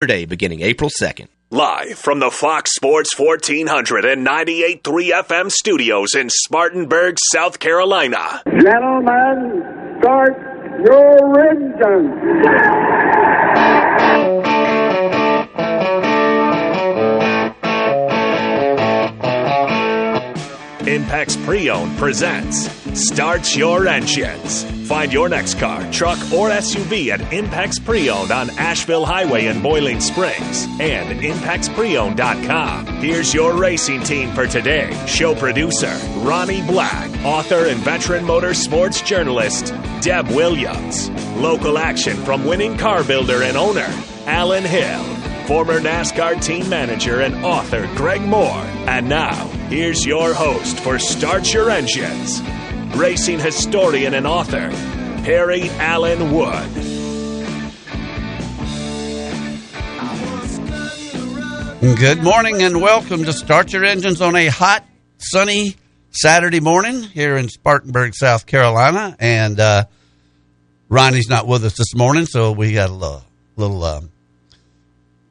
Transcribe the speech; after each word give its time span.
Saturday 0.00 0.26
beginning 0.26 0.62
April 0.62 0.90
2nd. 0.90 1.26
Live 1.50 1.98
from 1.98 2.20
the 2.20 2.30
Fox 2.30 2.72
Sports 2.72 3.18
1400 3.18 4.04
and 4.04 4.24
98.3 4.24 5.10
FM 5.24 5.50
studios 5.50 6.14
in 6.14 6.30
Spartanburg, 6.30 7.16
South 7.32 7.58
Carolina. 7.58 8.40
Gentlemen, 8.46 9.98
start 10.00 10.38
your 10.86 11.18
engines. 21.10 21.36
Impex 21.36 21.44
Pre-Owned 21.44 21.98
presents 21.98 22.68
Start 22.98 23.56
Your 23.56 23.86
Engines. 23.86 24.64
Find 24.88 25.12
your 25.12 25.28
next 25.28 25.58
car, 25.58 25.90
truck, 25.92 26.18
or 26.32 26.48
SUV 26.48 27.08
at 27.08 27.20
Impex 27.20 27.82
Pre-Owned 27.84 28.30
on 28.30 28.50
Asheville 28.58 29.04
Highway 29.04 29.46
in 29.46 29.62
Boiling 29.62 30.00
Springs 30.00 30.66
and 30.80 31.20
ImpexPreowned.com. 31.20 32.86
Here's 32.86 33.34
your 33.34 33.54
racing 33.54 34.02
team 34.02 34.32
for 34.32 34.46
today. 34.46 34.92
Show 35.06 35.34
producer 35.34 35.94
Ronnie 36.18 36.62
Black, 36.62 37.10
author 37.24 37.66
and 37.66 37.78
veteran 37.80 38.24
motorsports 38.24 39.04
journalist 39.04 39.74
Deb 40.00 40.28
Williams. 40.28 41.10
Local 41.36 41.78
action 41.78 42.16
from 42.24 42.44
winning 42.44 42.76
car 42.76 43.04
builder 43.04 43.42
and 43.42 43.56
owner 43.56 43.88
Alan 44.26 44.64
Hill 44.64 45.17
former 45.48 45.80
NASCAR 45.80 46.44
team 46.44 46.68
manager 46.68 47.22
and 47.22 47.42
author 47.42 47.88
Greg 47.96 48.20
Moore. 48.20 48.62
And 48.86 49.08
now, 49.08 49.48
here's 49.70 50.04
your 50.04 50.34
host 50.34 50.78
for 50.78 50.98
Start 50.98 51.54
Your 51.54 51.70
Engines, 51.70 52.42
racing 52.94 53.38
historian 53.38 54.12
and 54.12 54.26
author, 54.26 54.68
Perry 55.24 55.70
Allen 55.78 56.34
Wood. 56.34 56.68
Good 61.98 62.22
morning 62.22 62.60
and 62.62 62.82
welcome 62.82 63.24
to 63.24 63.32
Start 63.32 63.72
Your 63.72 63.86
Engines 63.86 64.20
on 64.20 64.36
a 64.36 64.48
hot, 64.48 64.84
sunny 65.16 65.76
Saturday 66.10 66.60
morning 66.60 67.02
here 67.02 67.38
in 67.38 67.48
Spartanburg, 67.48 68.14
South 68.14 68.44
Carolina. 68.44 69.16
And 69.18 69.58
uh, 69.58 69.86
Ronnie's 70.90 71.30
not 71.30 71.46
with 71.46 71.64
us 71.64 71.78
this 71.78 71.94
morning, 71.94 72.26
so 72.26 72.52
we 72.52 72.74
got 72.74 72.90
a 72.90 72.92
little, 72.92 73.24
little 73.56 73.82
um, 73.82 74.10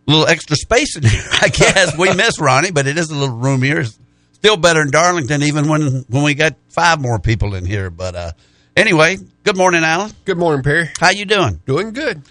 little 0.07 0.27
extra 0.27 0.55
space 0.55 0.95
in 0.95 1.03
here, 1.03 1.23
I 1.41 1.49
guess. 1.49 1.97
we 1.97 2.13
miss 2.13 2.39
Ronnie, 2.39 2.71
but 2.71 2.87
it 2.87 2.97
is 2.97 3.09
a 3.09 3.15
little 3.15 3.35
roomier. 3.35 3.81
It's 3.81 3.97
still 4.33 4.57
better 4.57 4.81
in 4.81 4.91
Darlington, 4.91 5.43
even 5.43 5.67
when 5.67 6.05
when 6.09 6.23
we 6.23 6.33
got 6.33 6.55
five 6.69 6.99
more 6.99 7.19
people 7.19 7.53
in 7.55 7.65
here. 7.65 7.89
But 7.89 8.15
uh, 8.15 8.31
anyway, 8.75 9.17
good 9.43 9.57
morning, 9.57 9.83
Alan. 9.83 10.11
Good 10.25 10.37
morning, 10.37 10.63
Perry. 10.63 10.89
How 10.99 11.09
you 11.09 11.25
doing? 11.25 11.61
Doing 11.65 11.93
good. 11.93 12.21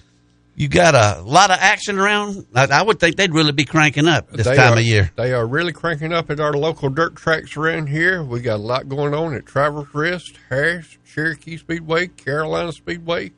You 0.59 0.69
got 0.69 0.95
a 0.95 1.21
lot 1.21 1.51
of 1.51 1.59
action 1.61 1.99
around. 1.99 2.47
I, 2.55 2.67
I 2.67 2.83
would 2.83 2.99
think 2.99 3.17
they'd 3.17 3.33
really 3.33 3.53
be 3.53 3.67
cranking 3.67 4.09
up 4.09 4.31
this 4.31 4.47
They 4.47 4.57
time 4.57 4.73
are, 4.73 4.79
of 4.79 4.83
year. 4.83 5.13
They 5.15 5.35
are 5.35 5.47
really 5.47 5.75
cranking 5.75 6.15
up 6.15 6.31
at 6.31 6.41
our 6.41 6.55
local 6.55 6.89
dirt 6.89 7.15
tracks 7.15 7.59
around 7.59 7.89
here. 7.89 8.23
We 8.23 8.41
got 8.41 8.55
a 8.55 8.63
lot 8.63 8.89
going 8.89 9.13
on 9.13 9.35
at 9.35 9.45
Travelers 9.45 9.95
Rest, 9.95 10.39
Harris, 10.49 10.97
Cherokee 11.05 11.59
Speedway, 11.59 12.07
Carolina 12.07 12.73
Speedway. 12.73 13.33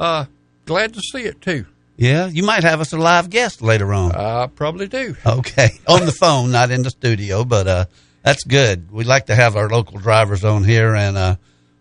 Uh, 0.00 0.24
glad 0.64 0.94
to 0.94 1.00
see 1.00 1.24
it 1.24 1.42
too. 1.42 1.66
Yeah, 1.96 2.26
you 2.26 2.42
might 2.42 2.62
have 2.62 2.80
us 2.80 2.92
a 2.92 2.98
live 2.98 3.30
guest 3.30 3.62
later 3.62 3.94
on. 3.94 4.12
I 4.12 4.46
probably 4.48 4.86
do. 4.86 5.16
Okay, 5.24 5.70
on 5.88 6.04
the 6.04 6.12
phone, 6.12 6.52
not 6.52 6.70
in 6.70 6.82
the 6.82 6.90
studio, 6.90 7.44
but 7.44 7.66
uh, 7.66 7.84
that's 8.22 8.44
good. 8.44 8.90
We 8.92 9.04
like 9.04 9.26
to 9.26 9.34
have 9.34 9.56
our 9.56 9.68
local 9.68 9.98
drivers 9.98 10.44
on 10.44 10.64
here 10.64 10.94
and 10.94 11.16
uh, 11.16 11.36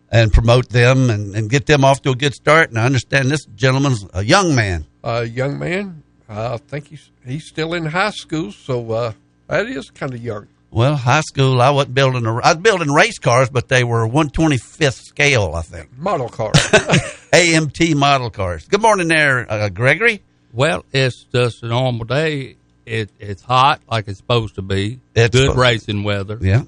and 0.09 0.31
promote 0.31 0.69
them 0.69 1.09
and, 1.09 1.35
and 1.35 1.49
get 1.49 1.65
them 1.65 1.83
off 1.83 2.01
to 2.03 2.11
a 2.11 2.15
good 2.15 2.33
start. 2.33 2.69
And 2.69 2.79
I 2.79 2.85
understand 2.85 3.29
this 3.29 3.45
gentleman's 3.45 4.05
a 4.13 4.23
young 4.23 4.55
man. 4.55 4.85
Uh, 5.03 5.25
young 5.29 5.59
man, 5.59 6.03
I 6.29 6.57
think 6.57 6.87
he's 6.87 7.11
he's 7.25 7.47
still 7.47 7.73
in 7.73 7.85
high 7.85 8.11
school, 8.11 8.51
so 8.53 8.91
uh, 8.91 9.13
that 9.47 9.65
is 9.65 9.89
kind 9.89 10.13
of 10.13 10.23
young. 10.23 10.47
Well, 10.75 10.97
high 10.97 11.21
school, 11.21 11.61
I 11.61 11.69
wasn't 11.69 11.95
building. 11.95 12.25
A, 12.25 12.35
I 12.35 12.51
was 12.51 12.57
building 12.57 12.91
race 12.91 13.17
cars, 13.17 13.49
but 13.49 13.69
they 13.69 13.85
were 13.85 14.05
one 14.05 14.29
twenty 14.29 14.57
fifth 14.57 14.95
scale, 15.05 15.53
I 15.55 15.61
think. 15.61 15.97
Model 15.97 16.27
cars, 16.27 16.51
AMT 17.31 17.95
model 17.95 18.29
cars. 18.29 18.67
Good 18.67 18.81
morning, 18.81 19.07
there, 19.07 19.49
uh, 19.49 19.69
Gregory. 19.69 20.21
Well, 20.51 20.83
it's 20.91 21.23
just 21.31 21.63
a 21.63 21.67
normal 21.67 22.03
day. 22.03 22.57
It 22.85 23.09
it's 23.21 23.41
hot 23.41 23.79
like 23.89 24.09
it's 24.09 24.17
supposed 24.17 24.55
to 24.55 24.61
be. 24.61 24.99
It's 25.15 25.29
good 25.33 25.43
supposed- 25.43 25.57
racing 25.59 26.03
weather. 26.03 26.37
Yeah, 26.41 26.63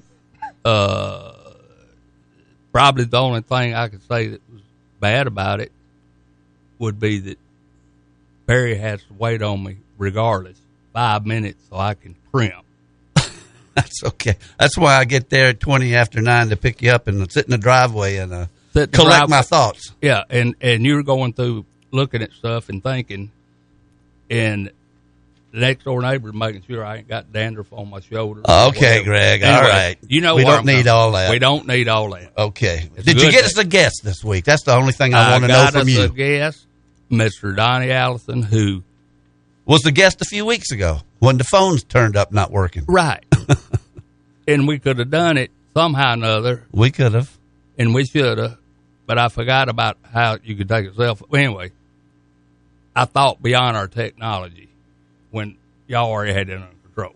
Uh, 0.64 1.32
probably 2.72 3.04
the 3.04 3.18
only 3.18 3.42
thing 3.42 3.74
I 3.74 3.88
could 3.88 4.02
say 4.08 4.28
that 4.28 4.40
was 4.50 4.62
bad 5.00 5.26
about 5.26 5.60
it 5.60 5.70
would 6.78 6.98
be 6.98 7.18
that 7.18 7.38
Barry 8.46 8.74
has 8.76 9.00
to 9.02 9.12
wait 9.18 9.42
on 9.42 9.62
me 9.62 9.76
regardless 9.98 10.56
five 10.94 11.26
minutes 11.26 11.62
so 11.68 11.76
I 11.76 11.92
can 11.92 12.14
trim. 12.32 12.62
That's 13.82 14.04
okay. 14.04 14.36
That's 14.58 14.76
why 14.76 14.96
I 14.96 15.04
get 15.04 15.30
there 15.30 15.48
at 15.48 15.60
twenty 15.60 15.94
after 15.94 16.20
nine 16.20 16.48
to 16.50 16.56
pick 16.56 16.82
you 16.82 16.90
up 16.90 17.06
and 17.08 17.30
sit 17.30 17.44
in 17.44 17.50
the 17.50 17.58
driveway 17.58 18.16
and 18.16 18.32
uh, 18.32 18.46
collect 18.72 18.92
driveway. 18.94 19.26
my 19.28 19.42
thoughts. 19.42 19.92
Yeah, 20.02 20.24
and 20.30 20.54
and 20.60 20.84
you're 20.84 21.02
going 21.02 21.32
through 21.32 21.64
looking 21.90 22.22
at 22.22 22.32
stuff 22.32 22.68
and 22.68 22.82
thinking, 22.82 23.30
and 24.30 24.70
the 25.52 25.60
next 25.60 25.84
door 25.84 26.02
neighbor 26.02 26.30
making 26.32 26.62
sure 26.68 26.84
I 26.84 26.96
ain't 26.98 27.08
got 27.08 27.32
dandruff 27.32 27.72
on 27.72 27.88
my 27.88 28.00
shoulder. 28.00 28.42
Okay. 28.48 29.02
Greg. 29.02 29.42
all 29.42 29.48
Anyway, 29.50 29.68
right. 29.70 29.96
You 30.06 30.20
know 30.20 30.34
we 30.36 30.44
don't 30.44 30.60
I'm 30.60 30.66
need 30.66 30.72
coming 30.84 30.88
all 30.88 31.12
that. 31.12 31.30
We 31.30 31.38
don't 31.38 31.66
need 31.66 31.88
all 31.88 32.10
that. 32.10 32.32
Okay. 32.36 32.90
It's 32.96 33.06
Did 33.06 33.20
you 33.22 33.30
get 33.30 33.40
day. 33.40 33.46
us 33.46 33.56
a 33.56 33.64
guest 33.64 34.00
this 34.04 34.22
week? 34.22 34.44
That's 34.44 34.64
the 34.64 34.74
only 34.74 34.92
thing 34.92 35.14
I, 35.14 35.30
want 35.32 35.44
to 35.44 35.48
know 35.48 35.66
from 35.68 35.80
us 35.82 35.88
you. 35.88 36.02
a 36.04 36.08
guest, 36.10 36.66
Mr. 37.10 37.56
Donnie 37.56 37.90
Allison, 37.90 38.42
who 38.42 38.82
Was 39.64 39.80
the 39.80 39.90
guest 39.92 40.20
a 40.20 40.26
few 40.26 40.44
weeks 40.44 40.70
ago 40.70 40.98
when 41.18 41.38
the 41.38 41.44
phones 41.44 41.82
turned 41.82 42.14
up 42.16 42.30
not 42.30 42.50
working? 42.50 42.84
right, 42.86 43.24
and 44.48 44.66
we 44.66 44.78
could 44.80 44.98
have 44.98 45.10
done 45.10 45.36
it 45.38 45.50
somehow 45.74 46.10
or 46.10 46.14
another, 46.14 46.64
We 46.72 46.90
could 46.90 47.12
have. 47.12 47.30
and 47.78 47.94
we 47.94 48.04
should 48.04 48.38
have, 48.38 48.58
but 49.06 49.18
I 49.18 49.28
forgot 49.28 49.68
about 49.68 49.96
how 50.12 50.38
you 50.42 50.56
could 50.56 50.68
take 50.68 50.86
a 50.86 50.90
selfie. 50.90 51.22
Anyway, 51.38 51.70
I 52.96 53.04
thought 53.04 53.40
beyond 53.42 53.76
our 53.76 53.86
technology 53.86 54.68
when 55.30 55.56
y'all 55.86 56.10
already 56.10 56.32
had 56.32 56.48
it 56.48 56.54
under 56.54 56.66
control. 56.84 57.14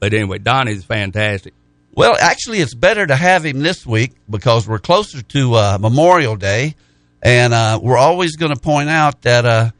But 0.00 0.12
anyway, 0.12 0.38
Donnie's 0.38 0.84
fantastic. 0.84 1.54
Well, 1.94 2.16
actually, 2.20 2.60
it's 2.60 2.74
better 2.74 3.06
to 3.06 3.16
have 3.16 3.44
him 3.44 3.60
this 3.60 3.86
week 3.86 4.12
because 4.28 4.66
we're 4.68 4.78
closer 4.78 5.22
to 5.22 5.54
uh, 5.54 5.78
Memorial 5.80 6.36
Day, 6.36 6.74
and 7.22 7.52
uh, 7.54 7.78
we're 7.82 7.96
always 7.98 8.36
going 8.36 8.54
to 8.54 8.60
point 8.60 8.88
out 8.88 9.22
that 9.22 9.44
uh, 9.44 9.70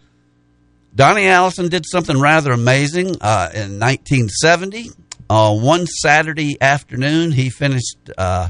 Donnie 0.94 1.26
Allison 1.28 1.68
did 1.68 1.84
something 1.86 2.18
rather 2.18 2.52
amazing 2.52 3.16
uh, 3.20 3.50
in 3.54 3.78
1970. 3.78 4.90
Uh, 5.30 5.54
one 5.54 5.86
Saturday 5.86 6.60
afternoon, 6.60 7.30
he 7.30 7.50
finished 7.50 7.96
uh, 8.18 8.48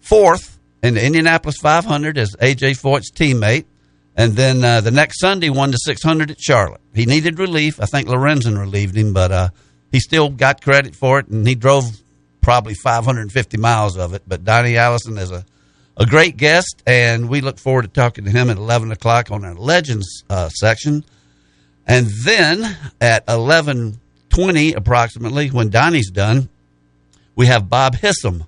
fourth 0.00 0.58
in 0.82 0.94
the 0.94 1.04
Indianapolis 1.04 1.58
500 1.58 2.16
as 2.16 2.34
AJ 2.36 2.80
Foyt's 2.80 3.12
teammate. 3.12 3.66
And 4.16 4.32
then 4.32 4.64
uh, 4.64 4.80
the 4.80 4.90
next 4.90 5.20
Sunday, 5.20 5.50
won 5.50 5.70
the 5.70 5.76
600 5.76 6.30
at 6.30 6.40
Charlotte. 6.40 6.80
He 6.94 7.04
needed 7.04 7.38
relief. 7.38 7.78
I 7.78 7.84
think 7.84 8.08
Lorenzen 8.08 8.58
relieved 8.58 8.96
him, 8.96 9.12
but 9.12 9.32
uh, 9.32 9.48
he 9.92 10.00
still 10.00 10.30
got 10.30 10.62
credit 10.62 10.96
for 10.96 11.18
it, 11.18 11.28
and 11.28 11.46
he 11.46 11.54
drove 11.54 11.84
probably 12.40 12.72
550 12.72 13.58
miles 13.58 13.98
of 13.98 14.14
it. 14.14 14.22
But 14.26 14.44
Donnie 14.44 14.78
Allison 14.78 15.18
is 15.18 15.30
a, 15.30 15.44
a 15.98 16.06
great 16.06 16.38
guest, 16.38 16.82
and 16.86 17.28
we 17.28 17.42
look 17.42 17.58
forward 17.58 17.82
to 17.82 17.88
talking 17.88 18.24
to 18.24 18.30
him 18.30 18.48
at 18.48 18.56
11 18.56 18.92
o'clock 18.92 19.30
on 19.30 19.44
our 19.44 19.54
Legends 19.54 20.24
uh, 20.30 20.48
section. 20.48 21.04
And 21.86 22.06
then 22.24 22.78
at 22.98 23.24
11:20 24.34 24.76
approximately, 24.76 25.48
when 25.48 25.70
Donnie's 25.70 26.10
done, 26.10 26.48
we 27.36 27.46
have 27.46 27.68
Bob 27.68 27.96
Hissam, 27.96 28.46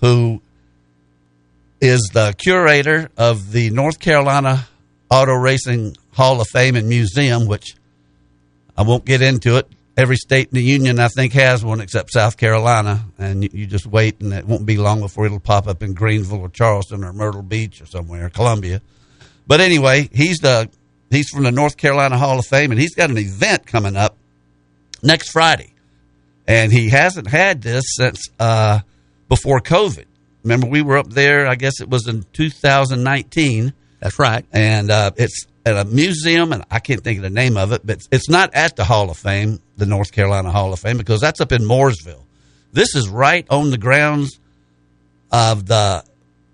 who 0.00 0.40
is 1.80 2.10
the 2.12 2.34
curator 2.38 3.10
of 3.16 3.52
the 3.52 3.70
North 3.70 3.98
Carolina 3.98 4.66
Auto 5.10 5.32
Racing 5.32 5.96
Hall 6.12 6.40
of 6.40 6.48
Fame 6.48 6.76
and 6.76 6.88
Museum, 6.88 7.46
which 7.46 7.76
I 8.76 8.82
won't 8.82 9.04
get 9.04 9.22
into 9.22 9.56
it. 9.56 9.68
Every 9.96 10.16
state 10.16 10.48
in 10.48 10.56
the 10.56 10.62
union, 10.62 10.98
I 10.98 11.06
think, 11.08 11.34
has 11.34 11.64
one 11.64 11.80
except 11.80 12.12
South 12.12 12.36
Carolina, 12.36 13.04
and 13.16 13.44
you, 13.44 13.50
you 13.52 13.66
just 13.66 13.86
wait, 13.86 14.20
and 14.20 14.32
it 14.32 14.44
won't 14.44 14.66
be 14.66 14.76
long 14.76 15.00
before 15.00 15.26
it'll 15.26 15.38
pop 15.38 15.68
up 15.68 15.84
in 15.84 15.94
Greenville 15.94 16.40
or 16.40 16.48
Charleston 16.48 17.04
or 17.04 17.12
Myrtle 17.12 17.42
Beach 17.42 17.80
or 17.80 17.86
somewhere, 17.86 18.28
Columbia. 18.28 18.80
But 19.46 19.60
anyway, 19.60 20.08
he's 20.12 20.38
the 20.38 20.68
he's 21.10 21.28
from 21.28 21.44
the 21.44 21.52
North 21.52 21.76
Carolina 21.76 22.18
Hall 22.18 22.40
of 22.40 22.46
Fame, 22.46 22.72
and 22.72 22.80
he's 22.80 22.94
got 22.94 23.10
an 23.10 23.18
event 23.18 23.66
coming 23.66 23.94
up 23.94 24.16
next 25.04 25.30
Friday, 25.30 25.72
and 26.46 26.72
he 26.72 26.88
hasn't 26.88 27.28
had 27.28 27.62
this 27.62 27.84
since 27.96 28.28
uh, 28.40 28.80
before 29.28 29.60
COVID. 29.60 30.06
Remember, 30.42 30.66
we 30.66 30.82
were 30.82 30.98
up 30.98 31.08
there. 31.10 31.46
I 31.46 31.54
guess 31.54 31.80
it 31.80 31.88
was 31.88 32.08
in 32.08 32.24
2019 32.32 33.72
That's 34.00 34.18
right. 34.18 34.44
and 34.52 34.90
uh, 34.90 35.12
it's 35.16 35.46
at 35.64 35.76
a 35.76 35.84
museum, 35.84 36.52
and 36.52 36.64
I 36.70 36.78
can't 36.78 37.02
think 37.02 37.18
of 37.18 37.22
the 37.22 37.30
name 37.30 37.56
of 37.56 37.72
it, 37.72 37.86
but 37.86 38.02
it's 38.10 38.28
not 38.28 38.54
at 38.54 38.76
the 38.76 38.84
Hall 38.84 39.08
of 39.10 39.16
Fame, 39.16 39.60
the 39.78 39.86
North 39.86 40.12
Carolina 40.12 40.50
Hall 40.50 40.72
of 40.72 40.80
Fame, 40.80 40.98
because 40.98 41.20
that's 41.20 41.40
up 41.40 41.52
in 41.52 41.62
Mooresville. 41.62 42.22
This 42.72 42.94
is 42.94 43.08
right 43.08 43.46
on 43.48 43.70
the 43.70 43.78
grounds 43.78 44.38
of 45.32 45.66
the. 45.66 46.04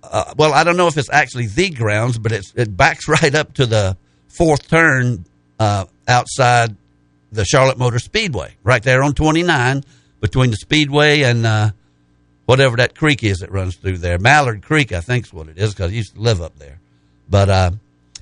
Uh, 0.03 0.35
well, 0.37 0.53
I 0.53 0.65
don't 0.65 0.77
know 0.77 0.87
if 0.87 0.97
it's 0.97 1.11
actually 1.11 1.47
the 1.47 1.71
grounds, 1.71 2.19
but 2.19 2.31
it's 2.31 2.53
it 2.55 2.77
backs 2.77 3.09
right 3.23 3.35
up 3.35 3.55
to 3.55 3.67
the 3.67 3.97
fourth 4.29 4.69
turn 4.69 5.25
uh, 5.59 5.87
outside 6.07 6.77
the 7.33 7.45
Charlotte 7.45 7.79
Motor 7.79 7.99
Speedway, 7.99 8.55
right 8.63 8.83
there 8.83 9.03
on 9.03 9.15
29 9.15 9.85
between 10.21 10.51
the 10.51 10.57
Speedway 10.57 11.23
and 11.23 11.47
uh, 11.47 11.71
whatever 12.47 12.77
that 12.79 12.95
creek 12.95 13.23
is 13.25 13.39
that 13.39 13.51
runs 13.51 13.77
through 13.77 13.99
there. 13.99 14.19
Mallard 14.19 14.63
Creek, 14.63 14.93
I 14.93 15.01
think 15.01 15.27
is 15.27 15.33
what 15.33 15.49
it 15.49 15.57
is, 15.59 15.73
because 15.73 15.91
I 15.91 15.95
used 15.95 16.15
to 16.15 16.21
live 16.21 16.43
up 16.43 16.59
there. 16.59 16.79
But 17.29 17.49
uh, 17.49 17.71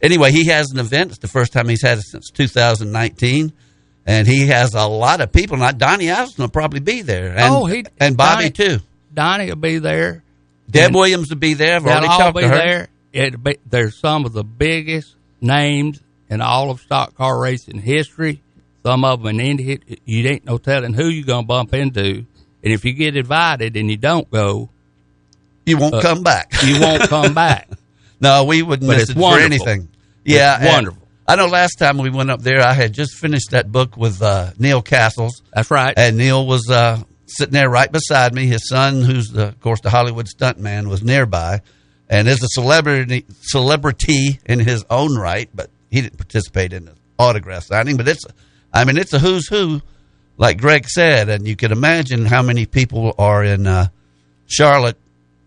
anyway, 0.02 0.30
he 0.32 0.46
has 0.48 0.70
an 0.70 0.78
event. 0.78 1.10
It's 1.10 1.18
the 1.20 1.28
first 1.28 1.52
time 1.52 1.68
he's 1.68 1.82
had 1.82 1.98
it 1.98 2.04
since 2.04 2.30
2019. 2.30 3.52
And 4.06 4.26
he 4.26 4.46
has 4.46 4.72
a 4.74 4.86
lot 4.86 5.20
of 5.20 5.32
people. 5.32 5.58
Now, 5.58 5.70
Donnie 5.72 6.08
Allison 6.08 6.42
will 6.42 6.48
probably 6.48 6.80
be 6.80 7.02
there. 7.02 7.28
And, 7.30 7.54
Oh, 7.54 7.66
he- 7.66 7.84
and 8.00 8.16
Bobby, 8.16 8.48
Donnie- 8.48 8.78
too. 8.78 8.84
Donnie 9.12 9.46
will 9.48 9.56
be 9.56 9.78
there. 9.78 10.22
Deb 10.70 10.94
Williams 10.94 11.28
will 11.28 11.36
be 11.36 11.52
there. 11.54 11.76
I've 11.76 11.84
already 11.86 12.06
talked 12.06 12.38
to 12.38 12.48
her. 12.48 12.54
there. 12.54 12.88
It 13.12 13.42
be, 13.42 13.58
there's 13.68 13.98
some 13.98 14.24
of 14.24 14.32
the 14.32 14.44
biggest 14.44 15.14
names 15.42 16.00
in 16.30 16.40
all 16.40 16.70
of 16.70 16.80
stock 16.80 17.14
car 17.16 17.38
racing 17.38 17.80
history. 17.80 18.40
Some 18.84 19.04
of 19.04 19.22
them 19.22 19.40
in 19.40 19.40
Indy. 19.40 20.00
You 20.04 20.28
ain't 20.28 20.44
no 20.44 20.58
telling 20.58 20.94
who 20.94 21.08
you're 21.08 21.26
gonna 21.26 21.46
bump 21.46 21.74
into. 21.74 22.24
And 22.62 22.72
if 22.72 22.84
you 22.84 22.92
get 22.92 23.16
invited 23.16 23.76
and 23.76 23.90
you 23.90 23.96
don't 23.96 24.30
go, 24.30 24.68
You 25.66 25.76
won't 25.78 25.94
Uh, 25.94 26.00
come 26.00 26.22
back. 26.22 26.52
you 26.64 26.80
won't 26.80 27.02
come 27.08 27.34
back. 27.34 27.68
No, 28.20 28.44
we 28.44 28.62
wouldn't 28.62 28.88
But 28.88 28.96
miss 28.98 29.10
it 29.10 29.14
for 29.14 29.20
wonderful. 29.20 29.44
anything. 29.68 29.88
Yeah, 30.24 30.64
wonderful. 30.66 31.02
I 31.26 31.36
know 31.36 31.46
last 31.46 31.74
time 31.78 31.98
we 31.98 32.08
went 32.10 32.30
up 32.30 32.40
there, 32.40 32.62
I 32.62 32.72
had 32.72 32.94
just 32.94 33.14
finished 33.14 33.50
that 33.50 33.70
book 33.70 33.96
with 33.96 34.22
uh, 34.22 34.52
Neil 34.58 34.80
Castles, 34.80 35.42
That's 35.54 35.70
right. 35.70 35.92
and 35.96 36.16
Neil 36.16 36.46
was 36.46 36.70
uh, 36.70 37.02
sitting 37.26 37.52
there 37.52 37.68
right 37.68 37.92
beside 37.92 38.32
me. 38.34 38.46
His 38.46 38.66
son, 38.66 39.02
who's 39.02 39.28
the, 39.28 39.48
of 39.48 39.60
course 39.60 39.80
the 39.82 39.90
Hollywood 39.90 40.26
stuntman, 40.26 40.86
was 40.88 41.02
nearby, 41.02 41.60
and 42.08 42.26
is 42.28 42.42
a 42.42 42.48
celebrity 42.48 43.26
celebrity 43.42 44.40
in 44.46 44.58
his 44.60 44.84
own 44.88 45.16
right, 45.16 45.50
but 45.54 45.68
he 45.90 46.00
didn't 46.00 46.16
participate 46.16 46.72
in 46.72 46.86
the 46.86 46.92
autograph 47.18 47.64
signing. 47.64 47.96
But 47.98 48.08
it's, 48.08 48.24
I 48.72 48.84
mean, 48.84 48.98
it's 48.98 49.12
a 49.12 49.18
who's 49.18 49.48
who, 49.48 49.80
like 50.36 50.60
Greg 50.60 50.88
said, 50.88 51.28
and 51.28 51.46
you 51.46 51.56
can 51.56 51.72
imagine 51.72 52.24
how 52.26 52.42
many 52.42 52.66
people 52.66 53.14
are 53.18 53.44
in 53.44 53.66
uh, 53.66 53.88
Charlotte 54.46 54.96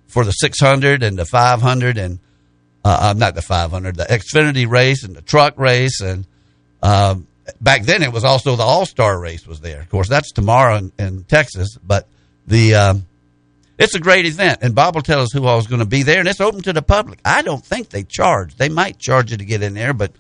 for 0.08 0.26
the 0.26 0.32
600 0.32 1.04
and 1.04 1.18
the 1.18 1.26
500 1.26 1.98
and 1.98 2.20
uh, 2.84 3.14
not 3.16 3.36
the 3.36 3.42
500, 3.42 3.96
the 3.96 4.06
Xfinity 4.06 4.70
race 4.70 5.04
and 5.04 5.16
the 5.16 5.22
truck 5.22 5.58
race. 5.58 6.02
And 6.02 6.26
um, 6.82 7.28
back 7.60 7.84
then 7.84 8.04
it 8.04 8.12
was 8.12 8.24
also 8.24 8.56
the 8.56 8.64
All 8.64 8.86
Star 8.86 9.20
race 9.20 9.46
was 9.46 9.62
there. 9.62 9.82
Of 9.82 9.90
course, 9.90 10.10
that's 10.10 10.32
tomorrow 10.32 10.78
in, 10.78 10.92
in 10.98 11.24
Texas, 11.24 11.78
but 11.78 12.08
the 12.48 12.76
um, 12.76 13.06
it's 13.82 13.96
a 13.96 14.00
great 14.00 14.26
event. 14.26 14.60
And 14.62 14.76
Bob 14.76 14.96
will 14.96 15.02
tell 15.02 15.22
us 15.22 15.32
who 15.32 15.46
all 15.46 15.58
is 15.58 15.68
going 15.68 15.80
to 15.80 15.86
be 15.88 16.04
there, 16.04 16.20
and 16.20 16.28
it's 16.28 16.42
open 16.42 16.62
to 16.64 16.74
the 16.74 16.82
public. 16.84 17.20
I 17.26 17.42
don't 17.42 17.66
think 17.66 17.90
they 17.90 18.04
charge. 18.04 18.56
They 18.56 18.70
might 18.70 19.00
charge 19.00 19.32
you 19.32 19.38
to 19.38 19.46
get 19.46 19.64
in 19.64 19.74
there, 19.74 19.94
but 19.94 20.12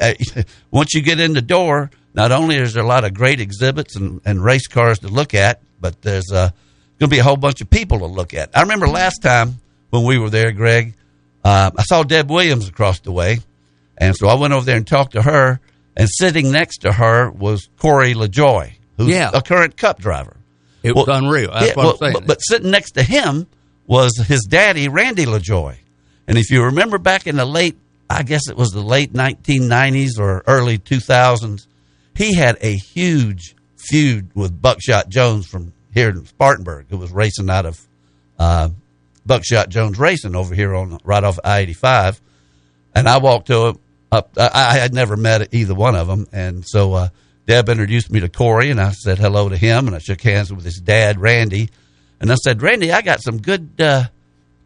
uh, 0.00 0.12
once 0.70 0.94
you 0.94 1.02
get 1.02 1.18
in 1.18 1.32
the 1.32 1.42
door, 1.42 1.90
not 2.18 2.32
only 2.32 2.56
is 2.56 2.74
there 2.74 2.82
a 2.82 2.86
lot 2.86 3.04
of 3.04 3.14
great 3.14 3.40
exhibits 3.40 3.96
and, 3.96 4.20
and 4.26 4.42
race 4.44 4.66
cars 4.66 4.98
to 4.98 5.08
look 5.08 5.32
at, 5.34 5.60
but 5.80 6.02
there's 6.02 6.30
uh, 6.32 6.50
going 6.98 7.08
to 7.08 7.14
be 7.14 7.18
a 7.20 7.22
whole 7.22 7.36
bunch 7.36 7.60
of 7.60 7.70
people 7.70 8.00
to 8.00 8.06
look 8.06 8.34
at. 8.34 8.50
I 8.56 8.62
remember 8.62 8.88
last 8.88 9.22
time 9.22 9.60
when 9.90 10.04
we 10.04 10.18
were 10.18 10.28
there, 10.28 10.50
Greg, 10.52 10.94
uh, 11.44 11.70
I 11.78 11.82
saw 11.84 12.02
Deb 12.02 12.28
Williams 12.30 12.68
across 12.68 12.98
the 13.00 13.12
way, 13.12 13.38
and 13.96 14.14
so 14.16 14.26
I 14.28 14.34
went 14.34 14.52
over 14.52 14.66
there 14.66 14.76
and 14.76 14.86
talked 14.86 15.12
to 15.12 15.22
her. 15.22 15.60
And 15.96 16.08
sitting 16.08 16.52
next 16.52 16.78
to 16.82 16.92
her 16.92 17.28
was 17.30 17.68
Corey 17.78 18.14
LaJoie, 18.14 18.72
who's 18.96 19.08
Yeah. 19.08 19.30
a 19.34 19.40
current 19.42 19.76
Cup 19.76 19.98
driver. 20.00 20.36
it 20.84 20.94
was 20.94 21.06
Well, 21.08 21.16
unreal. 21.18 21.50
That's 21.52 21.66
Yeah, 21.66 21.72
what 21.74 21.76
well, 21.84 21.90
I'm 21.92 21.98
saying. 21.98 22.12
But, 22.14 22.26
but 22.28 22.38
sitting 22.40 22.70
next 22.70 22.92
to 22.92 23.02
him 23.02 23.46
was 23.88 24.16
his 24.16 24.42
daddy, 24.48 24.88
Randy 24.88 25.24
LaJoie. 25.26 25.76
And 26.28 26.38
if 26.38 26.50
you 26.50 26.62
remember 26.64 26.98
back 26.98 27.26
in 27.26 27.34
the 27.36 27.44
late, 27.44 27.76
I 28.08 28.22
guess 28.22 28.48
it 28.48 28.56
was 28.56 28.70
the 28.70 28.80
late 28.82 29.12
1990s 29.12 30.18
or 30.20 30.44
early 30.46 30.78
2000s, 30.78 31.66
he 32.18 32.34
had 32.34 32.58
a 32.60 32.74
huge 32.76 33.54
feud 33.76 34.32
with 34.34 34.60
Buckshot 34.60 35.08
Jones 35.08 35.46
from 35.46 35.72
here 35.94 36.10
in 36.10 36.26
Spartanburg, 36.26 36.86
who 36.90 36.98
was 36.98 37.12
racing 37.12 37.48
out 37.48 37.64
of 37.64 37.80
uh, 38.40 38.70
Buckshot 39.24 39.68
Jones 39.68 39.98
Racing 39.98 40.34
over 40.34 40.52
here 40.52 40.74
on 40.74 40.98
right 41.04 41.22
off 41.22 41.38
I 41.44 41.60
85. 41.60 42.20
And 42.94 43.08
I 43.08 43.18
walked 43.18 43.46
to 43.46 43.66
him 43.68 43.78
up. 44.10 44.30
I, 44.36 44.50
I 44.52 44.78
had 44.78 44.92
never 44.92 45.16
met 45.16 45.54
either 45.54 45.76
one 45.76 45.94
of 45.94 46.08
them. 46.08 46.26
And 46.32 46.64
so 46.66 46.94
uh, 46.94 47.08
Deb 47.46 47.68
introduced 47.68 48.10
me 48.10 48.18
to 48.20 48.28
Corey, 48.28 48.70
and 48.70 48.80
I 48.80 48.90
said 48.90 49.18
hello 49.18 49.48
to 49.48 49.56
him, 49.56 49.86
and 49.86 49.94
I 49.94 50.00
shook 50.00 50.20
hands 50.20 50.52
with 50.52 50.64
his 50.64 50.80
dad, 50.80 51.20
Randy. 51.20 51.70
And 52.20 52.32
I 52.32 52.34
said, 52.34 52.62
Randy, 52.62 52.90
I 52.90 53.02
got 53.02 53.22
some 53.22 53.38
good 53.38 53.80
uh, 53.80 54.06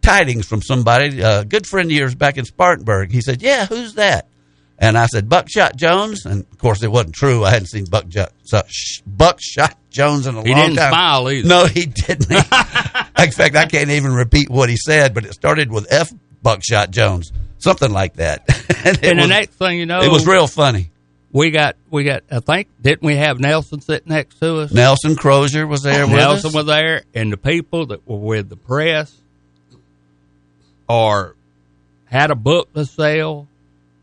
tidings 0.00 0.46
from 0.46 0.62
somebody, 0.62 1.20
a 1.20 1.44
good 1.44 1.66
friend 1.66 1.90
of 1.90 1.96
yours 1.96 2.14
back 2.14 2.38
in 2.38 2.46
Spartanburg. 2.46 3.12
He 3.12 3.20
said, 3.20 3.42
Yeah, 3.42 3.66
who's 3.66 3.94
that? 3.94 4.28
And 4.82 4.98
I 4.98 5.06
said, 5.06 5.28
Buckshot 5.28 5.76
Jones. 5.76 6.26
And 6.26 6.40
of 6.50 6.58
course, 6.58 6.82
it 6.82 6.88
wasn't 6.90 7.14
true. 7.14 7.44
I 7.44 7.50
hadn't 7.50 7.68
seen 7.68 7.84
Buckshot, 7.84 8.32
Buckshot 9.06 9.76
Jones 9.90 10.26
in 10.26 10.34
a 10.34 10.42
He 10.42 10.50
long 10.50 10.60
didn't 10.60 10.76
time. 10.76 10.90
smile 10.90 11.30
either. 11.30 11.48
No, 11.48 11.66
he 11.66 11.86
didn't. 11.86 12.30
in 12.32 13.30
fact, 13.30 13.54
I 13.54 13.66
can't 13.70 13.90
even 13.90 14.12
repeat 14.12 14.50
what 14.50 14.68
he 14.68 14.76
said, 14.76 15.14
but 15.14 15.24
it 15.24 15.34
started 15.34 15.70
with 15.70 15.86
F. 15.90 16.12
Buckshot 16.42 16.90
Jones, 16.90 17.32
something 17.58 17.92
like 17.92 18.14
that. 18.14 18.42
and 18.84 18.98
and 19.04 19.18
was, 19.18 19.24
the 19.24 19.28
next 19.28 19.52
thing 19.52 19.78
you 19.78 19.86
know, 19.86 20.00
it 20.02 20.10
was 20.10 20.26
real 20.26 20.48
funny. 20.48 20.90
we 21.30 21.52
got 21.52 21.76
we 21.88 22.02
got. 22.02 22.24
I 22.28 22.40
think 22.40 22.66
didn't 22.82 23.04
we 23.06 23.14
have 23.14 23.38
Nelson 23.38 23.80
sitting 23.80 24.12
next 24.12 24.40
to 24.40 24.62
us? 24.62 24.72
Nelson 24.72 25.14
Crozier 25.14 25.64
was 25.68 25.82
there 25.82 26.04
with 26.08 26.16
Nelson 26.16 26.48
us. 26.48 26.54
was 26.54 26.66
there, 26.66 27.02
and 27.14 27.32
the 27.32 27.36
people 27.36 27.86
that 27.86 28.04
were 28.08 28.16
with 28.18 28.48
the 28.48 28.56
press 28.56 29.14
or 30.88 31.36
had 32.06 32.32
a 32.32 32.34
book 32.34 32.72
to 32.74 32.84
sell, 32.84 33.46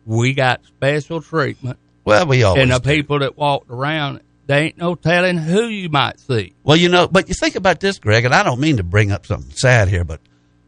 we 0.05 0.33
got 0.33 0.65
special 0.65 1.21
treatment. 1.21 1.77
well, 2.05 2.25
we 2.25 2.43
always 2.43 2.63
and 2.63 2.71
the 2.71 2.79
do. 2.79 2.89
people 2.89 3.19
that 3.19 3.37
walked 3.37 3.69
around, 3.69 4.21
they 4.47 4.61
ain't 4.65 4.77
no 4.77 4.95
telling 4.95 5.37
who 5.37 5.67
you 5.67 5.89
might 5.89 6.19
see. 6.19 6.53
Well, 6.63 6.77
you 6.77 6.89
know, 6.89 7.07
but 7.07 7.29
you 7.29 7.35
think 7.35 7.55
about 7.55 7.79
this, 7.79 7.99
Greg, 7.99 8.25
and 8.25 8.33
I 8.33 8.43
don't 8.43 8.59
mean 8.59 8.77
to 8.77 8.83
bring 8.83 9.11
up 9.11 9.25
something 9.25 9.51
sad 9.51 9.87
here, 9.89 10.03
but 10.03 10.19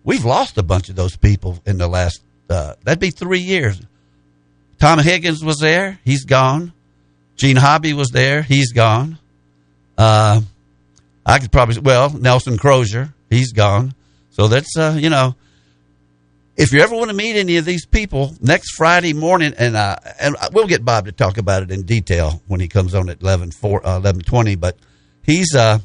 we've 0.03 0.25
lost 0.25 0.57
a 0.57 0.63
bunch 0.63 0.89
of 0.89 0.95
those 0.95 1.15
people 1.15 1.59
in 1.65 1.77
the 1.77 1.87
last, 1.87 2.21
uh, 2.49 2.75
that'd 2.83 2.99
be 2.99 3.09
three 3.11 3.39
years. 3.39 3.81
Tom 4.79 4.99
Higgins 4.99 5.43
was 5.43 5.57
there. 5.57 5.99
He's 6.03 6.25
gone. 6.25 6.73
Gene 7.35 7.55
Hobby 7.57 7.93
was 7.93 8.09
there. 8.09 8.41
He's 8.43 8.71
gone. 8.71 9.17
Uh, 9.97 10.41
I 11.25 11.39
could 11.39 11.51
probably, 11.51 11.79
well, 11.79 12.09
Nelson 12.11 12.57
Crozier, 12.57 13.13
he's 13.29 13.51
gone. 13.51 13.93
So 14.31 14.47
that's, 14.47 14.75
uh, 14.77 14.97
you 14.99 15.09
know, 15.09 15.35
if 16.61 16.71
you 16.71 16.81
ever 16.81 16.95
want 16.95 17.09
to 17.09 17.15
meet 17.15 17.35
any 17.35 17.57
of 17.57 17.65
these 17.65 17.87
people 17.87 18.35
next 18.39 18.75
Friday 18.75 19.13
morning, 19.13 19.55
and 19.57 19.75
uh, 19.75 19.95
and 20.19 20.35
we'll 20.53 20.67
get 20.67 20.85
Bob 20.85 21.05
to 21.05 21.11
talk 21.11 21.39
about 21.39 21.63
it 21.63 21.71
in 21.71 21.81
detail 21.81 22.41
when 22.47 22.59
he 22.59 22.67
comes 22.67 22.93
on 22.93 23.09
at 23.09 23.21
11, 23.21 23.49
four, 23.49 23.79
uh, 23.79 23.97
1120, 23.97 24.55
but 24.55 24.77
he's, 25.23 25.55
uh, 25.55 25.79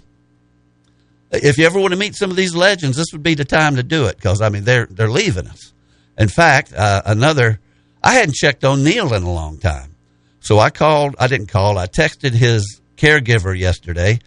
if 1.33 1.57
you 1.57 1.65
ever 1.65 1.81
want 1.81 1.95
to 1.95 1.99
meet 1.99 2.15
some 2.15 2.31
of 2.31 2.37
these 2.37 2.55
legends, 2.55 2.99
this 2.99 3.07
would 3.13 3.23
be 3.23 3.35
the 3.35 3.45
time 3.45 3.77
to 3.77 3.83
do 3.83 4.05
it 4.05 4.17
because 4.17 4.43
I 4.43 4.51
mean 4.51 4.65
they're 4.65 4.87
they're 4.87 5.09
leaving 5.09 5.49
us. 5.49 5.73
In 6.19 6.29
fact, 6.29 6.75
uh, 6.75 7.01
another 7.07 7.59
I 8.05 8.15
hadn't 8.15 8.35
checked 8.35 8.63
on 8.63 8.85
Neil 8.85 9.15
in 9.15 9.23
a 9.23 9.33
long 9.33 9.57
time, 9.57 9.95
so 10.41 10.59
I 10.59 10.69
called. 10.69 11.17
I 11.19 11.27
didn't 11.27 11.49
call. 11.49 11.79
I 11.79 11.87
texted 11.87 12.33
his 12.33 12.83
caregiver 12.99 13.59
yesterday 13.59 14.19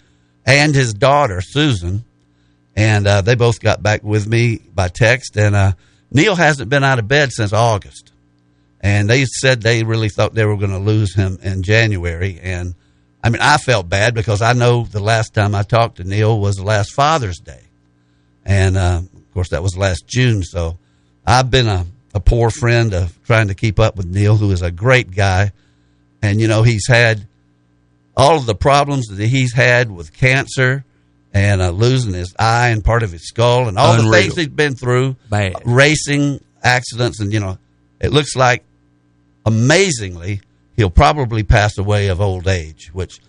and 0.47 0.73
his 0.73 0.95
daughter 0.95 1.41
Susan, 1.41 2.05
and 2.75 3.05
uh, 3.05 3.21
they 3.21 3.35
both 3.35 3.59
got 3.59 3.83
back 3.83 4.03
with 4.03 4.27
me 4.27 4.61
by 4.73 4.87
text. 4.87 5.37
And 5.37 5.55
uh, 5.55 5.73
Neil 6.11 6.35
hasn't 6.35 6.69
been 6.69 6.83
out 6.83 6.99
of 6.99 7.07
bed 7.07 7.31
since 7.31 7.53
August, 7.53 8.11
and 8.81 9.09
they 9.09 9.25
said 9.25 9.61
they 9.61 9.83
really 9.83 10.09
thought 10.09 10.33
they 10.33 10.45
were 10.45 10.57
going 10.57 10.71
to 10.71 10.79
lose 10.79 11.15
him 11.15 11.37
in 11.41 11.63
January. 11.63 12.39
And 12.41 12.75
I 13.23 13.29
mean, 13.29 13.41
I 13.41 13.57
felt 13.57 13.89
bad 13.89 14.13
because 14.13 14.41
I 14.41 14.53
know 14.53 14.83
the 14.83 14.99
last 14.99 15.33
time 15.33 15.53
I 15.53 15.63
talked 15.63 15.97
to 15.97 16.03
Neil 16.03 16.39
was 16.39 16.55
the 16.55 16.63
last 16.63 16.93
Father's 16.93 17.39
Day, 17.39 17.61
and 18.45 18.77
uh, 18.77 19.01
of 19.03 19.33
course 19.33 19.49
that 19.49 19.63
was 19.63 19.77
last 19.77 20.07
June. 20.07 20.43
So 20.43 20.77
I've 21.25 21.51
been 21.51 21.67
a, 21.67 21.85
a 22.13 22.19
poor 22.19 22.49
friend 22.49 22.93
of 22.93 23.17
trying 23.23 23.49
to 23.49 23.55
keep 23.55 23.79
up 23.79 23.95
with 23.95 24.07
Neil, 24.07 24.37
who 24.37 24.51
is 24.51 24.61
a 24.61 24.71
great 24.71 25.11
guy, 25.11 25.51
and 26.21 26.41
you 26.41 26.47
know 26.47 26.63
he's 26.63 26.87
had 26.87 27.27
all 28.17 28.37
of 28.37 28.45
the 28.45 28.55
problems 28.55 29.07
that 29.07 29.27
he's 29.27 29.53
had 29.53 29.91
with 29.91 30.11
cancer 30.11 30.83
and 31.33 31.61
uh, 31.61 31.69
losing 31.69 32.13
his 32.13 32.35
eye 32.39 32.69
and 32.69 32.83
part 32.83 33.03
of 33.03 33.11
his 33.11 33.27
skull 33.27 33.67
and 33.67 33.77
all 33.77 33.93
Unreal. 33.93 34.11
the 34.11 34.17
things 34.17 34.35
he's 34.35 34.47
been 34.47 34.75
through, 34.75 35.15
Bad. 35.29 35.61
racing 35.65 36.43
accidents, 36.63 37.19
and 37.19 37.31
you 37.31 37.39
know, 37.39 37.57
it 37.99 38.11
looks 38.11 38.35
like 38.35 38.63
amazingly 39.45 40.41
he'll 40.75 40.89
probably 40.89 41.43
pass 41.43 41.77
away 41.77 42.07
of 42.07 42.21
old 42.21 42.47
age. 42.47 42.89
Which 42.93 43.19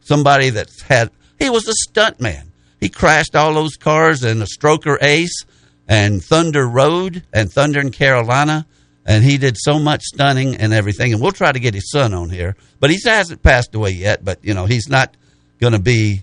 somebody 0.00 0.50
that's 0.50 0.82
had 0.82 1.10
he 1.38 1.50
was 1.50 1.66
a 1.68 1.72
stunt 1.72 2.20
man. 2.20 2.52
He 2.80 2.88
crashed 2.88 3.34
all 3.34 3.54
those 3.54 3.76
cars 3.76 4.22
in 4.24 4.38
the 4.38 4.46
Stroker 4.46 4.98
Ace 5.02 5.44
and 5.88 6.22
Thunder 6.22 6.66
Road 6.66 7.24
and 7.32 7.52
Thunder 7.52 7.80
in 7.80 7.90
Carolina. 7.90 8.66
And 9.04 9.24
he 9.24 9.38
did 9.38 9.56
so 9.56 9.78
much 9.78 10.02
stunning 10.02 10.54
and 10.56 10.72
everything. 10.72 11.12
And 11.12 11.22
we'll 11.22 11.32
try 11.32 11.50
to 11.50 11.58
get 11.58 11.74
his 11.74 11.90
son 11.90 12.12
on 12.12 12.28
here. 12.28 12.56
But 12.78 12.90
he 12.90 12.98
hasn't 13.04 13.42
passed 13.42 13.74
away 13.74 13.92
yet. 13.92 14.22
But, 14.22 14.44
you 14.44 14.52
know, 14.52 14.66
he's 14.66 14.88
not 14.88 15.16
going 15.58 15.72
to 15.72 15.78
be 15.78 16.22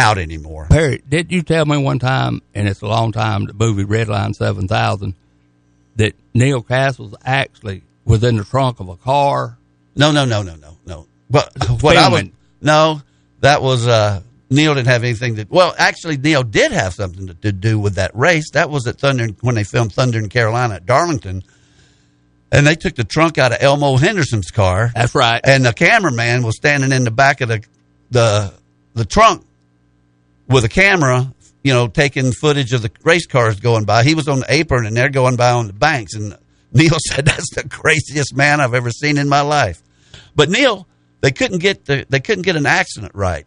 out 0.00 0.18
anymore. 0.18 0.66
Perry, 0.70 1.02
did 1.08 1.30
you 1.30 1.42
tell 1.42 1.64
me 1.66 1.76
one 1.76 1.98
time, 1.98 2.42
and 2.54 2.66
it's 2.68 2.80
a 2.80 2.86
long 2.86 3.12
time, 3.12 3.44
the 3.44 3.52
movie 3.52 3.84
Redline 3.84 4.34
7000, 4.34 5.14
that 5.96 6.14
Neil 6.34 6.62
Castles 6.62 7.14
actually 7.24 7.82
was 8.04 8.24
in 8.24 8.36
the 8.36 8.44
trunk 8.44 8.80
of 8.80 8.88
a 8.88 8.96
car? 8.96 9.58
No, 9.94 10.10
no, 10.10 10.24
no, 10.24 10.42
no, 10.42 10.56
no, 10.56 10.76
no. 10.86 11.06
But 11.28 11.52
what 11.82 11.96
I 11.96 12.08
Filming. 12.08 12.32
no, 12.60 13.02
that 13.40 13.62
was 13.62 13.86
uh, 13.86 14.22
Neil 14.48 14.74
didn't 14.74 14.88
have 14.88 15.04
anything 15.04 15.36
to. 15.36 15.46
Well, 15.48 15.74
actually, 15.78 16.16
Neil 16.16 16.42
did 16.42 16.72
have 16.72 16.94
something 16.94 17.28
to, 17.28 17.34
to 17.34 17.52
do 17.52 17.78
with 17.78 17.94
that 17.96 18.16
race. 18.16 18.50
That 18.52 18.70
was 18.70 18.86
at 18.86 18.98
Thunder 18.98 19.28
when 19.40 19.54
they 19.54 19.64
filmed 19.64 19.92
Thunder 19.92 20.18
in 20.18 20.28
Carolina 20.28 20.74
at 20.74 20.86
Darlington, 20.86 21.44
and 22.50 22.66
they 22.66 22.74
took 22.74 22.96
the 22.96 23.04
trunk 23.04 23.38
out 23.38 23.52
of 23.52 23.58
Elmo 23.60 23.96
Henderson's 23.96 24.50
car. 24.50 24.90
That's 24.94 25.14
right. 25.14 25.40
And 25.44 25.64
the 25.64 25.72
cameraman 25.72 26.42
was 26.42 26.56
standing 26.56 26.90
in 26.90 27.04
the 27.04 27.10
back 27.10 27.40
of 27.42 27.48
the 27.48 27.62
the 28.10 28.52
the 28.94 29.04
trunk 29.04 29.44
with 30.50 30.64
a 30.64 30.68
camera, 30.68 31.32
you 31.62 31.72
know, 31.72 31.88
taking 31.88 32.32
footage 32.32 32.72
of 32.72 32.82
the 32.82 32.90
race 33.04 33.26
cars 33.26 33.60
going 33.60 33.84
by. 33.84 34.04
He 34.04 34.14
was 34.14 34.28
on 34.28 34.40
the 34.40 34.46
apron, 34.48 34.86
and 34.86 34.96
they're 34.96 35.08
going 35.08 35.36
by 35.36 35.52
on 35.52 35.66
the 35.66 35.72
banks. 35.72 36.14
And 36.14 36.36
Neil 36.72 36.96
said, 37.08 37.24
"That's 37.24 37.54
the 37.54 37.68
craziest 37.68 38.36
man 38.36 38.60
I've 38.60 38.74
ever 38.74 38.90
seen 38.90 39.18
in 39.18 39.28
my 39.28 39.40
life." 39.40 39.82
But 40.34 40.50
Neil, 40.50 40.86
they 41.20 41.30
couldn't 41.30 41.58
get 41.58 41.84
the 41.84 42.06
they 42.08 42.20
couldn't 42.20 42.42
get 42.42 42.56
an 42.56 42.66
accident 42.66 43.12
right. 43.14 43.46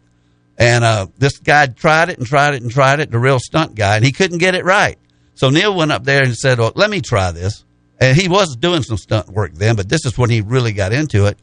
And 0.56 0.84
uh, 0.84 1.08
this 1.18 1.38
guy 1.38 1.66
tried 1.66 2.10
it 2.10 2.18
and 2.18 2.26
tried 2.26 2.54
it 2.54 2.62
and 2.62 2.70
tried 2.70 3.00
it, 3.00 3.10
the 3.10 3.18
real 3.18 3.40
stunt 3.40 3.74
guy, 3.74 3.96
and 3.96 4.04
he 4.04 4.12
couldn't 4.12 4.38
get 4.38 4.54
it 4.54 4.64
right. 4.64 4.98
So 5.34 5.50
Neil 5.50 5.74
went 5.74 5.90
up 5.90 6.04
there 6.04 6.22
and 6.22 6.36
said, 6.36 6.58
well, 6.58 6.72
let 6.76 6.90
me 6.90 7.00
try 7.00 7.32
this. 7.32 7.64
And 8.00 8.16
he 8.16 8.28
was 8.28 8.56
doing 8.56 8.82
some 8.82 8.96
stunt 8.96 9.28
work 9.28 9.52
then, 9.54 9.76
but 9.76 9.88
this 9.88 10.04
is 10.04 10.16
when 10.16 10.30
he 10.30 10.40
really 10.40 10.72
got 10.72 10.92
into 10.92 11.26
it. 11.26 11.38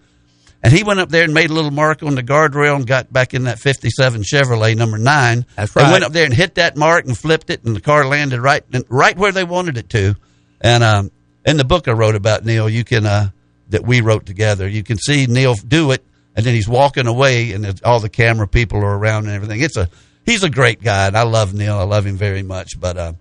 And 0.63 0.71
he 0.71 0.83
went 0.83 0.99
up 0.99 1.09
there 1.09 1.23
and 1.23 1.33
made 1.33 1.49
a 1.49 1.53
little 1.53 1.71
mark 1.71 2.03
on 2.03 2.13
the 2.13 2.21
guardrail 2.21 2.75
and 2.75 2.85
got 2.85 3.11
back 3.11 3.33
in 3.33 3.45
that 3.45 3.57
57 3.59 4.21
Chevrolet 4.21 4.75
number 4.75 4.99
nine. 4.99 5.45
That's 5.55 5.75
And 5.75 5.83
right. 5.85 5.91
went 5.91 6.03
up 6.03 6.11
there 6.11 6.25
and 6.25 6.33
hit 6.33 6.55
that 6.55 6.77
mark 6.77 7.05
and 7.05 7.17
flipped 7.17 7.49
it, 7.49 7.63
and 7.63 7.75
the 7.75 7.81
car 7.81 8.05
landed 8.05 8.39
right 8.39 8.63
right 8.87 9.17
where 9.17 9.31
they 9.31 9.43
wanted 9.43 9.77
it 9.77 9.89
to. 9.89 10.15
And 10.61 10.83
um, 10.83 11.11
in 11.45 11.57
the 11.57 11.63
book 11.65 11.87
I 11.87 11.93
wrote 11.93 12.13
about 12.15 12.45
Neil, 12.45 12.69
you 12.69 12.83
can 12.83 13.07
uh, 13.07 13.29
that 13.69 13.83
we 13.83 14.01
wrote 14.01 14.27
together, 14.27 14.67
you 14.67 14.83
can 14.83 14.97
see 14.97 15.25
Neil 15.25 15.55
do 15.55 15.89
it, 15.91 16.03
and 16.35 16.45
then 16.45 16.53
he's 16.53 16.67
walking 16.69 17.07
away, 17.07 17.53
and 17.53 17.81
all 17.83 17.99
the 17.99 18.09
camera 18.09 18.47
people 18.47 18.79
are 18.83 18.95
around 18.97 19.25
and 19.25 19.33
everything. 19.33 19.61
It's 19.61 19.77
a 19.77 19.89
he's 20.27 20.43
a 20.43 20.49
great 20.51 20.83
guy, 20.83 21.07
and 21.07 21.17
I 21.17 21.23
love 21.23 21.55
Neil. 21.55 21.79
I 21.79 21.83
love 21.83 22.05
him 22.05 22.17
very 22.17 22.43
much. 22.43 22.79
But 22.79 22.97
uh, 22.97 23.13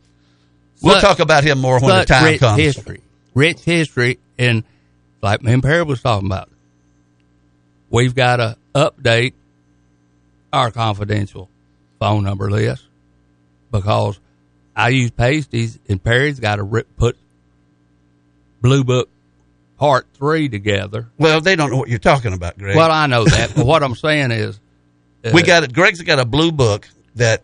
we'll 0.82 0.94
Such- 0.96 1.02
talk 1.02 1.18
about 1.20 1.42
him 1.44 1.58
more 1.58 1.80
when 1.80 1.96
the 1.96 2.04
time 2.04 2.24
rich 2.24 2.40
comes. 2.40 2.58
history, 2.60 3.00
rich 3.34 3.60
history, 3.60 4.18
and 4.38 4.62
like 5.22 5.40
and 5.42 5.62
Perry 5.62 5.84
was 5.84 6.02
talking 6.02 6.26
about, 6.26 6.49
we've 7.90 8.14
got 8.14 8.36
to 8.36 8.56
update 8.74 9.34
our 10.52 10.70
confidential 10.70 11.48
phone 11.98 12.24
number 12.24 12.50
list 12.50 12.86
because 13.70 14.18
I 14.74 14.88
use 14.88 15.10
pasties, 15.10 15.78
and 15.88 16.02
Perry's 16.02 16.40
got 16.40 16.56
to 16.56 16.62
rip, 16.62 16.96
put 16.96 17.16
Blue 18.60 18.84
Book 18.84 19.08
Part 19.76 20.06
Three 20.14 20.48
together. 20.48 21.08
Well, 21.18 21.40
they 21.40 21.56
don't 21.56 21.70
know 21.70 21.76
what 21.76 21.88
you're 21.88 21.98
talking 21.98 22.32
about, 22.32 22.58
Greg. 22.58 22.76
Well, 22.76 22.90
I 22.90 23.06
know 23.06 23.24
that, 23.24 23.52
but 23.54 23.66
what 23.66 23.82
I'm 23.82 23.94
saying 23.94 24.30
is, 24.30 24.58
uh, 25.24 25.30
we 25.34 25.42
got 25.42 25.64
it. 25.64 25.72
Greg's 25.72 26.00
got 26.02 26.18
a 26.18 26.24
blue 26.24 26.52
book 26.52 26.88
that 27.16 27.42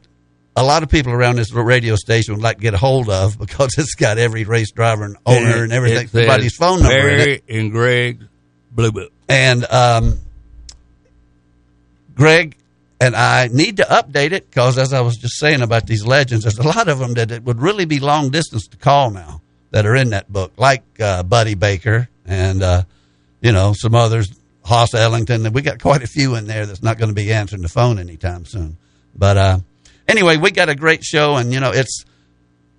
a 0.56 0.62
lot 0.62 0.82
of 0.82 0.88
people 0.88 1.12
around 1.12 1.36
this 1.36 1.52
radio 1.52 1.96
station 1.96 2.34
would 2.34 2.42
like 2.42 2.56
to 2.56 2.62
get 2.62 2.74
a 2.74 2.78
hold 2.78 3.10
of 3.10 3.38
because 3.38 3.74
it's 3.76 3.94
got 3.94 4.18
every 4.18 4.44
race 4.44 4.70
driver 4.72 5.04
and 5.04 5.16
owner 5.26 5.62
and 5.62 5.72
everything, 5.72 6.06
everybody's 6.06 6.56
phone 6.56 6.82
number 6.82 7.08
in 7.08 7.20
it. 7.20 7.46
Perry 7.46 7.60
and 7.60 7.70
Greg's 7.70 8.24
Blue 8.70 8.92
Book. 8.92 9.12
And 9.28 9.64
um, 9.70 10.18
Greg 12.16 12.56
and 13.00 13.14
I 13.14 13.49
need 13.49 13.76
to 13.76 13.85
update 13.85 14.32
it 14.32 14.49
because, 14.49 14.78
as 14.78 14.92
I 14.92 15.02
was 15.02 15.16
just 15.16 15.38
saying 15.38 15.62
about 15.62 15.87
these 15.87 16.06
legends, 16.06 16.44
there's 16.44 16.58
a 16.58 16.66
lot 16.66 16.88
of 16.88 16.99
them 16.99 17.14
that 17.14 17.30
it 17.30 17.44
would 17.44 17.61
really 17.61 17.85
be 17.85 18.00
long 18.00 18.30
distance 18.30 18.66
to 18.68 18.76
call 18.76 19.11
now 19.11 19.42
that 19.70 19.85
are 19.85 19.94
in 19.94 20.11
that 20.11 20.32
book, 20.32 20.52
like 20.56 20.82
uh, 21.00 21.23
Buddy 21.23 21.54
Baker 21.54 22.08
and 22.25 22.62
uh, 22.62 22.82
you 23.40 23.52
know 23.52 23.75
some 23.76 23.94
others, 23.94 24.32
Hoss 24.64 24.94
Ellington. 24.94 25.52
We 25.52 25.62
got 25.62 25.80
quite 25.80 26.02
a 26.02 26.06
few 26.06 26.35
in 26.37 26.46
there 26.46 26.64
that's 26.64 26.82
not 26.82 26.99
going 26.99 27.11
to 27.11 27.14
be 27.14 27.32
answering 27.32 27.62
the 27.62 27.68
phone 27.68 27.99
anytime 27.99 28.46
soon. 28.46 28.78
But 29.14 29.37
uh, 29.37 29.58
anyway, 30.08 30.38
we 30.38 30.50
got 30.50 30.70
a 30.70 30.75
great 30.75 31.04
show, 31.04 31.37
and 31.37 31.52
you 31.52 31.61
know 31.61 31.73
it's 31.73 32.04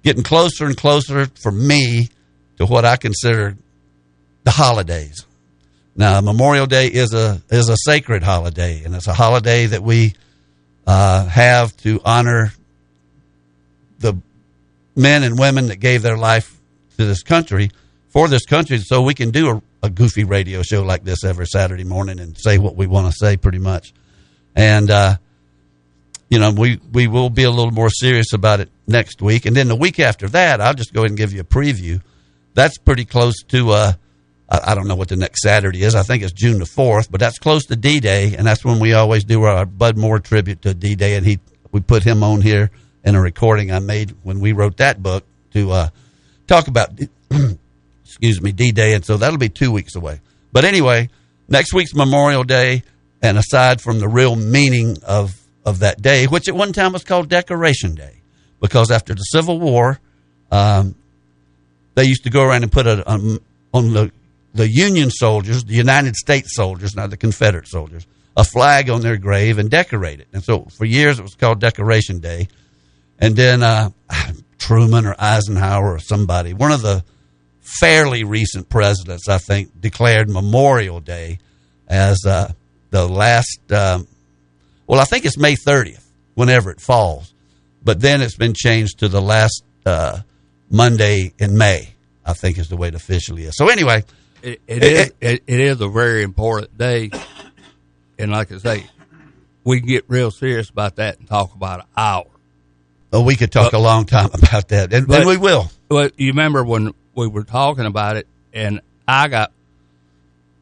getting 0.03 0.23
closer 0.23 0.65
and 0.65 0.75
closer 0.75 1.27
for 1.27 1.51
me 1.51 2.09
to 2.57 2.65
what 2.65 2.85
I 2.85 2.95
consider 2.95 3.55
the 4.43 4.51
holidays. 4.51 5.25
Now, 5.97 6.21
Memorial 6.21 6.67
Day 6.67 6.87
is 6.87 7.15
a 7.15 7.41
is 7.49 7.69
a 7.69 7.75
sacred 7.75 8.21
holiday, 8.21 8.83
and 8.83 8.93
it's 8.93 9.07
a 9.07 9.13
holiday 9.13 9.65
that 9.65 9.81
we 9.81 10.13
uh, 10.85 11.25
have 11.25 11.75
to 11.77 11.99
honor 12.05 12.53
the 13.97 14.13
men 14.95 15.23
and 15.23 15.39
women 15.39 15.67
that 15.67 15.77
gave 15.77 16.03
their 16.03 16.15
life 16.15 16.55
to 16.97 17.05
this 17.05 17.23
country 17.23 17.71
for 18.09 18.27
this 18.27 18.45
country, 18.45 18.77
so 18.77 19.01
we 19.01 19.15
can 19.15 19.31
do 19.31 19.49
a, 19.49 19.87
a 19.87 19.89
goofy 19.89 20.23
radio 20.23 20.61
show 20.61 20.83
like 20.83 21.03
this 21.03 21.23
every 21.23 21.47
Saturday 21.47 21.83
morning 21.83 22.19
and 22.19 22.37
say 22.37 22.59
what 22.59 22.75
we 22.75 22.85
want 22.85 23.07
to 23.07 23.13
say, 23.13 23.35
pretty 23.35 23.59
much. 23.59 23.91
And 24.55 24.91
uh, 24.91 25.17
you 26.29 26.37
know, 26.37 26.51
we 26.51 26.79
we 26.93 27.07
will 27.07 27.31
be 27.31 27.43
a 27.43 27.51
little 27.51 27.71
more 27.71 27.89
serious 27.89 28.33
about 28.33 28.59
it 28.59 28.69
next 28.85 29.19
week, 29.19 29.47
and 29.47 29.55
then 29.55 29.67
the 29.67 29.75
week 29.75 29.99
after 29.99 30.27
that, 30.29 30.61
I'll 30.61 30.75
just 30.75 30.93
go 30.93 31.01
ahead 31.01 31.09
and 31.09 31.17
give 31.17 31.33
you 31.33 31.41
a 31.41 31.43
preview. 31.43 32.03
That's 32.53 32.77
pretty 32.77 33.05
close 33.05 33.41
to. 33.47 33.71
Uh, 33.71 33.93
I, 34.49 34.75
don't 34.75 34.87
know 34.87 34.95
what 34.95 35.09
the 35.09 35.17
next 35.17 35.41
Saturday 35.41 35.83
is. 35.83 35.93
I 35.93 36.03
think 36.03 36.23
it's 36.23 36.31
June 36.31 36.59
the 36.59 36.65
fourth, 36.65 37.11
but 37.11 37.19
that's 37.19 37.37
close 37.37 37.65
to 37.65 37.75
D 37.75 37.99
Day, 37.99 38.33
and 38.35 38.47
that's 38.47 38.63
when 38.63 38.79
we 38.79 38.93
always 38.93 39.25
do 39.25 39.43
our 39.43 39.65
Bud 39.65 39.97
Moore 39.97 40.19
tribute 40.19 40.61
to 40.61 40.73
D 40.73 40.95
Day, 40.95 41.15
and 41.15 41.25
he 41.25 41.39
we 41.71 41.81
put 41.81 42.03
him 42.03 42.23
on 42.23 42.41
here 42.41 42.71
in 43.03 43.15
a 43.15 43.21
recording 43.21 43.71
I 43.71 43.79
made 43.79 44.15
when 44.23 44.39
we 44.39 44.53
wrote 44.53 44.77
that 44.77 45.03
book 45.03 45.25
to 45.53 45.71
uh, 45.71 45.89
talk 46.47 46.67
about 46.67 46.91
excuse 48.05 48.41
me 48.41 48.53
D 48.53 48.71
Day, 48.71 48.93
and 48.93 49.03
so 49.03 49.17
that'll 49.17 49.37
be 49.37 49.49
two 49.49 49.71
weeks 49.71 49.95
away. 49.95 50.21
But 50.53 50.63
anyway, 50.63 51.09
next 51.49 51.73
week's 51.73 51.93
Memorial 51.93 52.45
Day, 52.45 52.83
and 53.21 53.37
aside 53.37 53.81
from 53.81 53.99
the 53.99 54.07
real 54.07 54.35
meaning 54.35 54.97
of 55.05 55.41
of 55.65 55.79
that 55.79 56.01
day, 56.01 56.25
which 56.25 56.47
at 56.47 56.55
one 56.55 56.71
time 56.71 56.93
was 56.93 57.03
called 57.03 57.27
Decoration 57.27 57.95
Day, 57.95 58.21
because 58.61 58.91
after 58.91 59.13
the 59.13 59.23
Civil 59.23 59.59
War, 59.59 59.99
um, 60.51 60.95
they 61.95 62.05
used 62.05 62.23
to 62.23 62.29
go 62.29 62.43
around 62.43 62.63
and 62.63 62.71
put 62.71 62.87
a 62.87 63.11
um, 63.11 63.41
on 63.73 63.91
the 63.91 64.11
the 64.57 64.67
Union 64.67 65.11
soldiers, 65.11 65.63
the 65.63 65.75
United 65.75 66.15
States 66.15 66.55
soldiers, 66.55 66.95
not 66.95 67.11
the 67.11 67.17
Confederate 67.17 67.67
soldiers, 67.67 68.07
a 68.35 68.43
flag 68.43 68.89
on 68.89 69.01
their 69.01 69.17
grave 69.17 69.59
and 69.59 69.69
decorate 69.69 70.19
it. 70.19 70.27
And 70.33 70.43
so 70.43 70.65
for 70.77 70.85
years 70.85 71.19
it 71.19 71.23
was 71.23 71.35
called 71.35 71.59
Decoration 71.59 72.19
Day. 72.19 72.47
And 73.19 73.35
then 73.35 73.61
uh, 73.63 73.91
Truman 74.57 75.05
or 75.05 75.15
Eisenhower 75.17 75.93
or 75.93 75.99
somebody, 75.99 76.53
one 76.53 76.71
of 76.71 76.81
the 76.81 77.03
fairly 77.61 78.23
recent 78.23 78.67
presidents, 78.69 79.29
I 79.29 79.37
think, 79.37 79.79
declared 79.79 80.29
Memorial 80.29 80.99
Day 80.99 81.39
as 81.87 82.25
uh, 82.25 82.51
the 82.89 83.07
last. 83.07 83.59
Um, 83.71 84.07
well, 84.87 84.99
I 84.99 85.05
think 85.05 85.25
it's 85.25 85.37
May 85.37 85.55
30th, 85.55 86.05
whenever 86.33 86.71
it 86.71 86.81
falls. 86.81 87.33
But 87.83 88.01
then 88.01 88.21
it's 88.21 88.35
been 88.35 88.53
changed 88.53 88.99
to 88.99 89.07
the 89.07 89.21
last 89.21 89.63
uh, 89.85 90.21
Monday 90.69 91.33
in 91.37 91.57
May. 91.57 91.93
I 92.25 92.33
think 92.33 92.57
is 92.57 92.67
the 92.67 92.75
way 92.75 92.89
it 92.89 92.95
officially 92.95 93.43
is. 93.43 93.55
So 93.55 93.69
anyway, 93.69 94.03
It, 94.41 94.61
it 94.67 94.83
is 94.83 95.11
it, 95.19 95.43
it 95.47 95.59
is 95.59 95.81
a 95.81 95.87
very 95.89 96.23
important 96.23 96.77
day, 96.77 97.09
and 98.19 98.31
like 98.31 98.51
I 98.51 98.57
say, 98.59 98.85
we 99.63 99.79
can 99.79 99.87
get 99.89 100.05
real 100.07 100.31
serious 100.31 100.69
about 100.69 100.97
that 100.97 101.19
and 101.19 101.27
talk 101.27 101.53
about 101.55 101.79
an 101.81 101.85
hour. 101.97 102.25
oh, 103.11 103.21
we 103.23 103.35
could 103.35 103.51
talk 103.51 103.71
But- 103.71 103.77
a 103.77 103.81
long 103.81 104.05
time 104.05 104.29
about 104.33 104.67
that, 104.69 104.93
and, 104.93 105.07
But- 105.07 105.19
and 105.21 105.27
we 105.27 105.37
will. 105.37 105.71
Well, 105.89 106.09
you 106.17 106.27
remember 106.31 106.63
when 106.63 106.93
we 107.15 107.27
were 107.27 107.43
talking 107.45 107.85
about 107.85 108.17
it, 108.17 108.27
and 108.53 108.81
I 109.07 109.27
got 109.27 109.51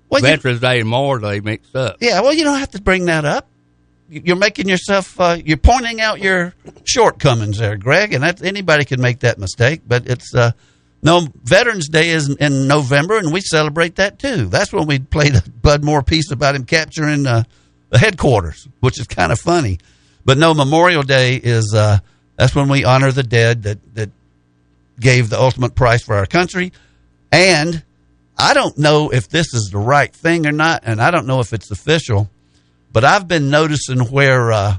Well, 0.09 0.21
you- 0.21 0.27
Veterans 0.27 0.61
Day 0.61 0.79
and 0.79 0.89
Memorial 0.89 1.29
Day 1.31 1.39
mixed 1.41 1.75
up. 1.75 1.97
yeah, 1.99 2.21
well, 2.21 2.33
you 2.33 2.43
don't 2.43 2.59
have 2.59 2.71
to 2.71 2.81
bring 2.81 3.05
that 3.05 3.25
up. 3.25 3.47
You're 4.07 4.35
making 4.35 4.69
yourself. 4.69 5.19
Uh, 5.19 5.37
you're 5.43 5.57
pointing 5.57 5.99
out 5.99 6.19
your 6.21 6.53
shortcomings 6.83 7.57
there, 7.57 7.75
Greg, 7.75 8.13
and 8.13 8.23
that, 8.23 8.41
anybody 8.43 8.85
can 8.85 9.01
make 9.01 9.21
that 9.21 9.39
mistake. 9.39 9.81
But 9.87 10.07
it's 10.07 10.33
uh, 10.35 10.51
no 11.05 11.27
Veterans 11.43 11.87
Day 11.87 12.09
is 12.09 12.35
in, 12.35 12.67
November, 12.67 13.17
and 13.19 13.31
we 13.31 13.39
celebrate 13.39 13.97
that 13.97 14.17
too. 14.17 14.47
That's 14.47 14.73
when 14.73 14.87
we 14.87 14.97
played 14.97 15.35
a 15.35 15.43
Bud 15.61 15.83
Moore 15.83 16.01
piece 16.01 16.31
about 16.31 16.55
him 16.55 16.65
capturing 16.65 17.27
uh, 17.27 17.43
the 17.91 17.99
headquarters, 17.99 18.67
which 18.79 18.99
is 18.99 19.05
kind 19.05 19.31
of 19.31 19.39
funny. 19.39 19.77
But 20.25 20.39
no, 20.39 20.55
Memorial 20.55 21.03
Day 21.03 21.35
is 21.35 21.75
uh, 21.75 21.99
that's 22.37 22.55
when 22.55 22.69
we 22.69 22.85
honor 22.85 23.11
the 23.11 23.21
dead 23.21 23.63
that 23.63 23.77
that 23.93 24.09
gave 24.99 25.29
the 25.29 25.39
ultimate 25.39 25.75
price 25.75 26.03
for 26.03 26.15
our 26.15 26.25
country. 26.25 26.73
And 27.31 27.83
I 28.35 28.55
don't 28.55 28.75
know 28.75 29.11
if 29.11 29.29
this 29.29 29.53
is 29.53 29.69
the 29.71 29.77
right 29.77 30.11
thing 30.11 30.47
or 30.47 30.51
not, 30.51 30.81
and 30.85 30.99
I 30.99 31.11
don't 31.11 31.27
know 31.27 31.39
if 31.39 31.53
it's 31.53 31.69
official, 31.69 32.31
but 32.91 33.05
I've 33.05 33.27
been 33.27 33.51
noticing 33.51 33.99
where, 33.99 34.51
uh, 34.51 34.77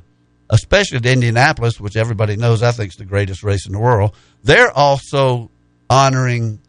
especially 0.50 0.96
at 0.98 1.06
Indianapolis, 1.06 1.78
which 1.78 1.96
everybody 1.96 2.34
knows 2.36 2.64
I 2.64 2.72
think 2.72 2.90
is 2.90 2.96
the 2.96 3.04
greatest 3.04 3.44
race 3.44 3.64
in 3.64 3.72
the 3.72 3.78
world, 3.78 4.12
they're 4.42 4.72
also 4.72 5.50
honoring 5.88 6.60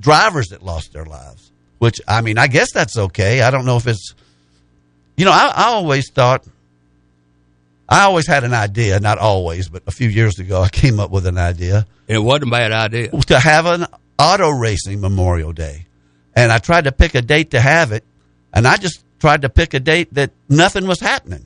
drivers 0.00 0.48
that 0.48 0.62
lost 0.62 0.92
their 0.92 1.04
lives. 1.04 1.50
Which 1.78 2.00
I 2.06 2.20
mean, 2.20 2.38
I 2.38 2.46
guess 2.46 2.72
that's 2.72 2.96
okay. 2.96 3.42
I 3.42 3.50
don't 3.50 3.64
know 3.64 3.76
if 3.76 3.86
it's, 3.86 4.14
you 5.16 5.24
know, 5.24 5.32
I, 5.32 5.52
I 5.54 5.64
always 5.66 6.10
thought. 6.10 6.44
I 7.88 8.04
always 8.04 8.26
had 8.26 8.44
an 8.44 8.54
idea, 8.54 9.00
not 9.00 9.18
always, 9.18 9.68
but 9.68 9.82
a 9.86 9.90
few 9.90 10.08
years 10.08 10.38
ago, 10.38 10.62
I 10.62 10.68
came 10.70 10.98
up 10.98 11.10
with 11.10 11.26
an 11.26 11.36
idea 11.36 11.86
It 12.06 12.18
wasn't 12.18 12.44
a 12.44 12.50
bad 12.50 12.72
idea. 12.72 13.10
to 13.10 13.38
have 13.38 13.66
an 13.66 13.86
auto 14.18 14.48
racing 14.48 15.00
Memorial 15.00 15.52
Day. 15.52 15.86
And 16.34 16.50
I 16.50 16.58
tried 16.58 16.84
to 16.84 16.92
pick 16.92 17.14
a 17.14 17.20
date 17.20 17.50
to 17.50 17.60
have 17.60 17.92
it, 17.92 18.04
and 18.54 18.66
I 18.66 18.76
just 18.78 19.04
tried 19.20 19.42
to 19.42 19.50
pick 19.50 19.74
a 19.74 19.80
date 19.80 20.14
that 20.14 20.30
nothing 20.48 20.86
was 20.86 21.00
happening. 21.00 21.44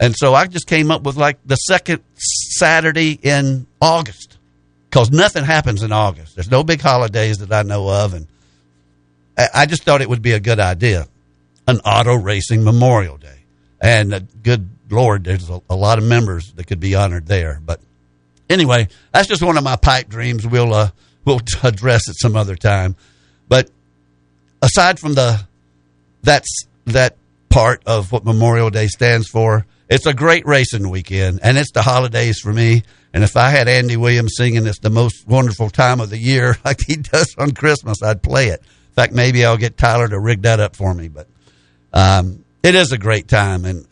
And 0.00 0.14
so 0.16 0.32
I 0.34 0.46
just 0.46 0.66
came 0.66 0.90
up 0.90 1.02
with 1.02 1.16
like 1.16 1.38
the 1.44 1.56
second 1.56 2.02
Saturday 2.14 3.18
in 3.20 3.66
August 3.82 4.37
because 4.88 5.10
nothing 5.10 5.44
happens 5.44 5.82
in 5.82 5.92
August. 5.92 6.34
There's 6.34 6.50
no 6.50 6.64
big 6.64 6.80
holidays 6.80 7.38
that 7.38 7.52
I 7.52 7.62
know 7.62 7.88
of. 7.88 8.14
And 8.14 8.26
I 9.54 9.66
just 9.66 9.84
thought 9.84 10.00
it 10.00 10.08
would 10.08 10.22
be 10.22 10.32
a 10.32 10.40
good 10.40 10.60
idea 10.60 11.06
an 11.68 11.80
auto 11.80 12.14
racing 12.14 12.64
Memorial 12.64 13.18
Day. 13.18 13.40
And 13.80 14.14
uh, 14.14 14.20
good 14.42 14.68
Lord, 14.90 15.24
there's 15.24 15.50
a, 15.50 15.60
a, 15.68 15.76
lot 15.76 15.98
of 15.98 16.04
members 16.04 16.50
that 16.54 16.66
could 16.66 16.80
be 16.80 16.94
honored 16.94 17.26
there. 17.26 17.60
But 17.64 17.80
anyway, 18.48 18.88
that's 19.12 19.28
just 19.28 19.42
one 19.42 19.58
of 19.58 19.62
my 19.62 19.76
pipe 19.76 20.08
dreams. 20.08 20.46
We'll, 20.46 20.72
uh, 20.72 20.90
we'll 21.26 21.42
address 21.62 22.08
it 22.08 22.16
some 22.18 22.36
other 22.36 22.56
time. 22.56 22.96
But 23.48 23.70
aside 24.62 24.98
from 24.98 25.12
the, 25.12 25.40
that's, 26.22 26.66
that 26.86 27.16
part 27.50 27.82
of 27.84 28.12
what 28.12 28.24
Memorial 28.24 28.70
Day 28.70 28.86
stands 28.86 29.28
for, 29.28 29.66
it's 29.90 30.06
a 30.06 30.14
great 30.14 30.46
racing 30.46 30.88
weekend, 30.88 31.40
and 31.42 31.56
it's 31.56 31.72
the 31.72 31.82
holidays 31.82 32.40
for 32.40 32.52
me. 32.52 32.82
And 33.12 33.24
if 33.24 33.36
I 33.36 33.50
had 33.50 33.68
Andy 33.68 33.96
Williams 33.96 34.34
singing 34.36 34.66
"It's 34.66 34.78
the 34.78 34.90
most 34.90 35.26
wonderful 35.26 35.70
time 35.70 36.00
of 36.00 36.10
the 36.10 36.18
year" 36.18 36.56
like 36.64 36.80
he 36.86 36.96
does 36.96 37.34
on 37.38 37.52
Christmas, 37.52 38.02
I'd 38.02 38.22
play 38.22 38.48
it. 38.48 38.60
In 38.60 38.94
fact, 38.94 39.12
maybe 39.12 39.44
I'll 39.44 39.56
get 39.56 39.76
Tyler 39.76 40.08
to 40.08 40.18
rig 40.18 40.42
that 40.42 40.60
up 40.60 40.76
for 40.76 40.92
me. 40.94 41.08
But 41.08 41.28
um, 41.92 42.44
it 42.62 42.74
is 42.74 42.92
a 42.92 42.98
great 42.98 43.28
time, 43.28 43.64
and 43.64 43.86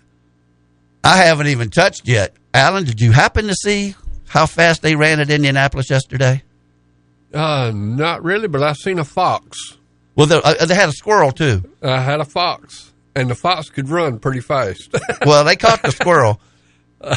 I 1.02 1.18
haven't 1.18 1.46
even 1.48 1.70
touched 1.70 2.08
yet. 2.08 2.34
Alan, 2.52 2.84
did 2.84 3.00
you 3.00 3.12
happen 3.12 3.46
to 3.46 3.54
see 3.54 3.94
how 4.28 4.46
fast 4.46 4.82
they 4.82 4.96
ran 4.96 5.20
at 5.20 5.30
Indianapolis 5.30 5.90
yesterday? 5.90 6.42
Uh, 7.32 7.70
not 7.74 8.22
really, 8.22 8.48
but 8.48 8.62
I 8.62 8.72
seen 8.72 8.98
a 8.98 9.04
fox. 9.04 9.76
Well, 10.14 10.26
they, 10.26 10.40
uh, 10.42 10.64
they 10.64 10.74
had 10.74 10.88
a 10.88 10.92
squirrel 10.92 11.32
too. 11.32 11.70
I 11.82 12.00
had 12.00 12.20
a 12.20 12.24
fox 12.24 12.92
and 13.16 13.30
the 13.30 13.34
fox 13.34 13.70
could 13.70 13.88
run 13.88 14.18
pretty 14.18 14.40
fast. 14.40 14.94
well, 15.26 15.42
they 15.42 15.56
caught 15.56 15.82
the 15.82 15.90
squirrel. 15.90 16.38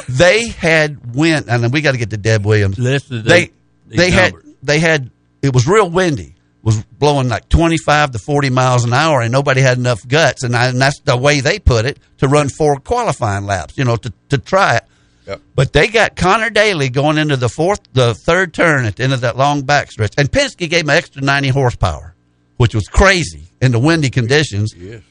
They 0.07 0.50
had 0.50 1.15
wind, 1.15 1.45
and 1.50 1.63
then 1.63 1.71
we 1.71 1.81
got 1.81 1.93
to 1.93 1.98
get 1.98 2.09
to 2.12 2.17
Deb 2.17 2.45
Williams. 2.45 2.77
Listen, 2.77 3.24
they 3.24 3.51
they 3.88 4.12
had 4.12 4.33
they 4.62 4.79
had 4.79 5.09
it 5.41 5.53
was 5.53 5.67
real 5.67 5.89
windy. 5.89 6.36
It 6.36 6.65
was 6.65 6.83
blowing 6.83 7.29
like 7.29 7.48
twenty 7.50 7.77
five 7.77 8.12
to 8.12 8.19
forty 8.19 8.50
miles 8.50 8.83
an 8.83 8.93
hour, 8.93 9.21
and 9.21 9.31
nobody 9.31 9.62
had 9.62 9.77
enough 9.77 10.05
guts, 10.07 10.43
and, 10.43 10.55
I, 10.55 10.67
and 10.67 10.79
that's 10.79 11.00
the 11.00 11.15
way 11.15 11.39
they 11.39 11.59
put 11.59 11.86
it 11.86 11.98
to 12.17 12.27
run 12.27 12.50
four 12.50 12.77
qualifying 12.79 13.45
laps. 13.45 13.77
You 13.77 13.86
know, 13.86 13.95
to 13.95 14.13
to 14.29 14.38
try 14.38 14.77
it. 14.77 14.83
Yep. 15.25 15.41
But 15.55 15.74
they 15.74 15.88
got 15.88 16.15
Connor 16.15 16.50
Daly 16.50 16.89
going 16.89 17.17
into 17.17 17.38
the 17.38 17.50
fourth, 17.50 17.81
the 17.93 18.15
third 18.15 18.53
turn 18.53 18.86
at 18.86 18.98
the 18.98 19.03
end 19.03 19.13
of 19.13 19.21
that 19.21 19.38
long 19.38 19.62
backstretch, 19.62 20.15
and 20.17 20.29
Penske 20.29 20.69
gave 20.69 20.81
him 20.81 20.89
extra 20.89 21.21
ninety 21.21 21.50
horsepower, 21.50 22.15
which 22.57 22.75
was 22.75 22.88
crazy 22.88 23.48
in 23.62 23.71
the 23.71 23.79
windy 23.79 24.09
conditions. 24.09 24.74
Yes 24.77 25.03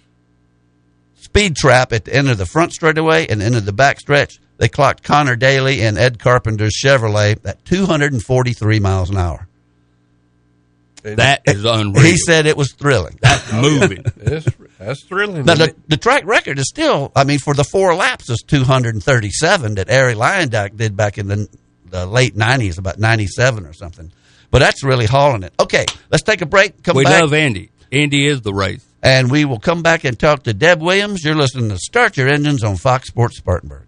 speed 1.28 1.56
trap 1.56 1.92
at 1.92 2.04
the 2.06 2.14
end 2.14 2.30
of 2.30 2.38
the 2.38 2.46
front 2.46 2.72
straightaway 2.72 3.26
and 3.28 3.42
end 3.42 3.54
of 3.54 3.66
the 3.66 3.72
back 3.72 4.00
stretch. 4.00 4.40
They 4.58 4.68
clocked 4.68 5.02
Connor 5.02 5.36
Daly 5.36 5.82
and 5.82 5.96
Ed 5.96 6.18
Carpenter's 6.18 6.78
Chevrolet 6.84 7.44
at 7.44 7.64
243 7.64 8.80
miles 8.80 9.10
an 9.10 9.16
hour. 9.16 9.46
That 11.02 11.42
is 11.46 11.64
unreal. 11.64 12.04
He 12.04 12.16
said 12.16 12.46
it 12.46 12.56
was 12.56 12.72
thrilling. 12.72 13.18
That's 13.22 13.52
moving. 13.52 14.04
that's, 14.16 14.46
that's 14.78 15.04
thrilling. 15.04 15.44
Now, 15.44 15.54
the, 15.54 15.74
the, 15.86 15.96
track 15.96 16.24
record 16.26 16.58
is 16.58 16.68
still, 16.68 17.12
I 17.14 17.24
mean, 17.24 17.38
for 17.38 17.54
the 17.54 17.64
four 17.64 17.94
laps 17.94 18.28
is 18.28 18.42
237 18.46 19.76
that 19.76 19.88
Arie 19.88 20.14
Luyendyk 20.14 20.76
did 20.76 20.96
back 20.96 21.16
in 21.16 21.28
the, 21.28 21.48
the 21.86 22.04
late 22.04 22.34
90s, 22.34 22.78
about 22.78 22.98
97 22.98 23.64
or 23.64 23.72
something. 23.72 24.12
But 24.50 24.58
that's 24.58 24.82
really 24.82 25.06
hauling 25.06 25.44
it. 25.44 25.54
Okay, 25.60 25.86
let's 26.10 26.24
take 26.24 26.42
a 26.42 26.46
break. 26.46 26.82
Come 26.82 26.96
we 26.96 27.04
back. 27.04 27.22
love 27.22 27.32
Andy. 27.32 27.70
Andy 27.92 28.26
is 28.26 28.42
the 28.42 28.52
race 28.52 28.84
and 29.02 29.30
we 29.30 29.44
will 29.44 29.60
come 29.60 29.82
back 29.82 30.04
and 30.04 30.18
talk 30.18 30.42
to 30.44 30.54
Deb 30.54 30.82
Williams. 30.82 31.24
You're 31.24 31.36
listening 31.36 31.68
to 31.70 31.78
Start 31.78 32.16
Your 32.16 32.28
Engines 32.28 32.64
on 32.64 32.76
Fox 32.76 33.08
Sports 33.08 33.38
Spartanburg. 33.38 33.87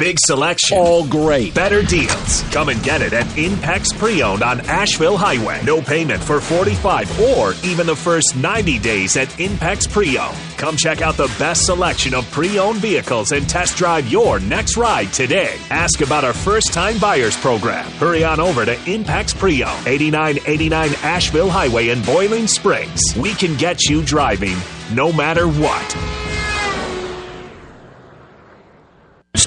Big 0.00 0.16
selection. 0.18 0.78
All 0.78 1.06
great. 1.06 1.54
Better 1.54 1.82
deals. 1.82 2.42
Come 2.52 2.70
and 2.70 2.82
get 2.82 3.02
it 3.02 3.12
at 3.12 3.26
Impex 3.36 3.94
Pre-Owned 3.98 4.42
on 4.42 4.60
Asheville 4.60 5.18
Highway. 5.18 5.60
No 5.62 5.82
payment 5.82 6.24
for 6.24 6.40
45 6.40 7.20
or 7.20 7.52
even 7.62 7.86
the 7.86 7.94
first 7.94 8.34
90 8.34 8.78
days 8.78 9.18
at 9.18 9.28
Impex 9.28 9.86
Pre-Owned. 9.86 10.38
Come 10.56 10.78
check 10.78 11.02
out 11.02 11.18
the 11.18 11.30
best 11.38 11.66
selection 11.66 12.14
of 12.14 12.24
pre-owned 12.30 12.78
vehicles 12.78 13.32
and 13.32 13.46
test 13.46 13.76
drive 13.76 14.08
your 14.08 14.40
next 14.40 14.78
ride 14.78 15.12
today. 15.12 15.58
Ask 15.68 16.00
about 16.00 16.24
our 16.24 16.32
first-time 16.32 16.98
buyers 16.98 17.36
program. 17.36 17.84
Hurry 17.98 18.24
on 18.24 18.40
over 18.40 18.64
to 18.64 18.76
Impex 18.76 19.36
Pre-Owned, 19.36 19.86
8989 19.86 20.94
Asheville 21.02 21.50
Highway 21.50 21.90
in 21.90 22.02
Boiling 22.04 22.46
Springs. 22.46 23.02
We 23.18 23.34
can 23.34 23.54
get 23.58 23.84
you 23.84 24.02
driving 24.02 24.56
no 24.94 25.12
matter 25.12 25.46
what. 25.46 26.49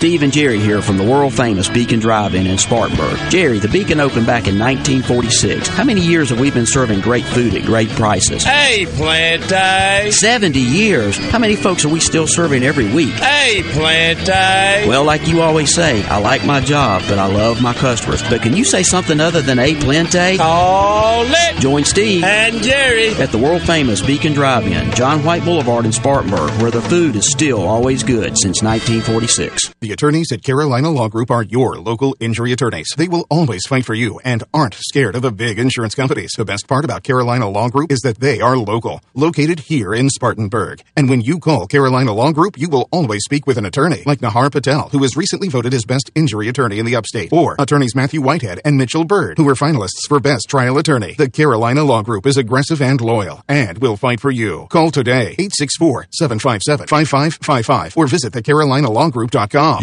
Steve 0.03 0.21
and 0.21 0.33
Jerry 0.33 0.59
here 0.59 0.81
from 0.81 0.97
the 0.97 1.03
world 1.05 1.33
famous 1.33 1.69
Beacon 1.69 2.01
Drive-In 2.01 2.45
in 2.45 2.57
Spartanburg. 2.57 3.17
Jerry, 3.31 3.59
the 3.59 3.69
Beacon 3.69 4.01
opened 4.01 4.25
back 4.25 4.49
in 4.49 4.59
1946. 4.59 5.69
How 5.69 5.85
many 5.85 6.01
years 6.01 6.29
have 6.29 6.41
we 6.41 6.51
been 6.51 6.65
serving 6.65 6.99
great 6.99 7.23
food 7.23 7.55
at 7.55 7.63
great 7.63 7.87
prices? 7.91 8.43
Hey, 8.43 8.85
Plante! 8.85 10.11
70 10.11 10.59
years. 10.59 11.15
How 11.15 11.39
many 11.39 11.55
folks 11.55 11.85
are 11.85 11.89
we 11.89 12.01
still 12.01 12.27
serving 12.27 12.63
every 12.63 12.93
week? 12.93 13.13
Hey, 13.13 13.63
Plante! 13.63 14.89
Well, 14.89 15.05
like 15.05 15.25
you 15.25 15.39
always 15.39 15.73
say, 15.73 16.03
I 16.07 16.17
like 16.17 16.45
my 16.45 16.59
job, 16.59 17.03
but 17.07 17.17
I 17.17 17.27
love 17.27 17.61
my 17.61 17.73
customers. 17.73 18.21
But 18.23 18.41
can 18.41 18.57
you 18.57 18.65
say 18.65 18.83
something 18.83 19.21
other 19.21 19.41
than 19.41 19.57
a 19.57 19.73
Plante? 19.73 20.35
Call 20.35 21.23
it! 21.25 21.61
Join 21.61 21.85
Steve 21.85 22.25
and 22.25 22.61
Jerry 22.61 23.11
at 23.21 23.31
the 23.31 23.37
world 23.37 23.61
famous 23.61 24.01
Beacon 24.01 24.33
Drive-In, 24.33 24.91
John 24.95 25.23
White 25.23 25.45
Boulevard 25.45 25.85
in 25.85 25.93
Spartanburg, 25.93 26.51
where 26.61 26.71
the 26.71 26.81
food 26.81 27.15
is 27.15 27.31
still 27.31 27.65
always 27.65 28.03
good 28.03 28.37
since 28.37 28.61
1946. 28.61 29.73
The 29.79 29.92
attorneys 29.93 30.31
at 30.31 30.43
Carolina 30.43 30.89
Law 30.89 31.07
Group 31.07 31.31
are 31.31 31.43
your 31.43 31.77
local 31.77 32.15
injury 32.19 32.51
attorneys. 32.51 32.87
They 32.97 33.07
will 33.07 33.25
always 33.29 33.65
fight 33.65 33.85
for 33.85 33.93
you 33.93 34.19
and 34.25 34.43
aren't 34.53 34.73
scared 34.73 35.15
of 35.15 35.21
the 35.21 35.31
big 35.31 35.59
insurance 35.59 35.95
companies. 35.95 36.31
The 36.35 36.43
best 36.43 36.67
part 36.67 36.83
about 36.83 37.03
Carolina 37.03 37.47
Law 37.47 37.69
Group 37.69 37.91
is 37.91 37.99
that 37.99 38.19
they 38.19 38.41
are 38.41 38.57
local, 38.57 39.01
located 39.13 39.61
here 39.61 39.93
in 39.93 40.09
Spartanburg. 40.09 40.83
And 40.97 41.09
when 41.09 41.21
you 41.21 41.39
call 41.39 41.67
Carolina 41.67 42.11
Law 42.11 42.31
Group, 42.31 42.57
you 42.57 42.67
will 42.67 42.89
always 42.91 43.23
speak 43.23 43.47
with 43.47 43.57
an 43.57 43.65
attorney 43.65 44.03
like 44.05 44.19
Nahar 44.19 44.51
Patel, 44.51 44.89
who 44.89 44.99
was 44.99 45.15
recently 45.15 45.47
voted 45.47 45.73
as 45.73 45.85
best 45.85 46.11
injury 46.15 46.47
attorney 46.49 46.79
in 46.79 46.85
the 46.85 46.95
upstate, 46.95 47.31
or 47.31 47.55
attorneys 47.59 47.95
Matthew 47.95 48.21
Whitehead 48.21 48.59
and 48.65 48.77
Mitchell 48.77 49.05
Bird, 49.05 49.37
who 49.37 49.45
were 49.45 49.53
finalists 49.53 50.07
for 50.07 50.19
best 50.19 50.49
trial 50.49 50.77
attorney. 50.77 51.13
The 51.13 51.29
Carolina 51.29 51.83
Law 51.83 52.01
Group 52.01 52.25
is 52.25 52.37
aggressive 52.37 52.81
and 52.81 52.99
loyal 52.99 53.43
and 53.47 53.77
will 53.77 53.95
fight 53.95 54.19
for 54.19 54.31
you. 54.31 54.67
Call 54.69 54.89
today 54.91 55.35
864 55.37 56.07
757 56.11 56.87
5555 56.87 57.95
or 57.95 58.07
visit 58.07 58.33
thecarolinalawgroup.com. 58.33 59.82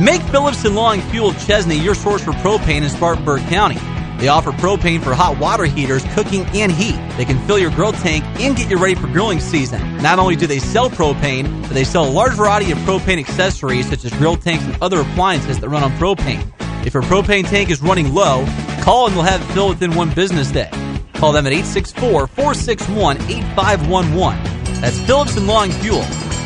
Make 0.00 0.22
Phillips 0.22 0.64
and 0.64 0.74
Long 0.74 1.00
Fuel 1.00 1.32
Chesnee 1.34 1.78
your 1.78 1.94
source 1.94 2.24
for 2.24 2.32
propane 2.32 2.82
in 2.82 2.90
Spartanburg 2.90 3.42
County. 3.42 3.78
They 4.18 4.28
offer 4.28 4.52
propane 4.52 5.02
for 5.02 5.14
hot 5.14 5.38
water 5.38 5.64
heaters, 5.64 6.04
cooking, 6.14 6.44
and 6.54 6.70
heat. 6.70 6.96
They 7.16 7.24
can 7.24 7.38
fill 7.46 7.58
your 7.58 7.70
grill 7.70 7.92
tank 7.92 8.24
and 8.40 8.56
get 8.56 8.70
you 8.70 8.78
ready 8.78 8.94
for 8.94 9.08
grilling 9.08 9.40
season. 9.40 9.96
Not 9.98 10.18
only 10.18 10.36
do 10.36 10.46
they 10.46 10.60
sell 10.60 10.88
propane, 10.88 11.62
but 11.62 11.72
they 11.72 11.84
sell 11.84 12.08
a 12.08 12.10
large 12.10 12.34
variety 12.34 12.70
of 12.70 12.78
propane 12.78 13.18
accessories 13.18 13.88
such 13.88 14.04
as 14.04 14.12
grill 14.14 14.36
tanks 14.36 14.64
and 14.64 14.80
other 14.82 15.00
appliances 15.00 15.60
that 15.60 15.68
run 15.68 15.82
on 15.82 15.90
propane. 15.92 16.52
If 16.86 16.94
your 16.94 17.02
propane 17.04 17.48
tank 17.48 17.70
is 17.70 17.82
running 17.82 18.12
low, 18.14 18.44
call 18.80 19.06
and 19.06 19.16
they'll 19.16 19.22
have 19.22 19.42
it 19.42 19.52
filled 19.54 19.70
within 19.70 19.94
one 19.94 20.14
business 20.14 20.50
day. 20.50 20.70
Call 21.14 21.32
them 21.32 21.46
at 21.46 21.52
864 21.52 22.26
461 22.28 23.16
8511. 23.22 24.80
That's 24.80 24.98
Phillips 25.00 25.36
and 25.36 25.46
Long 25.46 25.70
Fuel, 25.70 26.02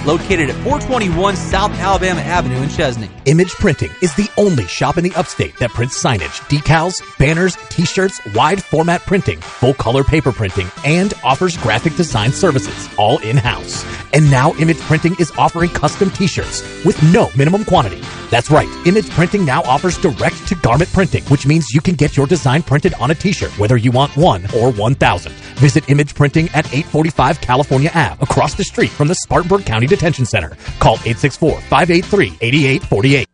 located 0.06 0.48
at 0.48 0.54
421 0.62 1.36
South 1.36 1.72
Alabama 1.72 2.20
Avenue 2.20 2.62
in 2.62 2.68
Chesnee. 2.68 3.10
Image 3.26 3.50
Printing 3.50 3.90
is 4.00 4.14
the 4.14 4.30
only 4.36 4.66
shop 4.66 4.96
in 4.96 5.04
the 5.04 5.12
upstate 5.14 5.56
that 5.58 5.70
prints 5.70 6.00
signage, 6.02 6.40
decals, 6.48 7.02
banners, 7.18 7.56
t-shirts, 7.68 8.20
wide 8.34 8.62
format 8.62 9.02
printing, 9.02 9.40
full 9.40 9.74
color 9.74 10.04
paper 10.04 10.30
printing, 10.30 10.68
and 10.84 11.12
offers 11.24 11.56
graphic 11.56 11.96
design 11.96 12.30
services, 12.30 12.88
all 12.96 13.18
in-house. 13.18 13.84
And 14.12 14.30
now 14.30 14.52
Image 14.54 14.78
Printing 14.80 15.16
is 15.18 15.32
offering 15.36 15.70
custom 15.70 16.10
t-shirts 16.10 16.62
with 16.84 17.02
no 17.12 17.28
minimum 17.36 17.64
quantity. 17.64 18.00
That's 18.30 18.50
right, 18.50 18.68
Image 18.86 19.10
Printing 19.10 19.44
now 19.44 19.62
offers 19.62 19.98
direct 19.98 20.46
to 20.48 20.54
garment 20.54 20.92
printing, 20.92 21.24
which 21.24 21.46
means 21.46 21.74
you 21.74 21.80
can 21.80 21.96
get 21.96 22.16
your 22.16 22.26
design 22.26 22.62
printed 22.62 22.94
on 22.94 23.10
a 23.10 23.14
t-shirt, 23.14 23.58
whether 23.58 23.76
you 23.76 23.90
want 23.90 24.16
one 24.16 24.44
or 24.54 24.70
1,000. 24.70 25.32
Visit 25.56 25.88
Image 25.90 26.14
Printing 26.14 26.48
at 26.50 26.66
845 26.66 27.40
California 27.40 27.90
Ave, 27.94 28.22
across 28.22 28.54
the 28.54 28.64
street 28.64 28.90
from 28.90 29.08
the 29.08 29.14
Spartanburg 29.16 29.64
County 29.64 29.86
Detention 29.96 30.26
Center. 30.26 30.50
Call 30.78 30.98
864-583-8848. 30.98 33.26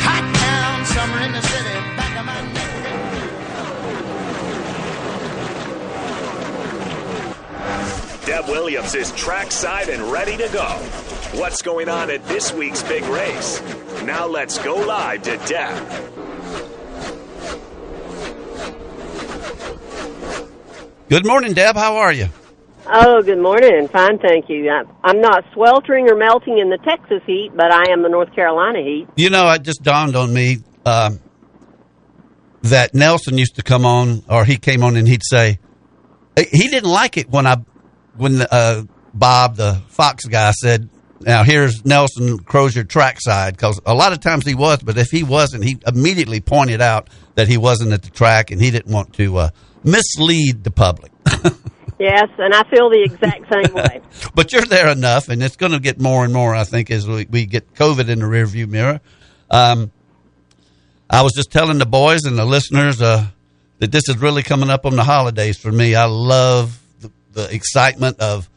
Hot 0.00 0.34
town, 0.36 0.84
summer 0.84 1.18
in 1.24 1.32
the 1.32 1.40
city, 1.40 1.72
back 1.96 2.14
of 2.18 2.26
my 2.26 2.42
neck. 2.52 2.68
Deb 8.26 8.46
Williams 8.48 8.94
is 8.94 9.10
trackside 9.12 9.88
and 9.88 10.02
ready 10.12 10.36
to 10.36 10.48
go. 10.52 10.66
What's 11.38 11.62
going 11.62 11.88
on 11.88 12.10
at 12.10 12.22
this 12.26 12.52
week's 12.52 12.82
big 12.82 13.04
race? 13.04 13.62
Now 14.04 14.26
let's 14.26 14.58
go 14.58 14.74
live 14.76 15.22
to 15.22 15.38
Deb. 15.46 16.67
Good 21.08 21.26
morning, 21.26 21.54
Deb. 21.54 21.74
How 21.74 21.96
are 21.96 22.12
you? 22.12 22.28
Oh, 22.86 23.22
good 23.22 23.38
morning. 23.38 23.88
Fine, 23.88 24.18
thank 24.18 24.50
you. 24.50 24.70
I'm 25.02 25.22
not 25.22 25.42
sweltering 25.54 26.10
or 26.10 26.14
melting 26.14 26.58
in 26.58 26.68
the 26.68 26.76
Texas 26.76 27.22
heat, 27.24 27.50
but 27.56 27.72
I 27.72 27.92
am 27.92 28.02
the 28.02 28.10
North 28.10 28.34
Carolina 28.34 28.80
heat. 28.82 29.06
You 29.16 29.30
know, 29.30 29.50
it 29.52 29.62
just 29.62 29.82
dawned 29.82 30.16
on 30.16 30.34
me 30.34 30.58
um, 30.84 31.18
that 32.64 32.94
Nelson 32.94 33.38
used 33.38 33.56
to 33.56 33.62
come 33.62 33.86
on, 33.86 34.22
or 34.28 34.44
he 34.44 34.58
came 34.58 34.82
on, 34.82 34.96
and 34.96 35.08
he'd 35.08 35.24
say 35.24 35.58
he 36.36 36.68
didn't 36.68 36.90
like 36.90 37.16
it 37.16 37.30
when 37.30 37.46
I, 37.46 37.56
when 38.18 38.42
uh, 38.42 38.82
Bob, 39.14 39.56
the 39.56 39.80
Fox 39.88 40.26
guy, 40.26 40.50
said, 40.50 40.90
"Now 41.20 41.42
here's 41.42 41.86
Nelson 41.86 42.38
Crozier 42.40 42.84
trackside," 42.84 43.56
because 43.56 43.80
a 43.86 43.94
lot 43.94 44.12
of 44.12 44.20
times 44.20 44.44
he 44.44 44.54
was, 44.54 44.82
but 44.82 44.98
if 44.98 45.08
he 45.08 45.22
wasn't, 45.22 45.64
he 45.64 45.78
immediately 45.86 46.40
pointed 46.42 46.82
out 46.82 47.08
that 47.34 47.48
he 47.48 47.56
wasn't 47.56 47.92
at 47.92 48.02
the 48.02 48.10
track, 48.10 48.50
and 48.50 48.60
he 48.60 48.70
didn't 48.70 48.92
want 48.92 49.14
to 49.14 49.38
uh, 49.38 49.50
mislead 49.90 50.64
the 50.64 50.70
public. 50.70 51.12
Yes, 51.98 52.28
and 52.38 52.54
I 52.54 52.62
feel 52.70 52.90
the 52.90 53.02
exact 53.02 53.52
same 53.52 53.74
way. 53.74 54.00
but 54.34 54.52
you're 54.52 54.64
there 54.64 54.88
enough, 54.88 55.28
and 55.28 55.42
it's 55.42 55.56
going 55.56 55.72
to 55.72 55.80
get 55.80 56.00
more 56.00 56.24
and 56.24 56.32
more. 56.32 56.54
I 56.54 56.62
think 56.62 56.90
as 56.92 57.08
we, 57.08 57.26
we 57.28 57.44
get 57.44 57.74
COVID 57.74 58.08
in 58.08 58.20
the 58.20 58.26
rearview 58.26 58.68
mirror. 58.68 59.00
Um, 59.50 59.90
I 61.10 61.22
was 61.22 61.32
just 61.32 61.50
telling 61.50 61.78
the 61.78 61.86
boys 61.86 62.24
and 62.24 62.38
the 62.38 62.44
listeners 62.44 63.02
uh, 63.02 63.26
that 63.78 63.90
this 63.90 64.08
is 64.08 64.18
really 64.18 64.42
coming 64.42 64.70
up 64.70 64.86
on 64.86 64.94
the 64.94 65.02
holidays 65.02 65.58
for 65.58 65.72
me. 65.72 65.94
I 65.94 66.04
love 66.04 66.78
the, 67.00 67.10
the 67.32 67.52
excitement 67.54 68.20
of 68.20 68.48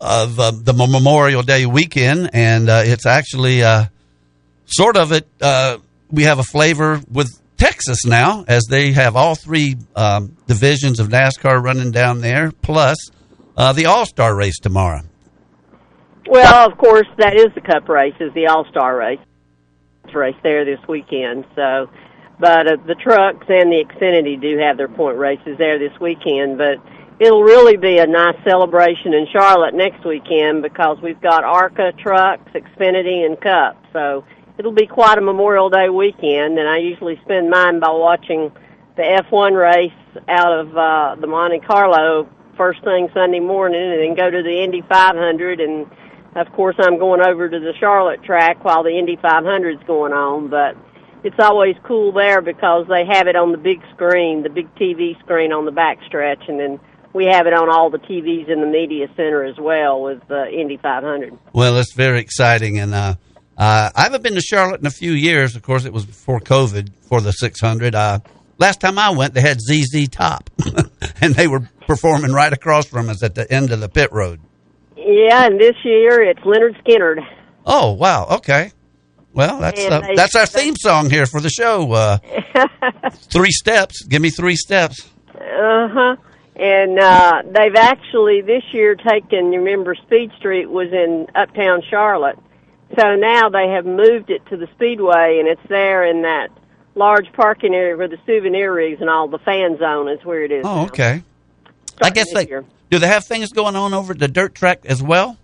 of 0.00 0.38
uh, 0.40 0.50
the 0.50 0.72
Memorial 0.72 1.42
Day 1.42 1.66
weekend, 1.66 2.30
and 2.32 2.68
uh, 2.68 2.82
it's 2.84 3.06
actually 3.06 3.62
uh, 3.62 3.84
sort 4.66 4.96
of 4.96 5.12
it. 5.12 5.28
Uh, 5.40 5.78
we 6.10 6.24
have 6.24 6.38
a 6.38 6.42
flavor 6.42 7.00
with 7.10 7.30
Texas 7.56 8.04
now, 8.04 8.44
as 8.48 8.64
they 8.68 8.92
have 8.92 9.16
all 9.16 9.34
three 9.34 9.76
um, 9.94 10.36
divisions 10.46 11.00
of 11.00 11.08
NASCAR 11.08 11.62
running 11.62 11.90
down 11.90 12.20
there, 12.20 12.50
plus 12.50 12.96
uh, 13.56 13.72
the 13.72 13.86
All 13.86 14.06
Star 14.06 14.34
race 14.34 14.58
tomorrow. 14.58 15.02
Well, 16.26 16.70
of 16.70 16.78
course, 16.78 17.06
that 17.18 17.36
is 17.36 17.48
the 17.54 17.60
Cup 17.60 17.88
race, 17.88 18.14
is 18.18 18.32
the 18.34 18.46
All 18.46 18.66
Star 18.70 18.96
race 18.96 19.20
race 20.12 20.36
there 20.42 20.64
this 20.64 20.80
weekend. 20.88 21.44
So, 21.54 21.90
but 22.38 22.66
uh, 22.66 22.76
the 22.86 22.94
trucks 22.94 23.46
and 23.48 23.72
the 23.72 23.84
Xfinity 23.84 24.40
do 24.40 24.58
have 24.58 24.76
their 24.76 24.88
point 24.88 25.18
races 25.18 25.58
there 25.58 25.78
this 25.78 25.98
weekend. 26.00 26.58
But 26.58 26.78
it'll 27.18 27.42
really 27.42 27.76
be 27.76 27.98
a 27.98 28.06
nice 28.06 28.36
celebration 28.44 29.14
in 29.14 29.26
Charlotte 29.32 29.74
next 29.74 30.04
weekend 30.04 30.62
because 30.62 30.98
we've 31.02 31.20
got 31.20 31.44
ARCA 31.44 31.92
trucks, 31.98 32.50
Xfinity, 32.52 33.24
and 33.24 33.40
Cup. 33.40 33.82
So 33.92 34.24
it'll 34.58 34.72
be 34.72 34.86
quite 34.86 35.18
a 35.18 35.20
Memorial 35.20 35.70
Day 35.70 35.88
weekend, 35.88 36.58
and 36.58 36.68
I 36.68 36.78
usually 36.78 37.18
spend 37.24 37.50
mine 37.50 37.80
by 37.80 37.90
watching 37.90 38.52
the 38.96 39.02
F1 39.02 39.58
race 39.58 40.22
out 40.28 40.52
of 40.52 40.76
uh, 40.76 41.16
the 41.20 41.26
Monte 41.26 41.60
Carlo 41.60 42.28
first 42.56 42.82
thing 42.84 43.08
Sunday 43.12 43.40
morning, 43.40 43.80
and 43.80 44.00
then 44.00 44.14
go 44.14 44.30
to 44.30 44.42
the 44.42 44.62
Indy 44.62 44.82
500. 44.88 45.60
And 45.60 45.86
of 46.36 46.52
course, 46.52 46.76
I'm 46.78 46.98
going 46.98 47.20
over 47.20 47.48
to 47.48 47.58
the 47.58 47.72
Charlotte 47.78 48.22
track 48.22 48.64
while 48.64 48.82
the 48.82 48.96
Indy 48.96 49.16
500 49.20 49.80
is 49.80 49.86
going 49.86 50.12
on. 50.12 50.48
But 50.48 50.76
it's 51.24 51.38
always 51.38 51.74
cool 51.82 52.12
there 52.12 52.40
because 52.40 52.86
they 52.88 53.04
have 53.06 53.26
it 53.26 53.34
on 53.34 53.50
the 53.50 53.58
big 53.58 53.80
screen, 53.94 54.42
the 54.42 54.50
big 54.50 54.72
TV 54.76 55.18
screen 55.20 55.52
on 55.52 55.64
the 55.64 55.72
backstretch, 55.72 56.48
and 56.48 56.60
then 56.60 56.80
we 57.12 57.26
have 57.26 57.46
it 57.46 57.54
on 57.54 57.70
all 57.70 57.90
the 57.90 57.98
TVs 57.98 58.48
in 58.48 58.60
the 58.60 58.66
media 58.66 59.06
center 59.16 59.44
as 59.44 59.56
well 59.56 60.02
with 60.02 60.20
the 60.28 60.48
Indy 60.50 60.76
500. 60.76 61.36
Well, 61.52 61.78
it's 61.78 61.92
very 61.92 62.20
exciting, 62.20 62.78
and 62.78 62.94
uh, 62.94 63.14
uh, 63.56 63.90
I 63.94 64.02
haven't 64.02 64.22
been 64.22 64.34
to 64.34 64.40
Charlotte 64.40 64.80
in 64.80 64.86
a 64.86 64.90
few 64.90 65.12
years. 65.12 65.56
Of 65.56 65.62
course, 65.62 65.84
it 65.84 65.92
was 65.92 66.04
before 66.06 66.40
COVID 66.40 66.90
for 67.08 67.20
the 67.20 67.32
600. 67.32 67.94
Uh, 67.94 68.18
last 68.58 68.80
time 68.80 68.98
I 68.98 69.10
went, 69.10 69.34
they 69.34 69.40
had 69.40 69.60
ZZ 69.60 70.08
Top, 70.08 70.50
and 71.20 71.34
they 71.34 71.46
were 71.46 71.68
performing 71.86 72.32
right 72.32 72.52
across 72.52 72.86
from 72.86 73.08
us 73.08 73.22
at 73.22 73.34
the 73.34 73.50
end 73.52 73.70
of 73.72 73.80
the 73.80 73.88
pit 73.88 74.12
road. 74.12 74.40
Yeah, 74.96 75.46
and 75.46 75.60
this 75.60 75.76
year 75.84 76.22
it's 76.22 76.40
Lynyrd 76.40 76.82
Skynyrd. 76.82 77.26
Oh 77.66 77.92
wow! 77.92 78.26
Okay. 78.36 78.72
Well, 79.32 79.58
that's 79.60 79.84
uh, 79.84 80.00
they- 80.00 80.14
that's 80.14 80.34
our 80.36 80.46
theme 80.46 80.76
song 80.76 81.10
here 81.10 81.26
for 81.26 81.40
the 81.40 81.50
show. 81.50 81.90
Uh, 81.92 82.18
three 83.32 83.50
steps. 83.50 84.02
Give 84.04 84.22
me 84.22 84.30
three 84.30 84.56
steps. 84.56 85.08
Uh 85.34 85.88
huh. 85.88 86.16
And 86.56 86.98
uh, 87.00 87.42
they've 87.46 87.74
actually 87.74 88.40
this 88.42 88.62
year 88.72 88.94
taken. 88.94 89.52
You 89.52 89.58
remember 89.60 89.94
Speed 89.96 90.30
Street 90.38 90.66
was 90.70 90.92
in 90.92 91.26
Uptown 91.34 91.82
Charlotte, 91.90 92.38
so 92.98 93.16
now 93.16 93.48
they 93.48 93.68
have 93.68 93.86
moved 93.86 94.30
it 94.30 94.44
to 94.46 94.56
the 94.56 94.68
Speedway, 94.74 95.38
and 95.38 95.48
it's 95.48 95.68
there 95.68 96.04
in 96.04 96.22
that 96.22 96.50
large 96.94 97.32
parking 97.32 97.74
area 97.74 97.96
where 97.96 98.08
the 98.08 98.18
souvenir 98.26 98.72
rigs 98.72 99.00
and 99.00 99.10
all 99.10 99.28
the 99.28 99.38
fan 99.38 99.78
zone 99.78 100.08
is 100.08 100.24
where 100.24 100.44
it 100.44 100.52
is. 100.52 100.64
Oh, 100.64 100.74
now. 100.74 100.84
okay. 100.84 101.22
I 102.00 102.10
guess 102.10 102.32
they 102.32 102.46
year. 102.46 102.64
do. 102.90 102.98
They 102.98 103.06
have 103.06 103.24
things 103.24 103.52
going 103.52 103.76
on 103.76 103.94
over 103.94 104.12
at 104.12 104.18
the 104.18 104.28
dirt 104.28 104.54
track 104.54 104.84
as 104.84 105.02
well. 105.02 105.38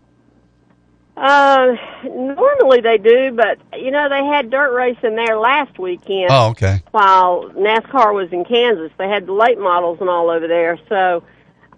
Uh, 1.17 1.75
normally 2.05 2.81
they 2.81 2.97
do, 2.97 3.33
but 3.33 3.59
you 3.79 3.91
know 3.91 4.09
they 4.09 4.25
had 4.25 4.51
dirt 4.51 4.75
racing 4.75 5.17
there 5.17 5.37
last 5.39 5.79
weekend. 5.79 6.29
Oh, 6.31 6.49
okay. 6.51 6.83
while 6.93 7.51
NASCAR 7.51 8.15
was 8.15 8.33
in 8.33 8.45
Kansas. 8.45 8.91
They 8.97 9.09
had 9.09 9.27
the 9.27 9.33
late 9.33 9.59
models 9.59 9.99
and 10.01 10.09
all 10.09 10.31
over 10.31 10.49
there. 10.49 10.79
So 10.89 11.23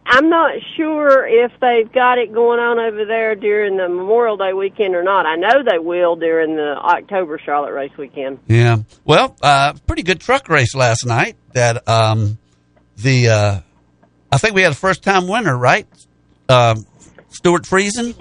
I'm 0.04 0.28
not 0.28 0.52
sure 0.76 1.26
if 1.26 1.52
they've 1.60 1.90
got 1.90 2.18
it 2.18 2.32
going 2.32 2.58
on 2.58 2.78
over 2.78 3.04
there 3.04 3.34
during 3.34 3.76
the 3.76 3.88
Memorial 3.88 4.36
Day 4.36 4.52
weekend 4.52 4.94
or 4.94 5.02
not. 5.02 5.26
I 5.26 5.36
know 5.36 5.62
they 5.62 5.78
will 5.78 6.16
during 6.16 6.56
the 6.56 6.76
October 6.76 7.38
Charlotte 7.38 7.72
race 7.72 7.96
weekend. 7.96 8.40
Yeah. 8.48 8.78
Well, 9.04 9.36
uh, 9.42 9.74
pretty 9.86 10.02
good 10.02 10.20
truck 10.20 10.48
race 10.48 10.74
last 10.74 11.06
night. 11.06 11.36
That 11.52 11.88
um, 11.88 12.38
the 12.96 13.28
uh, 13.28 13.60
I 14.32 14.38
think 14.38 14.54
we 14.54 14.62
had 14.62 14.72
a 14.72 14.76
first 14.76 15.02
time 15.02 15.28
winner, 15.28 15.56
right? 15.56 15.86
Um, 16.48 16.86
Stewart 17.28 17.62
Friesen. 17.62 18.18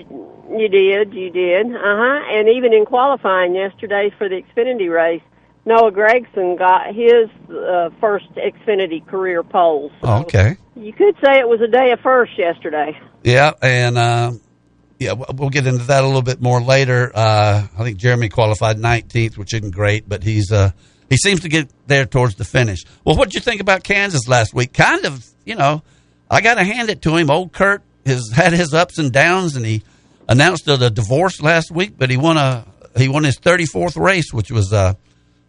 You 0.52 0.68
did, 0.68 1.14
you 1.14 1.30
did. 1.32 1.68
Uh 1.68 1.80
huh. 1.80 2.22
And 2.32 2.50
even 2.50 2.74
in 2.74 2.86
qualifying 2.86 3.56
yesterday 3.56 4.14
for 4.18 4.30
the 4.30 4.44
Xfinity 4.44 4.94
race, 4.94 5.22
Noah 5.66 5.92
Gragson 5.92 6.58
got 6.58 6.88
his 6.96 7.30
uh, 7.56 7.90
first 8.00 8.26
Xfinity 8.36 9.06
career 9.06 9.44
pole. 9.44 9.92
So 10.02 10.08
Oh, 10.08 10.22
okay. 10.22 10.58
You 10.76 10.94
could 10.94 11.16
say 11.24 11.40
it 11.40 11.48
was 11.48 11.62
a 11.62 11.68
day 11.68 11.92
of 11.92 12.00
first 12.00 12.38
yesterday. 12.38 13.00
Yeah, 13.24 13.52
and 13.62 13.98
uh, 13.98 14.32
yeah, 14.98 15.14
we'll 15.14 15.50
get 15.50 15.68
into 15.68 15.84
that 15.86 16.04
a 16.04 16.08
little 16.08 16.24
bit 16.24 16.42
more 16.42 16.62
later. 16.62 17.12
Uh, 17.14 17.68
I 17.78 17.84
think 17.84 17.98
Jeremy 17.98 18.30
qualified 18.30 18.78
19th, 18.78 19.38
which 19.38 19.54
isn't 19.54 19.72
great, 19.72 20.10
but 20.10 20.24
he's 20.24 20.52
uh, 20.52 20.72
he 21.10 21.18
seems 21.18 21.42
to 21.42 21.50
get 21.50 21.70
there 21.88 22.06
towards 22.06 22.36
the 22.36 22.46
finish. 22.46 22.84
Well, 23.06 23.16
what 23.16 23.26
did 23.30 23.36
you 23.36 23.42
think 23.42 23.62
about 23.62 23.84
Kansas 23.84 24.28
last 24.28 24.54
week? 24.56 24.74
Kind 24.74 25.06
of, 25.06 25.24
you 25.46 25.56
know, 25.56 25.84
I 26.30 26.42
got 26.42 26.56
to 26.56 26.64
hand 26.64 26.90
it 26.90 27.02
to 27.04 27.16
him. 27.16 27.30
Old 27.30 27.52
Kurt 27.52 27.84
has 28.06 28.32
had 28.34 28.54
his 28.54 28.74
ups 28.74 28.98
and 28.98 29.12
downs, 29.12 29.56
and 29.56 29.66
he 29.66 29.84
announced 30.28 30.68
a, 30.68 30.86
a 30.86 30.90
divorce 30.90 31.42
last 31.42 31.70
week, 31.70 31.94
but 31.98 32.10
he 32.10 32.18
won 32.18 32.38
a 32.38 32.66
he 32.98 33.08
won 33.08 33.24
his 33.24 33.38
34th 33.40 34.02
race, 34.02 34.34
which 34.34 34.52
was 34.52 34.74
uh, 34.74 34.94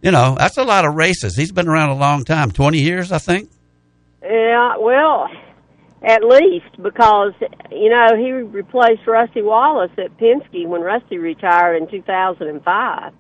you 0.03 0.11
know, 0.11 0.35
that's 0.37 0.59
a 0.59 0.65
lot 0.65 0.85
of 0.85 0.95
races. 0.95 1.37
He's 1.37 1.53
been 1.53 1.69
around 1.69 1.91
a 1.91 1.97
long 1.97 2.25
time, 2.25 2.51
20 2.51 2.79
years, 2.79 3.13
I 3.13 3.19
think. 3.19 3.49
Yeah, 4.23 4.77
well, 4.79 5.29
at 6.03 6.25
least 6.25 6.83
because 6.83 7.33
you 7.71 7.89
know 7.89 8.17
he 8.17 8.33
replaced 8.33 9.07
Rusty 9.07 9.43
Wallace 9.43 9.93
at 9.99 10.17
Penske 10.19 10.67
when 10.67 10.81
Rusty 10.81 11.19
retired 11.19 11.77
in 11.77 11.89
2005. 11.89 13.13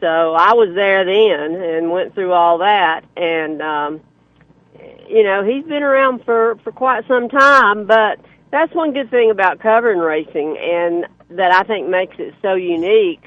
So 0.00 0.06
I 0.06 0.52
was 0.52 0.74
there 0.74 1.04
then 1.04 1.60
and 1.60 1.90
went 1.90 2.14
through 2.14 2.32
all 2.32 2.58
that, 2.58 3.04
and 3.16 3.62
um, 3.62 4.00
you 5.08 5.22
know, 5.24 5.44
he's 5.44 5.64
been 5.64 5.82
around 5.82 6.24
for 6.24 6.56
for 6.64 6.72
quite 6.72 7.06
some 7.06 7.28
time. 7.28 7.86
But 7.86 8.20
that's 8.50 8.74
one 8.74 8.92
good 8.92 9.10
thing 9.10 9.30
about 9.30 9.60
covering 9.60 9.98
racing, 9.98 10.56
and 10.58 11.06
that 11.30 11.52
I 11.52 11.62
think 11.62 11.88
makes 11.88 12.16
it 12.18 12.34
so 12.42 12.54
unique 12.54 13.22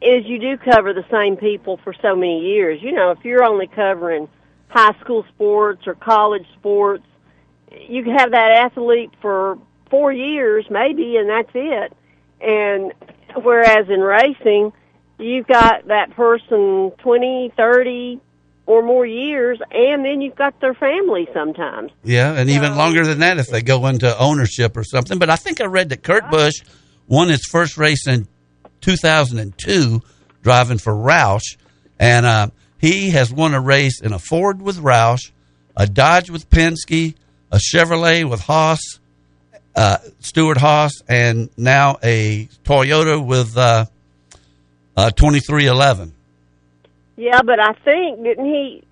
is 0.00 0.24
you 0.26 0.38
do 0.38 0.56
cover 0.56 0.92
the 0.92 1.04
same 1.10 1.36
people 1.36 1.78
for 1.82 1.92
so 2.00 2.14
many 2.14 2.40
years. 2.40 2.80
You 2.82 2.92
know, 2.92 3.10
if 3.10 3.24
you're 3.24 3.44
only 3.44 3.66
covering 3.66 4.28
high 4.68 4.98
school 5.00 5.24
sports 5.34 5.86
or 5.86 5.94
college 5.94 6.46
sports, 6.58 7.04
you 7.88 8.02
can 8.04 8.14
have 8.16 8.30
that 8.30 8.50
athlete 8.66 9.10
for 9.20 9.58
four 9.90 10.12
years 10.12 10.66
maybe, 10.70 11.16
and 11.16 11.28
that's 11.28 11.50
it. 11.54 11.92
And 12.40 12.92
whereas 13.42 13.88
in 13.88 14.00
racing, 14.00 14.72
you've 15.18 15.46
got 15.46 15.88
that 15.88 16.10
person 16.14 16.92
twenty, 16.98 17.52
thirty, 17.56 18.20
or 18.66 18.82
more 18.82 19.04
years, 19.06 19.58
and 19.72 20.04
then 20.04 20.20
you've 20.20 20.36
got 20.36 20.60
their 20.60 20.74
family 20.74 21.26
sometimes. 21.34 21.90
Yeah, 22.04 22.34
and 22.34 22.48
even 22.50 22.76
longer 22.76 23.04
than 23.04 23.18
that 23.20 23.38
if 23.38 23.48
they 23.48 23.62
go 23.62 23.86
into 23.86 24.16
ownership 24.18 24.76
or 24.76 24.84
something. 24.84 25.18
But 25.18 25.30
I 25.30 25.36
think 25.36 25.60
I 25.60 25.64
read 25.64 25.88
that 25.88 26.02
Kurt 26.02 26.30
Busch 26.30 26.60
won 27.08 27.28
his 27.28 27.44
first 27.50 27.76
race 27.76 28.06
in 28.06 28.28
2002 28.80 30.02
driving 30.42 30.78
for 30.78 30.92
Roush, 30.92 31.56
and 31.98 32.24
uh, 32.24 32.48
he 32.78 33.10
has 33.10 33.32
won 33.32 33.54
a 33.54 33.60
race 33.60 34.00
in 34.00 34.12
a 34.12 34.18
Ford 34.18 34.62
with 34.62 34.78
Roush, 34.78 35.30
a 35.76 35.86
Dodge 35.86 36.30
with 36.30 36.48
Penske, 36.48 37.14
a 37.50 37.56
Chevrolet 37.58 38.28
with 38.28 38.40
Haas, 38.40 38.80
uh, 39.74 39.98
Stewart 40.20 40.58
Haas, 40.58 40.92
and 41.08 41.50
now 41.56 41.98
a 42.02 42.48
Toyota 42.64 43.24
with 43.24 43.56
uh, 43.56 43.86
uh, 44.96 45.10
2311. 45.10 46.12
Yeah, 47.16 47.42
but 47.42 47.60
I 47.60 47.72
think 47.84 48.22
didn't 48.22 48.44
he 48.44 48.84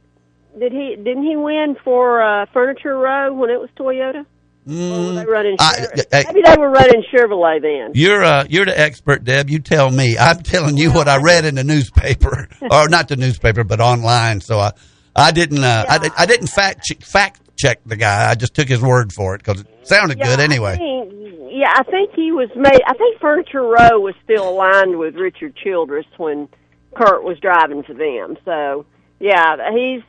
did 0.59 0.73
he 0.73 0.97
didn't 0.97 1.25
he 1.25 1.37
win 1.37 1.77
for 1.85 2.23
uh, 2.23 2.47
Furniture 2.53 2.97
Row 2.97 3.33
when 3.33 3.51
it 3.51 3.61
was 3.61 3.71
Toyota? 3.77 4.27
Or 4.69 4.73
were 4.73 5.13
they 5.15 5.25
running 5.27 5.57
I- 5.61 5.87
I- 6.13 6.25
maybe 6.27 6.43
they 6.45 6.57
were 6.59 6.71
running 6.71 7.05
Chevrolet 7.13 7.63
then. 7.63 7.93
You're 7.95 8.25
uh, 8.25 8.45
you're 8.49 8.65
the 8.67 8.79
expert, 8.79 9.23
Deb. 9.25 9.49
You 9.49 9.61
tell 9.61 9.91
me. 9.91 10.19
I'm 10.19 10.43
telling 10.43 10.77
you 10.77 10.91
what 10.93 11.09
I 11.09 11.19
read 11.23 11.45
in 11.45 11.55
the 11.55 11.65
newspaper, 11.65 12.49
or 12.71 12.89
not 12.89 13.09
the 13.09 13.17
newspaper, 13.17 13.63
but 13.65 13.81
online. 13.81 14.41
So 14.41 14.59
I, 14.59 14.73
I 15.15 15.31
didn't, 15.31 15.63
uh, 15.63 15.85
I, 15.89 16.11
I 16.19 16.27
didn't 16.27 16.49
fact 16.49 16.85
check, 16.85 17.01
fact 17.03 17.41
check 17.57 17.81
the 17.87 17.97
guy. 17.97 18.29
I 18.29 18.35
just 18.35 18.55
took 18.55 18.69
his 18.69 18.81
word 18.83 19.13
for 19.13 19.35
it 19.35 19.39
because 19.45 19.61
it 19.61 19.69
sounded 19.85 20.19
good 20.21 20.41
I 20.41 20.45
anyway. 20.45 20.77
think, 20.77 21.13
yeah, 21.53 21.73
I 21.75 21.85
think 21.85 22.11
he 22.15 22.33
was 22.33 22.49
made. 22.57 22.83
I 22.87 22.95
think 22.95 23.21
Furniture 23.21 23.63
Row 23.63 24.01
was 24.01 24.15
still 24.25 24.49
aligned 24.49 24.99
with 24.99 25.15
Richard 25.15 25.55
Childress 25.63 26.07
when 26.17 26.49
Kurt 26.97 27.23
was 27.23 27.39
driving 27.39 27.83
for 27.85 27.95
them. 27.95 28.37
So 28.45 28.85
yeah, 29.21 29.57
he's 29.73 30.03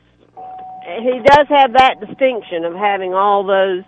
he 1.00 1.20
does 1.24 1.46
have 1.48 1.74
that 1.74 2.00
distinction 2.00 2.64
of 2.64 2.74
having 2.74 3.14
all 3.14 3.44
those 3.46 3.84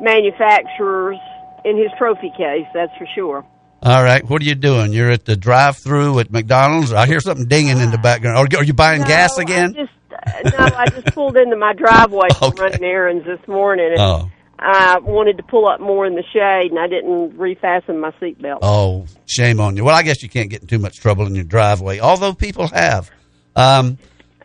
manufacturers 0.00 1.18
in 1.64 1.76
his 1.76 1.88
trophy 1.98 2.30
case. 2.36 2.66
That's 2.74 2.92
for 2.98 3.06
sure. 3.14 3.44
All 3.82 4.02
right, 4.02 4.24
what 4.28 4.40
are 4.42 4.44
you 4.44 4.54
doing? 4.54 4.92
You're 4.92 5.10
at 5.10 5.26
the 5.26 5.36
drive-through 5.36 6.18
at 6.18 6.30
McDonald's. 6.32 6.92
I 6.92 7.06
hear 7.06 7.20
something 7.20 7.46
dinging 7.46 7.78
in 7.78 7.90
the 7.90 7.98
background. 7.98 8.36
Are, 8.38 8.58
are 8.60 8.64
you 8.64 8.72
buying 8.72 9.02
gas 9.02 9.36
again? 9.38 9.74
Just 9.74 9.90
uh, 10.10 10.50
no, 10.50 10.76
I 10.76 10.86
just 10.88 11.06
pulled 11.14 11.36
into 11.36 11.56
my 11.56 11.72
driveway 11.74 12.28
from 12.38 12.52
running 12.58 12.82
errands 12.82 13.26
this 13.26 13.46
morning, 13.46 13.90
and 13.92 14.00
Oh. 14.00 14.30
I 14.58 14.98
wanted 15.00 15.36
to 15.36 15.42
pull 15.42 15.68
up 15.68 15.80
more 15.80 16.06
in 16.06 16.14
the 16.14 16.24
shade, 16.32 16.70
and 16.70 16.78
I 16.80 16.86
didn't 16.88 17.36
refasten 17.36 18.00
my 18.00 18.10
seatbelt. 18.12 18.60
Oh, 18.62 19.04
shame 19.26 19.60
on 19.60 19.76
you. 19.76 19.84
Well, 19.84 19.94
I 19.94 20.02
guess 20.02 20.22
you 20.22 20.30
can't 20.30 20.48
get 20.48 20.62
in 20.62 20.66
too 20.66 20.78
much 20.78 20.96
trouble 20.96 21.26
in 21.26 21.34
your 21.34 21.44
driveway, 21.44 22.00
although 22.00 22.32
people 22.32 22.66
have. 22.68 23.10
Um, 23.54 23.98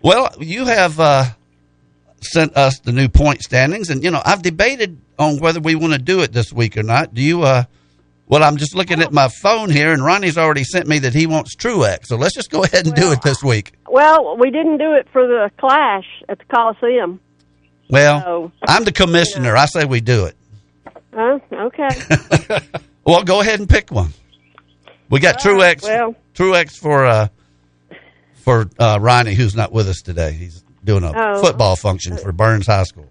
well, 0.04 0.30
you 0.40 0.66
have 0.66 1.00
uh, 1.00 1.24
sent 2.22 2.58
us 2.58 2.80
the 2.80 2.92
new 2.92 3.08
point 3.08 3.42
standings, 3.42 3.90
and 3.90 4.04
you 4.04 4.12
know 4.12 4.22
I've 4.26 4.42
debated 4.42 5.00
on 5.22 5.38
whether 5.40 5.60
we 5.60 5.76
want 5.76 5.94
to 5.94 6.00
do 6.00 6.22
it 6.22 6.34
this 6.34 6.52
week 6.52 6.76
or 6.78 6.84
not. 6.84 7.14
Do 7.14 7.22
you? 7.22 7.44
Uh, 7.44 7.64
well, 8.28 8.44
I'm 8.44 8.58
just 8.58 8.76
looking 8.76 9.02
at 9.02 9.12
my 9.12 9.28
phone 9.42 9.70
here, 9.70 9.92
and 9.92 10.04
Ronnie's 10.04 10.38
already 10.38 10.64
sent 10.64 10.88
me 10.88 11.00
that 11.00 11.14
he 11.14 11.28
wants 11.28 11.56
Truex, 11.56 12.06
so 12.06 12.16
let's 12.16 12.34
just 12.34 12.50
go 12.50 12.64
ahead 12.64 12.86
and 12.86 12.96
do 12.96 13.12
it 13.12 13.22
this 13.22 13.44
week. 13.44 13.74
Well, 13.90 14.38
we 14.38 14.52
didn't 14.52 14.78
do 14.78 14.94
it 14.94 15.08
for 15.12 15.28
the 15.28 15.52
clash 15.60 16.06
at 16.30 16.40
the 16.40 16.46
Coliseum. 16.46 17.20
Well, 17.90 18.22
So, 18.22 18.52
I'm 18.64 18.86
the 18.86 18.94
commissioner. 18.94 19.58
I 19.58 19.66
say 19.66 19.84
we 19.84 20.00
do 20.00 20.26
it. 20.26 20.36
huh? 21.14 21.40
Okay. 21.52 21.90
Well, 23.04 23.24
go 23.24 23.42
ahead 23.42 23.60
and 23.60 23.68
pick 23.68 23.90
one. 23.92 24.14
We 25.10 25.20
got 25.20 25.44
All 25.46 25.56
right, 25.58 25.76
Truex. 25.78 25.84
well. 25.84 26.16
Truex 26.36 26.78
for 26.78 27.04
uh, 27.06 27.28
for 28.36 28.70
uh, 28.80 29.00
Ronnie, 29.02 29.34
who's 29.34 29.56
not 29.56 29.72
with 29.72 29.90
us 29.90 30.02
today. 30.02 30.32
He's 30.34 30.64
doing 30.84 31.04
a 31.04 31.12
Oh. 31.14 31.42
football 31.42 31.76
function 31.76 32.16
for 32.18 32.32
Burns 32.32 32.68
High 32.68 32.84
School. 32.84 33.10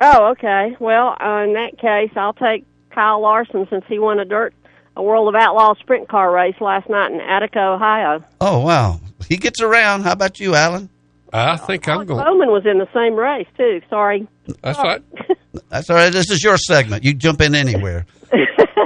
Oh, 0.00 0.26
okay. 0.32 0.76
Well, 0.78 1.16
uh, 1.20 1.44
in 1.44 1.54
that 1.54 1.78
case, 1.78 2.10
I'll 2.16 2.32
take 2.32 2.64
Kyle 2.90 3.20
Larson 3.20 3.66
since 3.70 3.84
he 3.88 3.98
won 3.98 4.18
a 4.18 4.24
dirt 4.24 4.54
a 4.96 5.02
World 5.02 5.28
of 5.28 5.34
Outlaw 5.34 5.74
sprint 5.74 6.08
car 6.08 6.32
race 6.32 6.54
last 6.60 6.88
night 6.88 7.12
in 7.12 7.20
Attica, 7.20 7.60
Ohio. 7.60 8.24
Oh 8.40 8.60
wow, 8.60 9.00
he 9.28 9.36
gets 9.36 9.60
around. 9.60 10.02
How 10.02 10.12
about 10.12 10.40
you, 10.40 10.54
Alan? 10.54 10.88
I 11.32 11.56
think 11.56 11.86
I'm 11.86 12.06
going. 12.06 12.24
Bowman 12.24 12.50
was 12.50 12.64
in 12.64 12.78
the 12.78 12.88
same 12.94 13.14
race 13.14 13.46
too. 13.56 13.82
Sorry. 13.90 14.26
That's 14.62 14.78
right. 14.78 15.02
That's 15.68 15.90
all 15.90 15.96
right. 15.96 16.12
This 16.12 16.30
is 16.30 16.42
your 16.42 16.56
segment. 16.56 17.04
You 17.04 17.12
jump 17.12 17.40
in 17.42 17.54
anywhere. 17.54 18.06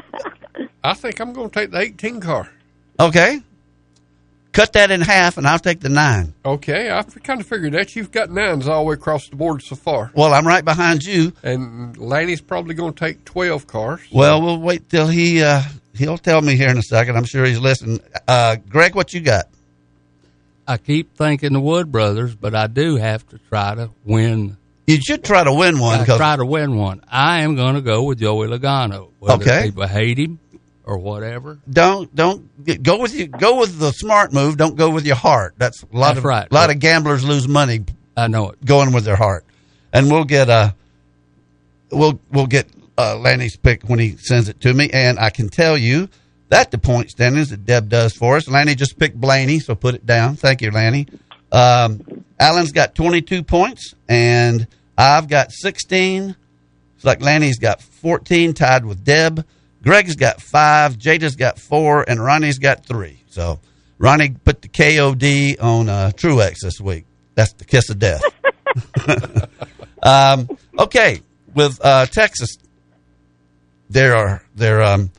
I 0.85 0.95
think 0.95 1.21
I'm 1.21 1.33
going 1.33 1.51
to 1.51 1.61
take 1.61 1.71
the 1.71 1.79
18 1.79 2.21
car. 2.21 2.51
Okay. 2.99 3.41
Cut 4.53 4.73
that 4.73 4.91
in 4.91 5.01
half, 5.01 5.39
and 5.39 5.47
I'll 5.47 5.61
take 5.61 5.79
the 5.81 5.89
nine. 5.89 6.35
Okay, 6.45 6.91
I 6.91 7.03
kind 7.03 7.41
of 7.41 7.47
figured 7.47 7.73
that. 7.75 7.95
You've 7.95 8.11
got 8.11 8.31
nines 8.31 8.67
all 8.67 8.83
the 8.83 8.89
way 8.89 8.95
across 8.95 9.29
the 9.29 9.37
board 9.37 9.63
so 9.63 9.77
far. 9.77 10.11
Well, 10.15 10.35
I'm 10.35 10.45
right 10.47 10.65
behind 10.65 11.05
you. 11.05 11.33
And 11.45 11.97
Lanny's 11.97 12.41
probably 12.41 12.75
going 12.75 12.93
to 12.93 12.99
take 12.99 13.25
12 13.25 13.69
cars. 13.69 14.01
Well, 14.13 14.43
we'll 14.43 14.59
wait 14.61 14.89
till 14.91 15.07
he 15.07 15.41
uh, 15.43 15.63
he'll 15.95 16.19
tell 16.19 16.43
me 16.43 16.57
here 16.57 16.69
in 16.69 16.79
a 16.79 16.83
second. 16.83 17.17
I'm 17.17 17.25
sure 17.25 17.45
he's 17.45 17.61
listening. 17.61 18.01
Uh, 18.27 18.57
Greg, 18.69 18.97
what 18.97 19.15
you 19.15 19.21
got? 19.21 19.47
I 20.67 20.79
keep 20.79 21.17
thinking 21.17 21.53
the 21.53 21.61
Wood 21.61 21.93
Brothers, 21.93 22.35
but 22.35 22.55
I 22.55 22.67
do 22.67 22.97
have 22.97 23.27
to 23.29 23.39
try 23.49 23.77
to 23.77 23.91
win. 24.05 24.57
You 24.89 25.01
should 25.01 25.23
try 25.23 25.45
to 25.45 25.53
win 25.55 25.79
one. 25.79 26.01
I 26.01 26.05
'cause- 26.05 26.17
try 26.17 26.35
to 26.37 26.45
win 26.45 26.77
one. 26.77 27.03
I 27.09 27.43
am 27.43 27.55
going 27.55 27.77
to 27.77 27.81
go 27.81 28.03
with 28.03 28.19
Joey 28.19 28.49
Logano. 28.49 29.11
Whether 29.21 29.43
Okay. 29.45 29.63
people 29.67 29.87
hate 29.87 30.19
him 30.19 30.41
or 30.91 30.99
whatever. 30.99 31.59
don't 31.71 32.15
don't 32.15 32.83
go 32.83 32.99
with 32.99 33.15
you 33.15 33.27
go 33.29 33.59
with 33.61 33.79
the 33.79 33.93
smart 33.93 34.33
move. 34.33 34.57
Don't 34.57 34.77
go 34.77 34.91
with 34.91 35.07
your 35.07 35.17
heart. 35.17 35.55
That's 35.57 35.83
a 35.83 35.87
lot 35.97 36.09
That's 36.09 36.19
of 36.19 36.25
right. 36.25 36.49
a 36.51 36.55
lot 36.55 36.71
of 36.71 36.79
gamblers 36.81 37.25
lose 37.25 37.47
money. 37.47 37.85
I 38.17 38.27
know 38.27 38.51
it. 38.51 38.65
Going 38.65 38.93
with 38.93 39.05
their 39.05 39.17
heart, 39.17 39.45
and 39.93 40.11
we'll 40.11 40.25
get 40.25 40.51
uh 40.51 40.73
we'll 41.91 42.21
we'll 42.33 42.47
get 42.47 42.67
uh, 42.99 43.17
Lanny's 43.17 43.57
pick 43.57 43.85
when 43.85 43.99
he 43.99 44.17
sends 44.17 44.49
it 44.49 44.61
to 44.61 44.75
me, 44.75 44.91
and 44.93 45.19
I 45.19 45.31
can 45.31 45.49
tell 45.49 45.79
you 45.79 46.09
that 46.49 46.71
the 46.71 46.79
point 46.79 47.11
standings 47.11 47.51
that 47.51 47.65
Deb 47.65 47.89
does 47.89 48.13
for 48.13 48.37
us. 48.37 48.49
Lanny 48.49 48.75
just 48.75 48.99
picked 48.99 49.19
Blaney, 49.19 49.61
so 49.61 49.75
put 49.75 49.95
it 49.95 50.05
down. 50.05 50.37
Thank 50.37 50.61
you, 50.61 50.71
Lanny. 50.71 51.07
Um, 51.53 52.25
Alan's 52.39 52.73
got 52.73 52.95
twenty 52.95 53.23
two 53.23 53.43
points, 53.43 53.95
and 54.09 54.67
I've 54.99 55.29
got 55.29 55.53
sixteen. 55.53 56.37
It's 56.97 57.05
like 57.07 57.23
Lanny's 57.23 57.59
got 57.59 57.81
14, 57.81 58.53
tied 58.53 58.85
with 58.85 59.03
Deb. 59.03 59.47
Greg's 59.83 60.17
got 60.17 60.41
five. 60.41 60.97
Jada's 60.99 61.37
got 61.37 61.59
four, 61.59 62.05
and 62.09 62.23
Ronnie's 62.23 62.59
got 62.59 62.85
three. 62.85 63.23
So 63.29 63.61
Ronnie 63.99 64.31
put 64.45 64.63
the 64.63 64.69
KOD 64.69 65.63
on 65.63 65.89
uh, 65.89 66.11
Truex 66.15 66.57
this 66.63 66.81
week. 66.81 67.05
That's 67.35 67.53
the 67.55 67.65
kiss 67.65 67.89
of 67.91 67.99
death. 67.99 68.23
um, 70.03 70.49
okay, 70.79 71.21
with 71.55 71.81
uh, 71.85 72.07
Texas, 72.07 72.57
there 73.89 74.15
are 74.17 74.43
they're 74.55 74.83
um, 74.83 75.11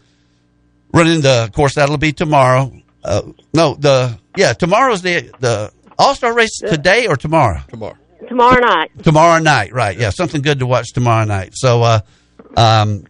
running 0.94 1.22
the 1.22 1.44
of 1.46 1.52
course 1.54 1.76
that'll 1.76 1.98
be 1.98 2.14
tomorrow. 2.14 2.72
Uh, 3.04 3.22
no, 3.54 3.76
the 3.76 4.18
yeah 4.38 4.54
tomorrow's 4.54 5.02
the 5.02 5.32
the 5.40 5.72
All 5.98 6.16
Star 6.16 6.34
race 6.34 6.58
today 6.60 7.08
or 7.08 7.16
tomorrow 7.18 7.62
tomorrow 7.68 7.98
Tomorrow 8.28 8.60
night. 8.62 8.92
tomorrow 9.04 9.40
night, 9.42 9.74
right? 9.74 9.98
Yeah, 9.98 10.12
something 10.12 10.42
good 10.42 10.60
to 10.60 10.66
watch 10.68 10.94
tomorrow 10.94 11.26
night. 11.26 11.52
So, 11.56 11.82
uh, 11.82 12.00
um, 12.56 13.06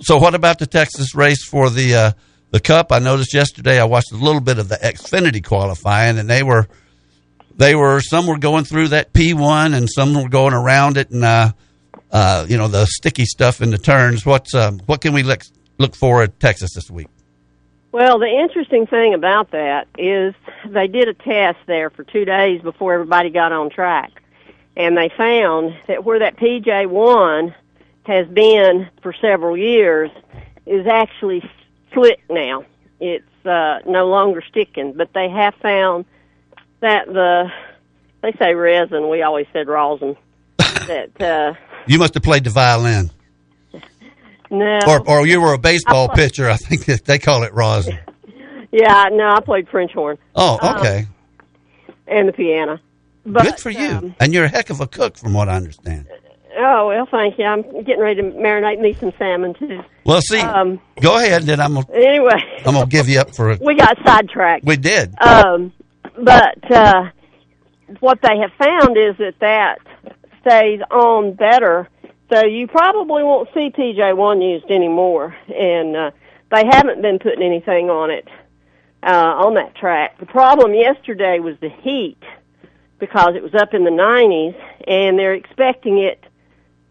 so 0.00 0.18
what 0.18 0.34
about 0.34 0.58
the 0.58 0.66
Texas 0.66 1.14
race 1.14 1.44
for 1.44 1.70
the 1.70 1.94
uh, 1.94 2.12
the 2.50 2.60
Cup? 2.60 2.92
I 2.92 2.98
noticed 2.98 3.34
yesterday 3.34 3.80
I 3.80 3.84
watched 3.84 4.12
a 4.12 4.16
little 4.16 4.40
bit 4.40 4.58
of 4.58 4.68
the 4.68 4.76
Xfinity 4.76 5.44
qualifying, 5.44 6.18
and 6.18 6.28
they 6.28 6.42
were 6.42 6.68
they 7.56 7.74
were 7.74 8.00
some 8.00 8.26
were 8.26 8.38
going 8.38 8.64
through 8.64 8.88
that 8.88 9.12
P 9.12 9.34
one, 9.34 9.74
and 9.74 9.88
some 9.88 10.14
were 10.14 10.28
going 10.28 10.54
around 10.54 10.96
it, 10.96 11.10
and 11.10 11.24
uh, 11.24 11.52
uh, 12.10 12.46
you 12.48 12.56
know 12.56 12.68
the 12.68 12.86
sticky 12.86 13.24
stuff 13.24 13.60
in 13.60 13.70
the 13.70 13.78
turns. 13.78 14.24
What's 14.24 14.54
um, 14.54 14.80
what 14.86 15.00
can 15.00 15.12
we 15.12 15.22
look 15.22 15.42
look 15.78 15.94
for 15.94 16.22
at 16.22 16.40
Texas 16.40 16.74
this 16.74 16.90
week? 16.90 17.08
Well, 17.92 18.20
the 18.20 18.28
interesting 18.28 18.86
thing 18.86 19.14
about 19.14 19.50
that 19.50 19.88
is 19.98 20.34
they 20.66 20.86
did 20.86 21.08
a 21.08 21.14
test 21.14 21.58
there 21.66 21.90
for 21.90 22.04
two 22.04 22.24
days 22.24 22.62
before 22.62 22.94
everybody 22.94 23.30
got 23.30 23.50
on 23.52 23.68
track. 23.68 24.12
And 24.76 24.96
they 24.96 25.10
found 25.16 25.76
that 25.88 26.04
where 26.04 26.20
that 26.20 26.36
PJ1 26.36 27.52
has 28.10 28.26
been 28.28 28.88
for 29.02 29.12
several 29.20 29.56
years 29.56 30.10
is 30.66 30.86
actually 30.86 31.42
slick 31.94 32.20
now. 32.28 32.64
It's 33.00 33.46
uh, 33.46 33.78
no 33.86 34.06
longer 34.08 34.42
sticking, 34.48 34.92
but 34.94 35.12
they 35.14 35.28
have 35.30 35.54
found 35.62 36.04
that 36.80 37.06
the, 37.06 37.50
they 38.22 38.32
say 38.32 38.54
resin, 38.54 39.08
we 39.08 39.22
always 39.22 39.46
said 39.52 39.68
rosin. 39.68 40.16
that 40.58 41.20
uh, 41.20 41.54
You 41.86 41.98
must 41.98 42.14
have 42.14 42.22
played 42.22 42.44
the 42.44 42.50
violin, 42.50 43.10
no, 44.50 44.80
or 44.86 45.08
or 45.08 45.26
you 45.26 45.40
were 45.40 45.52
a 45.54 45.58
baseball 45.70 46.08
play- 46.08 46.24
pitcher. 46.26 46.48
I 46.50 46.56
think 46.56 46.84
that 46.86 47.04
they 47.04 47.18
call 47.18 47.44
it 47.44 47.54
rosin. 47.54 47.98
yeah, 48.72 49.08
no, 49.12 49.30
I 49.30 49.40
played 49.40 49.68
French 49.68 49.92
horn 49.92 50.18
Oh, 50.34 50.58
Um, 50.60 50.76
okay. 50.76 51.06
and 52.06 52.28
the 52.28 52.32
piano. 52.32 52.78
But, 53.24 53.44
Good 53.44 53.60
for 53.60 53.70
you. 53.70 53.86
um, 53.88 54.14
and 54.18 54.32
you're 54.34 54.44
a 54.44 54.48
heck 54.48 54.70
of 54.70 54.80
a 54.80 54.86
cook, 54.86 55.16
from 55.16 55.32
what 55.34 55.48
I 55.48 55.54
understand. 55.56 56.06
Oh 56.62 56.88
well, 56.88 57.06
thank 57.10 57.38
you. 57.38 57.44
I'm 57.44 57.62
getting 57.84 58.00
ready 58.00 58.20
to 58.22 58.28
marinate 58.30 58.80
me 58.80 58.92
some 58.94 59.12
salmon 59.18 59.54
too. 59.54 59.80
Well, 60.04 60.20
see, 60.20 60.40
Um, 60.40 60.80
go 61.00 61.16
ahead, 61.16 61.40
and 61.42 61.48
then 61.48 61.60
I'm 61.60 61.74
gonna, 61.74 61.86
Anyway, 61.94 62.42
I'm 62.66 62.74
gonna 62.74 62.86
give 62.86 63.08
you 63.08 63.20
up 63.20 63.34
for 63.34 63.50
it. 63.50 63.60
we 63.62 63.74
got 63.76 63.96
sidetracked. 64.04 64.64
We 64.64 64.76
did. 64.76 65.14
Um, 65.22 65.72
but 66.22 66.70
uh, 66.70 67.10
what 68.00 68.20
they 68.22 68.36
have 68.38 68.52
found 68.58 68.96
is 68.96 69.16
that 69.18 69.34
that 69.40 69.78
stays 70.42 70.80
on 70.90 71.32
better. 71.34 71.88
So 72.32 72.44
you 72.44 72.66
probably 72.68 73.22
won't 73.24 73.48
see 73.54 73.70
PJ1 73.70 74.42
used 74.42 74.70
anymore, 74.70 75.34
and 75.48 75.96
uh, 75.96 76.10
they 76.50 76.64
haven't 76.70 77.02
been 77.02 77.18
putting 77.18 77.42
anything 77.42 77.90
on 77.90 78.10
it 78.10 78.28
uh, 79.02 79.10
on 79.44 79.54
that 79.54 79.74
track. 79.74 80.18
The 80.20 80.26
problem 80.26 80.74
yesterday 80.74 81.38
was 81.40 81.56
the 81.60 81.70
heat 81.70 82.18
because 82.98 83.34
it 83.34 83.42
was 83.42 83.54
up 83.54 83.72
in 83.74 83.84
the 83.84 83.90
90s, 83.90 84.54
and 84.86 85.18
they're 85.18 85.34
expecting 85.34 85.98
it 85.98 86.22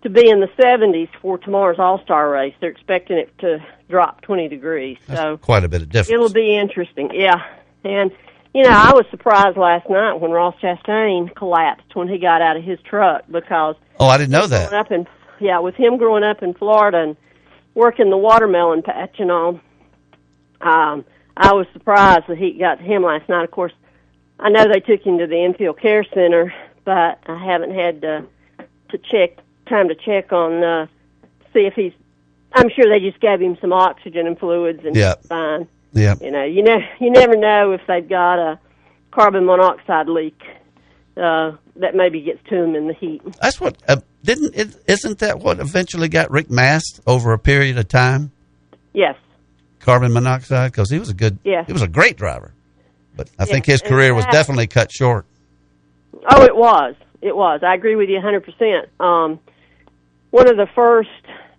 to 0.03 0.09
be 0.09 0.29
in 0.29 0.39
the 0.39 0.47
70s 0.59 1.09
for 1.21 1.37
tomorrow's 1.37 1.79
All 1.79 2.01
Star 2.03 2.29
race. 2.29 2.53
They're 2.61 2.69
expecting 2.69 3.17
it 3.17 3.37
to 3.39 3.59
drop 3.89 4.21
20 4.21 4.47
degrees. 4.47 4.97
So 5.07 5.37
Quite 5.37 5.63
a 5.63 5.67
bit 5.69 5.81
of 5.81 5.89
difference. 5.89 6.09
It'll 6.11 6.29
be 6.31 6.55
interesting, 6.55 7.09
yeah. 7.13 7.43
And 7.83 8.11
you 8.53 8.63
know, 8.63 8.71
I 8.71 8.93
was 8.93 9.05
surprised 9.11 9.57
last 9.57 9.89
night 9.89 10.13
when 10.19 10.31
Ross 10.31 10.55
Chastain 10.61 11.35
collapsed 11.35 11.95
when 11.95 12.07
he 12.07 12.17
got 12.17 12.41
out 12.41 12.57
of 12.57 12.63
his 12.63 12.79
truck 12.81 13.23
because 13.29 13.75
Oh, 13.99 14.07
I 14.07 14.17
didn't 14.17 14.31
know 14.31 14.47
that. 14.47 14.73
up 14.73 14.91
in 14.91 15.05
yeah, 15.39 15.59
with 15.59 15.75
him 15.75 15.97
growing 15.97 16.23
up 16.23 16.41
in 16.43 16.53
Florida 16.53 16.97
and 16.99 17.15
working 17.75 18.09
the 18.09 18.17
watermelon 18.17 18.81
patch 18.81 19.15
and 19.19 19.31
all, 19.31 19.59
um, 20.61 21.05
I 21.37 21.53
was 21.53 21.65
surprised 21.73 22.23
the 22.27 22.35
heat 22.35 22.59
got 22.59 22.75
to 22.75 22.83
him 22.83 23.03
last 23.03 23.29
night. 23.29 23.43
Of 23.45 23.51
course, 23.51 23.71
I 24.39 24.49
know 24.49 24.65
they 24.65 24.79
took 24.81 25.01
him 25.05 25.17
to 25.19 25.27
the 25.27 25.43
infield 25.43 25.79
care 25.79 26.03
center, 26.13 26.53
but 26.83 27.19
I 27.27 27.37
haven't 27.45 27.73
had 27.73 28.01
to, 28.01 28.25
to 28.89 28.97
check 28.97 29.37
time 29.69 29.87
to 29.89 29.95
check 29.95 30.31
on 30.33 30.63
uh, 30.63 30.87
see 31.53 31.61
if 31.61 31.73
he's. 31.75 31.93
I'm 32.53 32.69
sure 32.69 32.89
they 32.89 32.99
just 32.99 33.19
gave 33.21 33.39
him 33.39 33.57
some 33.61 33.71
oxygen 33.71 34.25
and 34.25 34.37
fluids 34.37 34.83
and 34.83 34.95
Yeah. 34.95 35.13
he's 35.21 35.27
fine. 35.27 35.67
Yeah. 35.93 36.15
You 36.19 36.31
know, 36.31 36.43
you 36.43 36.63
know, 36.63 36.79
you 36.99 37.11
never 37.11 37.35
know 37.35 37.71
if 37.73 37.81
they've 37.87 38.07
got 38.07 38.39
a 38.39 38.59
carbon 39.11 39.45
monoxide 39.45 40.07
leak 40.07 40.39
uh, 41.15 41.51
that 41.75 41.93
maybe 41.95 42.21
gets 42.21 42.39
to 42.49 42.55
them 42.61 42.75
in 42.75 42.87
the 42.87 42.93
heat. 42.93 43.21
That's 43.41 43.59
what 43.61 43.77
uh, 43.87 43.97
didn't 44.23 44.55
it, 44.55 44.75
isn't 44.87 45.19
that 45.19 45.39
what 45.39 45.59
eventually 45.59 46.07
got 46.09 46.31
Rick 46.31 46.49
Mast 46.49 47.01
over 47.05 47.33
a 47.33 47.39
period 47.39 47.77
of 47.77 47.87
time? 47.87 48.31
Yes. 48.93 49.15
Carbon 49.79 50.11
monoxide 50.13 50.71
because 50.71 50.89
he 50.89 50.97
was 50.99 51.09
a 51.09 51.13
good, 51.13 51.37
Yeah. 51.43 51.63
he 51.65 51.73
was 51.73 51.81
a 51.83 51.87
great 51.87 52.17
driver, 52.17 52.51
but 53.15 53.29
I 53.39 53.45
think 53.45 53.65
his 53.65 53.81
career 53.81 54.13
was 54.13 54.25
definitely 54.31 54.67
cut 54.67 54.91
short. 54.91 55.25
Oh, 56.29 56.43
it 56.43 56.55
was. 56.55 56.95
It 57.21 57.35
was. 57.35 57.61
I 57.63 57.75
agree 57.75 57.95
with 57.95 58.09
you 58.09 58.19
100%. 58.19 58.87
Um, 58.99 59.39
one 60.31 60.49
of 60.49 60.57
the 60.57 60.67
first, 60.75 61.09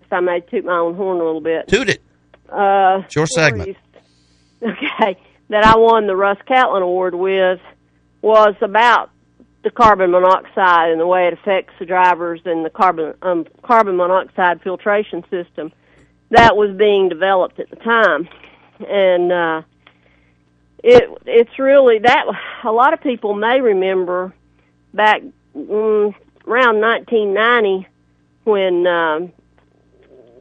if 0.02 0.12
I 0.12 0.20
may 0.20 0.40
toot 0.40 0.64
my 0.64 0.76
own 0.76 0.94
horn 0.94 1.20
a 1.20 1.24
little 1.24 1.40
bit. 1.40 1.68
Toot 1.68 1.88
it. 1.88 2.02
Uh, 2.48 3.02
It's 3.04 3.14
your 3.14 3.26
segment. 3.26 3.76
okay, 4.62 5.18
that 5.48 5.64
I 5.64 5.76
won 5.76 6.06
the 6.06 6.16
Russ 6.16 6.38
Catlin 6.46 6.82
Award 6.82 7.14
with 7.14 7.60
was 8.22 8.54
about 8.60 9.10
the 9.62 9.70
carbon 9.70 10.10
monoxide 10.10 10.90
and 10.90 11.00
the 11.00 11.06
way 11.06 11.26
it 11.26 11.32
affects 11.34 11.74
the 11.78 11.86
drivers 11.86 12.40
and 12.44 12.64
the 12.64 12.70
carbon 12.70 13.14
um, 13.22 13.46
carbon 13.62 13.96
monoxide 13.96 14.62
filtration 14.62 15.22
system 15.30 15.72
that 16.30 16.56
was 16.56 16.76
being 16.76 17.08
developed 17.08 17.58
at 17.60 17.68
the 17.70 17.76
time, 17.76 18.28
and 18.88 19.32
uh, 19.32 19.62
it 20.82 21.04
it's 21.26 21.58
really 21.58 21.98
that 21.98 22.24
a 22.64 22.72
lot 22.72 22.94
of 22.94 23.00
people 23.00 23.34
may 23.34 23.60
remember 23.60 24.32
back 24.94 25.22
mm, 25.56 26.14
around 26.46 26.80
1990 26.80 27.86
when 28.50 28.86
um, 28.86 29.32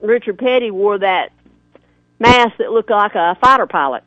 Richard 0.02 0.38
Petty 0.38 0.72
wore 0.72 0.98
that 1.00 1.32
mask 2.20 2.58
that 2.58 2.72
looked 2.72 2.90
like 2.90 3.16
a 3.16 3.36
fighter 3.42 3.68
pilot. 3.68 4.04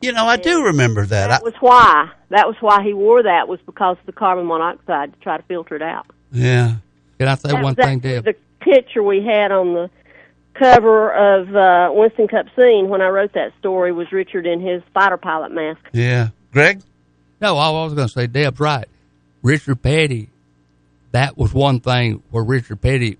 You 0.00 0.12
know, 0.12 0.26
I 0.26 0.36
do 0.36 0.64
remember 0.66 1.06
that. 1.06 1.30
I, 1.30 1.34
That 1.34 1.42
was 1.42 1.54
why. 1.60 2.10
That 2.28 2.46
was 2.46 2.56
why 2.60 2.82
he 2.84 2.92
wore 2.92 3.22
that 3.22 3.48
was 3.48 3.58
because 3.66 3.96
of 3.98 4.06
the 4.06 4.12
carbon 4.12 4.46
monoxide 4.46 5.12
to 5.14 5.18
try 5.20 5.36
to 5.38 5.42
filter 5.44 5.74
it 5.76 5.82
out. 5.82 6.06
yeah. 6.32 6.76
Can 7.18 7.28
I 7.28 7.34
say 7.36 7.48
That 7.52 7.62
one 7.64 7.74
thing, 7.74 8.00
Deb? 8.00 8.24
The 8.26 8.34
picture 8.60 9.02
we 9.02 9.24
had 9.24 9.50
on 9.50 9.72
the 9.72 9.90
cover 10.52 11.10
of 11.12 11.56
uh, 11.56 11.90
Winston 11.94 12.28
Cup 12.28 12.44
Scene 12.54 12.88
when 12.90 13.00
I 13.00 13.08
wrote 13.08 13.32
that 13.32 13.52
story 13.58 13.90
was 13.90 14.12
Richard 14.12 14.46
in 14.46 14.60
his 14.60 14.82
fighter 14.92 15.16
pilot 15.16 15.50
mask. 15.50 15.80
Yeah. 15.92 16.28
Greg? 16.52 16.82
No, 17.40 17.56
I 17.56 17.70
was 17.70 17.94
going 17.94 18.06
to 18.08 18.12
say 18.12 18.26
Deb's 18.26 18.60
right. 18.60 18.86
Richard 19.42 19.80
Petty, 19.82 20.28
that 21.16 21.36
was 21.36 21.52
one 21.52 21.80
thing 21.80 22.22
where 22.30 22.44
Richard 22.44 22.80
Petty 22.80 23.18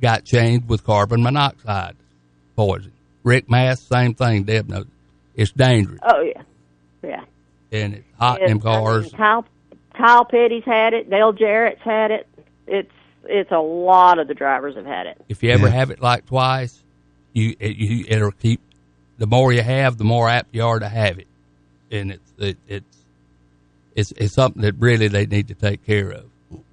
got 0.00 0.24
changed 0.24 0.68
with 0.68 0.82
carbon 0.84 1.22
monoxide 1.22 1.94
poison. 2.56 2.92
Rick 3.22 3.50
Mast, 3.50 3.88
same 3.88 4.14
thing. 4.14 4.44
Deb 4.44 4.68
knows. 4.68 4.86
It's 5.36 5.52
dangerous 5.52 6.00
Oh 6.02 6.20
yeah, 6.22 6.42
yeah. 7.02 7.24
and 7.70 7.94
it's 7.94 8.04
hot 8.18 8.40
in 8.42 8.50
And, 8.52 8.60
them 8.62 8.68
I 8.68 8.74
mean, 8.76 8.82
cars. 8.84 9.12
Kyle, 9.12 9.44
Kyle 9.94 10.24
Petty's 10.24 10.64
had 10.64 10.92
it. 10.94 11.08
Dale 11.10 11.32
Jarrett's 11.32 11.80
had 11.82 12.10
it. 12.10 12.26
It's 12.66 12.90
it's 13.24 13.50
a 13.52 13.58
lot 13.60 14.18
of 14.18 14.26
the 14.28 14.34
drivers 14.34 14.74
have 14.76 14.86
had 14.86 15.06
it. 15.06 15.20
If 15.28 15.42
you 15.42 15.50
ever 15.50 15.66
Yeah. 15.68 15.74
have 15.74 15.90
it 15.90 16.00
like 16.02 16.26
twice, 16.26 16.82
you, 17.32 17.54
it, 17.60 17.76
you 17.76 18.04
it'll 18.08 18.32
keep. 18.32 18.60
The 19.18 19.26
more 19.26 19.52
you 19.52 19.62
have, 19.62 19.98
the 19.98 20.04
more 20.04 20.28
apt 20.28 20.54
you 20.54 20.64
are 20.64 20.78
to 20.78 20.88
have 20.88 21.18
it, 21.18 21.26
and 21.90 22.12
it's 22.12 22.32
it, 22.38 22.56
it's 22.66 22.96
it's 23.94 24.12
it's 24.12 24.34
something 24.34 24.62
that 24.62 24.74
really 24.78 25.08
they 25.08 25.26
need 25.26 25.48
to 25.48 25.54
take 25.54 25.84
care 25.84 26.10
of. 26.10 26.24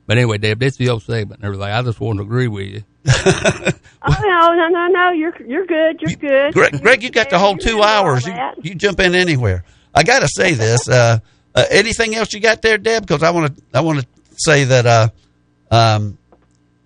But 0.08 0.17
anyway, 0.17 0.38
Deb, 0.39 0.60
this 0.60 0.74
is 0.76 0.80
your 0.80 1.00
segment 1.00 1.41
and 1.41 1.46
everything. 1.46 1.72
I 1.72 1.82
just 1.84 2.00
want 2.00 2.17
to 2.17 2.24
agree 2.24 2.48
with 2.48 2.67
you. 2.67 2.84
Oh 4.10 4.15
no, 4.22 4.54
no, 4.54 4.70
no, 4.70 4.88
no! 4.88 5.12
You're 5.12 5.36
you're 5.46 5.65
good. 5.65 6.02
You're 6.02 6.15
good. 6.15 6.54
Greg, 6.54 6.82
Greg, 6.82 7.04
you 7.04 7.10
got 7.10 7.30
the 7.30 7.39
whole 7.39 7.58
two 7.58 7.82
hours. 7.82 8.26
You, 8.26 8.34
you 8.62 8.76
jump 8.76 9.00
in 9.00 9.15
anywhere. 9.15 9.65
I 9.93 10.04
got 10.04 10.20
to 10.20 10.30
say 10.30 10.54
this. 10.54 10.88
Uh, 10.88 11.20
uh, 11.54 11.65
anything 11.70 12.15
else 12.15 12.32
you 12.32 12.39
got 12.39 12.62
there, 12.62 12.78
Deb? 12.78 13.06
Because 13.06 13.24
I 13.24 13.32
want 13.32 13.58
to. 13.58 13.63
I 13.74 13.82
want 13.82 14.00
to 14.00 14.08
say 14.38 14.63
that 14.65 14.86
uh, 14.86 15.10
um, 15.72 16.17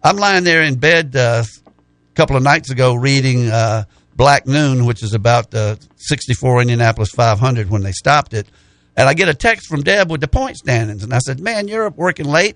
I'm 0.04 0.16
lying 0.16 0.46
there 0.46 0.64
in 0.64 0.76
bed 0.76 1.16
uh, 1.16 1.44
a 1.44 2.14
couple 2.16 2.38
of 2.38 2.44
nights 2.44 2.72
ago 2.72 2.96
reading 2.96 3.50
uh, 3.50 3.84
Black 4.16 4.48
Noon, 4.48 4.86
which 4.86 5.04
is 5.04 5.14
about 5.14 5.52
the 5.52 5.78
'64 5.98 6.62
Indianapolis 6.62 7.12
500 7.12 7.70
when 7.70 7.84
they 7.84 7.92
stopped 7.92 8.34
it, 8.34 8.48
and 8.96 9.08
I 9.08 9.14
get 9.14 9.28
a 9.30 9.36
text 9.36 9.68
from 9.68 9.84
Deb 9.84 10.10
with 10.10 10.22
the 10.22 10.28
point 10.28 10.58
standings, 10.58 11.04
and 11.04 11.14
I 11.14 11.20
said, 11.20 11.40
"Man, 11.40 11.68
you're 11.68 11.86
up 11.86 11.98
working 11.98 12.26
late," 12.26 12.56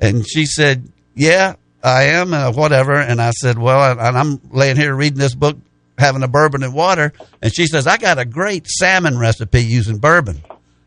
and 0.00 0.26
she 0.28 0.46
said, 0.46 0.90
"Yeah." 1.14 1.54
I 1.86 2.04
am, 2.04 2.34
uh, 2.34 2.50
whatever. 2.50 2.94
And 2.94 3.22
I 3.22 3.30
said, 3.30 3.58
well, 3.58 3.92
and 4.00 4.18
I'm 4.18 4.40
laying 4.50 4.74
here 4.76 4.92
reading 4.92 5.20
this 5.20 5.36
book, 5.36 5.56
having 5.96 6.24
a 6.24 6.28
bourbon 6.28 6.64
and 6.64 6.74
water. 6.74 7.12
And 7.40 7.54
she 7.54 7.66
says, 7.66 7.86
I 7.86 7.96
got 7.96 8.18
a 8.18 8.24
great 8.24 8.66
salmon 8.66 9.16
recipe 9.16 9.62
using 9.62 9.98
bourbon. 9.98 10.42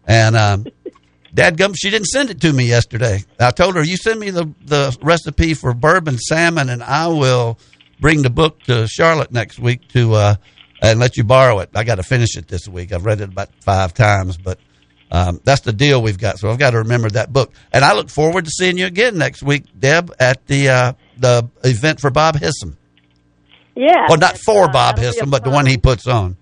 And 0.06 0.36
um, 0.36 0.66
Dadgum, 1.34 1.76
she 1.78 1.90
didn't 1.90 2.08
send 2.08 2.32
it 2.32 2.42
to 2.42 2.52
me 2.52 2.66
yesterday. 2.66 3.24
I 3.40 3.52
told 3.52 3.76
her, 3.76 3.84
you 3.84 3.96
send 3.96 4.20
me 4.20 4.30
the, 4.32 4.52
the 4.66 4.98
recipe 5.02 5.54
for 5.54 5.74
bourbon 5.74 6.18
salmon, 6.18 6.68
and 6.68 6.84
I 6.84 7.08
will 7.08 7.60
bring 8.02 8.22
the 8.22 8.30
book 8.30 8.62
to 8.64 8.88
Charlotte 8.88 9.32
next 9.32 9.58
week 9.60 9.88
to 9.90 10.14
uh, 10.14 10.36
and 10.82 11.00
let 11.00 11.18
you 11.18 11.24
borrow 11.24 11.60
it. 11.60 11.70
I 11.76 11.84
got 11.84 11.96
to 11.96 12.04
finish 12.04 12.36
it 12.36 12.48
this 12.48 12.68
week. 12.68 12.92
I've 12.92 13.06
read 13.06 13.22
it 13.22 13.30
about 13.30 13.50
five 13.64 13.94
times, 13.94 14.38
but 14.38 14.60
um, 15.12 15.40
that's 15.44 15.62
the 15.62 15.74
deal 15.74 16.02
we've 16.02 16.18
got. 16.18 16.40
So 16.40 16.50
I've 16.50 16.60
got 16.60 16.72
to 16.72 16.80
remember 16.80 17.10
that 17.12 17.34
book. 17.34 17.52
And 17.74 17.84
I 17.84 17.94
look 17.94 18.10
forward 18.10 18.46
to 18.46 18.52
seeing 18.52 18.78
you 18.78 18.86
again 18.86 19.18
next 19.18 19.42
week, 19.42 19.64
Deb, 19.80 20.14
at 20.20 20.46
the 20.48 20.70
uh, 20.70 20.94
the 21.18 21.50
event 21.64 22.00
for 22.00 22.10
Bob 22.10 22.36
Hissom. 22.36 22.78
Yeah. 23.76 24.08
Well, 24.08 24.18
not 24.18 24.38
for 24.38 24.66
uh, 24.66 24.72
Bob 24.72 24.98
that'll 24.98 25.12
be 25.12 25.18
a 25.18 25.22
Hissom, 25.22 25.32
but 25.32 25.44
the 25.44 25.50
one 25.50 25.66
he 25.66 25.78
puts 25.78 26.06
on. 26.08 26.38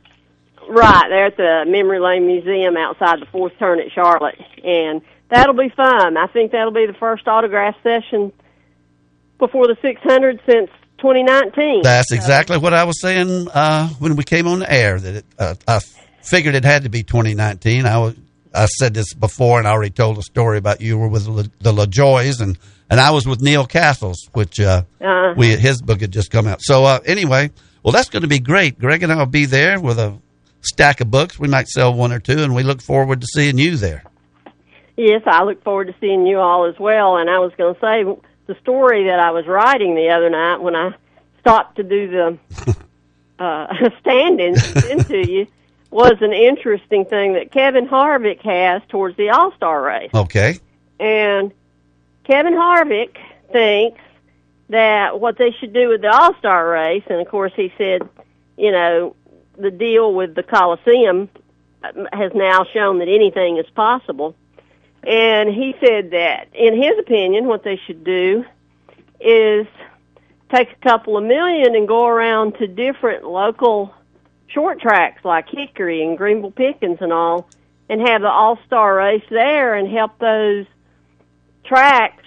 Right 0.67 1.06
there 1.10 1.27
at 1.27 1.38
the 1.38 1.63
Memory 1.65 1.99
Lane 1.99 2.27
Museum 2.27 2.75
outside 2.75 3.21
the 3.21 3.25
fourth 3.27 3.53
turn 3.58 3.80
at 3.80 3.91
Charlotte, 3.93 4.36
and 4.63 5.01
that'll 5.30 5.53
be 5.53 5.69
fun. 5.69 6.17
I 6.17 6.27
think 6.27 6.51
that'll 6.51 6.71
be 6.71 6.86
the 6.86 6.94
first 6.94 7.25
autograph 7.27 7.75
session 7.83 8.33
before 9.37 9.67
the 9.67 9.77
600 9.81 10.42
since 10.46 10.69
2019. 10.98 11.83
That's 11.83 12.12
exactly 12.12 12.58
what 12.58 12.73
I 12.73 12.83
was 12.83 13.00
saying 13.00 13.48
uh, 13.54 13.87
when 14.00 14.17
we 14.17 14.25
came 14.25 14.46
on 14.48 14.60
the 14.60 14.71
air. 14.71 15.00
That 15.00 15.15
it, 15.15 15.25
uh, 15.39 15.56
I 15.67 15.79
figured 16.21 16.56
it 16.56 16.65
had 16.65 16.83
to 16.83 16.89
be 16.89 17.04
2019. 17.04 17.85
I 17.85 17.98
was 18.00 18.15
I 18.58 18.65
said 18.65 18.93
this 18.93 19.13
before, 19.13 19.60
and 19.60 19.67
I 19.67 19.71
already 19.71 19.91
told 19.91 20.17
a 20.17 20.21
story 20.23 20.58
about 20.58 20.81
you 20.81 20.97
were 20.97 21.08
with 21.08 21.25
the, 21.25 21.49
the 21.60 21.71
LaJoies, 21.71 22.41
and 22.41 22.58
and 22.89 22.99
I 22.99 23.12
was 23.12 23.27
with 23.27 23.41
Neil 23.41 23.65
Castles, 23.65 24.29
which 24.33 24.60
uh, 24.60 24.83
Uh-huh. 25.01 25.33
we 25.37 25.55
his 25.55 25.81
book 25.81 26.01
had 26.01 26.12
just 26.12 26.31
come 26.31 26.47
out. 26.47 26.62
So 26.62 26.83
uh, 26.85 26.99
anyway, 27.05 27.51
well, 27.83 27.91
that's 27.91 28.10
going 28.10 28.21
to 28.23 28.27
be 28.27 28.39
great. 28.39 28.79
Greg 28.79 29.03
and 29.03 29.12
I 29.12 29.17
will 29.17 29.25
be 29.25 29.45
there 29.45 29.79
with 29.79 29.99
a 29.99 30.17
stack 30.62 31.01
of 31.01 31.12
books. 31.12 31.37
We 31.39 31.47
might 31.47 31.67
sell 31.67 31.93
one 31.93 32.12
or 32.12 32.19
two, 32.19 32.39
and 32.43 32.55
we 32.55 32.63
look 32.63 32.81
forward 32.81 33.21
to 33.21 33.27
seeing 33.27 33.58
you 33.58 33.77
there. 33.77 34.03
Yes, 34.95 35.21
I 35.27 35.43
look 35.43 35.63
forward 35.63 35.87
to 35.87 35.95
seeing 36.01 36.25
you 36.25 36.39
all 36.39 36.65
as 36.65 36.79
well. 36.79 37.17
And 37.17 37.29
I 37.29 37.39
was 37.39 37.51
going 37.58 37.75
to 37.75 37.79
say 37.79 38.03
the 38.47 38.55
story 38.62 39.05
that 39.05 39.19
I 39.19 39.31
was 39.31 39.45
writing 39.45 39.93
the 39.95 40.10
other 40.10 40.29
night 40.29 40.58
when 40.58 40.75
I 40.75 40.91
stopped 41.41 41.75
to 41.75 41.83
do 41.83 42.08
the 42.10 42.75
uh, 43.39 43.89
stand-ins 44.01 44.85
into 44.87 45.17
you 45.31 45.47
was 45.90 46.17
an 46.21 46.33
interesting 46.33 47.06
thing 47.06 47.33
that 47.33 47.52
Kevin 47.52 47.88
Harvick 47.88 48.42
has 48.42 48.81
towards 48.90 49.15
the 49.17 49.29
All 49.29 49.52
Star 49.54 49.81
race. 49.81 50.12
Okay. 50.13 50.60
And 51.00 51.52
Kevin 52.23 52.54
Harvick 52.54 53.17
thinks 53.52 54.02
that 54.69 55.19
what 55.19 55.38
they 55.38 55.52
should 55.52 55.73
do 55.73 55.90
with 55.90 56.02
the 56.02 56.12
All 56.12 56.35
Star 56.40 56.69
race, 56.69 57.04
and 57.10 57.21
of 57.21 57.27
course 57.27 57.54
he 57.56 57.71
said, 57.77 58.08
you 58.58 58.71
know, 58.71 59.15
the 59.58 59.71
deal 59.71 60.13
with 60.13 60.35
the 60.35 60.44
Coliseum 60.44 61.29
has 62.12 62.31
now 62.33 62.65
shown 62.73 63.00
that 63.00 63.08
anything 63.08 63.58
is 63.58 63.65
possible. 63.75 64.35
And 65.04 65.50
he 65.50 65.73
said 65.79 66.12
that, 66.12 66.48
in 66.54 66.75
his 66.75 66.98
opinion, 67.00 67.46
what 67.46 67.63
they 67.63 67.79
should 67.85 68.04
do 68.04 68.44
is 69.19 69.67
take 70.54 70.69
a 70.71 70.75
couple 70.83 71.17
of 71.17 71.23
million 71.23 71.75
and 71.75 71.88
go 71.88 72.06
around 72.06 72.54
to 72.56 72.67
different 72.67 73.23
local 73.23 73.94
short 74.48 74.79
tracks 74.81 75.23
like 75.25 75.48
Hickory 75.50 76.04
and 76.04 76.17
Greenville 76.17 76.52
Pickens 76.52 76.98
and 77.02 77.12
all, 77.13 77.50
and 77.89 78.02
have 78.08 78.21
the 78.21 78.29
All 78.29 78.58
Star 78.65 78.95
race 78.95 79.23
there 79.29 79.75
and 79.75 79.89
help 79.89 80.17
those 80.19 80.65
tracks 81.63 82.23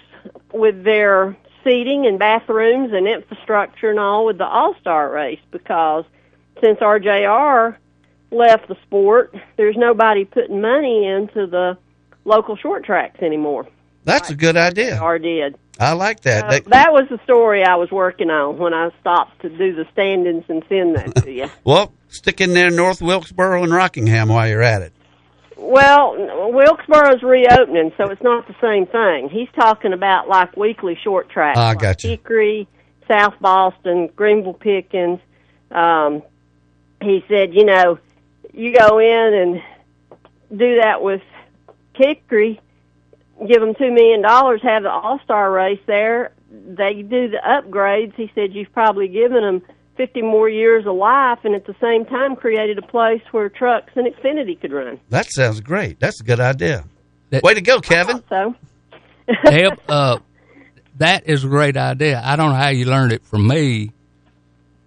with 0.53 0.83
their 0.83 1.35
seating 1.63 2.05
and 2.05 2.17
bathrooms 2.19 2.91
and 2.93 3.07
infrastructure 3.07 3.89
and 3.89 3.99
all 3.99 4.25
with 4.25 4.37
the 4.37 4.45
All 4.45 4.75
Star 4.81 5.11
race 5.11 5.39
because 5.51 6.05
since 6.61 6.79
RJR 6.79 7.75
left 8.31 8.67
the 8.67 8.75
sport, 8.83 9.35
there's 9.57 9.75
nobody 9.77 10.25
putting 10.25 10.61
money 10.61 11.05
into 11.07 11.47
the 11.47 11.77
local 12.25 12.55
short 12.55 12.85
tracks 12.85 13.21
anymore. 13.21 13.67
That's 14.03 14.29
a 14.31 14.35
good 14.35 14.57
idea. 14.57 14.99
Or 15.01 15.19
did. 15.19 15.55
I 15.79 15.93
like 15.93 16.21
that. 16.21 16.45
Uh, 16.45 16.49
That- 16.49 16.65
that 16.65 16.93
was 16.93 17.07
the 17.09 17.19
story 17.23 17.63
I 17.63 17.75
was 17.75 17.91
working 17.91 18.29
on 18.29 18.57
when 18.57 18.73
I 18.73 18.89
stopped 18.99 19.41
to 19.41 19.49
do 19.49 19.73
the 19.75 19.85
stand-ins 19.91 20.45
and 20.47 20.63
send 20.69 20.95
that 20.95 21.15
to 21.23 21.31
you. 21.31 21.49
well, 21.63 21.91
stick 22.11 22.41
in 22.41 22.53
there 22.53 22.69
North 22.69 23.01
Wilkesboro 23.01 23.63
and 23.63 23.73
Rockingham 23.73 24.29
while 24.29 24.47
you're 24.47 24.61
at 24.61 24.81
it. 24.81 24.93
Well, 25.57 26.15
Wilkesboro's 26.51 27.23
reopening, 27.23 27.91
so 27.95 28.09
it's 28.09 28.21
not 28.21 28.47
the 28.47 28.55
same 28.59 28.87
thing. 28.87 29.29
He's 29.29 29.49
talking 29.55 29.93
about 29.93 30.27
like 30.27 30.57
weekly 30.57 30.97
short 31.03 31.29
tracks. 31.29 31.57
Ah, 31.57 31.69
like 31.69 31.79
gotcha. 31.79 32.07
Hickory, 32.07 32.67
South 33.07 33.35
Boston, 33.39 34.07
Greenville 34.15 34.53
Pickens. 34.53 35.19
Um, 35.69 36.23
he 37.01 37.23
said, 37.29 37.53
you 37.53 37.65
know, 37.65 37.99
you 38.53 38.75
go 38.75 38.99
in 38.99 39.33
and 39.33 39.61
do 40.57 40.77
that 40.81 41.01
with 41.01 41.21
Hickory, 41.95 42.59
give 43.47 43.61
them 43.61 43.75
two 43.75 43.91
million 43.91 44.21
dollars, 44.21 44.61
have 44.63 44.83
the 44.83 44.89
All 44.89 45.19
Star 45.23 45.51
race 45.51 45.79
there. 45.85 46.31
They 46.49 47.03
do 47.03 47.29
the 47.29 47.37
upgrades. 47.37 48.15
He 48.15 48.31
said 48.35 48.53
you've 48.53 48.73
probably 48.73 49.07
given 49.07 49.41
them 49.43 49.61
fifty 49.95 50.21
more 50.21 50.49
years 50.49 50.85
of 50.85 50.95
life, 50.95 51.39
and 51.43 51.55
at 51.55 51.65
the 51.65 51.75
same 51.81 52.05
time 52.05 52.35
created 52.35 52.77
a 52.77 52.81
place 52.81 53.21
where 53.31 53.49
trucks 53.49 53.91
and 53.95 54.07
Xfinity 54.07 54.59
could 54.59 54.71
run. 54.71 54.99
That 55.09 55.31
sounds 55.31 55.61
great. 55.61 55.99
That's 55.99 56.19
a 56.21 56.23
good 56.23 56.39
idea. 56.39 56.83
Way 57.43 57.53
to 57.53 57.61
go, 57.61 57.79
Kevin. 57.79 58.23
So, 58.27 58.55
Deb, 59.45 59.79
uh, 59.87 60.19
that 60.97 61.27
is 61.27 61.43
a 61.45 61.47
great 61.47 61.77
idea. 61.77 62.21
I 62.23 62.35
don't 62.35 62.49
know 62.49 62.55
how 62.55 62.69
you 62.69 62.85
learned 62.85 63.13
it 63.13 63.23
from 63.25 63.47
me, 63.47 63.91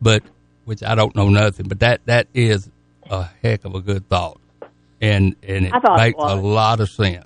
but 0.01 0.23
which 0.65 0.83
I 0.83 0.95
don't 0.95 1.15
know 1.17 1.29
nothing. 1.29 1.69
But 1.69 1.81
that 1.81 2.01
that 2.07 2.27
is 2.35 2.69
a 3.11 3.29
heck 3.43 3.65
of 3.65 3.75
a 3.75 3.81
good 3.81 4.09
thought, 4.09 4.41
and 5.01 5.37
and 5.43 5.67
it 5.67 5.73
I 5.73 5.81
thought 5.81 5.99
it 5.99 6.03
makes 6.03 6.23
a 6.23 6.35
lot 6.37 6.81
of 6.81 6.91
sense. 6.91 7.25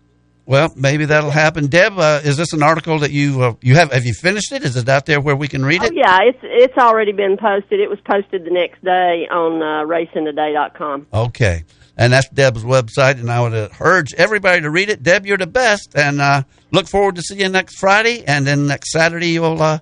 Well, 0.48 0.72
maybe 0.74 1.04
that'll 1.04 1.30
happen. 1.30 1.66
Deb, 1.66 1.98
uh, 1.98 2.22
is 2.24 2.38
this 2.38 2.54
an 2.54 2.62
article 2.62 3.00
that 3.00 3.10
you 3.10 3.42
uh, 3.42 3.54
you 3.60 3.74
have? 3.74 3.92
Have 3.92 4.06
you 4.06 4.14
finished 4.14 4.50
it? 4.50 4.64
Is 4.64 4.76
it 4.76 4.88
out 4.88 5.04
there 5.04 5.20
where 5.20 5.36
we 5.36 5.46
can 5.46 5.62
read 5.62 5.82
oh 5.82 5.84
it? 5.84 5.94
yeah, 5.94 6.20
it's 6.22 6.38
it's 6.42 6.78
already 6.78 7.12
been 7.12 7.36
posted. 7.36 7.80
It 7.80 7.90
was 7.90 8.00
posted 8.00 8.46
the 8.46 8.50
next 8.50 8.82
day 8.82 9.28
on 9.30 9.60
uh, 9.60 9.84
racingtoday.com. 9.84 11.08
Okay, 11.12 11.64
and 11.98 12.14
that's 12.14 12.30
Deb's 12.30 12.64
website, 12.64 13.20
and 13.20 13.30
I 13.30 13.42
would 13.42 13.52
uh, 13.52 13.68
urge 13.78 14.14
everybody 14.14 14.62
to 14.62 14.70
read 14.70 14.88
it. 14.88 15.02
Deb, 15.02 15.26
you're 15.26 15.36
the 15.36 15.46
best, 15.46 15.94
and 15.94 16.18
uh, 16.18 16.44
look 16.70 16.88
forward 16.88 17.16
to 17.16 17.22
seeing 17.22 17.40
you 17.40 17.50
next 17.50 17.76
Friday, 17.76 18.24
and 18.26 18.46
then 18.46 18.66
next 18.68 18.90
Saturday 18.90 19.28
you'll 19.28 19.60
uh, 19.60 19.80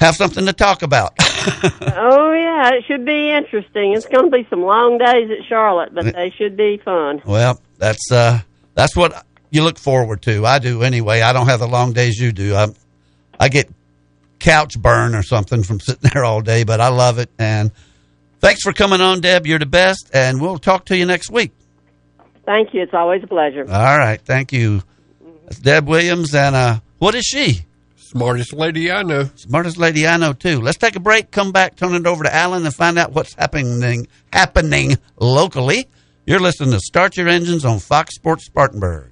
have 0.00 0.16
something 0.16 0.46
to 0.46 0.54
talk 0.54 0.80
about. 0.80 1.12
oh 1.20 2.32
yeah, 2.32 2.70
it 2.72 2.84
should 2.86 3.04
be 3.04 3.30
interesting. 3.30 3.92
It's 3.92 4.06
going 4.06 4.30
to 4.30 4.34
be 4.34 4.46
some 4.48 4.62
long 4.62 4.96
days 4.96 5.30
at 5.30 5.44
Charlotte, 5.46 5.94
but 5.94 6.14
they 6.14 6.30
should 6.30 6.56
be 6.56 6.80
fun. 6.82 7.20
Well, 7.26 7.60
that's 7.76 8.10
uh, 8.10 8.40
that's 8.72 8.96
what 8.96 9.26
you 9.56 9.64
look 9.64 9.78
forward 9.78 10.22
to. 10.22 10.44
I 10.46 10.58
do 10.58 10.82
anyway. 10.82 11.22
I 11.22 11.32
don't 11.32 11.46
have 11.46 11.60
the 11.60 11.66
long 11.66 11.94
days 11.94 12.20
you 12.20 12.30
do. 12.30 12.54
I 12.54 12.68
I 13.40 13.48
get 13.48 13.68
couch 14.38 14.78
burn 14.78 15.14
or 15.14 15.22
something 15.22 15.62
from 15.62 15.80
sitting 15.86 16.10
there 16.12 16.24
all 16.24 16.42
day, 16.42 16.62
but 16.62 16.80
I 16.80 16.88
love 16.88 17.18
it. 17.18 17.30
And 17.38 17.72
thanks 18.40 18.60
for 18.62 18.72
coming 18.72 19.00
on, 19.00 19.20
Deb. 19.22 19.46
You're 19.46 19.58
the 19.58 19.66
best, 19.66 20.10
and 20.12 20.40
we'll 20.40 20.58
talk 20.58 20.84
to 20.86 20.96
you 20.96 21.06
next 21.06 21.30
week. 21.30 21.52
Thank 22.44 22.74
you. 22.74 22.82
It's 22.82 22.94
always 22.94 23.24
a 23.24 23.26
pleasure. 23.26 23.62
All 23.62 23.98
right, 23.98 24.20
thank 24.20 24.52
you. 24.52 24.82
That's 25.44 25.58
Deb 25.58 25.88
Williams, 25.88 26.34
and 26.34 26.54
uh, 26.54 26.80
what 26.98 27.14
is 27.14 27.24
she? 27.24 27.64
Smartest 27.96 28.52
lady 28.52 28.92
I 28.92 29.02
know. 29.02 29.28
Smartest 29.34 29.78
lady 29.78 30.06
I 30.06 30.16
know 30.16 30.32
too. 30.32 30.60
Let's 30.60 30.78
take 30.78 30.96
a 30.96 31.00
break. 31.00 31.30
Come 31.30 31.50
back, 31.50 31.76
turn 31.76 31.94
it 31.94 32.06
over 32.06 32.22
to 32.24 32.34
Alan, 32.34 32.64
and 32.64 32.74
find 32.74 32.98
out 32.98 33.12
what's 33.12 33.34
happening 33.34 34.06
happening 34.32 34.96
locally. 35.18 35.88
You're 36.26 36.40
listening 36.40 36.72
to 36.72 36.80
Start 36.80 37.16
Your 37.16 37.28
Engines 37.28 37.64
on 37.64 37.78
Fox 37.78 38.14
Sports 38.14 38.46
Spartanburg. 38.46 39.10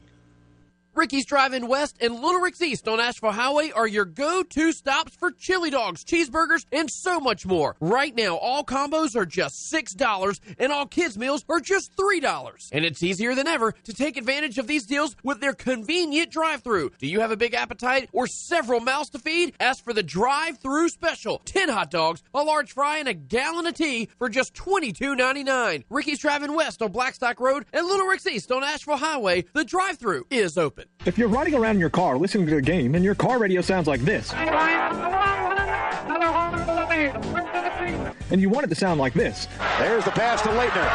Ricky's 0.97 1.27
Drive-In 1.27 1.67
West 1.67 1.97
and 2.01 2.15
Little 2.21 2.41
Rick's 2.41 2.63
East 2.63 2.87
on 2.87 3.01
Asheville 3.01 3.33
Highway 3.33 3.73
are 3.73 3.87
your 3.87 4.05
go-to 4.05 4.73
stops 4.73 5.17
for 5.17 5.33
chili 5.33 5.71
dogs, 5.71 6.05
cheeseburgers, 6.05 6.67
and 6.71 6.89
so 6.89 7.19
much 7.19 7.45
more. 7.45 7.75
Right 7.81 8.15
now, 8.15 8.37
all 8.37 8.65
combos 8.65 9.17
are 9.17 9.27
just 9.27 9.73
$6 9.73 10.41
and 10.57 10.73
all 10.73 10.87
kids 10.87 11.19
meals 11.19 11.45
are 11.49 11.59
just 11.59 11.97
$3. 11.97 12.69
And 12.71 12.85
it's 12.85 13.03
easier 13.03 13.35
than 13.35 13.49
ever 13.49 13.73
to 13.73 13.93
take 13.93 14.17
advantage 14.17 14.57
of 14.59 14.69
these 14.69 14.87
deals 14.87 15.17
with 15.25 15.41
their 15.41 15.53
convenient 15.53 16.31
drive-through. 16.31 16.93
Do 16.99 17.09
you 17.09 17.19
have 17.21 17.33
a 17.33 17.37
big 17.37 17.55
appetite 17.55 18.09
or 18.13 18.29
several 18.29 18.79
mouths 18.79 19.11
to 19.11 19.19
feed? 19.19 19.55
Ask 19.59 19.83
for 19.83 19.93
the 19.93 20.03
drive-through 20.03 20.91
special. 20.91 21.43
10 21.45 21.71
hot 21.71 21.91
dogs, 21.91 22.23
a 22.33 22.43
large 22.43 22.73
fry, 22.73 22.99
and 22.99 23.09
a 23.09 23.15
gallon 23.15 23.67
of 23.67 23.75
tea 23.75 24.09
for 24.17 24.29
just 24.29 24.55
$22.99. 24.55 25.85
Ricky's 25.91 26.21
Drive-In 26.21 26.55
West 26.55 26.83
on 26.83 26.93
Blackstock 26.93 27.41
Road 27.41 27.67
and 27.73 27.85
Little 27.85 28.07
Rick's 28.07 28.29
East 28.29 28.53
on 28.53 28.63
Asheville 28.63 28.99
Highway. 28.99 29.45
The 29.55 29.65
drive-through 29.65 30.27
is 30.31 30.57
open. 30.57 30.84
If 31.07 31.19
you're 31.19 31.29
riding 31.29 31.55
around 31.55 31.77
in 31.77 31.81
your 31.81 31.91
car 31.91 32.17
listening 32.17 32.47
to 32.47 32.55
the 32.55 32.63
game 32.63 32.95
and 32.95 33.05
your 33.05 33.15
car 33.15 33.39
radio 33.39 33.61
sounds 33.61 33.87
like 33.87 34.01
this, 34.01 34.33
and 38.31 38.41
you 38.41 38.49
want 38.49 38.65
it 38.65 38.69
to 38.69 38.75
sound 38.75 38.99
like 39.01 39.15
this, 39.15 39.47
There's 39.79 40.05
the 40.05 40.11
pass 40.13 40.43
to 40.43 40.49
Leitner. 40.49 40.89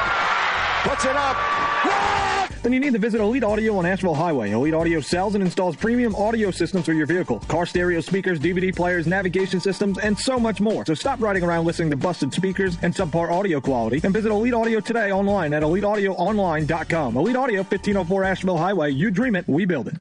Puts 0.89 1.05
it 1.05 1.15
up. 1.15 2.49
Then 2.64 2.74
you 2.74 2.80
need 2.80 2.93
to 2.93 2.99
visit 2.99 3.22
Elite 3.22 3.43
Audio 3.43 3.78
on 3.78 3.86
Asheville 3.86 4.16
Highway. 4.16 4.51
Elite 4.51 4.74
Audio 4.74 4.99
sells 5.01 5.36
and 5.36 5.43
installs 5.43 5.76
premium 5.76 6.16
audio 6.16 6.49
systems 6.51 6.86
for 6.86 6.93
your 6.93 7.05
vehicle 7.05 7.39
car 7.47 7.66
stereo 7.66 7.99
speakers, 8.01 8.39
DVD 8.39 8.76
players, 8.76 9.07
navigation 9.07 9.60
systems, 9.60 9.97
and 9.99 10.18
so 10.18 10.39
much 10.39 10.62
more. 10.62 10.86
So 10.86 10.93
stop 10.93 11.22
riding 11.22 11.43
around 11.43 11.66
listening 11.66 11.89
to 11.91 11.97
busted 11.97 12.34
speakers 12.34 12.78
and 12.82 12.93
subpar 12.93 13.32
audio 13.32 13.60
quality 13.62 14.01
and 14.03 14.14
visit 14.14 14.32
Elite 14.32 14.53
Audio 14.53 14.80
today 14.80 15.12
online 15.12 15.53
at 15.53 15.64
eliteaudioonline.com. 15.64 17.18
Elite 17.18 17.36
Audio, 17.36 17.60
1504 17.60 18.24
Asheville 18.24 18.57
Highway. 18.57 18.91
You 18.91 19.12
dream 19.12 19.36
it, 19.36 19.47
we 19.47 19.66
build 19.66 19.88
it. 19.88 19.95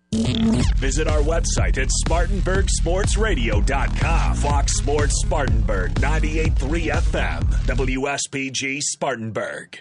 Visit 0.79 1.09
our 1.09 1.21
website 1.21 1.77
at 1.79 1.89
SpartanburgSportsRadio.com. 2.07 4.37
Fox 4.37 4.79
Sports 4.79 5.15
Spartanburg, 5.25 5.93
98.3 5.95 6.93
FM, 6.93 7.43
WSPG 7.67 8.81
Spartanburg. 8.81 9.81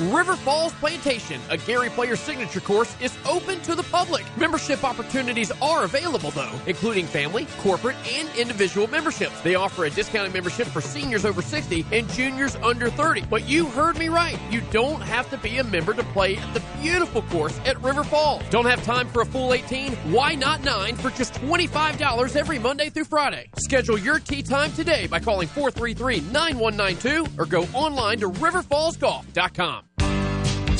River 0.00 0.36
Falls 0.36 0.72
Plantation, 0.74 1.40
a 1.50 1.56
Gary 1.56 1.90
Player 1.90 2.14
signature 2.14 2.60
course, 2.60 2.94
is 3.00 3.16
open 3.28 3.60
to 3.62 3.74
the 3.74 3.82
public. 3.84 4.24
Membership 4.36 4.84
opportunities 4.84 5.50
are 5.60 5.82
available, 5.84 6.30
though, 6.30 6.52
including 6.66 7.04
family, 7.06 7.46
corporate, 7.58 7.96
and 8.12 8.28
individual 8.36 8.86
memberships. 8.86 9.40
They 9.40 9.56
offer 9.56 9.86
a 9.86 9.90
discounted 9.90 10.32
membership 10.32 10.68
for 10.68 10.80
seniors 10.80 11.24
over 11.24 11.42
60 11.42 11.84
and 11.90 12.08
juniors 12.10 12.54
under 12.56 12.90
30. 12.90 13.22
But 13.28 13.48
you 13.48 13.66
heard 13.66 13.98
me 13.98 14.08
right. 14.08 14.38
You 14.50 14.60
don't 14.70 15.00
have 15.00 15.28
to 15.30 15.38
be 15.38 15.58
a 15.58 15.64
member 15.64 15.94
to 15.94 16.04
play 16.04 16.36
at 16.36 16.54
the 16.54 16.62
beautiful 16.80 17.22
course 17.22 17.58
at 17.66 17.82
River 17.82 18.04
Falls. 18.04 18.42
Don't 18.50 18.66
have 18.66 18.82
time 18.84 19.08
for 19.08 19.22
a 19.22 19.26
full 19.26 19.52
18? 19.52 19.92
Why 20.12 20.34
not 20.34 20.62
9 20.62 20.94
for 20.96 21.10
just 21.10 21.34
$25 21.34 22.36
every 22.36 22.58
Monday 22.58 22.88
through 22.90 23.04
Friday? 23.04 23.48
Schedule 23.58 23.98
your 23.98 24.20
tee 24.20 24.42
time 24.42 24.72
today 24.72 25.08
by 25.08 25.18
calling 25.18 25.48
433 25.48 26.20
9192 26.32 27.26
or 27.36 27.46
go 27.46 27.62
online 27.74 28.20
to 28.20 28.30
riverfallsgolf.com. 28.30 29.77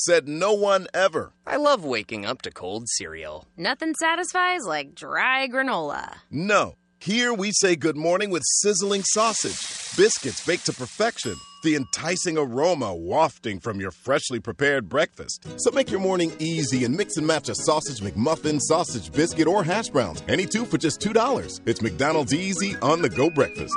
Said 0.00 0.28
no 0.28 0.52
one 0.52 0.86
ever. 0.94 1.32
I 1.44 1.56
love 1.56 1.84
waking 1.84 2.24
up 2.24 2.42
to 2.42 2.52
cold 2.52 2.88
cereal. 2.88 3.48
Nothing 3.56 3.94
satisfies 3.96 4.64
like 4.64 4.94
dry 4.94 5.48
granola. 5.48 6.18
No. 6.30 6.76
Here 7.00 7.34
we 7.34 7.50
say 7.50 7.74
good 7.74 7.96
morning 7.96 8.30
with 8.30 8.44
sizzling 8.44 9.02
sausage, 9.02 9.58
biscuits 9.96 10.46
baked 10.46 10.66
to 10.66 10.72
perfection, 10.72 11.34
the 11.64 11.74
enticing 11.74 12.38
aroma 12.38 12.94
wafting 12.94 13.58
from 13.58 13.80
your 13.80 13.90
freshly 13.90 14.38
prepared 14.38 14.88
breakfast. 14.88 15.44
So 15.56 15.72
make 15.72 15.90
your 15.90 16.00
morning 16.00 16.32
easy 16.38 16.84
and 16.84 16.96
mix 16.96 17.16
and 17.16 17.26
match 17.26 17.48
a 17.48 17.56
sausage 17.56 18.00
McMuffin, 18.00 18.60
sausage 18.60 19.12
biscuit, 19.12 19.48
or 19.48 19.64
hash 19.64 19.88
browns. 19.88 20.22
Any 20.28 20.46
two 20.46 20.64
for 20.64 20.78
just 20.78 21.00
$2. 21.00 21.60
It's 21.66 21.82
McDonald's 21.82 22.32
Easy 22.32 22.76
on 22.82 23.02
the 23.02 23.10
go 23.10 23.30
breakfast. 23.30 23.74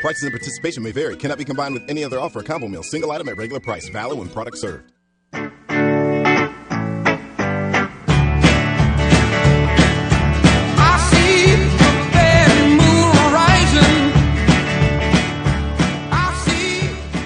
Prices 0.00 0.22
and 0.22 0.32
participation 0.32 0.82
may 0.82 0.92
vary. 0.92 1.16
Cannot 1.16 1.38
be 1.38 1.44
combined 1.44 1.74
with 1.74 1.88
any 1.88 2.02
other 2.02 2.18
offer. 2.18 2.42
Combo 2.42 2.66
meal. 2.66 2.82
Single 2.82 3.12
item 3.12 3.28
at 3.28 3.36
regular 3.36 3.60
price. 3.60 3.88
Valid 3.90 4.18
when 4.18 4.28
product 4.28 4.58
served. 4.58 4.91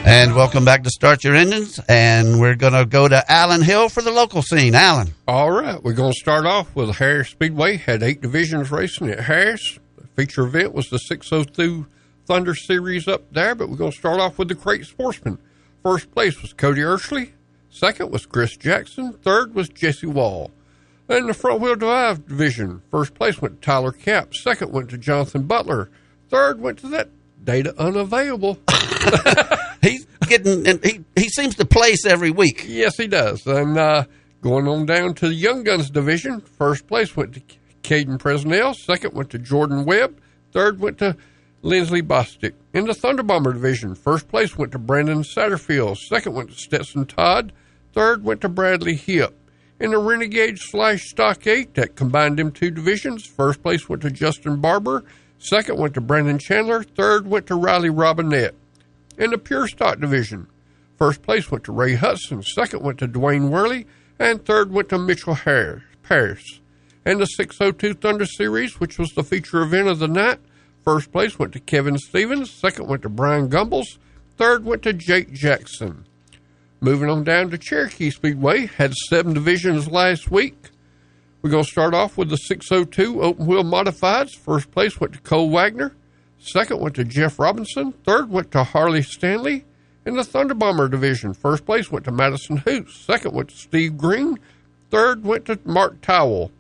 And 0.09 0.37
welcome 0.37 0.65
back 0.65 0.85
to 0.85 0.91
Start 0.91 1.25
Your 1.25 1.35
Engines. 1.35 1.81
And 1.89 2.41
we're 2.41 2.55
going 2.55 2.75
to 2.75 2.87
go 2.87 3.09
to 3.09 3.25
Allen 3.31 3.61
Hill 3.61 3.89
for 3.89 4.03
the 4.03 4.13
local 4.13 4.41
scene. 4.41 4.77
Allen. 4.77 5.13
All 5.27 5.51
right. 5.51 5.83
We're 5.83 5.95
going 5.95 6.13
to 6.13 6.19
start 6.19 6.47
off 6.47 6.77
with 6.77 6.95
Harris 6.95 7.31
Speedway. 7.31 7.77
Had 7.77 8.05
eight 8.05 8.23
divisions 8.23 8.71
racing 8.71 9.11
at 9.11 9.21
Harris. 9.21 9.81
The 9.97 10.07
feature 10.07 10.47
event 10.47 10.73
was 10.75 10.89
the 10.91 10.99
602 10.99 11.87
Thunder 12.25 12.55
Series 12.55 13.09
up 13.09 13.33
there, 13.33 13.57
but 13.57 13.69
we're 13.69 13.77
going 13.77 13.91
to 13.91 13.99
start 13.99 14.21
off 14.21 14.39
with 14.39 14.47
the 14.47 14.55
Crate 14.55 14.87
Sportsman. 14.87 15.39
First 15.83 16.13
place 16.13 16.41
was 16.41 16.53
Cody 16.53 16.83
Ursley. 16.83 17.33
Second 17.77 18.11
was 18.11 18.25
Chris 18.25 18.57
Jackson. 18.57 19.13
Third 19.13 19.55
was 19.55 19.69
Jesse 19.69 20.07
Wall. 20.07 20.51
Then 21.09 21.27
the 21.27 21.35
front 21.35 21.61
wheel 21.61 21.77
drive 21.77 22.27
division. 22.27 22.81
First 22.91 23.13
place 23.13 23.43
went 23.43 23.61
to 23.61 23.67
Tyler 23.67 23.93
Cap. 23.93 24.35
Second 24.35 24.73
went 24.73 24.89
to 24.91 24.99
Jonathan 24.99 25.43
Butler. 25.43 25.91
Third 26.31 26.59
went 26.59 26.79
to 26.79 26.89
that 26.89 27.11
data 27.45 27.75
unavailable. 27.79 28.59
He's 29.83 30.07
getting, 30.27 30.67
and 30.67 30.83
he, 30.83 31.05
he 31.17 31.29
seems 31.29 31.55
to 31.57 31.67
place 31.67 32.07
every 32.07 32.31
week. 32.31 32.65
Yes, 32.67 32.97
he 32.97 33.09
does. 33.09 33.47
And 33.47 33.77
uh, 33.77 34.05
going 34.41 34.67
on 34.67 34.87
down 34.87 35.13
to 35.17 35.29
the 35.29 35.35
Young 35.35 35.63
Guns 35.63 35.91
division, 35.91 36.41
first 36.41 36.87
place 36.87 37.15
went 37.15 37.35
to 37.35 37.43
Caden 37.83 38.17
Presnell. 38.17 38.75
Second 38.75 39.13
went 39.13 39.29
to 39.31 39.39
Jordan 39.39 39.85
Webb. 39.85 40.19
Third 40.51 40.81
went 40.81 40.97
to 40.99 41.15
Lindsley 41.61 42.01
Bostic. 42.01 42.55
In 42.73 42.87
the 42.87 42.95
Thunder 42.95 43.23
Bomber 43.23 43.53
division, 43.53 43.95
first 43.95 44.29
place 44.29 44.57
went 44.57 44.73
to 44.73 44.79
Brandon 44.79 45.23
Satterfield. 45.23 45.99
Second 45.99 46.33
went 46.33 46.49
to 46.49 46.57
Stetson 46.57 47.05
Todd. 47.05 47.53
Third 47.97 48.25
went 48.25 48.43
to 48.43 48.51
Bradley 48.51 48.95
Hip. 48.95 49.35
In 49.81 49.93
the 49.93 49.99
Renegade 49.99 50.59
slash 50.59 51.09
Stock 51.09 51.47
8 51.47 51.73
that 51.77 51.97
combined 51.97 52.39
them 52.39 52.53
two 52.53 52.71
divisions, 52.71 53.25
first 53.25 53.63
place 53.63 53.89
went 53.89 54.03
to 54.03 54.11
Justin 54.11 54.61
Barber. 54.61 55.03
Second 55.39 55.79
went 55.79 55.95
to 55.95 56.03
Brandon 56.03 56.39
Chandler. 56.39 56.83
Third 56.83 57.27
went 57.27 57.47
to 57.47 57.55
Riley 57.55 57.89
Robinette. 57.89 58.55
In 59.17 59.31
the 59.31 59.39
Pure 59.39 59.69
Stock 59.69 59.99
division, 59.99 60.47
first 60.99 61.23
place 61.23 61.51
went 61.51 61.65
to 61.65 61.73
Ray 61.73 61.95
Hudson. 61.95 62.43
Second 62.43 62.83
went 62.83 62.99
to 62.99 63.09
Dwayne 63.09 63.49
Worley. 63.49 63.87
And 64.19 64.45
third 64.45 64.71
went 64.71 64.91
to 64.91 64.99
Mitchell 64.99 65.33
Harris. 65.33 65.83
Paris. 66.03 66.61
In 67.07 67.17
the 67.17 67.25
602 67.25 67.95
Thunder 67.95 68.27
Series, 68.27 68.79
which 68.79 68.99
was 68.99 69.13
the 69.13 69.25
feature 69.25 69.63
event 69.63 69.89
of 69.89 70.01
the 70.01 70.09
night, 70.09 70.39
First 70.87 71.11
place 71.11 71.37
went 71.37 71.53
to 71.55 71.59
Kevin 71.59 71.99
Stevens. 71.99 72.49
Second 72.49 72.87
went 72.87 73.03
to 73.03 73.09
Brian 73.09 73.49
Gumbles. 73.49 73.99
Third 74.37 74.65
went 74.65 74.83
to 74.83 74.93
Jake 74.93 75.33
Jackson. 75.33 76.06
Moving 76.81 77.09
on 77.09 77.25
down 77.25 77.51
to 77.51 77.59
Cherokee 77.59 78.11
Speedway, 78.11 78.67
had 78.67 78.93
seven 79.09 79.33
divisions 79.33 79.89
last 79.89 80.31
week. 80.31 80.71
We're 81.41 81.51
going 81.51 81.65
to 81.65 81.71
start 81.71 81.95
off 81.95 82.19
with 82.19 82.29
the 82.29 82.37
602 82.37 83.23
Open 83.23 83.47
Wheel 83.47 83.65
Modifieds. 83.65 84.37
First 84.37 84.71
place 84.71 85.01
went 85.01 85.15
to 85.15 85.21
Cole 85.21 85.49
Wagner. 85.51 85.95
Second 86.39 86.81
went 86.81 86.95
to 86.97 87.05
Jeff 87.05 87.39
Robinson. 87.39 87.93
Third 88.05 88.31
went 88.31 88.51
to 88.53 88.63
Harley 88.63 89.03
Stanley. 89.03 89.65
In 90.05 90.17
the 90.17 90.25
Thunder 90.25 90.55
Bomber 90.55 90.89
division, 90.89 91.33
first 91.35 91.65
place 91.65 91.91
went 91.91 92.05
to 92.05 92.13
Madison 92.13 92.59
Hoots. 92.59 92.95
Second 92.95 93.35
went 93.35 93.49
to 93.49 93.57
Steve 93.57 93.97
Green. 93.97 94.39
Third 94.91 95.25
went 95.25 95.47
to 95.47 95.59
Mark 95.65 96.01
Towell. 96.03 96.53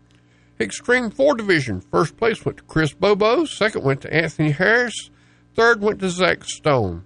Extreme 0.58 1.10
4 1.10 1.34
division, 1.34 1.82
first 1.82 2.16
place 2.16 2.44
went 2.44 2.58
to 2.58 2.64
Chris 2.64 2.94
Bobo. 2.94 3.44
Second 3.44 3.84
went 3.84 4.00
to 4.00 4.12
Anthony 4.12 4.50
Harris. 4.50 5.10
Third 5.54 5.82
went 5.82 6.00
to 6.00 6.08
Zach 6.08 6.44
Stone. 6.44 7.04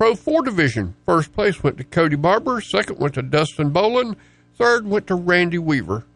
Pro 0.00 0.14
4 0.14 0.44
division, 0.44 0.94
first 1.04 1.30
place 1.34 1.62
went 1.62 1.76
to 1.76 1.84
Cody 1.84 2.16
Barber. 2.16 2.62
Second 2.62 2.98
went 2.98 3.12
to 3.16 3.22
Dustin 3.22 3.68
Boland. 3.68 4.16
Third 4.56 4.86
went 4.86 5.06
to 5.08 5.14
Randy 5.14 5.58
Weaver. 5.58 6.06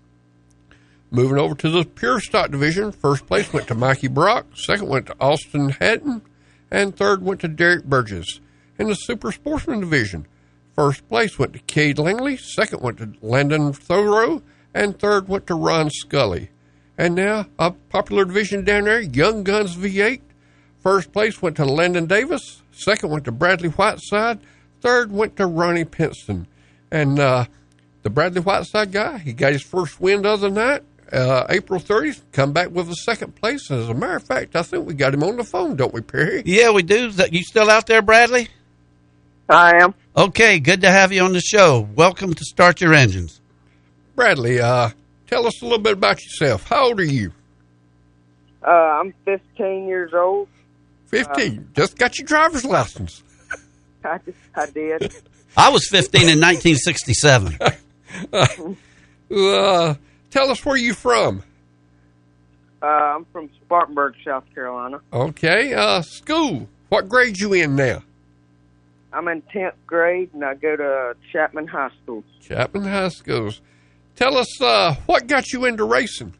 Moving 1.11 1.37
over 1.37 1.55
to 1.57 1.68
the 1.68 1.85
Pure 1.85 2.20
Stock 2.20 2.51
division, 2.51 2.93
first 2.93 3.26
place 3.26 3.53
went 3.53 3.68
to 3.68 3.74
Mikey 3.74 4.09
Brock. 4.09 4.47
Second 4.55 4.89
went 4.89 5.05
to 5.09 5.16
Austin 5.20 5.68
Hatton. 5.68 6.22
And 6.70 6.97
third 6.97 7.22
went 7.22 7.43
to 7.43 7.49
Derek 7.49 7.85
Burgess. 7.85 8.41
In 8.78 8.89
the 8.89 8.95
Super 8.95 9.30
Sportsman 9.30 9.80
division, 9.80 10.26
first 10.74 11.07
place 11.11 11.39
went 11.39 11.53
to 11.53 11.59
Cade 11.59 11.99
Langley. 11.99 12.39
Second 12.39 12.80
went 12.80 12.97
to 12.97 13.12
Landon 13.20 13.74
Thoreau 13.74 14.41
and 14.72 14.99
third 14.99 15.28
went 15.28 15.47
to 15.49 15.55
Ron 15.55 15.91
Scully. 15.91 16.49
And 16.97 17.14
now 17.14 17.49
a 17.59 17.72
popular 17.72 18.24
division 18.24 18.64
down 18.64 18.85
there, 18.85 19.03
Young 19.03 19.45
Guns 19.45 19.76
V8. 19.76 20.22
First 20.78 21.12
place 21.12 21.43
went 21.43 21.57
to 21.57 21.66
Landon 21.66 22.07
Davis. 22.07 22.62
Second 22.75 23.11
went 23.11 23.25
to 23.25 23.33
Bradley 23.33 23.68
Whiteside. 23.70 24.41
Third 24.81 25.12
went 25.12 25.37
to 25.37 25.47
Ronnie 25.47 25.85
Pinston. 25.85 26.47
And 26.91 27.18
uh, 27.18 27.47
the 28.03 28.11
Bradley 28.11 28.41
Whiteside 28.41 28.93
guy, 28.93 29.18
he 29.18 29.33
got 29.33 29.53
his 29.53 29.62
first 29.62 30.01
win 30.01 30.22
the 30.22 30.31
other 30.31 30.51
night, 30.51 30.83
uh, 31.12 31.47
April 31.49 31.81
30th, 31.81 32.20
come 32.33 32.53
back 32.53 32.70
with 32.70 32.91
a 32.91 32.95
second 32.97 33.35
place. 33.35 33.70
As 33.70 33.89
a 33.89 33.95
matter 33.95 34.16
of 34.16 34.25
fact, 34.25 34.57
I 34.57 34.62
think 34.62 34.87
we 34.87 34.95
got 34.95 35.14
him 35.14 35.22
on 35.22 35.37
the 35.37 35.45
phone, 35.45 35.77
don't 35.77 35.95
we, 35.95 36.01
Perry? 36.01 36.43
Yeah, 36.45 36.70
we 36.70 36.83
do. 36.83 37.11
You 37.31 37.43
still 37.43 37.70
out 37.70 37.87
there, 37.87 38.03
Bradley? 38.03 38.49
I 39.49 39.83
am. 39.83 39.95
Okay, 40.16 40.59
good 40.59 40.81
to 40.83 40.91
have 40.91 41.12
you 41.12 41.22
on 41.22 41.33
the 41.33 41.41
show. 41.41 41.89
Welcome 41.95 42.35
to 42.35 42.45
Start 42.45 42.81
Your 42.81 42.95
Engines. 42.95 43.41
Bradley, 44.16 44.61
uh, 44.61 44.91
tell 45.27 45.47
us 45.47 45.61
a 45.61 45.64
little 45.64 45.79
bit 45.79 45.95
about 45.95 46.22
yourself. 46.22 46.68
How 46.68 46.87
old 46.87 47.01
are 47.01 47.05
you? 47.05 47.33
Uh, 48.62 48.70
I'm 48.70 49.12
15 49.25 49.87
years 49.87 50.14
old. 50.14 50.49
15. 51.15 51.59
Uh, 51.59 51.62
Just 51.75 51.99
got 51.99 52.19
your 52.19 52.27
driver's 52.27 52.65
license. 52.65 53.23
I, 54.05 54.19
just, 54.19 54.39
I 54.55 54.67
did. 54.67 55.15
I 55.57 55.71
was 55.71 55.89
15 55.89 56.23
in 56.23 56.41
1967. 56.41 57.59
Uh, 59.35 59.95
tell 60.31 60.51
us 60.51 60.65
where 60.65 60.77
you're 60.77 60.95
from. 60.95 61.43
Uh, 62.81 62.87
I'm 62.87 63.25
from 63.33 63.49
Spartanburg, 63.65 64.15
South 64.25 64.45
Carolina. 64.55 65.01
Okay. 65.12 65.73
Uh, 65.73 66.03
school. 66.03 66.69
What 66.91 67.09
grade 67.09 67.41
you 67.41 67.55
in 67.55 67.75
now? 67.75 68.05
I'm 69.12 69.27
in 69.29 69.43
10th 69.43 69.73
grade, 69.87 70.31
and 70.35 70.45
I 70.45 70.55
go 70.55 70.77
to 70.77 71.17
Chapman 71.33 71.67
High 71.67 71.91
School. 72.03 72.23
Chapman 72.43 72.85
High 72.85 73.09
Schools. 73.09 73.61
Tell 74.15 74.37
us 74.37 74.61
uh, 74.61 74.95
what 75.07 75.27
got 75.27 75.53
you 75.53 75.65
into 75.65 75.85
racing. 75.85 76.35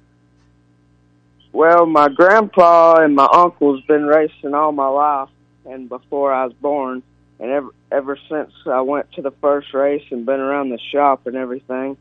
Well, 1.55 1.87
my 1.87 2.09
grandpa 2.09 2.97
and 2.97 3.15
my 3.15 3.29
uncle's 3.33 3.81
been 3.83 4.05
racing 4.07 4.55
all 4.55 4.73
my 4.73 4.89
life, 4.89 5.29
and 5.65 5.89
before 5.89 6.33
I 6.35 6.47
was 6.47 6.53
born, 6.55 7.05
and 7.39 7.49
ever 7.49 7.69
ever 7.93 8.19
since 8.29 8.51
I 8.67 8.81
went 8.81 9.13
to 9.13 9.23
the 9.23 9.31
first 9.31 9.73
race 9.73 10.03
and 10.11 10.27
been 10.27 10.41
around 10.41 10.71
the 10.71 10.81
shop 10.91 11.29
and 11.29 11.37
everything, 11.37 11.97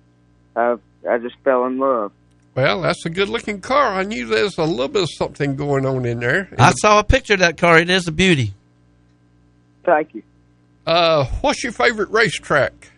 I 0.56 0.78
I 1.08 1.20
just 1.20 1.36
fell 1.44 1.68
in 1.68 1.78
love. 1.78 2.12
Well, 2.56 2.82
that's 2.82 3.06
a 3.06 3.12
good 3.12 3.30
looking 3.30 3.62
car. 3.62 3.94
I 3.94 4.02
knew 4.02 4.26
there's 4.26 4.58
a 4.58 4.64
little 4.64 4.88
bit 4.88 5.04
of 5.04 5.10
something 5.16 5.56
going 5.56 5.86
on 5.86 6.04
in 6.08 6.20
there. 6.20 6.50
I 6.58 6.72
saw 6.72 6.98
a 6.98 7.04
picture 7.04 7.36
of 7.36 7.40
that 7.42 7.58
car. 7.58 7.78
It 7.78 7.92
is 7.92 8.08
a 8.08 8.12
beauty. 8.12 8.56
Thank 9.84 10.16
you. 10.16 10.24
Uh, 10.88 11.26
what's 11.42 11.64
your 11.64 11.74
favorite 11.74 12.10
racetrack? 12.10 12.92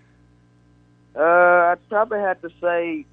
Uh, 1.17 1.19
I'd 1.21 1.89
probably 1.89 2.19
have 2.19 2.41
to 2.43 2.49
say 2.61 3.05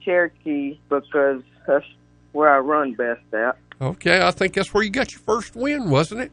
Cherokee 0.00 0.78
because 0.88 1.42
that's 1.66 1.86
where 2.32 2.52
I 2.52 2.58
run 2.58 2.94
best 2.94 3.20
at. 3.32 3.56
Okay, 3.80 4.20
I 4.22 4.30
think 4.30 4.54
that's 4.54 4.72
where 4.72 4.82
you 4.82 4.90
got 4.90 5.12
your 5.12 5.20
first 5.20 5.54
win, 5.56 5.90
wasn't 5.90 6.22
it? 6.22 6.32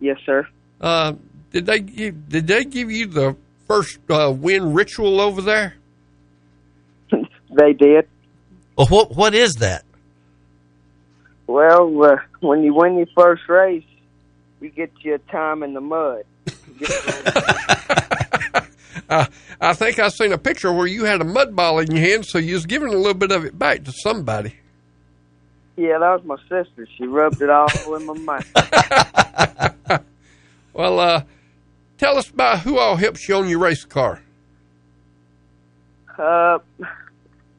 Yes, 0.00 0.18
sir. 0.26 0.46
Uh, 0.80 1.14
did 1.52 1.66
they 1.66 1.80
give, 1.80 2.28
did 2.28 2.46
they 2.46 2.64
give 2.64 2.90
you 2.90 3.06
the 3.06 3.36
first 3.66 3.98
uh, 4.10 4.32
win 4.36 4.74
ritual 4.74 5.20
over 5.20 5.42
there? 5.42 5.74
They 7.50 7.72
did. 7.72 8.08
Well, 8.76 8.88
what 8.88 9.14
what 9.14 9.32
is 9.32 9.54
that? 9.56 9.84
Well, 11.46 12.02
uh, 12.02 12.16
when 12.40 12.64
you 12.64 12.74
win 12.74 12.96
your 12.96 13.06
first 13.14 13.48
race, 13.48 13.84
we 14.58 14.70
get 14.70 14.90
you 15.02 15.14
a 15.14 15.18
time 15.18 15.62
in 15.62 15.72
the 15.74 15.80
mud. 15.80 16.24
Uh, 19.08 19.26
I 19.60 19.74
think 19.74 19.98
I 19.98 20.08
seen 20.08 20.32
a 20.32 20.38
picture 20.38 20.72
where 20.72 20.86
you 20.86 21.04
had 21.04 21.20
a 21.20 21.24
mud 21.24 21.54
ball 21.54 21.78
in 21.78 21.90
your 21.90 22.00
hand, 22.00 22.24
so 22.24 22.38
you 22.38 22.54
was 22.54 22.64
giving 22.64 22.88
a 22.88 22.96
little 22.96 23.12
bit 23.12 23.32
of 23.32 23.44
it 23.44 23.58
back 23.58 23.84
to 23.84 23.92
somebody. 23.92 24.54
Yeah, 25.76 25.98
that 25.98 26.22
was 26.22 26.24
my 26.24 26.36
sister. 26.48 26.86
She 26.96 27.06
rubbed 27.06 27.42
it 27.42 27.50
all 27.50 27.68
in 27.96 28.06
my 28.06 28.14
mouth. 28.14 30.00
Well, 30.74 30.98
uh, 30.98 31.22
tell 31.98 32.18
us 32.18 32.28
about 32.28 32.58
who 32.60 32.78
all 32.80 32.96
helps 32.96 33.28
you 33.28 33.36
on 33.36 33.48
your 33.48 33.60
race 33.60 33.84
car. 33.84 34.20
Uh, 36.18 36.58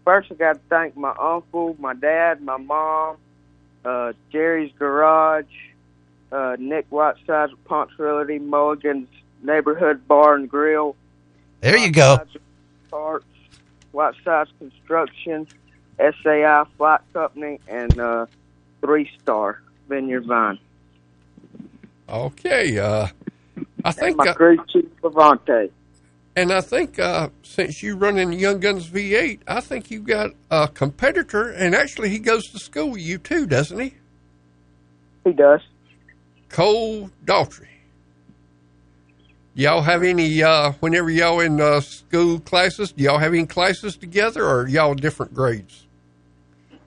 first, 0.03 0.31
I 0.31 0.35
got 0.35 0.53
to 0.55 0.59
thank 0.69 0.97
my 0.97 1.15
uncle, 1.17 1.77
my 1.79 1.93
dad, 1.93 2.41
my 2.41 2.57
mom, 2.57 3.15
uh, 3.85 4.11
Jerry's 4.33 4.73
Garage, 4.77 5.45
uh, 6.29 6.57
Nick 6.59 6.87
Whiteside's 6.89 7.53
Ponch 7.63 7.91
Realty, 7.97 8.37
Mulligan's 8.37 9.07
Neighborhood 9.41 10.05
Bar 10.09 10.35
and 10.35 10.49
Grill, 10.49 10.97
There 11.61 11.77
you 11.77 11.91
go. 11.91 12.17
Parts, 12.91 13.25
Whiteside's 13.93 14.51
Construction, 14.59 15.47
SAI 15.97 16.65
Flight 16.77 17.01
Company, 17.13 17.59
and 17.67 17.99
uh, 17.99 18.25
Three 18.81 19.09
Star 19.21 19.61
Vineyard 19.87 20.25
Vine. 20.25 20.59
Okay, 22.07 22.77
uh, 22.77 23.07
I 23.83 23.91
think 23.91 24.17
my 24.17 24.33
crew 24.33 24.57
chief 24.69 24.85
Levante. 25.03 25.71
And 26.35 26.51
I 26.51 26.59
think 26.59 26.99
uh, 26.99 27.29
since 27.43 27.81
you 27.81 27.95
run 27.95 28.17
in 28.17 28.33
Young 28.33 28.59
Guns 28.59 28.89
V8, 28.89 29.39
I 29.47 29.61
think 29.61 29.89
you 29.89 30.01
got 30.01 30.31
a 30.51 30.67
competitor, 30.67 31.49
and 31.49 31.73
actually 31.73 32.09
he 32.09 32.19
goes 32.19 32.43
to 32.51 32.59
school 32.59 32.91
with 32.91 33.01
you 33.01 33.17
too, 33.17 33.45
doesn't 33.45 33.79
he? 33.79 33.93
He 35.23 35.31
does. 35.31 35.61
Cole 36.49 37.09
Daughtry. 37.23 37.67
Y'all 39.53 39.81
have 39.81 40.03
any, 40.03 40.43
uh, 40.43 40.73
whenever 40.81 41.09
y'all 41.09 41.39
in 41.39 41.61
uh, 41.61 41.79
school 41.79 42.41
classes, 42.41 42.91
do 42.91 43.05
y'all 43.05 43.19
have 43.19 43.33
any 43.33 43.45
classes 43.45 43.95
together 43.95 44.45
or 44.45 44.67
y'all 44.67 44.93
different 44.93 45.33
grades? 45.33 45.84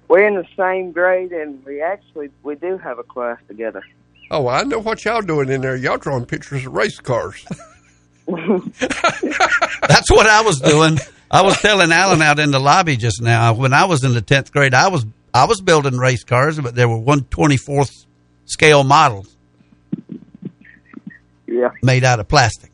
We're 0.09 0.27
in 0.27 0.35
the 0.35 0.47
same 0.57 0.93
grade, 0.93 1.33
and 1.33 1.65
we 1.65 1.83
actually 1.83 2.31
we 2.43 2.55
do 2.57 2.79
have 2.79 2.99
a 2.99 3.03
class 3.03 3.39
together. 3.47 3.83
Oh, 4.31 4.49
I 4.49 4.63
know 4.63 4.79
what 4.79 5.05
y'all 5.05 5.23
doing 5.23 5.49
in 5.51 5.61
there. 5.61 5.77
Y'all 5.77 5.99
drawing 5.99 6.27
pictures 6.27 6.67
of 6.67 6.73
race 6.73 6.99
cars. 6.99 7.45
That's 8.27 10.11
what 10.11 10.27
I 10.27 10.43
was 10.43 10.61
doing. 10.61 10.99
I 11.31 11.43
was 11.43 11.59
telling 11.61 11.93
Alan 11.93 12.23
out 12.23 12.39
in 12.39 12.51
the 12.51 12.59
lobby 12.59 12.97
just 12.97 13.23
now. 13.23 13.55
When 13.55 13.73
I 13.73 13.85
was 13.85 14.05
in 14.05 14.15
the 14.15 14.21
tenth 14.21 14.53
grade, 14.53 14.75
I 14.75 14.89
was 14.89 15.07
I 15.33 15.45
was 15.45 15.61
building 15.61 15.97
race 15.99 16.25
cars, 16.25 16.59
but 16.59 16.75
there 16.75 16.89
were 16.89 16.99
one 16.99 17.25
twenty 17.25 17.57
fourth 17.57 18.07
scale 18.47 18.85
models. 18.85 19.35
Yeah. 21.47 21.71
Made 21.83 22.05
out 22.05 22.21
of 22.21 22.29
plastic. 22.29 22.71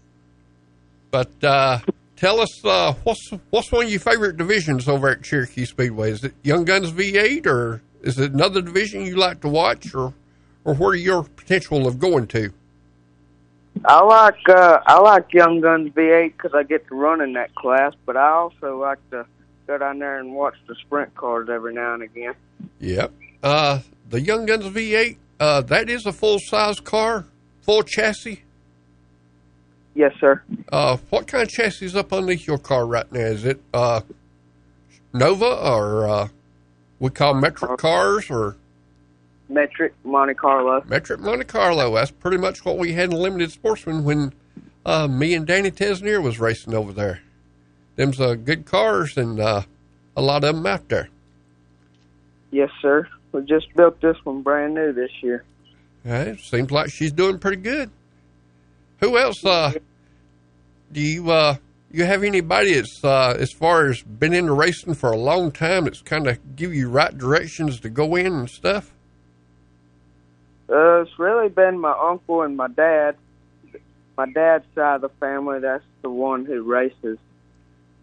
But 1.10 1.30
uh, 1.44 1.78
tell 2.24 2.40
us 2.40 2.64
uh, 2.64 2.94
what's 3.04 3.30
what's 3.50 3.70
one 3.70 3.84
of 3.84 3.90
your 3.90 4.00
favorite 4.00 4.38
divisions 4.38 4.88
over 4.88 5.10
at 5.10 5.22
Cherokee 5.22 5.66
Speedway? 5.66 6.10
Is 6.10 6.24
it 6.24 6.32
Young 6.42 6.64
Guns 6.64 6.90
V8 6.90 7.46
or 7.46 7.82
is 8.00 8.18
it 8.18 8.32
another 8.32 8.62
division 8.62 9.02
you 9.02 9.16
like 9.16 9.42
to 9.42 9.48
watch, 9.48 9.94
or 9.94 10.14
or 10.64 10.74
what 10.74 10.88
are 10.88 10.96
your 10.96 11.24
potential 11.24 11.86
of 11.86 11.98
going 11.98 12.26
to? 12.28 12.50
I 13.84 14.02
like 14.02 14.48
uh, 14.48 14.80
I 14.86 15.00
like 15.00 15.34
Young 15.34 15.60
Guns 15.60 15.92
V8 15.92 16.32
because 16.32 16.52
I 16.54 16.62
get 16.62 16.88
to 16.88 16.94
run 16.94 17.20
in 17.20 17.34
that 17.34 17.54
class, 17.54 17.92
but 18.06 18.16
I 18.16 18.30
also 18.30 18.80
like 18.80 18.98
to 19.10 19.26
go 19.66 19.76
down 19.76 19.98
there 19.98 20.18
and 20.18 20.32
watch 20.32 20.56
the 20.66 20.74
sprint 20.76 21.14
cars 21.14 21.50
every 21.50 21.74
now 21.74 21.92
and 21.92 22.02
again. 22.02 22.34
Yep. 22.80 23.12
Uh, 23.42 23.80
the 24.08 24.22
Young 24.22 24.46
Guns 24.46 24.64
V8, 24.64 25.18
uh, 25.40 25.60
that 25.60 25.90
is 25.90 26.06
a 26.06 26.12
full 26.12 26.38
size 26.38 26.80
car, 26.80 27.26
full 27.60 27.82
chassis. 27.82 28.44
Yes, 29.94 30.12
sir. 30.20 30.42
Uh, 30.72 30.96
what 31.10 31.26
kind 31.26 31.42
of 31.42 31.48
chassis 31.48 31.86
is 31.86 31.96
up 31.96 32.12
underneath 32.12 32.46
your 32.46 32.58
car 32.58 32.86
right 32.86 33.10
now? 33.12 33.20
Is 33.20 33.44
it 33.44 33.60
uh, 33.72 34.00
Nova 35.12 35.46
or 35.46 36.08
uh, 36.08 36.28
we 36.98 37.10
call 37.10 37.34
metric 37.34 37.78
cars 37.78 38.28
or 38.28 38.56
Metric 39.48 39.94
Monte 40.04 40.34
Carlo. 40.34 40.82
metric 40.86 41.20
Monte 41.20 41.44
Carlo? 41.44 41.94
That's 41.94 42.10
pretty 42.10 42.38
much 42.38 42.64
what 42.64 42.78
we 42.78 42.92
had 42.92 43.12
in 43.12 43.16
Limited 43.18 43.52
Sportsman 43.52 44.02
when 44.04 44.32
uh, 44.84 45.06
me 45.06 45.34
and 45.34 45.46
Danny 45.46 45.70
Tesnier 45.70 46.22
was 46.22 46.40
racing 46.40 46.74
over 46.74 46.92
there. 46.92 47.20
Them's 47.96 48.20
uh, 48.20 48.34
good 48.34 48.66
cars 48.66 49.16
and 49.16 49.38
uh, 49.38 49.62
a 50.16 50.22
lot 50.22 50.42
of 50.42 50.56
them 50.56 50.66
out 50.66 50.88
there. 50.88 51.08
Yes, 52.50 52.70
sir. 52.82 53.08
We 53.32 53.42
just 53.42 53.72
built 53.74 54.00
this 54.00 54.16
one 54.24 54.42
brand 54.42 54.74
new 54.74 54.92
this 54.92 55.10
year. 55.22 55.44
It 56.04 56.40
seems 56.40 56.70
like 56.70 56.90
she's 56.90 57.12
doing 57.12 57.38
pretty 57.38 57.62
good. 57.62 57.90
Who 59.04 59.18
else? 59.18 59.44
Uh, 59.44 59.72
do 60.90 61.00
you 61.00 61.30
uh, 61.30 61.56
you 61.90 62.04
have 62.04 62.22
anybody 62.22 62.74
that's 62.74 63.04
uh, 63.04 63.36
as 63.38 63.52
far 63.52 63.90
as 63.90 64.02
been 64.02 64.32
into 64.32 64.52
racing 64.54 64.94
for 64.94 65.12
a 65.12 65.16
long 65.18 65.52
time 65.52 65.84
that's 65.84 66.00
kind 66.00 66.26
of 66.26 66.56
give 66.56 66.72
you 66.74 66.88
right 66.88 67.16
directions 67.16 67.80
to 67.80 67.90
go 67.90 68.16
in 68.16 68.32
and 68.32 68.48
stuff? 68.48 68.94
Uh, 70.70 71.02
it's 71.02 71.18
really 71.18 71.50
been 71.50 71.78
my 71.78 71.92
uncle 71.92 72.40
and 72.42 72.56
my 72.56 72.68
dad. 72.68 73.16
My 74.16 74.26
dad's 74.30 74.64
side 74.74 74.96
of 74.96 75.00
the 75.02 75.08
family, 75.20 75.58
that's 75.58 75.84
the 76.00 76.08
one 76.08 76.46
who 76.46 76.62
races. 76.62 77.18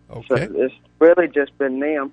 So 0.09 0.35
Okay. 0.35 0.47
it's 0.53 0.75
really 0.99 1.27
just 1.29 1.57
been 1.57 1.79
them. 1.79 2.11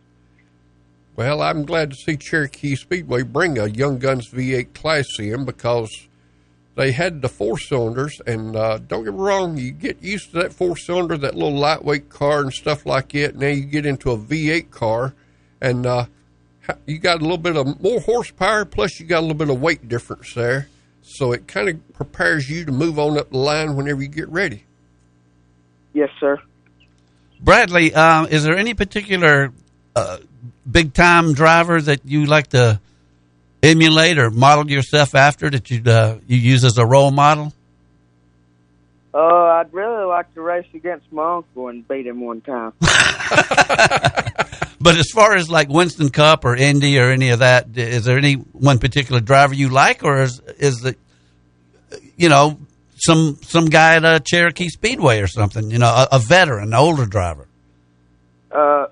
Well, 1.17 1.43
I'm 1.43 1.65
glad 1.67 1.91
to 1.91 1.97
see 1.97 2.17
Cherokee 2.17 2.77
Speedway 2.77 3.23
bring 3.23 3.59
a 3.59 3.67
Young 3.67 3.99
Guns 3.99 4.31
V8 4.31 4.73
class 4.73 5.05
in 5.19 5.45
because 5.45 6.08
they 6.79 6.93
had 6.93 7.23
the 7.23 7.29
four 7.29 7.59
cylinders, 7.59 8.21
and 8.25 8.55
uh, 8.55 8.79
don't 8.79 9.03
get 9.03 9.13
me 9.13 9.19
wrong, 9.19 9.59
you 9.59 9.73
get 9.73 10.01
used 10.01 10.31
to 10.31 10.43
that 10.43 10.53
four 10.53 10.77
cylinder, 10.77 11.17
that 11.17 11.35
little 11.35 11.59
lightweight 11.59 12.09
car 12.09 12.39
and 12.39 12.53
stuff 12.53 12.87
like 12.87 13.17
it. 13.17 13.35
Now 13.35 13.49
you 13.49 13.65
get 13.65 13.85
into 13.85 14.13
a 14.13 14.17
V8 14.17 14.71
car, 14.71 15.13
and 15.61 15.85
uh, 15.85 16.05
you 16.87 17.01
got 17.01 17.19
a 17.19 17.23
little 17.23 17.37
bit 17.37 17.57
of 17.57 17.83
more 17.83 17.99
horsepower, 17.99 18.65
plus 18.65 19.01
you 19.01 19.07
got 19.07 19.19
a 19.19 19.23
little 19.23 19.35
bit 19.35 19.51
of 19.51 19.61
weight 19.61 19.89
difference 19.89 20.35
there. 20.35 20.69
So 21.03 21.33
it 21.33 21.49
kind 21.49 21.69
of 21.69 21.93
prepares 21.95 22.49
you 22.49 22.65
to 22.65 22.71
move 22.71 22.97
on 23.01 23.19
up 23.19 23.31
the 23.31 23.39
line 23.39 23.75
whenever 23.75 24.01
you 24.01 24.09
get 24.09 24.29
ready. 24.29 24.63
Yes, 25.95 26.11
sir. 26.21 26.41
Bradley, 27.41 27.93
uh, 27.93 28.27
is 28.27 28.45
there 28.45 28.57
any 28.57 28.75
particular 28.75 29.53
uh, 29.97 30.19
big 30.71 30.95
time 30.95 31.33
driver 31.33 31.83
that 31.83 32.05
you 32.05 32.27
like 32.27 32.47
to 32.49 32.81
emulate 33.63 34.19
or 34.19 34.31
model 34.31 34.71
yourself 34.71 35.15
after 35.15 35.51
that 35.51 35.71
you 35.71 35.83
uh, 35.91 36.19
you 36.27 36.37
use 36.37 36.65
as 36.65 36.79
a 36.79 36.87
role 36.87 37.11
model? 37.11 37.53
Uh, 39.15 39.19
I'd 39.19 39.73
really 39.73 40.05
like 40.05 40.33
to 40.35 40.43
race 40.43 40.67
against 40.75 41.11
my 41.13 41.37
uncle 41.37 41.69
and 41.69 41.87
beat 41.89 42.07
him 42.07 42.21
one 42.21 42.41
time. 42.41 42.73
But 44.81 44.97
as 44.97 45.11
far 45.11 45.35
as 45.35 45.51
like 45.51 45.69
Winston 45.69 46.11
Cup 46.11 46.45
or 46.45 46.55
Indy 46.55 46.99
or 46.99 47.11
any 47.11 47.31
of 47.31 47.41
that, 47.41 47.77
is 47.77 48.05
there 48.05 48.17
any 48.17 48.35
one 48.35 48.79
particular 48.79 49.21
driver 49.21 49.55
you 49.55 49.69
like, 49.71 50.05
or 50.05 50.23
is 50.23 50.41
is 50.59 50.77
the 50.81 50.97
you 52.17 52.29
know 52.29 52.59
some 52.97 53.39
some 53.43 53.67
guy 53.67 53.97
at 53.97 54.05
a 54.05 54.21
Cherokee 54.21 54.69
Speedway 54.69 55.21
or 55.21 55.27
something. 55.27 55.71
You 55.71 55.79
know, 55.79 55.89
a, 55.89 56.09
a 56.13 56.19
veteran, 56.21 56.69
an 56.69 56.75
older 56.75 57.07
driver. 57.07 57.49
Uh, 58.53 58.87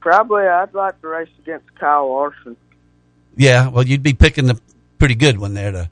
probably 0.00 0.42
I'd 0.42 0.74
like 0.74 1.00
to 1.00 1.08
race 1.08 1.28
against 1.38 1.72
Kyle 1.76 2.10
Larson. 2.12 2.56
Yeah, 3.36 3.68
well, 3.68 3.86
you'd 3.86 4.02
be 4.02 4.14
picking 4.14 4.46
the 4.46 4.60
pretty 4.98 5.14
good 5.14 5.38
one 5.38 5.54
there 5.54 5.70
to 5.72 5.90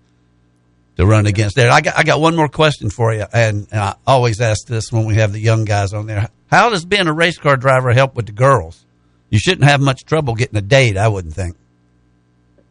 to 0.96 1.06
run 1.06 1.26
against 1.26 1.56
there. 1.56 1.70
I 1.70 1.80
got 1.80 1.98
I 1.98 2.02
got 2.02 2.20
one 2.20 2.36
more 2.36 2.48
question 2.48 2.90
for 2.90 3.12
you, 3.12 3.26
and, 3.32 3.66
and 3.70 3.80
I 3.80 3.94
always 4.06 4.40
ask 4.40 4.66
this 4.66 4.92
when 4.92 5.04
we 5.06 5.16
have 5.16 5.32
the 5.32 5.40
young 5.40 5.64
guys 5.64 5.92
on 5.92 6.06
there. 6.06 6.28
How 6.50 6.70
does 6.70 6.84
being 6.84 7.06
a 7.08 7.12
race 7.12 7.38
car 7.38 7.56
driver 7.56 7.92
help 7.92 8.14
with 8.14 8.26
the 8.26 8.32
girls? 8.32 8.84
You 9.30 9.38
shouldn't 9.38 9.64
have 9.64 9.80
much 9.80 10.04
trouble 10.04 10.34
getting 10.34 10.56
a 10.56 10.62
date, 10.62 10.96
I 10.96 11.08
wouldn't 11.08 11.34
think. 11.34 11.56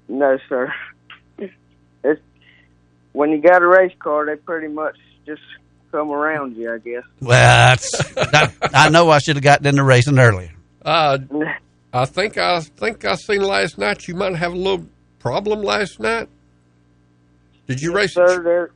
No, 0.08 0.38
sir. 0.48 0.74
It's 1.38 2.22
when 3.12 3.32
you 3.32 3.42
got 3.42 3.62
a 3.62 3.68
race 3.68 3.94
car, 4.00 4.26
they 4.26 4.36
pretty 4.36 4.68
much 4.68 4.98
just 5.26 5.42
come 5.92 6.12
around 6.12 6.56
you, 6.56 6.74
I 6.74 6.78
guess. 6.78 7.04
Well, 7.22 7.30
that's 7.30 8.14
that, 8.16 8.54
I 8.74 8.90
know 8.90 9.10
I 9.10 9.20
should 9.20 9.36
have 9.36 9.44
gotten 9.44 9.68
into 9.68 9.84
racing 9.84 10.20
earlier. 10.20 10.52
Uh, 10.84 11.20
I 11.94 12.06
think 12.06 12.40
I 12.40 12.60
think 12.60 13.06
I 13.06 13.14
seen 13.16 13.44
last 13.44 13.78
night 13.78 14.08
you 14.08 14.16
might 14.16 14.36
have 14.36 14.54
a 14.54 14.58
little 14.58 14.88
problem 15.20 15.62
last 15.62 16.00
night. 16.00 16.28
Did 17.68 17.82
you 17.82 17.94
race? 17.94 18.14
Sir, 18.14 18.42
there, 18.42 18.72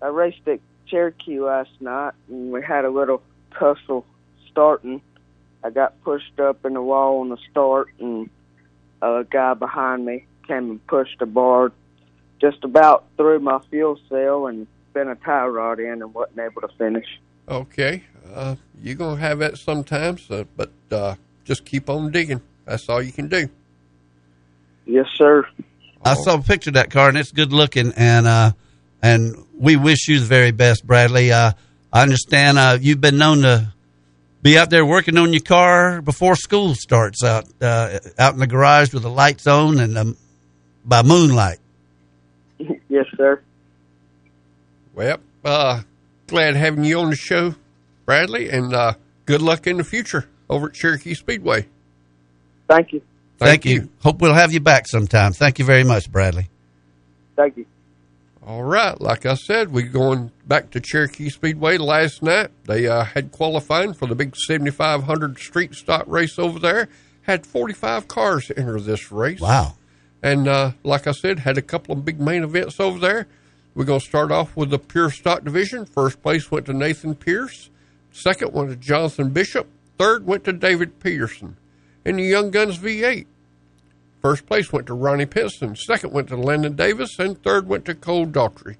I 0.00 0.06
raced 0.06 0.46
at 0.46 0.60
Cherokee 0.86 1.40
last 1.40 1.70
night, 1.80 2.12
and 2.28 2.52
we 2.52 2.62
had 2.62 2.84
a 2.84 2.90
little 2.90 3.20
tussle 3.58 4.06
starting. 4.48 5.02
I 5.64 5.70
got 5.70 6.00
pushed 6.04 6.38
up 6.38 6.64
in 6.64 6.74
the 6.74 6.82
wall 6.82 7.20
on 7.20 7.30
the 7.30 7.38
start, 7.50 7.88
and 7.98 8.30
a 9.02 9.26
guy 9.28 9.54
behind 9.54 10.06
me 10.06 10.26
came 10.46 10.70
and 10.70 10.86
pushed 10.86 11.20
a 11.20 11.26
bar 11.26 11.72
just 12.40 12.62
about 12.62 13.04
through 13.16 13.40
my 13.40 13.58
fuel 13.70 13.98
cell 14.08 14.46
and 14.46 14.68
bent 14.92 15.10
a 15.10 15.16
tie 15.16 15.46
rod 15.46 15.80
in 15.80 16.00
and 16.00 16.14
wasn't 16.14 16.38
able 16.38 16.60
to 16.62 16.68
finish. 16.78 17.06
Okay, 17.48 18.04
uh, 18.32 18.54
you're 18.80 18.94
gonna 18.94 19.20
have 19.20 19.40
that 19.40 19.58
sometimes, 19.58 20.30
uh, 20.30 20.44
but 20.56 20.70
uh, 20.92 21.16
just 21.44 21.64
keep 21.64 21.88
on 21.88 22.10
digging. 22.10 22.40
That's 22.64 22.88
all 22.88 23.02
you 23.02 23.12
can 23.12 23.28
do. 23.28 23.48
Yes, 24.86 25.06
sir. 25.16 25.46
I 26.04 26.14
saw 26.14 26.34
a 26.34 26.42
picture 26.42 26.70
of 26.70 26.74
that 26.74 26.90
car, 26.90 27.08
and 27.08 27.18
it's 27.18 27.32
good 27.32 27.52
looking, 27.52 27.92
and 27.96 28.26
uh, 28.26 28.52
and 29.02 29.36
we 29.56 29.76
wish 29.76 30.08
you 30.08 30.18
the 30.18 30.26
very 30.26 30.50
best, 30.50 30.86
Bradley. 30.86 31.32
Uh, 31.32 31.52
I 31.92 32.02
understand 32.02 32.58
uh, 32.58 32.78
you've 32.80 33.00
been 33.00 33.18
known 33.18 33.42
to 33.42 33.72
be 34.42 34.56
out 34.56 34.70
there 34.70 34.86
working 34.86 35.18
on 35.18 35.32
your 35.32 35.42
car 35.42 36.00
before 36.00 36.36
school 36.36 36.74
starts 36.74 37.22
out 37.22 37.44
uh, 37.60 37.98
out 38.18 38.34
in 38.34 38.40
the 38.40 38.46
garage 38.46 38.92
with 38.94 39.02
the 39.02 39.10
lights 39.10 39.46
on 39.46 39.78
and 39.78 39.98
um, 39.98 40.16
by 40.84 41.02
moonlight. 41.02 41.58
yes, 42.88 43.06
sir. 43.16 43.42
Well, 44.94 45.18
uh, 45.44 45.82
glad 46.26 46.56
having 46.56 46.84
you 46.84 47.00
on 47.00 47.10
the 47.10 47.16
show, 47.16 47.54
Bradley, 48.06 48.48
and 48.48 48.72
uh, 48.74 48.94
good 49.26 49.42
luck 49.42 49.66
in 49.66 49.76
the 49.76 49.84
future 49.84 50.28
over 50.50 50.66
at 50.66 50.74
Cherokee 50.74 51.14
Speedway. 51.14 51.66
Thank 52.68 52.92
you. 52.92 53.02
Thank, 53.38 53.64
you. 53.64 53.88
Hope 54.02 54.20
we'll 54.20 54.34
have 54.34 54.52
you 54.52 54.60
back 54.60 54.86
sometime. 54.86 55.32
Thank 55.32 55.58
you 55.58 55.64
very 55.64 55.84
much, 55.84 56.12
Bradley. 56.12 56.50
Thank 57.36 57.56
you. 57.56 57.64
All 58.46 58.64
right, 58.64 59.00
like 59.00 59.24
I 59.24 59.34
said, 59.34 59.70
we 59.72 59.84
going 59.84 60.30
back 60.46 60.70
to 60.72 60.80
Cherokee 60.80 61.30
Speedway 61.30 61.78
last 61.78 62.22
night. 62.22 62.50
They 62.64 62.86
uh, 62.86 63.04
had 63.04 63.32
qualifying 63.32 63.94
for 63.94 64.06
the 64.06 64.14
big 64.14 64.36
7500 64.36 65.38
street 65.38 65.74
stock 65.74 66.04
race 66.06 66.38
over 66.38 66.58
there. 66.58 66.88
Had 67.22 67.46
45 67.46 68.08
cars 68.08 68.50
enter 68.56 68.80
this 68.80 69.12
race. 69.12 69.40
Wow. 69.40 69.74
And 70.22 70.48
uh, 70.48 70.72
like 70.82 71.06
I 71.06 71.12
said, 71.12 71.38
had 71.38 71.56
a 71.56 71.62
couple 71.62 71.94
of 71.94 72.04
big 72.04 72.20
main 72.20 72.42
events 72.42 72.80
over 72.80 72.98
there. 72.98 73.26
We're 73.74 73.84
going 73.84 74.00
to 74.00 74.06
start 74.06 74.32
off 74.32 74.56
with 74.56 74.70
the 74.70 74.78
pure 74.78 75.10
stock 75.10 75.44
division. 75.44 75.86
First 75.86 76.22
place 76.22 76.50
went 76.50 76.66
to 76.66 76.72
Nathan 76.72 77.14
Pierce. 77.14 77.70
Second 78.10 78.52
went 78.52 78.70
to 78.70 78.76
Jonathan 78.76 79.30
Bishop. 79.30 79.66
Third 80.00 80.24
went 80.24 80.44
to 80.44 80.54
David 80.54 80.98
Peterson. 80.98 81.58
In 82.06 82.16
the 82.16 82.22
Young 82.22 82.50
Guns 82.50 82.78
V8, 82.78 83.26
first 84.22 84.46
place 84.46 84.72
went 84.72 84.86
to 84.86 84.94
Ronnie 84.94 85.26
Pinston. 85.26 85.76
Second 85.76 86.14
went 86.14 86.28
to 86.28 86.38
Landon 86.38 86.74
Davis. 86.74 87.18
And 87.18 87.40
third 87.42 87.68
went 87.68 87.84
to 87.84 87.94
Cole 87.94 88.24
Daughtry. 88.24 88.78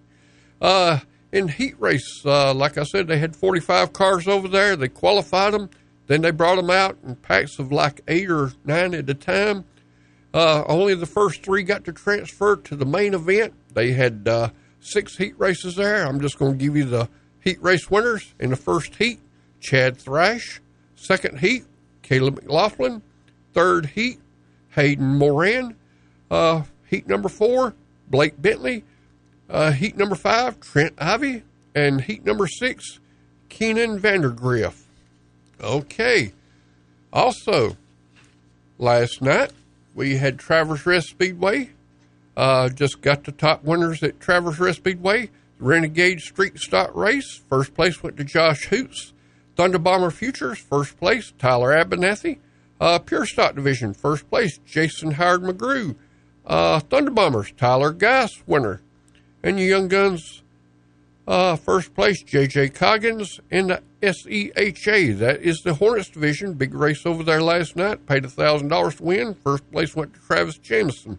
Uh, 0.62 1.00
in 1.30 1.48
heat 1.48 1.78
race, 1.78 2.22
uh, 2.24 2.54
like 2.54 2.78
I 2.78 2.84
said, 2.84 3.06
they 3.06 3.18
had 3.18 3.36
45 3.36 3.92
cars 3.92 4.26
over 4.28 4.48
there. 4.48 4.76
They 4.76 4.88
qualified 4.88 5.52
them. 5.52 5.68
Then 6.06 6.22
they 6.22 6.30
brought 6.30 6.56
them 6.56 6.70
out 6.70 6.96
in 7.04 7.16
packs 7.16 7.58
of 7.58 7.70
like 7.70 8.00
eight 8.08 8.30
or 8.30 8.52
nine 8.64 8.94
at 8.94 9.10
a 9.10 9.14
time. 9.14 9.66
Uh, 10.32 10.64
only 10.68 10.94
the 10.94 11.04
first 11.04 11.42
three 11.42 11.62
got 11.62 11.84
to 11.84 11.92
transfer 11.92 12.56
to 12.56 12.74
the 12.74 12.86
main 12.86 13.12
event. 13.12 13.52
They 13.74 13.92
had 13.92 14.26
uh, 14.26 14.48
six 14.80 15.18
heat 15.18 15.38
races 15.38 15.76
there. 15.76 16.06
I'm 16.06 16.22
just 16.22 16.38
going 16.38 16.56
to 16.56 16.64
give 16.64 16.78
you 16.78 16.86
the 16.86 17.10
heat 17.40 17.62
race 17.62 17.90
winners. 17.90 18.32
In 18.40 18.48
the 18.48 18.56
first 18.56 18.96
heat, 18.96 19.20
Chad 19.60 19.98
Thrash. 19.98 20.62
Second 21.00 21.38
heat, 21.40 21.64
Caleb 22.02 22.36
McLaughlin. 22.36 23.00
Third 23.54 23.86
heat, 23.86 24.20
Hayden 24.74 25.16
Moran. 25.16 25.74
Uh, 26.30 26.64
heat 26.86 27.08
number 27.08 27.30
four, 27.30 27.74
Blake 28.08 28.40
Bentley. 28.40 28.84
Uh, 29.48 29.72
heat 29.72 29.96
number 29.96 30.14
five, 30.14 30.60
Trent 30.60 30.94
Ivy. 30.98 31.42
And 31.74 32.02
heat 32.02 32.24
number 32.26 32.46
six, 32.46 33.00
Keenan 33.48 33.98
Vandergriff. 33.98 34.82
Okay. 35.60 36.32
Also, 37.12 37.76
last 38.78 39.22
night, 39.22 39.52
we 39.94 40.18
had 40.18 40.38
Travelers 40.38 40.84
Rest 40.84 41.08
Speedway. 41.08 41.70
Uh, 42.36 42.68
just 42.68 43.00
got 43.00 43.24
the 43.24 43.32
top 43.32 43.64
winners 43.64 44.02
at 44.02 44.20
Travelers 44.20 44.60
Rest 44.60 44.78
Speedway. 44.78 45.30
Renegade 45.58 46.20
Street 46.20 46.58
Stock 46.58 46.94
Race. 46.94 47.40
First 47.48 47.74
place 47.74 48.02
went 48.02 48.18
to 48.18 48.24
Josh 48.24 48.66
Hoots. 48.66 49.14
Thunder 49.60 49.78
Bomber 49.78 50.10
Futures, 50.10 50.58
first 50.58 50.96
place, 50.96 51.34
Tyler 51.38 51.68
Abernathy. 51.68 52.38
Uh, 52.80 52.98
Pure 52.98 53.26
Stock 53.26 53.54
Division, 53.54 53.92
first 53.92 54.26
place, 54.30 54.56
Jason 54.64 55.10
Howard 55.10 55.42
McGrew. 55.42 55.96
Uh, 56.46 56.80
Thunder 56.80 57.10
Bombers, 57.10 57.52
Tyler 57.58 57.92
Gass, 57.92 58.42
winner. 58.46 58.80
And 59.42 59.58
the 59.58 59.64
Young 59.64 59.88
Guns, 59.88 60.40
uh, 61.28 61.56
first 61.56 61.94
place, 61.94 62.24
JJ 62.24 62.72
Coggins. 62.72 63.38
In 63.50 63.66
the 63.66 63.82
SEHA, 64.00 65.18
that 65.18 65.42
is 65.42 65.60
the 65.62 65.74
Hornets 65.74 66.08
Division. 66.08 66.54
Big 66.54 66.72
race 66.72 67.04
over 67.04 67.22
there 67.22 67.42
last 67.42 67.76
night. 67.76 68.06
Paid 68.06 68.22
$1,000 68.22 68.96
to 68.96 69.02
win. 69.02 69.34
First 69.34 69.70
place 69.70 69.94
went 69.94 70.14
to 70.14 70.20
Travis 70.20 70.56
Jameson. 70.56 71.18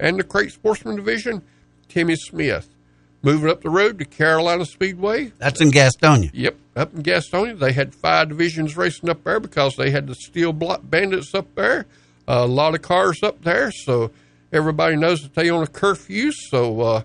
And 0.00 0.18
the 0.18 0.24
Crate 0.24 0.50
Sportsman 0.50 0.96
Division, 0.96 1.42
Timmy 1.88 2.16
Smith. 2.16 2.74
Moving 3.20 3.50
up 3.50 3.62
the 3.62 3.70
road 3.70 3.98
to 3.98 4.04
Carolina 4.04 4.64
Speedway. 4.64 5.32
That's 5.38 5.60
in 5.60 5.70
Gastonia. 5.72 6.30
Yep, 6.32 6.56
up 6.76 6.94
in 6.94 7.02
Gastonia. 7.02 7.58
They 7.58 7.72
had 7.72 7.94
five 7.94 8.28
divisions 8.28 8.76
racing 8.76 9.10
up 9.10 9.24
there 9.24 9.40
because 9.40 9.74
they 9.76 9.90
had 9.90 10.06
the 10.06 10.14
Steel 10.14 10.52
Block 10.52 10.82
Bandits 10.84 11.34
up 11.34 11.52
there. 11.56 11.86
Uh, 12.28 12.44
a 12.44 12.46
lot 12.46 12.74
of 12.74 12.82
cars 12.82 13.22
up 13.24 13.42
there, 13.42 13.72
so 13.72 14.12
everybody 14.52 14.94
knows 14.94 15.22
that 15.22 15.34
they 15.34 15.50
own 15.50 15.64
a 15.64 15.66
curfew. 15.66 16.30
So 16.30 16.80
uh, 16.80 17.02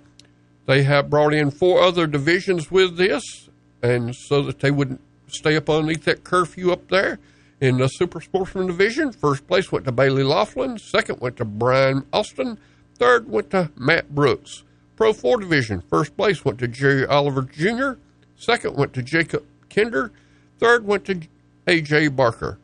they 0.67 0.83
have 0.83 1.09
brought 1.09 1.33
in 1.33 1.49
four 1.49 1.81
other 1.81 2.05
divisions 2.05 2.69
with 2.69 2.95
this, 2.97 3.49
and 3.81 4.15
so 4.15 4.43
that 4.43 4.59
they 4.59 4.69
wouldn't 4.69 5.01
stay 5.27 5.55
up 5.55 5.67
underneath 5.69 6.05
that 6.05 6.23
curfew 6.23 6.71
up 6.71 6.89
there. 6.89 7.17
In 7.59 7.77
the 7.77 7.87
Super 7.87 8.19
Sportsman 8.19 8.67
division, 8.67 9.13
first 9.13 9.47
place 9.47 9.71
went 9.71 9.85
to 9.85 9.91
Bailey 9.91 10.23
Laughlin. 10.23 10.77
Second 10.77 11.21
went 11.21 11.37
to 11.37 11.45
Brian 11.45 12.05
Austin. 12.11 12.57
Third 12.95 13.29
went 13.29 13.49
to 13.51 13.71
Matt 13.77 14.13
Brooks. 14.13 14.63
Pro 14.95 15.11
4 15.11 15.39
division, 15.39 15.81
first 15.81 16.15
place 16.15 16.45
went 16.45 16.59
to 16.59 16.67
Jerry 16.67 17.05
Oliver 17.05 17.41
Jr., 17.41 17.93
second 18.35 18.75
went 18.77 18.93
to 18.93 19.01
Jacob 19.01 19.43
Kinder, 19.69 20.11
third 20.59 20.85
went 20.85 21.05
to 21.05 21.21
A.J. 21.67 22.09
Barker. 22.09 22.59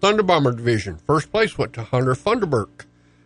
Thunder 0.00 0.22
Bomber 0.22 0.52
division, 0.52 0.98
first 0.98 1.32
place 1.32 1.56
went 1.56 1.72
to 1.72 1.82
Hunter 1.84 2.14
Funderburk, 2.14 2.84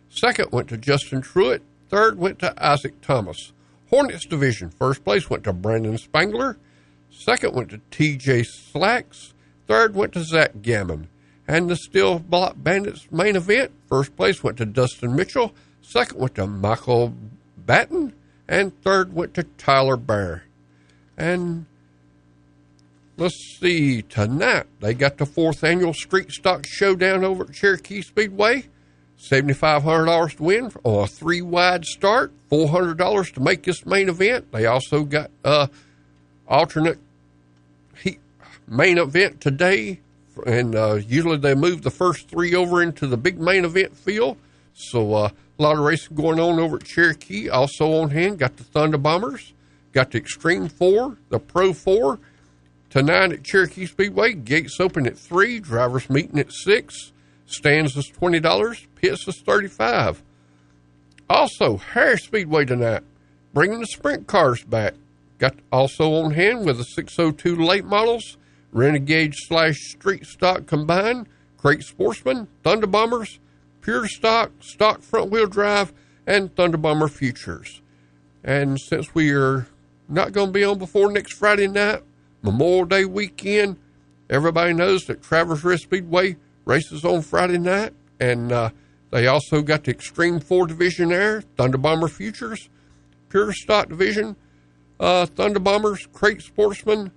second 0.09 0.51
went 0.51 0.69
to 0.69 0.77
Justin 0.77 1.21
Truitt, 1.21 1.61
third 1.89 2.17
went 2.17 2.39
to 2.39 2.53
Isaac 2.65 3.01
Thomas. 3.01 3.51
Hornets 3.89 4.25
division, 4.25 4.69
first 4.69 5.03
place 5.03 5.29
went 5.29 5.43
to 5.43 5.53
Brandon 5.53 5.97
Spangler, 5.97 6.57
second 7.11 7.53
went 7.53 7.69
to 7.69 7.81
T.J. 7.91 8.43
Slacks, 8.43 9.33
third 9.67 9.95
went 9.95 10.13
to 10.13 10.23
Zach 10.23 10.61
Gammon. 10.61 11.09
And 11.45 11.69
the 11.69 11.75
Steel 11.75 12.19
Block 12.19 12.55
Bandits 12.57 13.11
main 13.11 13.35
event, 13.35 13.71
first 13.89 14.15
place 14.15 14.41
went 14.41 14.57
to 14.57 14.65
Dustin 14.65 15.13
Mitchell, 15.13 15.53
second 15.81 16.17
went 16.17 16.35
to 16.35 16.47
Michael 16.47 17.13
Batten, 17.65 18.13
and 18.47 18.79
third 18.81 19.13
went 19.13 19.33
to 19.35 19.43
Tyler 19.43 19.97
Bear. 19.97 20.43
And 21.17 21.65
let's 23.17 23.57
see, 23.59 24.01
tonight 24.01 24.65
they 24.79 24.93
got 24.93 25.17
the 25.17 25.25
fourth 25.25 25.63
annual 25.63 25.93
Street 25.93 26.31
Stock 26.31 26.65
Showdown 26.65 27.23
over 27.23 27.45
at 27.45 27.53
Cherokee 27.53 28.01
Speedway. 28.01 28.65
$7,500 29.19 30.37
to 30.37 30.43
win 30.43 30.71
or 30.83 31.05
a 31.05 31.07
three 31.07 31.41
wide 31.41 31.85
start, 31.85 32.33
$400 32.51 33.33
to 33.33 33.39
make 33.39 33.63
this 33.63 33.85
main 33.85 34.09
event. 34.09 34.51
They 34.51 34.65
also 34.65 35.03
got 35.03 35.31
uh, 35.45 35.67
alternate 36.47 36.99
heat 37.95 38.19
main 38.67 38.97
event 38.97 39.39
today, 39.39 40.01
and 40.45 40.75
uh, 40.75 40.95
usually 40.95 41.37
they 41.37 41.55
move 41.55 41.83
the 41.83 41.91
first 41.91 42.27
three 42.27 42.53
over 42.53 42.83
into 42.83 43.07
the 43.07 43.15
big 43.15 43.39
main 43.39 43.63
event 43.63 43.95
field. 43.95 44.37
So 44.73 45.13
uh, 45.13 45.29
a 45.57 45.61
lot 45.61 45.77
of 45.77 45.83
racing 45.83 46.15
going 46.15 46.39
on 46.39 46.59
over 46.59 46.77
at 46.77 46.83
Cherokee. 46.83 47.49
Also 47.49 47.93
on 47.93 48.09
hand, 48.09 48.39
got 48.39 48.57
the 48.57 48.63
Thunder 48.63 48.97
Bombers, 48.97 49.53
got 49.91 50.11
the 50.11 50.17
Extreme 50.17 50.69
Four, 50.69 51.17
the 51.29 51.39
Pro 51.39 51.73
Four. 51.73 52.19
Tonight 52.89 53.31
at 53.31 53.43
Cherokee 53.43 53.87
Speedway, 53.87 54.33
gates 54.33 54.79
open 54.79 55.07
at 55.07 55.17
three, 55.17 55.59
drivers 55.59 56.09
meeting 56.09 56.39
at 56.39 56.51
six. 56.51 57.11
Stands 57.45 57.95
is 57.97 58.07
twenty 58.07 58.39
dollars, 58.39 58.87
pits 58.95 59.27
is 59.27 59.41
thirty 59.41 59.67
five. 59.67 60.21
Also, 61.29 61.77
Harris 61.77 62.23
Speedway 62.23 62.65
tonight, 62.65 63.01
bringing 63.53 63.79
the 63.79 63.87
sprint 63.87 64.27
cars 64.27 64.63
back. 64.63 64.93
Got 65.39 65.55
also 65.71 66.13
on 66.13 66.31
hand 66.31 66.65
with 66.65 66.77
the 66.77 66.83
602 66.83 67.55
late 67.55 67.85
models, 67.85 68.37
Renegade 68.71 69.33
slash 69.35 69.77
Street 69.77 70.25
Stock 70.25 70.67
combined, 70.67 71.27
Crate 71.57 71.81
Sportsman, 71.81 72.47
Thunder 72.63 72.87
Bombers, 72.87 73.39
Pure 73.83 74.07
Stock, 74.07 74.51
Stock 74.61 75.01
Front 75.01 75.29
Wheel 75.29 75.45
Drive, 75.45 75.93
and 76.25 76.55
Thunder 76.55 76.77
Bomber 76.77 77.09
Futures. 77.09 77.81
And 78.41 78.79
since 78.79 79.13
we 79.13 79.31
are 79.31 79.67
not 80.07 80.31
going 80.31 80.47
to 80.47 80.53
be 80.53 80.63
on 80.63 80.77
before 80.79 81.11
next 81.11 81.33
Friday 81.33 81.67
night, 81.67 82.01
Memorial 82.41 82.85
Day 82.85 83.05
weekend, 83.05 83.77
everybody 84.29 84.73
knows 84.73 85.03
that 85.03 85.21
Travelers 85.21 85.63
Rest 85.65 85.83
Speedway 85.83 86.37
races 86.63 87.03
on 87.03 87.21
Friday 87.21 87.57
night, 87.57 87.93
and 88.21 88.53
uh, 88.53 88.69
they 89.11 89.27
also 89.27 89.61
got 89.61 89.83
the 89.83 89.91
Extreme 89.91 90.39
4 90.39 90.65
division 90.67 91.09
there, 91.09 91.41
Thunder 91.41 91.77
Bomber 91.77 92.07
Futures, 92.07 92.69
Pure 93.27 93.51
Stock 93.51 93.89
division, 93.89 94.37
uh, 94.97 95.25
Thunder 95.25 95.59
Bombers, 95.59 96.07
Crate 96.13 96.41
Sportsman, 96.41 97.11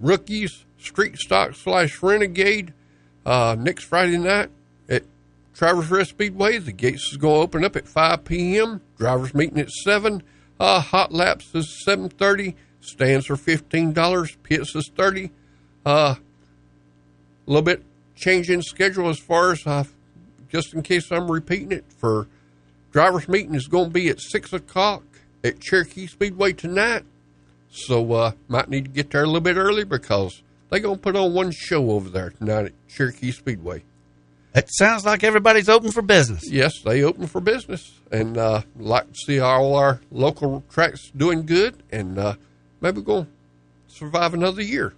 Rookies, 0.00 0.64
Street 0.78 1.18
Stock 1.18 1.54
slash 1.54 2.02
Renegade, 2.02 2.72
uh, 3.26 3.54
next 3.58 3.84
Friday 3.84 4.16
night 4.16 4.48
Travelers 5.58 5.90
Rest 5.90 6.10
Speedway. 6.10 6.58
The 6.58 6.70
gates 6.70 7.10
is 7.10 7.16
going 7.16 7.34
to 7.34 7.42
open 7.42 7.64
up 7.64 7.74
at 7.74 7.88
5 7.88 8.24
p.m. 8.24 8.80
Drivers 8.96 9.34
meeting 9.34 9.58
at 9.58 9.70
7. 9.70 10.22
Uh, 10.60 10.80
hot 10.80 11.10
laps 11.10 11.52
is 11.52 11.82
7.30. 11.84 12.54
Stands 12.80 13.28
are 13.28 13.34
$15. 13.34 14.36
Pits 14.44 14.76
is 14.76 14.88
30 14.96 15.30
Uh, 15.84 16.14
a 16.14 16.18
little 17.48 17.62
bit 17.62 17.82
changing 18.14 18.62
schedule 18.62 19.08
as 19.08 19.18
far 19.18 19.50
as 19.50 19.66
uh, 19.66 19.82
just 20.48 20.74
in 20.74 20.82
case 20.82 21.10
I'm 21.10 21.28
repeating 21.28 21.72
it 21.72 21.86
for 21.88 22.28
drivers 22.92 23.28
meeting 23.28 23.56
is 23.56 23.66
going 23.66 23.86
to 23.86 23.92
be 23.92 24.08
at 24.10 24.20
6 24.20 24.52
o'clock 24.52 25.02
at 25.42 25.58
Cherokee 25.58 26.06
Speedway 26.06 26.52
tonight. 26.52 27.02
So 27.68 28.12
uh, 28.12 28.32
might 28.46 28.68
need 28.68 28.84
to 28.84 28.90
get 28.92 29.10
there 29.10 29.24
a 29.24 29.26
little 29.26 29.40
bit 29.40 29.56
early 29.56 29.82
because 29.82 30.40
they're 30.70 30.78
going 30.78 30.98
to 30.98 31.02
put 31.02 31.16
on 31.16 31.34
one 31.34 31.50
show 31.50 31.90
over 31.90 32.08
there 32.08 32.30
tonight 32.30 32.66
at 32.66 32.88
Cherokee 32.88 33.32
Speedway. 33.32 33.82
It 34.58 34.70
sounds 34.74 35.04
like 35.04 35.22
everybody's 35.22 35.68
open 35.68 35.92
for 35.92 36.02
business. 36.02 36.42
Yes, 36.50 36.80
they 36.82 37.04
open 37.04 37.28
for 37.28 37.40
business, 37.40 37.92
and 38.10 38.36
uh, 38.36 38.62
like 38.76 39.06
to 39.06 39.14
see 39.14 39.38
all 39.38 39.76
our 39.76 40.00
local 40.10 40.64
tracks 40.68 41.12
doing 41.16 41.46
good, 41.46 41.80
and 41.92 42.18
uh, 42.18 42.34
maybe 42.80 43.00
going 43.00 43.26
to 43.26 43.30
survive 43.86 44.34
another 44.34 44.62
year. 44.62 44.94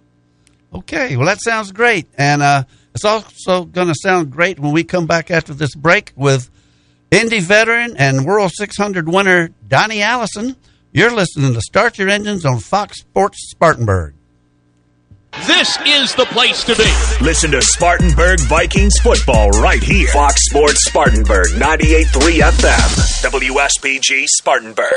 Okay, 0.73 1.15
well 1.15 1.27
that 1.27 1.41
sounds 1.41 1.71
great, 1.71 2.07
and 2.17 2.41
uh, 2.41 2.63
it's 2.95 3.05
also 3.05 3.65
going 3.65 3.87
to 3.87 3.95
sound 3.95 4.31
great 4.31 4.59
when 4.59 4.71
we 4.71 4.83
come 4.83 5.05
back 5.05 5.29
after 5.29 5.53
this 5.53 5.75
break 5.75 6.11
with 6.15 6.49
Indy 7.11 7.39
veteran 7.39 7.95
and 7.97 8.25
World 8.25 8.51
600 8.55 9.07
winner 9.07 9.51
Donnie 9.67 10.01
Allison. 10.01 10.55
You're 10.91 11.11
listening 11.11 11.53
to 11.53 11.61
Start 11.61 11.99
Your 11.99 12.09
Engines 12.09 12.45
on 12.45 12.59
Fox 12.59 13.01
Sports 13.01 13.51
Spartanburg. 13.51 14.15
This 15.47 15.77
is 15.87 16.13
the 16.15 16.25
place 16.25 16.63
to 16.65 16.75
be. 16.75 17.23
Listen 17.25 17.51
to 17.51 17.61
Spartanburg 17.61 18.41
Vikings 18.41 18.97
football 19.01 19.49
right 19.61 19.81
here. 19.81 20.09
Fox 20.09 20.45
Sports 20.49 20.85
Spartanburg, 20.85 21.47
98.3 21.55 22.41
FM. 22.41 23.29
WSPG 23.31 24.25
Spartanburg. 24.27 24.91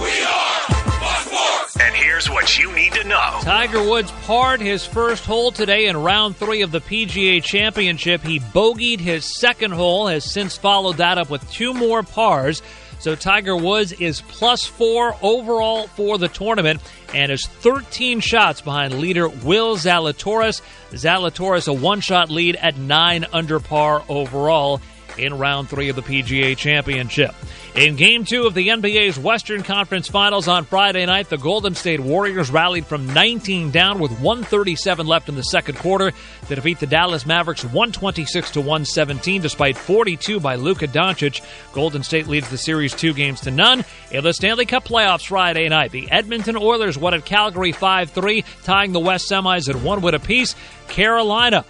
We 0.00 0.08
are 0.22 1.20
Fox 1.20 1.76
And 1.78 1.94
here's 1.94 2.30
what 2.30 2.58
you 2.58 2.72
need 2.72 2.94
to 2.94 3.04
know. 3.04 3.38
Tiger 3.42 3.82
Woods 3.82 4.10
parred 4.24 4.62
his 4.62 4.86
first 4.86 5.26
hole 5.26 5.52
today 5.52 5.86
in 5.86 5.98
round 6.02 6.36
three 6.36 6.62
of 6.62 6.72
the 6.72 6.80
PGA 6.80 7.42
Championship. 7.42 8.22
He 8.22 8.40
bogeyed 8.40 9.00
his 9.00 9.38
second 9.38 9.72
hole, 9.72 10.06
has 10.06 10.24
since 10.24 10.56
followed 10.56 10.96
that 10.96 11.18
up 11.18 11.28
with 11.28 11.48
two 11.52 11.74
more 11.74 12.02
pars. 12.02 12.62
So 13.06 13.14
Tiger 13.14 13.56
Woods 13.56 13.92
is 13.92 14.20
plus 14.22 14.64
four 14.64 15.14
overall 15.22 15.86
for 15.86 16.18
the 16.18 16.26
tournament 16.26 16.82
and 17.14 17.30
is 17.30 17.46
13 17.46 18.18
shots 18.18 18.60
behind 18.60 18.98
leader 18.98 19.28
Will 19.28 19.76
Zalatoris. 19.76 20.60
Zalatoris 20.90 21.68
a 21.68 21.72
one-shot 21.72 22.30
lead 22.32 22.56
at 22.56 22.76
nine 22.76 23.24
under 23.32 23.60
par 23.60 24.02
overall 24.08 24.80
in 25.18 25.38
round 25.38 25.68
three 25.68 25.88
of 25.88 25.96
the 25.96 26.02
PGA 26.02 26.56
Championship. 26.56 27.34
In 27.76 27.96
game 27.96 28.24
two 28.24 28.44
of 28.44 28.54
the 28.54 28.68
NBA's 28.68 29.18
Western 29.18 29.62
Conference 29.62 30.08
Finals 30.08 30.48
on 30.48 30.64
Friday 30.64 31.04
night, 31.04 31.28
the 31.28 31.36
Golden 31.36 31.74
State 31.74 32.00
Warriors 32.00 32.50
rallied 32.50 32.86
from 32.86 33.12
19 33.12 33.70
down 33.70 33.98
with 33.98 34.12
137 34.12 35.06
left 35.06 35.28
in 35.28 35.34
the 35.34 35.42
second 35.42 35.76
quarter 35.76 36.12
to 36.48 36.54
defeat 36.54 36.80
the 36.80 36.86
Dallas 36.86 37.26
Mavericks 37.26 37.64
126 37.64 38.52
to 38.52 38.60
117 38.60 39.42
despite 39.42 39.76
42 39.76 40.40
by 40.40 40.54
Luka 40.54 40.88
Doncic. 40.88 41.44
Golden 41.74 42.02
State 42.02 42.28
leads 42.28 42.48
the 42.48 42.56
series 42.56 42.94
two 42.94 43.12
games 43.12 43.42
to 43.42 43.50
none. 43.50 43.84
In 44.10 44.24
the 44.24 44.32
Stanley 44.32 44.64
Cup 44.64 44.86
playoffs 44.86 45.26
Friday 45.26 45.68
night, 45.68 45.92
the 45.92 46.10
Edmonton 46.10 46.56
Oilers 46.56 46.96
won 46.96 47.12
at 47.12 47.26
Calgary 47.26 47.72
5-3, 47.72 48.42
tying 48.64 48.92
the 48.92 49.00
West 49.00 49.30
semis 49.30 49.68
at 49.68 49.76
one 49.76 50.00
win 50.00 50.14
apiece. 50.14 50.54
Carolina 50.88 51.64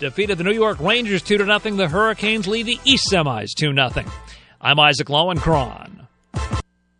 defeated 0.00 0.38
the 0.38 0.44
New 0.44 0.52
York 0.52 0.80
Rangers 0.80 1.22
2 1.22 1.36
0. 1.36 1.58
The 1.76 1.88
Hurricanes 1.88 2.48
lead 2.48 2.66
the 2.66 2.80
East 2.84 3.08
semis 3.12 3.50
2 3.54 3.74
0. 3.74 4.10
I'm 4.60 4.80
Isaac 4.80 5.08
Lowenkron. 5.08 6.06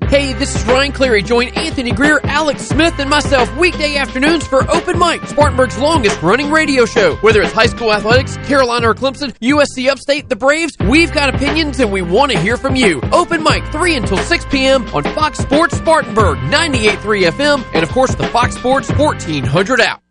Hey, 0.00 0.32
this 0.32 0.54
is 0.54 0.64
Ryan 0.64 0.92
Cleary. 0.92 1.22
Join 1.22 1.48
Anthony 1.48 1.92
Greer, 1.92 2.20
Alex 2.24 2.62
Smith, 2.62 2.98
and 2.98 3.10
myself 3.10 3.54
weekday 3.56 3.96
afternoons 3.96 4.46
for 4.46 4.70
Open 4.70 4.98
Mic, 4.98 5.22
Spartanburg's 5.26 5.78
longest 5.78 6.22
running 6.22 6.50
radio 6.50 6.84
show. 6.84 7.16
Whether 7.16 7.42
it's 7.42 7.52
high 7.52 7.66
school 7.66 7.92
athletics, 7.92 8.36
Carolina 8.38 8.90
or 8.90 8.94
Clemson, 8.94 9.32
USC 9.40 9.88
Upstate, 9.90 10.28
the 10.28 10.36
Braves, 10.36 10.76
we've 10.88 11.12
got 11.12 11.34
opinions 11.34 11.80
and 11.80 11.92
we 11.92 12.02
want 12.02 12.32
to 12.32 12.38
hear 12.38 12.56
from 12.56 12.76
you. 12.76 13.00
Open 13.12 13.42
Mic, 13.42 13.64
3 13.66 13.96
until 13.96 14.18
6 14.18 14.44
p.m. 14.46 14.86
on 14.94 15.02
Fox 15.14 15.38
Sports 15.38 15.76
Spartanburg, 15.76 16.38
98.3 16.38 17.30
FM, 17.30 17.64
and 17.74 17.82
of 17.82 17.88
course 17.90 18.14
the 18.14 18.26
Fox 18.28 18.56
Sports 18.56 18.90
1400 18.92 19.80
app. 19.80 20.02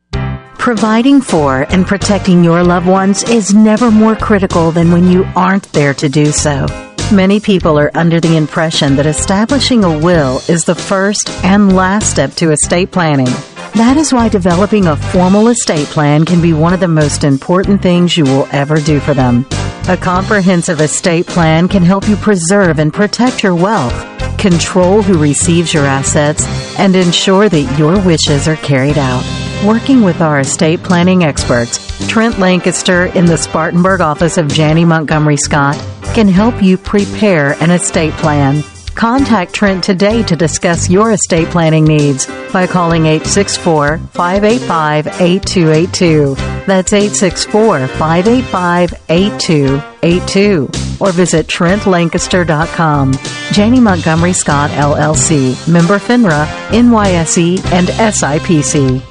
Providing 0.58 1.22
for 1.22 1.64
and 1.72 1.88
protecting 1.88 2.44
your 2.44 2.64
loved 2.64 2.86
ones 2.86 3.24
is 3.24 3.54
never 3.54 3.90
more 3.90 4.16
critical 4.16 4.72
than 4.72 4.92
when 4.92 5.08
you 5.08 5.26
aren't 5.36 5.72
there 5.74 5.94
to 5.96 6.08
do 6.08 6.28
so. 6.28 6.68
Many 7.12 7.42
people 7.42 7.78
are 7.78 7.92
under 7.94 8.22
the 8.22 8.38
impression 8.38 8.96
that 8.96 9.06
establishing 9.06 9.84
a 9.84 10.00
will 10.00 10.38
is 10.48 10.64
the 10.64 10.76
first 10.76 11.30
and 11.44 11.76
last 11.76 12.10
step 12.10 12.32
to 12.36 12.52
estate 12.52 12.92
planning. 12.92 13.28
That 13.76 13.98
is 13.98 14.14
why 14.14 14.30
developing 14.30 14.88
a 14.88 14.96
formal 14.96 15.50
estate 15.50 15.88
plan 15.88 16.24
can 16.24 16.42
be 16.42 16.54
one 16.54 16.74
of 16.74 16.80
the 16.80 16.88
most 16.88 17.26
important 17.26 17.82
things 17.82 18.16
you 18.16 18.24
will 18.24 18.48
ever 18.54 18.80
do 18.80 19.02
for 19.02 19.14
them. 19.14 19.46
A 19.90 19.98
comprehensive 19.98 20.80
estate 20.80 21.28
plan 21.28 21.68
can 21.68 21.84
help 21.84 22.08
you 22.08 22.16
preserve 22.16 22.80
and 22.80 22.94
protect 22.94 23.44
your 23.44 23.56
wealth, 23.56 23.94
control 24.38 25.02
who 25.02 25.18
receives 25.18 25.74
your 25.74 25.86
assets, 25.86 26.46
and 26.80 26.96
ensure 26.96 27.50
that 27.50 27.78
your 27.78 28.00
wishes 28.06 28.48
are 28.48 28.56
carried 28.56 28.98
out. 28.98 29.41
Working 29.66 30.02
with 30.02 30.22
our 30.22 30.40
estate 30.40 30.82
planning 30.82 31.24
experts, 31.24 32.08
Trent 32.08 32.40
Lancaster 32.40 33.06
in 33.06 33.26
the 33.26 33.38
Spartanburg 33.38 34.02
office 34.02 34.40
of 34.40 34.48
Janney 34.48 34.86
Montgomery 34.86 35.38
Scott 35.38 35.76
can 36.16 36.28
help 36.28 36.64
you 36.64 36.80
prepare 36.80 37.52
an 37.62 37.70
estate 37.70 38.14
plan. 38.14 38.64
Contact 38.96 39.54
Trent 39.54 39.84
today 39.84 40.24
to 40.24 40.36
discuss 40.36 40.90
your 40.90 41.12
estate 41.12 41.48
planning 41.50 41.86
needs 41.86 42.26
by 42.52 42.66
calling 42.66 43.06
864 43.06 44.00
585 44.00 45.08
8282. 45.22 46.36
That's 46.66 46.92
864 46.92 47.88
585 47.88 48.94
8282. 49.10 50.70
Or 51.00 51.12
visit 51.12 51.46
TrentLancaster.com. 51.46 53.14
Janney 53.52 53.80
Montgomery 53.80 54.34
Scott 54.34 54.72
LLC, 54.72 55.72
member 55.72 56.00
FINRA, 56.00 56.48
NYSE, 56.72 57.64
and 57.72 57.88
SIPC. 57.90 59.11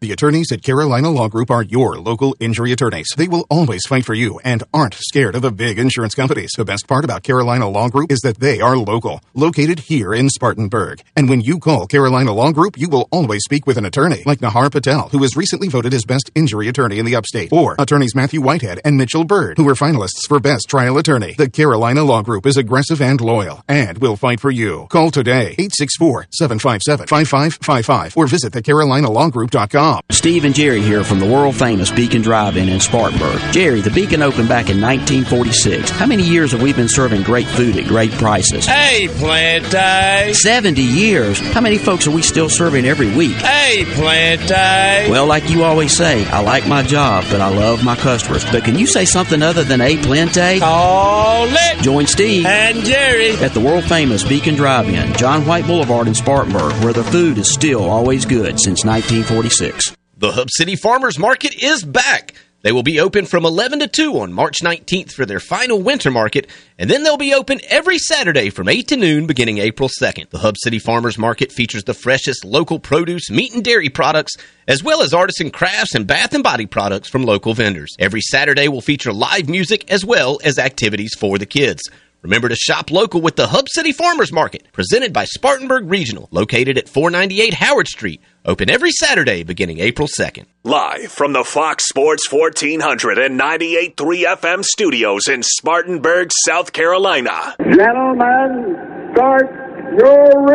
The 0.00 0.12
attorneys 0.12 0.52
at 0.52 0.62
Carolina 0.62 1.08
Law 1.08 1.28
Group 1.28 1.50
are 1.50 1.62
your 1.62 1.98
local 1.98 2.36
injury 2.38 2.70
attorneys. 2.70 3.08
They 3.16 3.28
will 3.28 3.46
always 3.48 3.86
fight 3.86 4.04
for 4.04 4.12
you 4.12 4.38
and 4.44 4.62
aren't 4.74 4.92
scared 4.92 5.34
of 5.34 5.40
the 5.40 5.50
big 5.50 5.78
insurance 5.78 6.14
companies. 6.14 6.50
The 6.54 6.66
best 6.66 6.86
part 6.86 7.02
about 7.02 7.22
Carolina 7.22 7.66
Law 7.66 7.88
Group 7.88 8.12
is 8.12 8.20
that 8.20 8.38
they 8.38 8.60
are 8.60 8.76
local, 8.76 9.22
located 9.32 9.80
here 9.80 10.12
in 10.12 10.28
Spartanburg. 10.28 11.02
And 11.16 11.30
when 11.30 11.40
you 11.40 11.58
call 11.58 11.86
Carolina 11.86 12.34
Law 12.34 12.52
Group, 12.52 12.76
you 12.76 12.90
will 12.90 13.08
always 13.10 13.42
speak 13.44 13.66
with 13.66 13.78
an 13.78 13.86
attorney 13.86 14.22
like 14.26 14.40
Nahar 14.40 14.70
Patel, 14.70 15.08
who 15.08 15.18
was 15.18 15.34
recently 15.34 15.68
voted 15.68 15.94
as 15.94 16.04
best 16.04 16.30
injury 16.34 16.68
attorney 16.68 16.98
in 16.98 17.06
the 17.06 17.16
upstate, 17.16 17.50
or 17.50 17.74
attorneys 17.78 18.14
Matthew 18.14 18.42
Whitehead 18.42 18.82
and 18.84 18.98
Mitchell 18.98 19.24
Bird, 19.24 19.56
who 19.56 19.64
were 19.64 19.72
finalists 19.72 20.28
for 20.28 20.38
best 20.38 20.68
trial 20.68 20.98
attorney. 20.98 21.36
The 21.38 21.48
Carolina 21.48 22.04
Law 22.04 22.20
Group 22.20 22.44
is 22.44 22.58
aggressive 22.58 23.00
and 23.00 23.18
loyal 23.18 23.64
and 23.66 23.96
will 23.96 24.16
fight 24.16 24.40
for 24.40 24.50
you. 24.50 24.88
Call 24.90 25.10
today 25.10 25.56
864-757-5555 25.58 28.14
or 28.14 28.26
visit 28.26 28.52
thecarolinalawgroup.com. 28.52 29.85
Steve 30.10 30.44
and 30.44 30.54
Jerry 30.54 30.80
here 30.80 31.04
from 31.04 31.20
the 31.20 31.26
world 31.26 31.54
famous 31.54 31.90
Beacon 31.90 32.20
Drive-In 32.20 32.68
in 32.68 32.80
Spartanburg. 32.80 33.40
Jerry, 33.52 33.80
the 33.80 33.90
Beacon 33.90 34.22
opened 34.22 34.48
back 34.48 34.68
in 34.68 34.80
1946. 34.80 35.90
How 35.90 36.06
many 36.06 36.24
years 36.24 36.50
have 36.50 36.60
we 36.62 36.72
been 36.72 36.88
serving 36.88 37.22
great 37.22 37.46
food 37.46 37.76
at 37.76 37.86
great 37.86 38.10
prices? 38.12 38.66
Hey, 38.66 39.06
Plante. 39.06 40.34
70 40.34 40.82
years. 40.82 41.38
How 41.52 41.60
many 41.60 41.78
folks 41.78 42.08
are 42.08 42.10
we 42.10 42.22
still 42.22 42.48
serving 42.48 42.86
every 42.86 43.14
week? 43.14 43.36
Hey, 43.36 43.84
Plante. 43.94 45.10
Well, 45.10 45.26
like 45.26 45.48
you 45.50 45.62
always 45.62 45.96
say, 45.96 46.26
I 46.26 46.40
like 46.40 46.66
my 46.66 46.82
job, 46.82 47.24
but 47.30 47.40
I 47.40 47.48
love 47.48 47.84
my 47.84 47.94
customers. 47.94 48.44
But 48.50 48.64
can 48.64 48.76
you 48.76 48.86
say 48.86 49.04
something 49.04 49.42
other 49.42 49.62
than 49.62 49.80
A 49.80 49.96
Plente? 49.98 50.58
Call 50.58 51.46
it. 51.48 51.82
Join 51.82 52.06
Steve 52.06 52.46
and 52.46 52.82
Jerry 52.84 53.36
at 53.36 53.52
the 53.52 53.60
world 53.60 53.84
famous 53.84 54.24
Beacon 54.24 54.56
Drive-In, 54.56 55.14
John 55.14 55.46
White 55.46 55.66
Boulevard 55.66 56.08
in 56.08 56.14
Spartanburg, 56.14 56.72
where 56.82 56.92
the 56.92 57.04
food 57.04 57.38
is 57.38 57.52
still 57.52 57.84
always 57.84 58.24
good 58.24 58.58
since 58.58 58.84
1946. 58.84 59.75
The 60.18 60.32
Hub 60.32 60.48
City 60.50 60.76
Farmers 60.76 61.18
Market 61.18 61.62
is 61.62 61.84
back. 61.84 62.32
They 62.62 62.72
will 62.72 62.82
be 62.82 63.00
open 63.00 63.26
from 63.26 63.44
11 63.44 63.80
to 63.80 63.86
2 63.86 64.18
on 64.20 64.32
March 64.32 64.62
19th 64.62 65.12
for 65.12 65.26
their 65.26 65.40
final 65.40 65.82
winter 65.82 66.10
market, 66.10 66.48
and 66.78 66.88
then 66.88 67.02
they'll 67.02 67.18
be 67.18 67.34
open 67.34 67.60
every 67.68 67.98
Saturday 67.98 68.48
from 68.48 68.66
8 68.66 68.88
to 68.88 68.96
noon 68.96 69.26
beginning 69.26 69.58
April 69.58 69.90
2nd. 69.90 70.30
The 70.30 70.38
Hub 70.38 70.54
City 70.56 70.78
Farmers 70.78 71.18
Market 71.18 71.52
features 71.52 71.84
the 71.84 71.92
freshest 71.92 72.46
local 72.46 72.78
produce, 72.78 73.30
meat 73.30 73.52
and 73.52 73.62
dairy 73.62 73.90
products, 73.90 74.32
as 74.66 74.82
well 74.82 75.02
as 75.02 75.12
artisan 75.12 75.50
crafts 75.50 75.94
and 75.94 76.06
bath 76.06 76.32
and 76.32 76.42
body 76.42 76.64
products 76.64 77.10
from 77.10 77.24
local 77.24 77.52
vendors. 77.52 77.94
Every 77.98 78.22
Saturday 78.22 78.68
will 78.68 78.80
feature 78.80 79.12
live 79.12 79.50
music 79.50 79.90
as 79.90 80.02
well 80.02 80.38
as 80.42 80.58
activities 80.58 81.14
for 81.14 81.36
the 81.36 81.44
kids. 81.44 81.82
Remember 82.22 82.48
to 82.48 82.56
shop 82.56 82.90
local 82.90 83.20
with 83.20 83.36
the 83.36 83.46
Hub 83.46 83.68
City 83.68 83.92
Farmers 83.92 84.32
Market, 84.32 84.66
presented 84.72 85.12
by 85.12 85.26
Spartanburg 85.26 85.88
Regional, 85.88 86.28
located 86.32 86.78
at 86.78 86.88
498 86.88 87.54
Howard 87.54 87.86
Street. 87.86 88.20
Open 88.46 88.70
every 88.70 88.92
Saturday 88.92 89.42
beginning 89.42 89.80
April 89.80 90.06
2nd. 90.06 90.46
Live 90.62 91.10
from 91.10 91.32
the 91.32 91.42
Fox 91.42 91.88
Sports 91.88 92.30
1400 92.30 93.18
and 93.18 93.40
98.3 93.40 94.24
FM 94.36 94.64
studios 94.64 95.26
in 95.26 95.42
Spartanburg, 95.42 96.30
South 96.44 96.72
Carolina. 96.72 97.56
Gentlemen, 97.58 99.10
start 99.12 99.50
your 99.98 100.46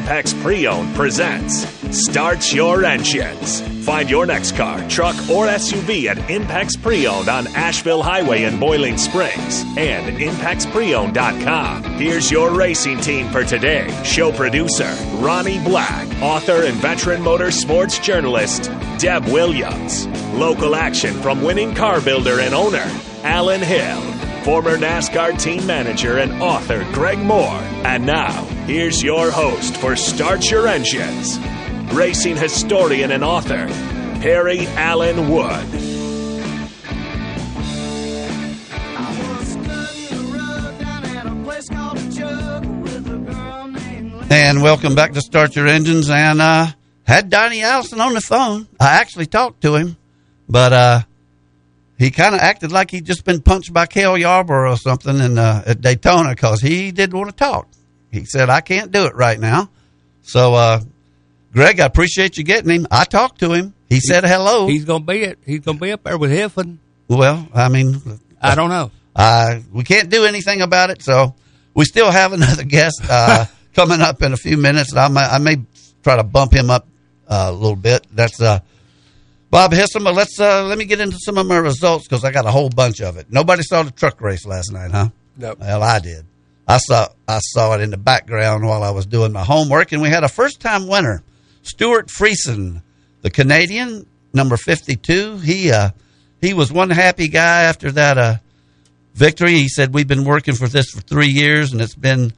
engine. 0.00 0.10
Impex 0.10 0.42
Pre-Owned 0.42 0.94
presents 0.94 1.66
Start 1.96 2.52
Your 2.52 2.84
Engines. 2.84 3.60
Find 3.84 4.10
your 4.10 4.26
next 4.26 4.56
car, 4.56 4.86
truck, 4.88 5.16
or 5.28 5.46
SUV 5.46 6.06
at 6.06 6.16
Impex 6.28 6.80
Pre-Owned 6.80 7.28
on 7.28 7.46
Asheville 7.48 8.02
Highway 8.02 8.44
in 8.44 8.58
Boiling 8.60 8.98
Springs 8.98 9.64
and 9.76 10.16
ImpexPreowned.com. 10.18 11.84
Here's 11.98 12.30
your 12.30 12.52
racing 12.54 13.00
team 13.00 13.28
for 13.30 13.44
today. 13.44 13.88
Show 14.04 14.32
producer 14.32 14.94
Ronnie 15.16 15.62
Black, 15.64 16.08
author 16.22 16.64
and 16.64 16.76
veteran 16.76 17.22
motorsports 17.22 18.02
journalist 18.02 18.70
Deb 18.98 19.24
Williams. 19.26 20.06
Local 20.34 20.76
action 20.76 21.14
from 21.14 21.42
winning 21.42 21.74
car 21.74 22.00
builder 22.00 22.40
and 22.40 22.54
owner 22.54 22.88
Alan 23.22 23.60
Hill 23.60 24.29
former 24.44 24.76
NASCAR 24.76 25.40
team 25.40 25.66
manager 25.66 26.18
and 26.18 26.42
author 26.42 26.84
Greg 26.92 27.18
Moore. 27.18 27.60
And 27.84 28.06
now, 28.06 28.44
here's 28.66 29.02
your 29.02 29.30
host 29.30 29.76
for 29.76 29.96
Start 29.96 30.50
Your 30.50 30.66
Engines, 30.66 31.38
racing 31.92 32.36
historian 32.36 33.10
and 33.10 33.22
author, 33.22 33.66
Perry 34.20 34.66
Allen 34.68 35.28
Wood. 35.30 35.66
And 44.32 44.62
welcome 44.62 44.94
back 44.94 45.12
to 45.14 45.20
Start 45.20 45.56
Your 45.56 45.66
Engines. 45.66 46.08
And 46.08 46.40
uh, 46.40 46.68
had 47.02 47.30
Donnie 47.30 47.62
Allison 47.62 48.00
on 48.00 48.14
the 48.14 48.20
phone. 48.20 48.68
I 48.78 49.00
actually 49.00 49.26
talked 49.26 49.62
to 49.62 49.74
him, 49.74 49.96
but 50.48 50.72
uh, 50.72 51.02
he 52.00 52.10
kind 52.10 52.34
of 52.34 52.40
acted 52.40 52.72
like 52.72 52.90
he'd 52.90 53.04
just 53.04 53.26
been 53.26 53.42
punched 53.42 53.74
by 53.74 53.84
Cale 53.84 54.16
Yarborough 54.16 54.72
or 54.72 54.76
something 54.78 55.18
in, 55.18 55.36
uh, 55.36 55.62
at 55.66 55.82
Daytona 55.82 56.30
because 56.30 56.62
he 56.62 56.92
didn't 56.92 57.14
want 57.14 57.28
to 57.28 57.36
talk. 57.36 57.68
He 58.10 58.24
said, 58.24 58.48
I 58.48 58.62
can't 58.62 58.90
do 58.90 59.04
it 59.04 59.14
right 59.14 59.38
now. 59.38 59.68
So, 60.22 60.54
uh, 60.54 60.80
Greg, 61.52 61.78
I 61.78 61.84
appreciate 61.84 62.38
you 62.38 62.44
getting 62.44 62.70
him. 62.70 62.86
I 62.90 63.04
talked 63.04 63.40
to 63.40 63.52
him. 63.52 63.74
He 63.90 64.00
said 64.00 64.24
hello. 64.24 64.66
He's 64.66 64.86
gonna 64.86 65.04
be 65.04 65.24
it. 65.24 65.40
He's 65.44 65.60
gonna 65.60 65.78
be 65.78 65.92
up 65.92 66.04
there 66.04 66.16
with 66.16 66.30
Hiffen. 66.30 66.78
Well, 67.06 67.46
I 67.52 67.68
mean, 67.68 68.00
I 68.40 68.54
don't 68.54 68.70
know. 68.70 68.90
Uh, 69.14 69.58
we 69.70 69.84
can't 69.84 70.08
do 70.08 70.24
anything 70.24 70.62
about 70.62 70.88
it, 70.88 71.02
so 71.02 71.34
we 71.74 71.84
still 71.84 72.10
have 72.10 72.32
another 72.32 72.64
guest 72.64 73.02
uh, 73.10 73.44
coming 73.74 74.00
up 74.00 74.22
in 74.22 74.32
a 74.32 74.38
few 74.38 74.56
minutes. 74.56 74.96
I 74.96 75.08
may, 75.08 75.20
I 75.20 75.36
may 75.36 75.56
try 76.02 76.16
to 76.16 76.22
bump 76.22 76.54
him 76.54 76.70
up 76.70 76.86
uh, 77.28 77.48
a 77.48 77.52
little 77.52 77.76
bit. 77.76 78.06
That's 78.10 78.40
uh, 78.40 78.60
Bob 79.50 79.72
Hissom. 79.72 80.04
But 80.04 80.14
let's 80.14 80.38
uh, 80.40 80.64
let 80.64 80.78
me 80.78 80.84
get 80.84 81.00
into 81.00 81.18
some 81.20 81.38
of 81.38 81.46
my 81.46 81.58
results 81.58 82.06
because 82.06 82.24
I 82.24 82.30
got 82.30 82.46
a 82.46 82.50
whole 82.50 82.70
bunch 82.70 83.00
of 83.00 83.16
it. 83.16 83.30
Nobody 83.30 83.62
saw 83.62 83.82
the 83.82 83.90
truck 83.90 84.20
race 84.20 84.46
last 84.46 84.72
night, 84.72 84.90
huh? 84.90 85.08
Nope. 85.36 85.58
Well, 85.60 85.82
I 85.82 85.98
did. 85.98 86.24
I 86.66 86.78
saw 86.78 87.08
I 87.26 87.40
saw 87.40 87.74
it 87.74 87.80
in 87.80 87.90
the 87.90 87.96
background 87.96 88.64
while 88.64 88.82
I 88.82 88.90
was 88.90 89.06
doing 89.06 89.32
my 89.32 89.42
homework, 89.44 89.92
and 89.92 90.00
we 90.00 90.08
had 90.08 90.24
a 90.24 90.28
first 90.28 90.60
time 90.60 90.86
winner, 90.86 91.22
Stewart 91.62 92.08
Friesen, 92.08 92.82
the 93.22 93.30
Canadian, 93.30 94.06
number 94.32 94.56
fifty 94.56 94.96
two. 94.96 95.38
He 95.38 95.72
uh, 95.72 95.90
he 96.40 96.54
was 96.54 96.72
one 96.72 96.90
happy 96.90 97.28
guy 97.28 97.62
after 97.62 97.90
that 97.92 98.18
uh, 98.18 98.36
victory. 99.14 99.54
He 99.54 99.68
said 99.68 99.92
we've 99.92 100.06
been 100.06 100.24
working 100.24 100.54
for 100.54 100.68
this 100.68 100.90
for 100.90 101.00
three 101.00 101.28
years, 101.28 101.72
and 101.72 101.80
it's 101.80 101.96
been 101.96 102.32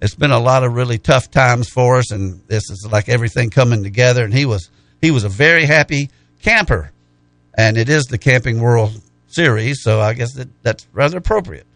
it's 0.00 0.14
been 0.14 0.32
a 0.32 0.40
lot 0.40 0.64
of 0.64 0.74
really 0.74 0.98
tough 0.98 1.30
times 1.30 1.68
for 1.68 1.96
us, 1.96 2.10
and 2.10 2.40
this 2.46 2.70
is 2.70 2.88
like 2.90 3.08
everything 3.08 3.50
coming 3.50 3.82
together. 3.82 4.24
And 4.24 4.32
he 4.32 4.46
was 4.46 4.70
he 5.02 5.10
was 5.10 5.24
a 5.24 5.28
very 5.28 5.66
happy 5.66 6.08
camper, 6.42 6.92
and 7.56 7.76
it 7.76 7.88
is 7.88 8.04
the 8.04 8.18
Camping 8.18 8.60
World 8.60 9.00
Series, 9.28 9.82
so 9.82 10.00
I 10.00 10.14
guess 10.14 10.34
that, 10.34 10.48
that's 10.62 10.86
rather 10.92 11.18
appropriate. 11.18 11.66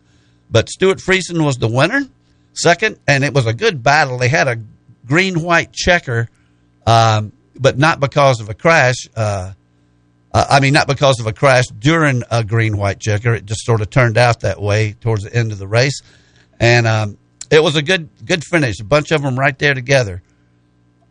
But 0.51 0.69
Stewart 0.69 0.99
Friesen 0.99 1.45
was 1.45 1.57
the 1.57 1.69
winner, 1.69 2.03
second, 2.55 2.99
and 3.07 3.25
it 3.25 3.35
was 3.35 3.47
a 3.47 3.55
good 3.55 3.83
battle. 3.83 4.19
They 4.19 4.29
had 4.29 4.49
a 4.49 4.61
green 5.07 5.43
white 5.43 5.73
checker, 5.73 6.29
um, 6.87 7.33
but 7.59 7.79
not 7.79 8.01
because 8.01 8.41
of 8.41 8.49
a 8.49 8.55
crash. 8.55 9.09
Uh, 9.15 9.53
uh, 10.33 10.47
I 10.51 10.61
mean, 10.61 10.73
not 10.75 10.87
because 10.87 11.21
of 11.21 11.27
a 11.27 11.33
crash 11.33 11.67
during 11.67 12.23
a 12.31 12.45
green 12.45 12.77
white 12.77 13.01
checker. 13.01 13.35
It 13.35 13.47
just 13.47 13.65
sort 13.65 13.81
of 13.81 13.91
turned 13.91 14.19
out 14.19 14.41
that 14.41 14.61
way 14.61 14.93
towards 14.93 15.25
the 15.25 15.35
end 15.35 15.53
of 15.53 15.59
the 15.59 15.69
race, 15.69 16.01
and 16.61 16.87
um, 16.87 17.19
it 17.51 17.63
was 17.63 17.77
a 17.77 17.83
good 17.83 18.09
good 18.25 18.45
finish. 18.45 18.81
A 18.81 18.85
bunch 18.85 19.11
of 19.11 19.23
them 19.23 19.39
right 19.39 19.59
there 19.59 19.75
together. 19.75 20.23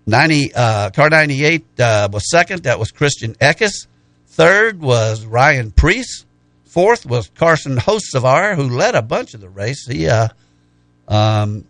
Ninety 0.08 0.53
uh, 0.55 0.89
car 0.91 1.10
ninety 1.10 1.43
eight 1.43 1.66
uh, 1.80 2.08
was 2.12 2.30
second. 2.30 2.64
That 2.64 2.80
was 2.80 2.91
Christian 2.91 3.36
Eckes. 3.36 3.88
Third 4.28 4.80
was 4.80 5.26
Ryan 5.26 5.72
Preece. 5.72 6.26
Fourth 6.64 7.05
was 7.05 7.30
Carson 7.36 7.76
Hocevar, 7.76 8.55
who 8.55 8.70
led 8.70 8.95
a 8.95 9.01
bunch 9.01 9.34
of 9.34 9.41
the 9.41 9.49
race. 9.49 9.86
He, 9.86 10.08
uh, 10.08 10.30
um, 11.08 11.66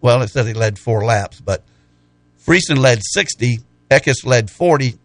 well, 0.00 0.22
it 0.22 0.28
says 0.28 0.46
he 0.46 0.54
led 0.54 0.78
four 0.78 1.04
laps, 1.04 1.40
but 1.40 1.62
Friesen 2.46 2.78
led 2.78 3.00
60, 3.02 3.58
Eckes 3.90 4.24
led 4.24 4.50
40, 4.50 4.98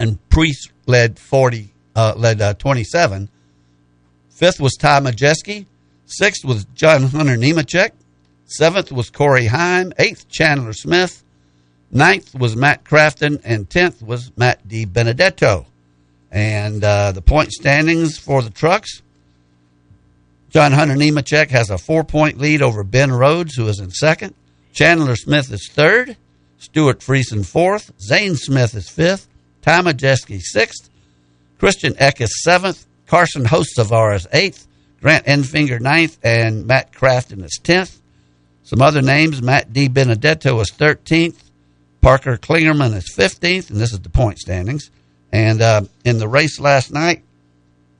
and 0.00 0.18
Preece 0.30 0.68
led 0.86 1.18
40, 1.18 1.72
uh, 1.94 2.14
led 2.16 2.40
uh, 2.40 2.54
27. 2.54 3.28
Fifth 4.30 4.60
was 4.60 4.74
Ty 4.74 5.00
Majeski. 5.00 5.66
Sixth 6.06 6.44
was 6.44 6.64
John 6.74 7.02
Hunter 7.02 7.36
Nemechek. 7.36 7.90
Seventh 8.46 8.90
was 8.90 9.10
Corey 9.10 9.46
Heim. 9.46 9.92
Eighth, 9.98 10.28
Chandler 10.28 10.72
Smith. 10.72 11.22
Ninth 11.90 12.34
was 12.34 12.56
Matt 12.56 12.84
Crafton. 12.84 13.40
And 13.44 13.68
tenth 13.68 14.02
was 14.02 14.30
Matt 14.36 14.66
DiBenedetto. 14.68 15.66
And 16.30 16.84
uh, 16.84 17.12
the 17.12 17.22
point 17.22 17.52
standings 17.52 18.18
for 18.18 18.42
the 18.42 18.50
trucks 18.50 19.02
John 20.50 20.72
Hunter 20.72 20.94
Nemechek 20.94 21.50
has 21.50 21.68
a 21.68 21.76
four 21.76 22.04
point 22.04 22.38
lead 22.38 22.62
over 22.62 22.82
Ben 22.82 23.12
Rhodes, 23.12 23.54
who 23.54 23.68
is 23.68 23.80
in 23.80 23.90
second. 23.90 24.34
Chandler 24.72 25.16
Smith 25.16 25.52
is 25.52 25.68
third. 25.70 26.16
Stewart 26.58 27.00
Friesen 27.00 27.44
fourth. 27.44 27.92
Zane 28.00 28.34
Smith 28.34 28.74
is 28.74 28.88
fifth. 28.88 29.28
Ty 29.62 29.82
Majeski 29.82 30.40
sixth. 30.40 30.88
Christian 31.58 31.94
Eck 31.98 32.20
is 32.20 32.42
seventh. 32.42 32.86
Carson 33.06 33.44
Hocevar 33.44 34.14
is 34.14 34.26
eighth. 34.32 34.66
Grant 35.00 35.26
Enfinger 35.26 35.80
ninth, 35.80 36.18
and 36.24 36.66
Matt 36.66 36.92
Crafton 36.92 37.44
is 37.44 37.60
tenth. 37.62 38.00
Some 38.62 38.80
other 38.80 39.02
names: 39.02 39.42
Matt 39.42 39.72
DiBenedetto 39.72 40.60
is 40.62 40.70
thirteenth. 40.70 41.47
Parker 42.00 42.36
Kligerman 42.36 42.94
is 42.94 43.12
fifteenth, 43.14 43.70
and 43.70 43.80
this 43.80 43.92
is 43.92 44.00
the 44.00 44.10
point 44.10 44.38
standings. 44.38 44.90
And 45.32 45.60
uh, 45.60 45.82
in 46.04 46.18
the 46.18 46.28
race 46.28 46.58
last 46.58 46.92
night, 46.92 47.22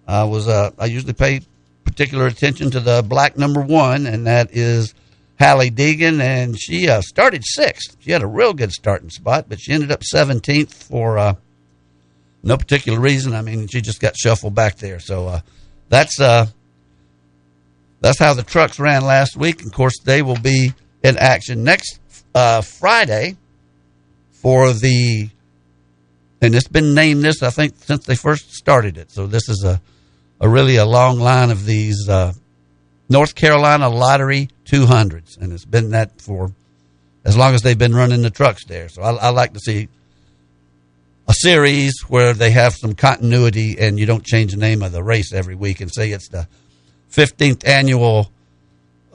I 0.06 0.24
was 0.24 0.48
uh, 0.48 0.70
I 0.78 0.86
usually 0.86 1.12
pay 1.12 1.40
particular 1.84 2.26
attention 2.26 2.70
to 2.70 2.80
the 2.80 3.02
black 3.02 3.36
number 3.36 3.60
one, 3.60 4.06
and 4.06 4.26
that 4.26 4.50
is 4.52 4.94
Hailie 5.38 5.70
Deegan, 5.70 6.20
and 6.20 6.58
she 6.58 6.88
uh, 6.88 7.00
started 7.00 7.44
sixth. 7.44 7.96
She 8.00 8.12
had 8.12 8.22
a 8.22 8.26
real 8.26 8.54
good 8.54 8.72
starting 8.72 9.10
spot, 9.10 9.46
but 9.48 9.60
she 9.60 9.72
ended 9.72 9.90
up 9.90 10.04
seventeenth 10.04 10.72
for 10.84 11.18
uh, 11.18 11.34
no 12.42 12.56
particular 12.56 13.00
reason. 13.00 13.34
I 13.34 13.42
mean, 13.42 13.66
she 13.66 13.80
just 13.80 14.00
got 14.00 14.16
shuffled 14.16 14.54
back 14.54 14.76
there. 14.76 15.00
So 15.00 15.26
uh, 15.26 15.40
that's 15.88 16.20
uh, 16.20 16.46
that's 18.00 18.18
how 18.18 18.32
the 18.32 18.44
trucks 18.44 18.78
ran 18.78 19.04
last 19.04 19.36
week. 19.36 19.64
Of 19.64 19.72
course, 19.72 19.98
they 20.04 20.22
will 20.22 20.38
be 20.38 20.72
in 21.02 21.18
action 21.18 21.64
next 21.64 22.00
Friday 22.62 23.36
for 24.42 24.72
the 24.72 25.28
and 26.40 26.54
it's 26.54 26.68
been 26.68 26.94
named 26.94 27.22
this 27.22 27.42
I 27.42 27.50
think 27.50 27.74
since 27.78 28.04
they 28.06 28.14
first 28.14 28.52
started 28.52 28.96
it. 28.96 29.10
So 29.10 29.26
this 29.26 29.48
is 29.48 29.64
a 29.64 29.80
a 30.40 30.48
really 30.48 30.76
a 30.76 30.86
long 30.86 31.18
line 31.18 31.50
of 31.50 31.64
these 31.64 32.08
uh, 32.08 32.32
North 33.08 33.34
Carolina 33.34 33.88
Lottery 33.88 34.48
200s, 34.66 35.36
and 35.38 35.52
it's 35.52 35.64
been 35.64 35.90
that 35.90 36.20
for 36.20 36.52
as 37.24 37.36
long 37.36 37.54
as 37.54 37.62
they've 37.62 37.78
been 37.78 37.94
running 37.94 38.22
the 38.22 38.30
trucks 38.30 38.64
there. 38.66 38.88
So 38.88 39.02
I, 39.02 39.12
I 39.14 39.28
like 39.30 39.52
to 39.54 39.60
see 39.60 39.88
a 41.28 41.34
series 41.34 42.00
where 42.08 42.32
they 42.32 42.50
have 42.52 42.74
some 42.74 42.94
continuity 42.94 43.78
and 43.78 43.98
you 43.98 44.06
don't 44.06 44.24
change 44.24 44.52
the 44.52 44.58
name 44.58 44.82
of 44.82 44.92
the 44.92 45.02
race 45.02 45.32
every 45.32 45.54
week 45.54 45.80
and 45.80 45.92
say 45.92 46.10
it's 46.10 46.28
the 46.28 46.48
15th 47.12 47.66
annual 47.66 48.30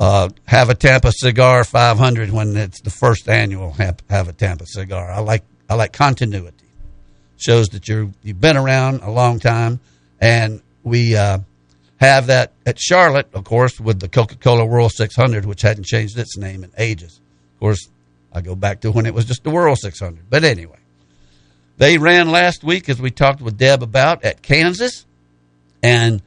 uh, 0.04 0.30
Have 0.46 0.70
a 0.70 0.76
Tampa 0.76 1.12
Cigar 1.14 1.64
500 1.64 2.30
when 2.30 2.58
it's 2.58 2.82
the 2.82 2.90
first 2.90 3.30
annual 3.30 3.72
Have, 3.72 4.00
have 4.10 4.28
a 4.28 4.34
Tampa 4.34 4.66
Cigar. 4.66 5.10
I 5.10 5.20
like 5.20 5.44
I 5.70 5.76
like 5.76 5.94
continuity. 5.94 6.66
Shows 7.38 7.70
that 7.70 7.88
you're 7.88 8.12
you've 8.22 8.42
been 8.42 8.58
around 8.58 9.02
a 9.02 9.10
long 9.10 9.40
time, 9.40 9.80
and 10.20 10.62
we 10.84 11.16
uh, 11.16 11.40
have 11.98 12.28
that 12.28 12.52
at 12.66 12.80
Charlotte, 12.80 13.28
of 13.34 13.46
course, 13.46 13.80
with 13.80 14.02
the 14.02 14.10
Coca 14.10 14.36
Cola 14.36 14.66
World 14.66 14.92
600, 14.92 15.46
which 15.46 15.62
hadn't 15.62 15.86
changed 15.86 16.18
its 16.20 16.38
name 16.38 16.64
in 16.64 16.72
ages. 16.78 17.22
Of 17.56 17.60
course, 17.62 17.88
I 18.34 18.42
go 18.42 18.56
back 18.56 18.82
to 18.82 18.92
when 18.92 19.06
it 19.06 19.14
was 19.14 19.26
just 19.26 19.44
the 19.44 19.52
World 19.52 19.78
600. 19.80 20.30
But 20.30 20.44
anyway, 20.44 20.80
they 21.78 21.98
ran 21.98 22.30
last 22.30 22.64
week, 22.64 22.90
as 22.90 23.02
we 23.02 23.10
talked 23.10 23.42
with 23.42 23.58
Deb 23.58 23.82
about, 23.82 24.26
at 24.26 24.42
Kansas. 24.42 25.06
And 25.82 26.22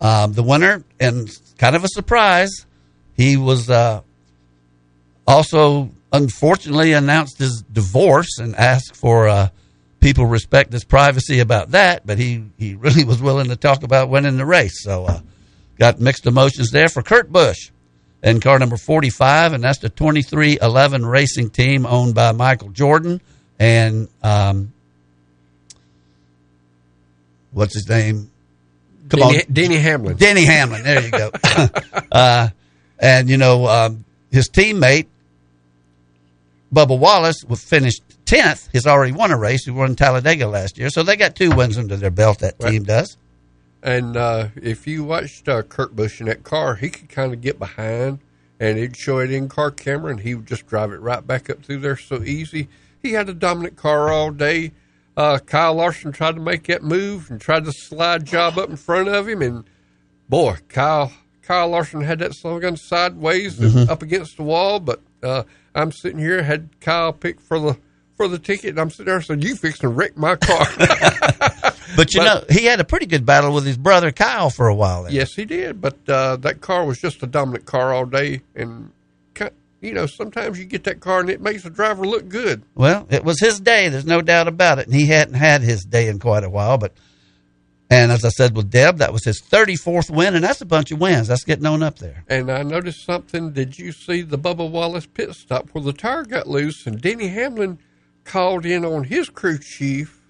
um, 0.00 0.34
the 0.34 0.42
winner, 0.42 0.84
and 1.00 1.28
kind 1.58 1.74
of 1.74 1.84
a 1.84 1.88
surprise, 1.88 2.66
he 3.18 3.36
was 3.36 3.68
uh, 3.68 4.00
also 5.26 5.90
unfortunately 6.12 6.92
announced 6.92 7.38
his 7.38 7.62
divorce 7.70 8.38
and 8.38 8.54
asked 8.56 8.96
for 8.96 9.28
uh, 9.28 9.48
people 10.00 10.24
respect 10.24 10.72
his 10.72 10.84
privacy 10.84 11.40
about 11.40 11.72
that, 11.72 12.06
but 12.06 12.16
he, 12.16 12.44
he 12.56 12.74
really 12.76 13.04
was 13.04 13.20
willing 13.20 13.48
to 13.48 13.56
talk 13.56 13.82
about 13.82 14.08
winning 14.08 14.38
the 14.38 14.46
race. 14.46 14.82
So, 14.82 15.04
uh, 15.04 15.20
got 15.78 16.00
mixed 16.00 16.26
emotions 16.26 16.70
there 16.70 16.88
for 16.88 17.02
Kurt 17.02 17.30
Busch 17.30 17.70
and 18.22 18.40
car 18.40 18.58
number 18.58 18.76
45, 18.76 19.52
and 19.52 19.62
that's 19.64 19.78
the 19.78 19.90
23XI 19.90 21.08
racing 21.08 21.50
team 21.50 21.84
owned 21.84 22.14
by 22.14 22.32
Michael 22.32 22.70
Jordan 22.70 23.20
and, 23.58 24.08
um, 24.22 24.72
what's 27.50 27.74
his 27.74 27.88
name? 27.88 28.30
Come 29.08 29.20
Denny, 29.20 29.38
on. 29.38 29.52
Denny 29.52 29.76
Hamlin. 29.78 30.16
Denny 30.16 30.44
Hamlin. 30.44 30.84
There 30.84 31.02
you 31.02 31.10
go. 31.10 31.30
uh, 32.12 32.48
and, 32.98 33.28
you 33.28 33.36
know, 33.36 33.66
um, 33.66 34.04
his 34.30 34.48
teammate, 34.48 35.06
Bubba 36.72 36.98
Wallace, 36.98 37.44
was 37.44 37.62
finished 37.62 38.02
10th. 38.26 38.68
He's 38.72 38.86
already 38.86 39.12
won 39.12 39.30
a 39.30 39.38
race. 39.38 39.64
He 39.64 39.70
won 39.70 39.96
Talladega 39.96 40.46
last 40.46 40.78
year. 40.78 40.90
So 40.90 41.02
they 41.02 41.16
got 41.16 41.34
two 41.34 41.50
wins 41.50 41.78
under 41.78 41.96
their 41.96 42.10
belt, 42.10 42.40
that 42.40 42.58
team 42.58 42.84
does. 42.84 43.16
And 43.82 44.16
uh, 44.16 44.48
if 44.56 44.86
you 44.86 45.04
watched 45.04 45.48
uh, 45.48 45.62
Kurt 45.62 45.94
Busch 45.94 46.20
in 46.20 46.26
that 46.26 46.42
car, 46.42 46.74
he 46.74 46.90
could 46.90 47.08
kind 47.08 47.32
of 47.32 47.40
get 47.40 47.58
behind 47.58 48.18
and 48.60 48.76
he'd 48.76 48.96
show 48.96 49.18
it 49.18 49.30
in 49.30 49.48
car 49.48 49.70
camera 49.70 50.10
and 50.10 50.20
he 50.20 50.34
would 50.34 50.46
just 50.46 50.66
drive 50.66 50.92
it 50.92 51.00
right 51.00 51.24
back 51.26 51.48
up 51.48 51.62
through 51.62 51.78
there 51.78 51.96
so 51.96 52.22
easy. 52.22 52.68
He 53.00 53.12
had 53.12 53.28
a 53.28 53.34
dominant 53.34 53.76
car 53.76 54.10
all 54.10 54.30
day. 54.30 54.72
Uh, 55.16 55.38
Kyle 55.38 55.74
Larson 55.74 56.12
tried 56.12 56.34
to 56.34 56.40
make 56.40 56.64
that 56.64 56.82
move 56.82 57.30
and 57.30 57.40
tried 57.40 57.64
to 57.64 57.72
slide 57.72 58.24
job 58.24 58.58
up 58.58 58.68
in 58.68 58.76
front 58.76 59.08
of 59.08 59.28
him. 59.28 59.42
And 59.42 59.64
boy, 60.28 60.56
Kyle 60.68 61.12
Kyle 61.48 61.68
Larson 61.68 62.02
had 62.02 62.18
that 62.18 62.34
slow 62.34 62.60
gun 62.60 62.76
sideways 62.76 63.58
mm-hmm. 63.58 63.90
up 63.90 64.02
against 64.02 64.36
the 64.36 64.42
wall. 64.42 64.80
But 64.80 65.00
uh, 65.22 65.44
I'm 65.74 65.92
sitting 65.92 66.18
here, 66.18 66.42
had 66.42 66.68
Kyle 66.82 67.10
pick 67.10 67.40
for 67.40 67.58
the 67.58 67.78
for 68.18 68.28
the 68.28 68.38
ticket, 68.38 68.70
and 68.70 68.78
I'm 68.78 68.90
sitting 68.90 69.06
there 69.06 69.22
saying, 69.22 69.40
"You 69.40 69.56
fixing 69.56 69.80
to 69.80 69.88
wreck 69.88 70.14
my 70.14 70.36
car." 70.36 70.66
but 71.96 72.12
you 72.12 72.20
but, 72.20 72.24
know, 72.24 72.44
he 72.50 72.66
had 72.66 72.80
a 72.80 72.84
pretty 72.84 73.06
good 73.06 73.24
battle 73.24 73.54
with 73.54 73.64
his 73.64 73.78
brother 73.78 74.12
Kyle 74.12 74.50
for 74.50 74.68
a 74.68 74.74
while. 74.74 75.04
There. 75.04 75.12
Yes, 75.12 75.32
he 75.32 75.46
did. 75.46 75.80
But 75.80 75.96
uh, 76.06 76.36
that 76.36 76.60
car 76.60 76.84
was 76.84 76.98
just 76.98 77.22
a 77.22 77.26
dominant 77.26 77.64
car 77.64 77.94
all 77.94 78.04
day, 78.04 78.42
and 78.54 78.92
you 79.80 79.94
know, 79.94 80.04
sometimes 80.04 80.58
you 80.58 80.66
get 80.66 80.84
that 80.84 81.00
car 81.00 81.20
and 81.20 81.30
it 81.30 81.40
makes 81.40 81.62
the 81.62 81.70
driver 81.70 82.04
look 82.04 82.28
good. 82.28 82.62
Well, 82.74 83.06
it 83.10 83.24
was 83.24 83.40
his 83.40 83.60
day. 83.60 83.88
There's 83.88 84.04
no 84.04 84.20
doubt 84.20 84.48
about 84.48 84.80
it, 84.80 84.86
and 84.86 84.94
he 84.94 85.06
hadn't 85.06 85.34
had 85.34 85.62
his 85.62 85.84
day 85.84 86.08
in 86.08 86.18
quite 86.18 86.44
a 86.44 86.50
while, 86.50 86.76
but. 86.76 86.92
And 87.90 88.12
as 88.12 88.22
I 88.24 88.28
said 88.28 88.54
with 88.54 88.70
Deb, 88.70 88.98
that 88.98 89.12
was 89.14 89.24
his 89.24 89.40
34th 89.40 90.10
win, 90.10 90.34
and 90.34 90.44
that's 90.44 90.60
a 90.60 90.66
bunch 90.66 90.92
of 90.92 91.00
wins. 91.00 91.28
That's 91.28 91.44
getting 91.44 91.64
on 91.64 91.82
up 91.82 91.98
there. 91.98 92.22
And 92.28 92.50
I 92.50 92.62
noticed 92.62 93.04
something. 93.04 93.52
Did 93.52 93.78
you 93.78 93.92
see 93.92 94.20
the 94.20 94.38
Bubba 94.38 94.70
Wallace 94.70 95.06
pit 95.06 95.34
stop 95.34 95.70
where 95.70 95.82
the 95.82 95.94
tire 95.94 96.24
got 96.24 96.46
loose 96.46 96.86
and 96.86 97.00
Denny 97.00 97.28
Hamlin 97.28 97.78
called 98.24 98.66
in 98.66 98.84
on 98.84 99.04
his 99.04 99.30
crew 99.30 99.58
chief, 99.58 100.20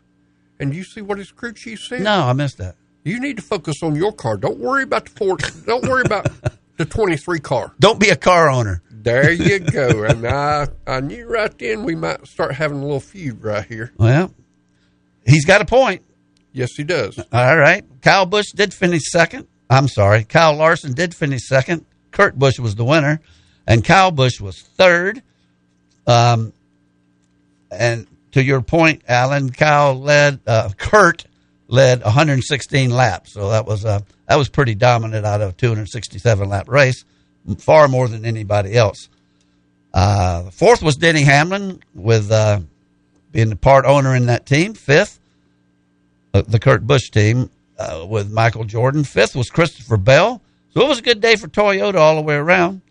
and 0.61 0.73
you 0.73 0.85
see 0.85 1.01
what 1.01 1.19
his 1.19 1.33
crew 1.33 1.53
chief 1.53 1.81
said? 1.81 2.03
No, 2.03 2.23
I 2.27 2.33
missed 2.33 2.59
that. 2.59 2.77
You 3.03 3.19
need 3.19 3.37
to 3.39 3.43
focus 3.43 3.83
on 3.83 3.97
your 3.97 4.13
car. 4.13 4.37
Don't 4.37 4.59
worry 4.59 4.85
about 4.85 5.07
the 5.07 5.11
Ford. 5.11 5.43
don't 5.67 5.85
worry 5.85 6.03
about 6.05 6.29
the 6.77 6.85
23 6.85 7.41
car. 7.41 7.73
Don't 7.81 7.99
be 7.99 8.11
a 8.11 8.17
car 8.17 8.49
owner. 8.51 8.83
There 8.91 9.33
you 9.33 9.59
go. 9.61 10.05
and 10.05 10.25
I, 10.27 10.69
I 10.87 11.01
knew 11.01 11.27
right 11.27 11.57
then 11.59 11.83
we 11.83 11.97
might 11.97 12.25
start 12.29 12.55
having 12.55 12.79
a 12.79 12.83
little 12.83 13.01
feud 13.01 13.43
right 13.43 13.65
here. 13.65 13.93
Well, 13.97 14.33
he's 15.27 15.45
got 15.45 15.61
a 15.61 15.65
point. 15.65 16.03
Yes, 16.59 16.73
he 16.77 16.83
does. 16.83 17.17
All 17.33 17.57
right. 17.57 17.85
Kyle 18.03 18.27
Busch 18.27 18.51
did 18.51 18.75
finish 18.75 19.03
second. 19.13 19.47
I'm 19.71 19.87
sorry. 19.87 20.25
Kyle 20.25 20.57
Larson 20.57 20.93
did 20.93 21.15
finish 21.15 21.47
second. 21.47 21.87
Kurt 22.11 22.37
Busch 22.37 22.59
was 22.59 22.75
the 22.75 22.85
winner, 22.85 23.21
and 23.65 23.85
Kyle 23.85 24.11
Busch 24.11 24.41
was 24.41 24.61
third. 24.61 25.23
Um, 26.09 26.53
and 27.71 28.09
to 28.33 28.43
your 28.43 28.61
point, 28.61 29.03
Alan, 29.07 29.51
Kyle 29.51 29.95
led, 29.95 30.41
uh, 30.49 30.71
Kurt 30.77 31.27
led 31.69 32.03
116 32.03 32.91
laps. 32.91 33.35
So 33.35 33.51
that 33.51 33.65
was, 33.65 33.85
uh, 33.85 34.01
that 34.27 34.35
was 34.35 34.49
pretty 34.49 34.75
dominant 34.75 35.25
out 35.25 35.41
of 35.41 35.51
a 35.51 35.53
267 35.53 36.49
lap 36.49 36.69
race, 36.69 37.05
far 37.59 37.87
more 37.87 38.09
than 38.09 38.25
anybody 38.25 38.75
else. 38.75 39.09
Uh, 39.95 40.51
fourth 40.51 40.83
was 40.83 40.97
Denny 40.97 41.23
Hamlin 41.23 41.81
with, 41.95 42.33
uh, 42.33 42.59
being 43.31 43.49
the 43.49 43.57
part 43.57 43.85
owner 43.85 44.17
in 44.17 44.27
that 44.27 44.45
team. 44.45 44.75
Fifth, 44.75 45.21
uh, 46.39 46.43
the 46.47 46.59
Kurt 46.59 46.87
Busch 46.87 47.11
team, 47.11 47.51
uh, 47.79 48.07
with 48.09 48.31
Michael 48.31 48.65
Jordan. 48.65 49.05
Fifth 49.05 49.37
was 49.37 49.51
Christopher 49.51 49.97
Bell. 49.97 50.43
So 50.71 50.83
it 50.83 50.89
was 50.89 50.99
a 50.99 51.03
good 51.03 51.21
day 51.21 51.37
for 51.37 51.49
Toyota 51.49 51.97
all 51.97 52.17
the 52.17 52.23
way 52.23 52.35
around. 52.35 52.83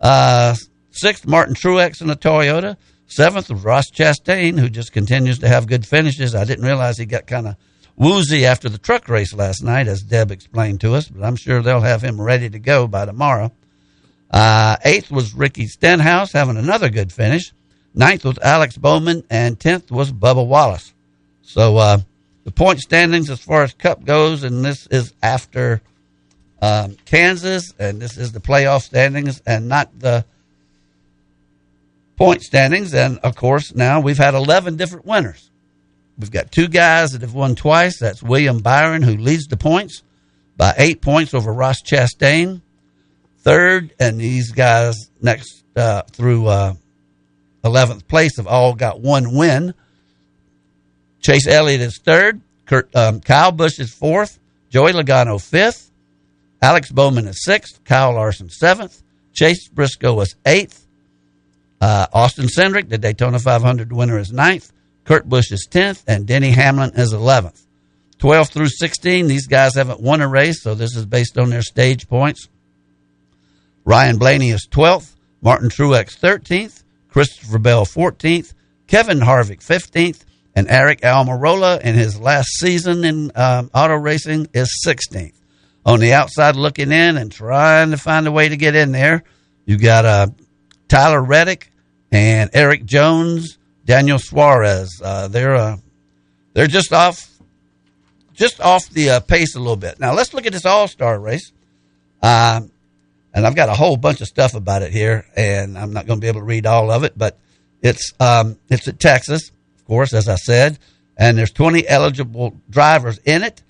Uh, 0.00 0.54
sixth, 0.90 1.26
Martin 1.26 1.54
Truex 1.54 2.00
in 2.00 2.10
a 2.10 2.16
Toyota. 2.16 2.76
Seventh 3.06 3.50
was 3.50 3.64
Ross 3.64 3.90
Chastain, 3.90 4.58
who 4.58 4.68
just 4.68 4.92
continues 4.92 5.38
to 5.40 5.48
have 5.48 5.66
good 5.66 5.86
finishes. 5.86 6.34
I 6.34 6.44
didn't 6.44 6.64
realize 6.64 6.98
he 6.98 7.06
got 7.06 7.26
kind 7.26 7.46
of 7.46 7.56
woozy 7.96 8.44
after 8.44 8.68
the 8.68 8.78
truck 8.78 9.08
race 9.08 9.32
last 9.32 9.62
night, 9.62 9.88
as 9.88 10.02
Deb 10.02 10.30
explained 10.30 10.80
to 10.80 10.94
us, 10.94 11.08
but 11.08 11.24
I'm 11.24 11.36
sure 11.36 11.62
they'll 11.62 11.80
have 11.80 12.02
him 12.02 12.20
ready 12.20 12.50
to 12.50 12.58
go 12.58 12.86
by 12.86 13.04
tomorrow. 13.04 13.52
Uh, 14.30 14.76
eighth 14.84 15.10
was 15.10 15.34
Ricky 15.34 15.66
Stenhouse 15.66 16.32
having 16.32 16.56
another 16.56 16.88
good 16.88 17.12
finish. 17.12 17.52
Ninth 17.94 18.24
was 18.24 18.38
Alex 18.42 18.76
Bowman, 18.76 19.22
and 19.30 19.60
tenth 19.60 19.92
was 19.92 20.10
Bubba 20.10 20.44
Wallace. 20.44 20.92
So 21.42 21.76
uh, 21.76 21.98
the 22.44 22.52
point 22.52 22.80
standings 22.80 23.30
as 23.30 23.40
far 23.40 23.62
as 23.64 23.72
Cup 23.72 24.04
goes, 24.04 24.44
and 24.44 24.64
this 24.64 24.86
is 24.88 25.12
after 25.22 25.80
um, 26.60 26.96
Kansas, 27.04 27.72
and 27.78 28.00
this 28.00 28.16
is 28.16 28.32
the 28.32 28.40
playoff 28.40 28.82
standings, 28.82 29.42
and 29.46 29.68
not 29.68 29.98
the 29.98 30.24
point 32.16 32.42
standings. 32.42 32.94
And 32.94 33.18
of 33.18 33.34
course, 33.34 33.74
now 33.74 34.00
we've 34.00 34.18
had 34.18 34.34
11 34.34 34.76
different 34.76 35.06
winners. 35.06 35.50
We've 36.18 36.30
got 36.30 36.52
two 36.52 36.68
guys 36.68 37.10
that 37.10 37.22
have 37.22 37.34
won 37.34 37.56
twice. 37.56 37.98
That's 37.98 38.22
William 38.22 38.60
Byron, 38.60 39.02
who 39.02 39.16
leads 39.16 39.46
the 39.46 39.56
points 39.56 40.02
by 40.56 40.74
eight 40.78 41.02
points 41.02 41.34
over 41.34 41.52
Ross 41.52 41.82
Chastain. 41.82 42.60
Third, 43.38 43.92
and 43.98 44.20
these 44.20 44.52
guys 44.52 45.10
next 45.20 45.64
uh, 45.76 46.02
through 46.02 46.46
uh, 46.46 46.74
11th 47.64 48.06
place 48.06 48.36
have 48.36 48.46
all 48.46 48.74
got 48.74 49.00
one 49.00 49.34
win. 49.34 49.74
Chase 51.24 51.46
Elliott 51.48 51.80
is 51.80 51.98
third. 51.98 52.42
Kurt, 52.66 52.94
um, 52.94 53.20
Kyle 53.20 53.50
Busch 53.50 53.78
is 53.78 53.92
fourth. 53.92 54.38
Joey 54.68 54.92
Logano 54.92 55.40
fifth. 55.42 55.90
Alex 56.60 56.92
Bowman 56.92 57.26
is 57.26 57.42
sixth. 57.42 57.82
Kyle 57.84 58.12
Larson 58.12 58.50
seventh. 58.50 59.02
Chase 59.32 59.68
Briscoe 59.68 60.12
was 60.12 60.36
eighth. 60.44 60.86
Uh, 61.80 62.06
Austin 62.12 62.46
Cindric, 62.46 62.88
the 62.88 62.98
Daytona 62.98 63.38
500 63.38 63.92
winner, 63.92 64.18
is 64.18 64.32
ninth. 64.32 64.70
Kurt 65.04 65.28
Busch 65.28 65.50
is 65.50 65.66
10th, 65.70 66.02
and 66.06 66.26
Denny 66.26 66.50
Hamlin 66.50 66.92
is 66.94 67.12
11th. 67.12 67.60
12 68.18 68.48
through 68.48 68.68
16, 68.68 69.26
these 69.26 69.46
guys 69.46 69.74
haven't 69.74 70.00
won 70.00 70.22
a 70.22 70.28
race, 70.28 70.62
so 70.62 70.74
this 70.74 70.96
is 70.96 71.04
based 71.04 71.36
on 71.36 71.50
their 71.50 71.60
stage 71.60 72.08
points. 72.08 72.48
Ryan 73.84 74.16
Blaney 74.16 74.50
is 74.50 74.66
12th, 74.70 75.14
Martin 75.42 75.68
Truex 75.68 76.18
13th, 76.18 76.84
Christopher 77.10 77.58
Bell 77.58 77.84
14th, 77.84 78.54
Kevin 78.86 79.18
Harvick 79.18 79.60
15th, 79.60 80.24
and 80.54 80.68
Eric 80.68 81.00
Almirola 81.00 81.80
in 81.80 81.94
his 81.94 82.18
last 82.18 82.48
season 82.58 83.04
in 83.04 83.32
um, 83.34 83.70
auto 83.74 83.94
racing 83.94 84.48
is 84.54 84.82
16th. 84.86 85.34
On 85.86 86.00
the 86.00 86.14
outside 86.14 86.56
looking 86.56 86.92
in 86.92 87.16
and 87.16 87.30
trying 87.30 87.90
to 87.90 87.98
find 87.98 88.26
a 88.26 88.32
way 88.32 88.48
to 88.48 88.56
get 88.56 88.74
in 88.74 88.92
there, 88.92 89.22
you 89.66 89.76
got 89.76 90.04
uh, 90.04 90.26
Tyler 90.88 91.22
Reddick 91.22 91.70
and 92.10 92.48
Erik 92.54 92.84
Jones, 92.84 93.58
Daniel 93.84 94.18
Suarez. 94.18 95.00
Uh, 95.02 95.28
they're 95.28 95.54
uh, 95.54 95.76
they're 96.54 96.68
just 96.68 96.92
off 96.92 97.28
just 98.32 98.60
off 98.60 98.88
the 98.90 99.10
uh, 99.10 99.20
pace 99.20 99.56
a 99.56 99.58
little 99.58 99.76
bit. 99.76 100.00
Now 100.00 100.14
let's 100.14 100.32
look 100.32 100.46
at 100.46 100.52
this 100.52 100.64
All 100.64 100.88
Star 100.88 101.18
race. 101.18 101.52
Um, 102.22 102.70
and 103.34 103.46
I've 103.46 103.56
got 103.56 103.68
a 103.68 103.74
whole 103.74 103.96
bunch 103.96 104.20
of 104.20 104.28
stuff 104.28 104.54
about 104.54 104.82
it 104.82 104.92
here, 104.92 105.26
and 105.36 105.76
I'm 105.76 105.92
not 105.92 106.06
going 106.06 106.20
to 106.20 106.24
be 106.24 106.28
able 106.28 106.40
to 106.40 106.46
read 106.46 106.66
all 106.66 106.90
of 106.90 107.02
it, 107.02 107.18
but 107.18 107.36
it's 107.82 108.12
um, 108.20 108.56
it's 108.70 108.86
at 108.86 109.00
Texas, 109.00 109.50
course, 109.84 110.12
as 110.12 110.28
I 110.28 110.36
said, 110.36 110.78
and 111.16 111.38
there's 111.38 111.52
20 111.52 111.86
eligible 111.86 112.60
drivers 112.68 113.18
in 113.18 113.42
it, 113.42 113.62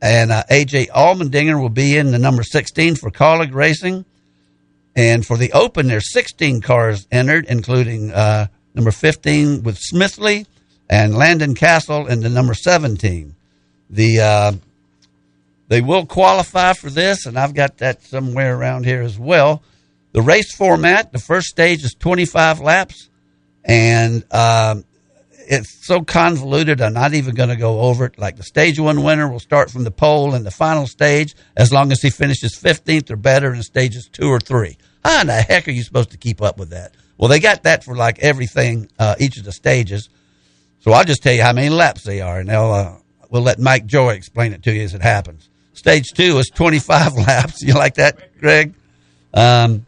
and 0.00 0.30
uh, 0.32 0.42
AJ 0.50 0.88
Allmendinger 0.88 1.60
will 1.60 1.68
be 1.68 1.96
in 1.96 2.10
the 2.10 2.18
number 2.18 2.42
16 2.42 2.96
for 2.96 3.10
Kaulig 3.10 3.54
Racing, 3.54 4.04
and 4.94 5.26
for 5.26 5.36
the 5.36 5.52
Open, 5.52 5.88
there's 5.88 6.12
16 6.12 6.62
cars 6.62 7.06
entered, 7.12 7.46
including 7.48 8.10
uh, 8.12 8.46
number 8.74 8.90
15 8.90 9.62
with 9.62 9.78
Smithley 9.78 10.46
and 10.88 11.14
Landon 11.14 11.54
Cassill 11.54 12.08
in 12.08 12.20
the 12.20 12.30
number 12.30 12.54
17. 12.54 13.34
The 13.90 14.20
uh, 14.20 14.52
they 15.68 15.80
will 15.80 16.06
qualify 16.06 16.72
for 16.72 16.90
this, 16.90 17.26
and 17.26 17.38
I've 17.38 17.54
got 17.54 17.78
that 17.78 18.02
somewhere 18.02 18.56
around 18.56 18.84
here 18.84 19.02
as 19.02 19.18
well. 19.18 19.62
The 20.12 20.22
race 20.22 20.54
format: 20.54 21.12
the 21.12 21.18
first 21.18 21.48
stage 21.48 21.84
is 21.84 21.94
25 21.94 22.60
laps, 22.60 23.08
and 23.64 24.24
um, 24.32 24.84
it's 25.48 25.86
so 25.86 26.02
convoluted. 26.02 26.80
I'm 26.80 26.92
not 26.92 27.14
even 27.14 27.34
going 27.34 27.48
to 27.48 27.56
go 27.56 27.80
over 27.80 28.06
it. 28.06 28.18
Like 28.18 28.36
the 28.36 28.42
stage 28.42 28.78
one 28.78 29.02
winner 29.02 29.28
will 29.28 29.40
start 29.40 29.70
from 29.70 29.84
the 29.84 29.90
pole 29.90 30.34
in 30.34 30.44
the 30.44 30.50
final 30.50 30.86
stage, 30.86 31.34
as 31.56 31.72
long 31.72 31.92
as 31.92 32.02
he 32.02 32.10
finishes 32.10 32.58
15th 32.60 33.10
or 33.10 33.16
better 33.16 33.54
in 33.54 33.62
stages 33.62 34.08
two 34.10 34.28
or 34.28 34.40
three. 34.40 34.76
How 35.04 35.20
in 35.20 35.28
the 35.28 35.34
heck 35.34 35.68
are 35.68 35.72
you 35.72 35.82
supposed 35.82 36.10
to 36.10 36.16
keep 36.16 36.42
up 36.42 36.58
with 36.58 36.70
that? 36.70 36.94
Well, 37.18 37.28
they 37.28 37.40
got 37.40 37.62
that 37.62 37.84
for 37.84 37.94
like 37.94 38.18
everything, 38.18 38.90
uh, 38.98 39.14
each 39.18 39.38
of 39.38 39.44
the 39.44 39.52
stages. 39.52 40.08
So 40.80 40.92
I'll 40.92 41.04
just 41.04 41.22
tell 41.22 41.32
you 41.32 41.42
how 41.42 41.52
many 41.52 41.68
laps 41.68 42.02
they 42.02 42.20
are, 42.20 42.38
and 42.38 42.48
they'll 42.48 42.72
uh, 42.72 42.96
we'll 43.30 43.42
let 43.42 43.58
Mike 43.58 43.86
Joy 43.86 44.10
explain 44.10 44.52
it 44.52 44.62
to 44.64 44.72
you 44.72 44.82
as 44.82 44.94
it 44.94 45.02
happens. 45.02 45.48
Stage 45.72 46.08
two 46.14 46.38
is 46.38 46.50
25 46.54 47.14
laps. 47.26 47.62
You 47.62 47.74
like 47.74 47.94
that, 47.94 48.38
Greg? 48.38 48.74
Um, 49.32 49.86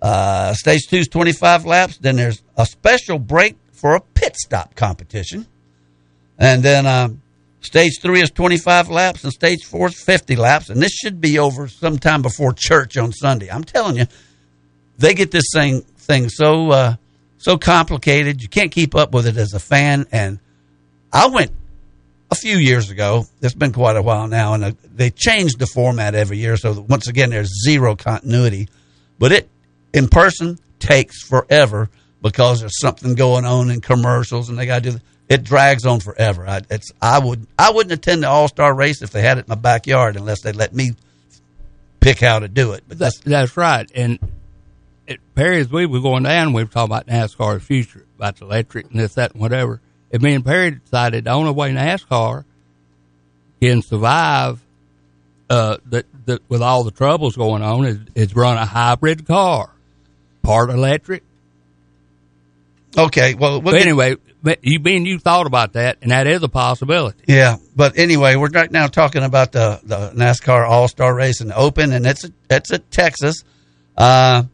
uh, 0.00 0.54
stage 0.54 0.86
two 0.88 0.98
is 0.98 1.08
25 1.08 1.64
laps. 1.64 1.98
Then 1.98 2.16
there's 2.16 2.42
a 2.56 2.66
special 2.66 3.18
break 3.18 3.56
for 3.82 3.96
a 3.96 4.00
pit 4.00 4.36
stop 4.36 4.76
competition. 4.76 5.44
And 6.38 6.62
then 6.62 6.86
um, 6.86 7.20
stage 7.60 8.00
three 8.00 8.22
is 8.22 8.30
25 8.30 8.88
laps, 8.88 9.24
and 9.24 9.32
stage 9.32 9.64
four 9.64 9.88
is 9.88 10.00
50 10.00 10.36
laps. 10.36 10.70
And 10.70 10.80
this 10.80 10.92
should 10.92 11.20
be 11.20 11.38
over 11.38 11.68
sometime 11.68 12.22
before 12.22 12.54
church 12.54 12.96
on 12.96 13.12
Sunday. 13.12 13.50
I'm 13.50 13.64
telling 13.64 13.96
you, 13.96 14.06
they 14.98 15.14
get 15.14 15.32
this 15.32 15.46
thing 15.52 15.82
thing 15.82 16.28
so 16.28 16.70
uh, 16.70 16.94
so 17.38 17.58
complicated. 17.58 18.40
You 18.40 18.48
can't 18.48 18.70
keep 18.70 18.94
up 18.94 19.12
with 19.12 19.26
it 19.26 19.36
as 19.36 19.52
a 19.52 19.58
fan. 19.58 20.06
And 20.12 20.38
I 21.12 21.26
went 21.26 21.50
a 22.30 22.36
few 22.36 22.56
years 22.56 22.88
ago. 22.88 23.26
It's 23.40 23.54
been 23.54 23.72
quite 23.72 23.96
a 23.96 24.02
while 24.02 24.28
now, 24.28 24.54
and 24.54 24.64
uh, 24.64 24.72
they 24.94 25.10
changed 25.10 25.58
the 25.58 25.66
format 25.66 26.14
every 26.14 26.38
year. 26.38 26.56
So 26.56 26.86
once 26.88 27.08
again, 27.08 27.30
there's 27.30 27.64
zero 27.64 27.96
continuity. 27.96 28.68
But 29.18 29.32
it 29.32 29.48
in 29.92 30.08
person 30.08 30.58
takes 30.78 31.22
forever 31.24 31.90
because 32.22 32.60
there's 32.60 32.78
something 32.78 33.14
going 33.14 33.44
on 33.44 33.70
in 33.70 33.80
commercials, 33.80 34.48
and 34.48 34.58
they 34.58 34.66
got 34.66 34.82
to 34.84 34.92
do. 34.92 34.98
It 35.28 35.44
drags 35.44 35.86
on 35.86 36.00
forever. 36.00 36.46
I, 36.46 36.62
it's 36.70 36.92
I 37.00 37.18
would 37.18 37.46
I 37.58 37.70
wouldn't 37.70 37.92
attend 37.92 38.22
the 38.22 38.28
All 38.28 38.48
Star 38.48 38.74
race 38.74 39.02
if 39.02 39.10
they 39.10 39.22
had 39.22 39.38
it 39.38 39.46
in 39.46 39.48
my 39.48 39.54
backyard 39.54 40.16
unless 40.16 40.42
they 40.42 40.52
let 40.52 40.74
me 40.74 40.92
pick 42.02 42.20
how 42.20 42.40
to 42.40 42.48
do 42.48 42.72
it. 42.72 42.84
But 42.86 42.98
that's, 42.98 43.18
that's 43.20 43.56
right. 43.56 43.90
And 43.94 44.18
at 45.08 45.18
Perry, 45.34 45.60
as 45.60 45.70
we 45.70 45.86
were 45.86 46.00
going 46.00 46.24
down, 46.24 46.52
we 46.52 46.62
were 46.64 46.70
talking 46.70 46.92
about 46.92 47.06
NASCAR's 47.06 47.62
future, 47.62 48.04
about 48.16 48.36
the 48.36 48.44
electric 48.44 48.90
and 48.90 49.00
this, 49.00 49.14
that, 49.14 49.32
and 49.32 49.40
whatever. 49.40 49.80
And 50.12 50.22
me 50.22 50.34
and 50.34 50.44
Perry 50.44 50.72
decided 50.72 51.24
the 51.24 51.30
only 51.30 51.52
way 51.52 51.70
NASCAR 51.72 52.44
can 53.60 53.80
survive 53.82 54.60
uh, 55.48 55.78
that, 55.86 56.06
that 56.26 56.42
with 56.50 56.60
all 56.60 56.84
the 56.84 56.90
troubles 56.90 57.36
going 57.36 57.62
on 57.62 57.84
is, 57.84 57.98
is 58.14 58.36
run 58.36 58.58
a 58.58 58.66
hybrid 58.66 59.26
car, 59.26 59.70
part 60.42 60.70
electric. 60.70 61.22
Okay, 62.96 63.34
well, 63.34 63.60
but 63.60 63.74
anyway, 63.74 64.16
you 64.60 64.78
being 64.78 65.06
you 65.06 65.18
thought 65.18 65.46
about 65.46 65.74
that, 65.74 65.98
and 66.02 66.10
that 66.10 66.26
is 66.26 66.42
a 66.42 66.48
possibility. 66.48 67.22
Yeah, 67.26 67.56
but 67.74 67.96
anyway, 67.96 68.36
we're 68.36 68.50
right 68.50 68.70
now 68.70 68.86
talking 68.86 69.22
about 69.22 69.52
the 69.52 69.80
the 69.82 70.10
NASCAR 70.14 70.68
All 70.68 70.88
Star 70.88 71.14
Race 71.14 71.40
and 71.40 71.52
Open, 71.52 71.92
and 71.92 72.06
it's 72.06 72.28
it's 72.50 72.72
at 72.72 72.90
Texas. 72.90 73.44
Uh, 73.96 74.44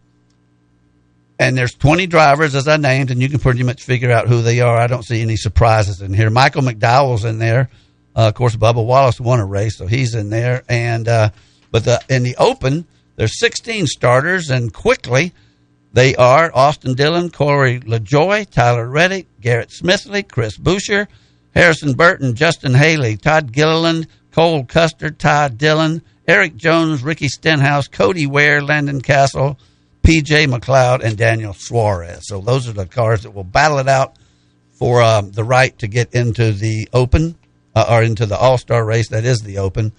and 1.41 1.57
there's 1.57 1.75
20 1.75 2.09
drivers 2.09 2.55
as 2.57 2.67
I 2.67 2.77
named, 2.77 3.11
and 3.13 3.23
you 3.23 3.29
can 3.29 3.39
pretty 3.39 3.63
much 3.63 3.85
figure 3.85 4.11
out 4.11 4.27
who 4.27 4.43
they 4.43 4.61
are. 4.61 4.77
I 4.77 4.89
don't 4.89 5.05
see 5.05 5.23
any 5.23 5.37
surprises 5.37 6.03
in 6.03 6.13
here. 6.13 6.31
Michael 6.31 6.63
McDowell's 6.63 7.25
in 7.25 7.39
there. 7.39 7.71
Uh, 8.17 8.27
of 8.29 8.35
course, 8.35 8.57
Bubba 8.57 8.85
Wallace 8.85 9.21
won 9.21 9.39
a 9.39 9.47
race, 9.47 9.77
so 9.77 9.87
he's 9.87 10.17
in 10.17 10.31
there. 10.31 10.65
And 10.69 11.07
uh, 11.07 11.31
but 11.71 11.85
the 11.85 12.03
in 12.09 12.25
the 12.25 12.37
Open, 12.37 12.87
there's 13.17 13.39
16 13.39 13.87
starters, 13.87 14.51
and 14.51 14.73
quickly 14.73 15.33
they 15.99 16.15
are 16.15 16.53
Austin 16.55 16.95
Dillon, 16.95 17.29
Corey 17.29 17.81
LaJoie, 17.81 18.49
Tyler 18.49 18.89
Reddick, 18.89 19.27
Garrett 19.41 19.71
Smithley, 19.71 20.23
Chris 20.23 20.57
Buescher, 20.57 21.09
Harrison 21.57 21.95
Burton, 21.95 22.37
Justin 22.37 22.73
Haley, 22.73 23.17
Todd 23.17 23.51
Gilliland, 23.51 24.07
Cole 24.31 24.65
Custer, 24.65 25.11
Todd 25.11 25.59
Dillon, 25.59 26.03
Erik 26.29 26.55
Jones, 26.55 27.03
Ricky 27.03 27.27
Stenhouse, 27.27 27.89
Cody 27.89 28.27
Ware, 28.27 28.63
Landon 28.63 29.01
Cassill. 29.01 29.59
BJ 30.05 30.47
McLeod 30.47 31.03
and 31.03 31.19
Daniel 31.19 31.53
Suarez. 31.53 32.29
So 32.29 32.41
those 32.41 32.69
are 32.69 32.73
the 32.73 32.87
cars 32.87 33.25
that 33.25 33.35
will 33.35 33.43
battle 33.43 33.79
it 33.79 33.89
out 33.89 34.17
for 34.79 35.03
um, 35.03 35.33
the 35.33 35.43
right 35.43 35.77
to 35.81 35.89
get 35.89 36.15
into 36.15 36.53
the 36.53 36.89
Open 36.93 37.37
uh, 37.75 37.87
or 37.91 38.05
into 38.05 38.25
the 38.25 38.39
All 38.39 38.57
Star 38.57 38.85
race. 38.85 39.09
That 39.09 39.25
is 39.25 39.41
the 39.41 39.59
Open. 39.59 39.91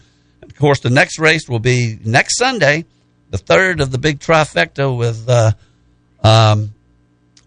Of 0.42 0.56
course, 0.56 0.80
the 0.80 0.90
next 0.90 1.20
race 1.20 1.50
will 1.50 1.60
be 1.60 2.00
next 2.06 2.38
Sunday, 2.38 2.86
the 3.30 3.38
third 3.38 3.82
of 3.82 3.92
the 3.92 3.98
big 3.98 4.20
trifecta 4.20 4.98
with 4.98 5.28
uh, 5.28 5.52
um, 6.24 6.74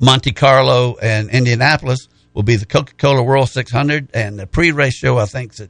Monte 0.01 0.33
Carlo 0.33 0.97
and 1.01 1.31
Indianapolis. 1.31 2.09
Will 2.35 2.43
be 2.43 2.57
the 2.57 2.65
Coca 2.65 2.95
Cola 2.95 3.23
World 3.23 3.51
600, 3.51 4.09
and 4.15 4.39
the 4.39 4.47
pre 4.47 4.73
race 4.73 4.95
show 4.95 5.19
I 5.19 5.27
think 5.27 5.53
is 5.61 5.69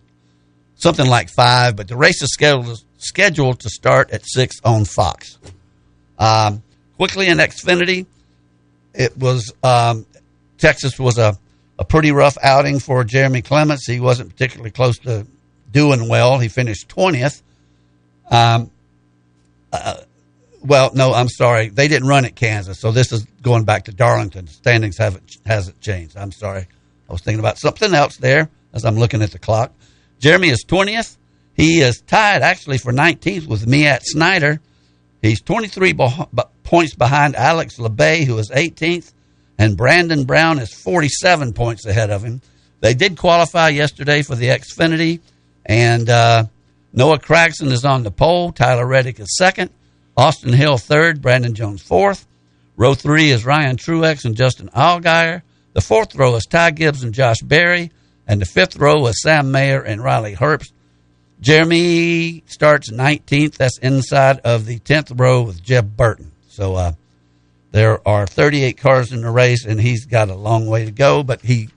something 0.76 1.08
like 1.08 1.28
five, 1.28 1.74
but 1.74 1.88
the 1.88 1.96
race 1.96 2.22
is 2.22 2.32
scheduled 2.32 2.82
scheduled 2.98 3.60
to 3.60 3.68
start 3.68 4.10
at 4.12 4.22
six 4.24 4.60
on 4.64 4.84
Fox. 4.84 5.38
Um, 6.18 6.62
quickly 6.96 7.26
in 7.26 7.38
Xfinity, 7.38 8.06
it 8.94 9.16
was 9.18 9.52
um, 9.62 10.06
Texas 10.58 10.98
was 10.98 11.18
a, 11.18 11.36
a 11.78 11.84
pretty 11.84 12.12
rough 12.12 12.38
outing 12.42 12.78
for 12.78 13.02
Jeremy 13.02 13.42
Clements. 13.42 13.86
He 13.86 13.98
wasn't 13.98 14.30
particularly 14.30 14.70
close 14.70 14.98
to 14.98 15.26
doing 15.72 16.08
well. 16.08 16.38
He 16.38 16.48
finished 16.48 16.88
twentieth. 16.88 17.42
Um, 18.30 18.70
uh, 19.72 19.96
well, 20.64 20.90
no, 20.94 21.12
I'm 21.12 21.28
sorry, 21.28 21.68
they 21.68 21.88
didn't 21.88 22.08
run 22.08 22.24
at 22.24 22.36
Kansas, 22.36 22.80
so 22.80 22.92
this 22.92 23.12
is 23.12 23.24
going 23.42 23.64
back 23.64 23.84
to 23.84 23.92
Darlington. 23.92 24.46
Standings 24.46 24.98
haven't 24.98 25.36
hasn't 25.44 25.80
changed. 25.80 26.16
I'm 26.16 26.32
sorry, 26.32 26.66
I 27.08 27.12
was 27.12 27.22
thinking 27.22 27.40
about 27.40 27.58
something 27.58 27.94
else 27.94 28.16
there 28.16 28.48
as 28.72 28.84
I'm 28.84 28.96
looking 28.96 29.22
at 29.22 29.32
the 29.32 29.38
clock. 29.38 29.72
Jeremy 30.18 30.48
is 30.48 30.64
twentieth. 30.66 31.16
He 31.54 31.80
is 31.80 32.00
tied 32.00 32.42
actually 32.42 32.78
for 32.78 32.92
19th 32.92 33.46
with 33.46 33.66
Myatt 33.66 34.02
Snider. 34.04 34.60
He's 35.20 35.40
23 35.42 35.94
points 36.64 36.94
behind 36.94 37.36
Alex 37.36 37.78
Labbe, 37.78 38.24
who 38.24 38.38
is 38.38 38.50
18th, 38.50 39.12
and 39.58 39.76
Brandon 39.76 40.24
Brown 40.24 40.58
is 40.58 40.72
47 40.72 41.52
points 41.52 41.86
ahead 41.86 42.10
of 42.10 42.24
him. 42.24 42.40
They 42.80 42.94
did 42.94 43.16
qualify 43.16 43.68
yesterday 43.68 44.22
for 44.22 44.34
the 44.34 44.46
Xfinity, 44.46 45.20
and 45.64 46.08
uh, 46.08 46.46
Noah 46.92 47.18
Gragson 47.18 47.70
is 47.70 47.84
on 47.84 48.02
the 48.02 48.10
pole. 48.10 48.50
Tyler 48.50 48.86
Reddick 48.86 49.20
is 49.20 49.36
second. 49.36 49.70
Austin 50.16 50.52
Hill 50.52 50.78
third. 50.78 51.22
Brandon 51.22 51.54
Jones 51.54 51.82
fourth. 51.82 52.26
Row 52.76 52.94
three 52.94 53.30
is 53.30 53.44
Ryan 53.44 53.76
Truex 53.76 54.24
and 54.24 54.36
Justin 54.36 54.68
Allgaier. 54.68 55.42
The 55.72 55.80
fourth 55.80 56.14
row 56.14 56.34
is 56.36 56.44
Ty 56.46 56.72
Gibbs 56.72 57.02
and 57.02 57.14
Josh 57.14 57.40
Berry. 57.42 57.90
And 58.26 58.40
the 58.40 58.46
fifth 58.46 58.76
row 58.76 59.06
is 59.06 59.20
Sam 59.20 59.50
Mayer 59.50 59.82
and 59.82 60.02
Riley 60.02 60.34
Herbst. 60.34 60.72
Jeremy 61.40 62.44
starts 62.46 62.90
19th. 62.90 63.56
That's 63.56 63.78
inside 63.78 64.38
of 64.40 64.64
the 64.64 64.78
10th 64.78 65.18
row 65.18 65.42
with 65.42 65.62
Jeb 65.62 65.96
Burton. 65.96 66.30
So 66.48 66.76
uh, 66.76 66.92
there 67.72 68.06
are 68.06 68.26
38 68.26 68.78
cars 68.78 69.12
in 69.12 69.22
the 69.22 69.30
race, 69.30 69.66
and 69.66 69.80
he's 69.80 70.06
got 70.06 70.28
a 70.28 70.36
long 70.36 70.66
way 70.66 70.84
to 70.84 70.92
go. 70.92 71.24
But 71.24 71.40
he 71.40 71.68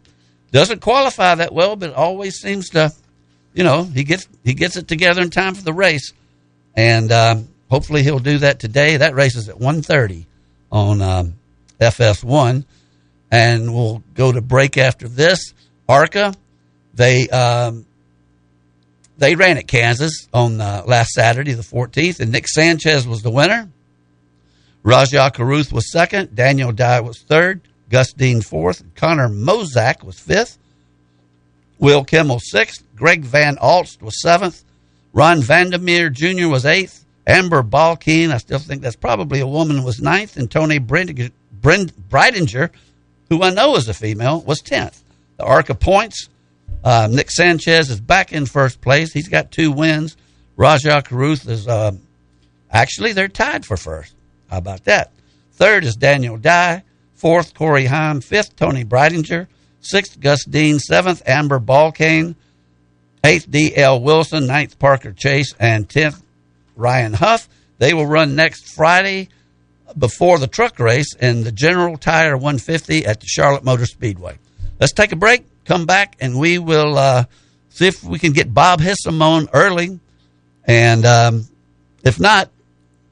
doesn't 0.51 0.81
qualify 0.81 1.35
that 1.35 1.51
well, 1.51 1.75
but 1.75 1.93
always 1.93 2.35
seems 2.35 2.69
to, 2.69 2.93
you 3.55 3.63
know, 3.63 3.83
he 3.83 4.03
gets 4.03 4.27
he 4.43 4.53
gets 4.53 4.75
it 4.75 4.87
together 4.87 5.23
in 5.23 5.31
time 5.31 5.55
for 5.55 5.63
the 5.63 5.73
race, 5.73 6.13
and 6.75 7.11
um, 7.11 7.47
hopefully 7.75 8.03
he'll 8.03 8.19
do 8.19 8.37
that 8.37 8.57
today. 8.57 8.95
That 8.95 9.15
race 9.15 9.35
is 9.35 9.49
at 9.49 9.59
1:30 9.59 10.25
on 10.71 11.01
um, 11.01 11.33
FS1, 11.81 12.63
and 13.29 13.73
we'll 13.73 14.01
go 14.13 14.31
to 14.31 14.39
break 14.39 14.77
after 14.77 15.09
this. 15.09 15.53
ARCA, 15.89 16.33
they 16.93 17.27
um, 17.27 17.85
they 19.17 19.35
ran 19.35 19.57
at 19.57 19.67
Kansas 19.67 20.29
on 20.33 20.61
uh, 20.61 20.83
last 20.87 21.09
Saturday, 21.11 21.51
the 21.51 21.63
14th, 21.63 22.21
and 22.21 22.31
Nick 22.31 22.47
Sanchez 22.47 23.05
was 23.05 23.23
the 23.23 23.29
winner. 23.29 23.69
Rajah 24.83 25.31
Caruth 25.33 25.73
was 25.73 25.91
second. 25.91 26.33
Daniel 26.33 26.71
Dye 26.71 27.01
was 27.01 27.19
third. 27.23 27.59
Gus 27.89 28.13
Dean 28.13 28.41
fourth. 28.41 28.83
Connor 28.95 29.27
Mosack 29.27 30.01
was 30.01 30.17
fifth. 30.17 30.57
Will 31.77 32.05
Kimmel 32.05 32.39
sixth. 32.39 32.83
Greg 32.95 33.25
Van 33.25 33.57
Alst 33.57 34.01
was 34.01 34.21
seventh. 34.21 34.63
Ron 35.11 35.41
Vandermeir 35.41 36.09
Jr. 36.09 36.47
was 36.47 36.65
eighth. 36.65 37.04
Amber 37.27 37.63
Balcaen, 37.63 38.31
I 38.31 38.37
still 38.37 38.59
think 38.59 38.81
that's 38.81 38.95
probably 38.95 39.39
a 39.39 39.47
woman, 39.47 39.83
was 39.83 39.99
ninth. 39.99 40.37
And 40.37 40.49
Toni 40.49 40.79
Breidinger, 40.79 42.69
who 43.29 43.43
I 43.43 43.49
know 43.49 43.75
is 43.75 43.87
a 43.87 43.93
female, 43.93 44.41
was 44.41 44.61
tenth. 44.61 45.03
The 45.37 45.43
ARCA 45.43 45.75
points 45.75 46.29
uh, 46.85 47.07
Nick 47.11 47.31
Sanchez 47.31 47.89
is 47.89 47.99
back 47.99 48.31
in 48.31 48.45
first 48.45 48.79
place. 48.79 49.11
He's 49.11 49.27
got 49.27 49.51
two 49.51 49.71
wins. 49.71 50.15
Rajah 50.55 51.01
Caruth 51.03 51.49
is 51.49 51.67
uh, 51.67 51.93
actually 52.69 53.13
they're 53.13 53.27
tied 53.27 53.65
for 53.65 53.75
first. 53.75 54.13
How 54.51 54.59
about 54.59 54.85
that? 54.85 55.11
Third 55.53 55.83
is 55.83 55.95
Daniel 55.95 56.37
Dye. 56.37 56.83
Fourth, 57.15 57.55
Corey 57.55 57.85
Heim. 57.85 58.21
Fifth, 58.21 58.55
Toni 58.55 58.85
Breidinger. 58.85 59.47
Sixth, 59.81 60.19
Gus 60.19 60.45
Dean. 60.45 60.77
Seventh, 60.77 61.23
Amber 61.25 61.59
Balcaen. 61.59 62.35
Eighth, 63.23 63.49
D.L. 63.49 64.01
Wilson. 64.01 64.45
Ninth, 64.45 64.77
Parker 64.77 65.11
Chase. 65.11 65.55
And 65.59 65.89
tenth, 65.89 66.21
Ryan 66.75 67.13
Huff. 67.13 67.47
They 67.77 67.93
will 67.93 68.05
run 68.05 68.35
next 68.35 68.73
Friday 68.73 69.29
before 69.97 70.39
the 70.39 70.47
truck 70.47 70.79
race 70.79 71.13
in 71.15 71.43
the 71.43 71.51
General 71.51 71.97
Tire 71.97 72.35
150 72.35 73.05
at 73.05 73.19
the 73.19 73.27
Charlotte 73.27 73.63
Motor 73.63 73.85
Speedway. 73.85 74.37
Let's 74.79 74.93
take 74.93 75.11
a 75.11 75.15
break 75.15 75.45
come 75.65 75.85
back 75.85 76.15
and 76.19 76.39
we 76.39 76.59
will 76.59 76.97
uh, 76.97 77.25
see 77.69 77.87
if 77.87 78.03
we 78.03 78.19
can 78.19 78.31
get 78.31 78.53
Bob 78.53 78.79
Hissom 78.79 79.21
on 79.21 79.49
early. 79.51 79.99
And 80.63 81.05
um, 81.05 81.47
if 82.03 82.19
not, 82.19 82.49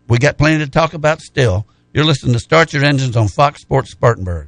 we 0.08 0.18
got 0.18 0.38
plenty 0.38 0.64
to 0.64 0.72
talk 0.72 0.94
about 0.94 1.22
still. 1.22 1.66
You're 1.94 2.06
listening 2.06 2.34
to 2.34 2.40
Start 2.40 2.74
Your 2.74 2.86
Engines 2.86 3.18
on 3.18 3.28
Fox 3.28 3.62
Sports 3.62 3.92
Spartanburg. 3.92 4.48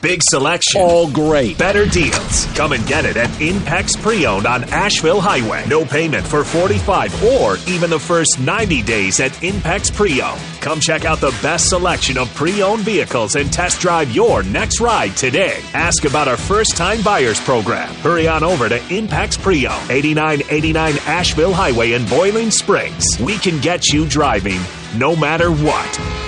Big 0.00 0.20
selection. 0.22 0.80
All 0.80 1.10
great. 1.10 1.58
Better 1.58 1.84
deals. 1.84 2.46
Come 2.54 2.72
and 2.72 2.86
get 2.86 3.04
it 3.04 3.16
at 3.16 3.28
Impex 3.40 4.00
Pre-Owned 4.00 4.46
on 4.46 4.62
Asheville 4.64 5.20
Highway. 5.20 5.64
No 5.66 5.84
payment 5.84 6.24
for 6.24 6.44
45 6.44 7.24
or 7.24 7.56
even 7.66 7.90
the 7.90 7.98
first 7.98 8.38
90 8.38 8.82
days 8.82 9.18
at 9.18 9.32
Impex 9.32 9.92
Pre-Owned. 9.92 10.40
Come 10.60 10.78
check 10.78 11.04
out 11.04 11.18
the 11.18 11.36
best 11.42 11.68
selection 11.68 12.16
of 12.16 12.32
pre-owned 12.34 12.82
vehicles 12.82 13.34
and 13.34 13.52
test 13.52 13.80
drive 13.80 14.12
your 14.12 14.44
next 14.44 14.78
ride 14.80 15.16
today. 15.16 15.60
Ask 15.74 16.04
about 16.04 16.28
our 16.28 16.36
first-time 16.36 17.02
buyers 17.02 17.40
program. 17.40 17.92
Hurry 17.96 18.28
on 18.28 18.44
over 18.44 18.68
to 18.68 18.78
Impex 18.78 19.36
Pre-Owned, 19.36 19.90
8989 19.90 20.98
Asheville 21.06 21.52
Highway 21.52 21.94
in 21.94 22.06
Boiling 22.06 22.52
Springs. 22.52 23.04
We 23.20 23.36
can 23.38 23.60
get 23.60 23.88
you 23.88 24.06
driving 24.06 24.60
no 24.96 25.16
matter 25.16 25.50
what. 25.50 26.27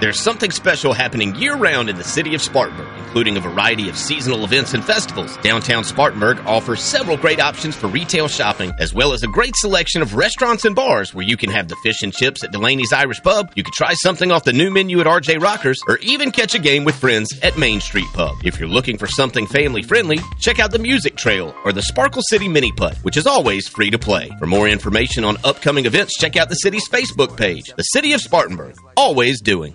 There's 0.00 0.20
something 0.20 0.52
special 0.52 0.92
happening 0.92 1.34
year 1.34 1.56
round 1.56 1.88
in 1.88 1.96
the 1.96 2.04
city 2.04 2.36
of 2.36 2.42
Spartanburg, 2.42 2.86
including 2.98 3.36
a 3.36 3.40
variety 3.40 3.88
of 3.88 3.96
seasonal 3.96 4.44
events 4.44 4.72
and 4.72 4.84
festivals. 4.84 5.36
Downtown 5.38 5.82
Spartanburg 5.82 6.38
offers 6.46 6.80
several 6.80 7.16
great 7.16 7.40
options 7.40 7.74
for 7.74 7.88
retail 7.88 8.28
shopping, 8.28 8.70
as 8.78 8.94
well 8.94 9.12
as 9.12 9.24
a 9.24 9.26
great 9.26 9.56
selection 9.56 10.00
of 10.00 10.14
restaurants 10.14 10.64
and 10.64 10.76
bars 10.76 11.14
where 11.14 11.24
you 11.24 11.36
can 11.36 11.50
have 11.50 11.66
the 11.66 11.74
fish 11.82 12.02
and 12.02 12.12
chips 12.12 12.44
at 12.44 12.52
Delaney's 12.52 12.92
Irish 12.92 13.20
Pub, 13.22 13.50
you 13.56 13.64
can 13.64 13.72
try 13.74 13.94
something 13.94 14.30
off 14.30 14.44
the 14.44 14.52
new 14.52 14.70
menu 14.70 15.00
at 15.00 15.06
RJ 15.06 15.42
Rockers, 15.42 15.80
or 15.88 15.96
even 15.98 16.30
catch 16.30 16.54
a 16.54 16.60
game 16.60 16.84
with 16.84 16.94
friends 16.94 17.36
at 17.42 17.58
Main 17.58 17.80
Street 17.80 18.06
Pub. 18.14 18.36
If 18.44 18.60
you're 18.60 18.68
looking 18.68 18.98
for 18.98 19.08
something 19.08 19.48
family 19.48 19.82
friendly, 19.82 20.20
check 20.38 20.60
out 20.60 20.70
the 20.70 20.78
Music 20.78 21.16
Trail 21.16 21.52
or 21.64 21.72
the 21.72 21.82
Sparkle 21.82 22.22
City 22.28 22.46
Mini 22.46 22.70
Putt, 22.70 22.98
which 22.98 23.16
is 23.16 23.26
always 23.26 23.66
free 23.66 23.90
to 23.90 23.98
play. 23.98 24.30
For 24.38 24.46
more 24.46 24.68
information 24.68 25.24
on 25.24 25.38
upcoming 25.42 25.86
events, 25.86 26.16
check 26.18 26.36
out 26.36 26.50
the 26.50 26.54
city's 26.54 26.88
Facebook 26.88 27.36
page. 27.36 27.72
The 27.76 27.82
City 27.82 28.12
of 28.12 28.20
Spartanburg, 28.20 28.76
always 28.96 29.40
doing. 29.40 29.74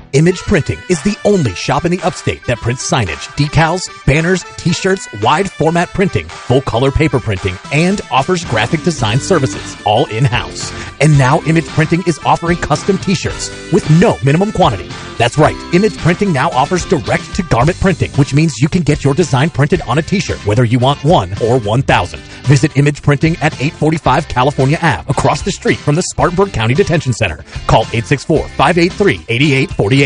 Image 0.13 0.39
Printing 0.39 0.77
is 0.89 1.01
the 1.03 1.15
only 1.23 1.53
shop 1.53 1.85
in 1.85 1.91
the 1.91 2.01
upstate 2.03 2.43
that 2.43 2.57
prints 2.57 2.89
signage, 2.89 3.29
decals, 3.37 3.89
banners, 4.05 4.43
t-shirts, 4.57 5.07
wide 5.21 5.49
format 5.49 5.87
printing, 5.89 6.27
full 6.27 6.59
color 6.59 6.91
paper 6.91 7.17
printing, 7.17 7.55
and 7.71 8.01
offers 8.11 8.43
graphic 8.43 8.83
design 8.83 9.19
services, 9.19 9.77
all 9.85 10.05
in-house. 10.07 10.73
And 10.99 11.17
now 11.17 11.39
Image 11.43 11.67
Printing 11.69 12.03
is 12.07 12.19
offering 12.25 12.57
custom 12.57 12.97
t-shirts 12.97 13.49
with 13.71 13.89
no 14.01 14.17
minimum 14.21 14.51
quantity. 14.51 14.89
That's 15.17 15.37
right, 15.37 15.55
Image 15.73 15.97
Printing 15.99 16.33
now 16.33 16.49
offers 16.49 16.85
direct 16.85 17.33
to 17.35 17.43
garment 17.43 17.79
printing, 17.79 18.11
which 18.11 18.33
means 18.33 18.59
you 18.59 18.67
can 18.67 18.81
get 18.81 19.05
your 19.05 19.13
design 19.13 19.49
printed 19.49 19.79
on 19.83 19.97
a 19.97 20.01
t-shirt, 20.01 20.45
whether 20.45 20.65
you 20.65 20.77
want 20.77 21.01
one 21.05 21.31
or 21.41 21.57
1,000. 21.57 22.19
Visit 22.19 22.75
Image 22.75 23.01
Printing 23.01 23.37
at 23.37 23.53
845 23.53 24.27
California 24.27 24.77
Ave, 24.81 25.09
across 25.09 25.41
the 25.41 25.51
street 25.51 25.77
from 25.77 25.95
the 25.95 26.03
Spartanburg 26.03 26.51
County 26.51 26.73
Detention 26.73 27.13
Center. 27.13 27.45
Call 27.67 27.85
864-583-8848. 27.85 30.00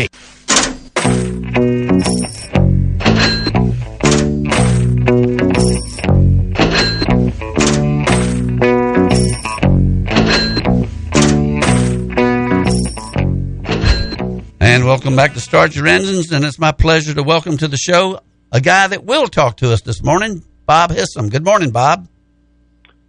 And 14.60 14.84
welcome 14.84 15.16
back 15.16 15.32
to 15.32 15.40
Start 15.40 15.74
Your 15.74 15.86
Engines. 15.86 16.30
And 16.30 16.44
it's 16.44 16.58
my 16.58 16.72
pleasure 16.72 17.14
to 17.14 17.22
welcome 17.22 17.56
to 17.56 17.68
the 17.68 17.78
show 17.78 18.20
a 18.52 18.60
guy 18.60 18.86
that 18.88 19.04
will 19.04 19.28
talk 19.28 19.56
to 19.58 19.72
us 19.72 19.80
this 19.80 20.02
morning, 20.02 20.44
Bob 20.66 20.90
Hissom. 20.90 21.30
Good 21.30 21.44
morning, 21.44 21.70
Bob. 21.70 22.06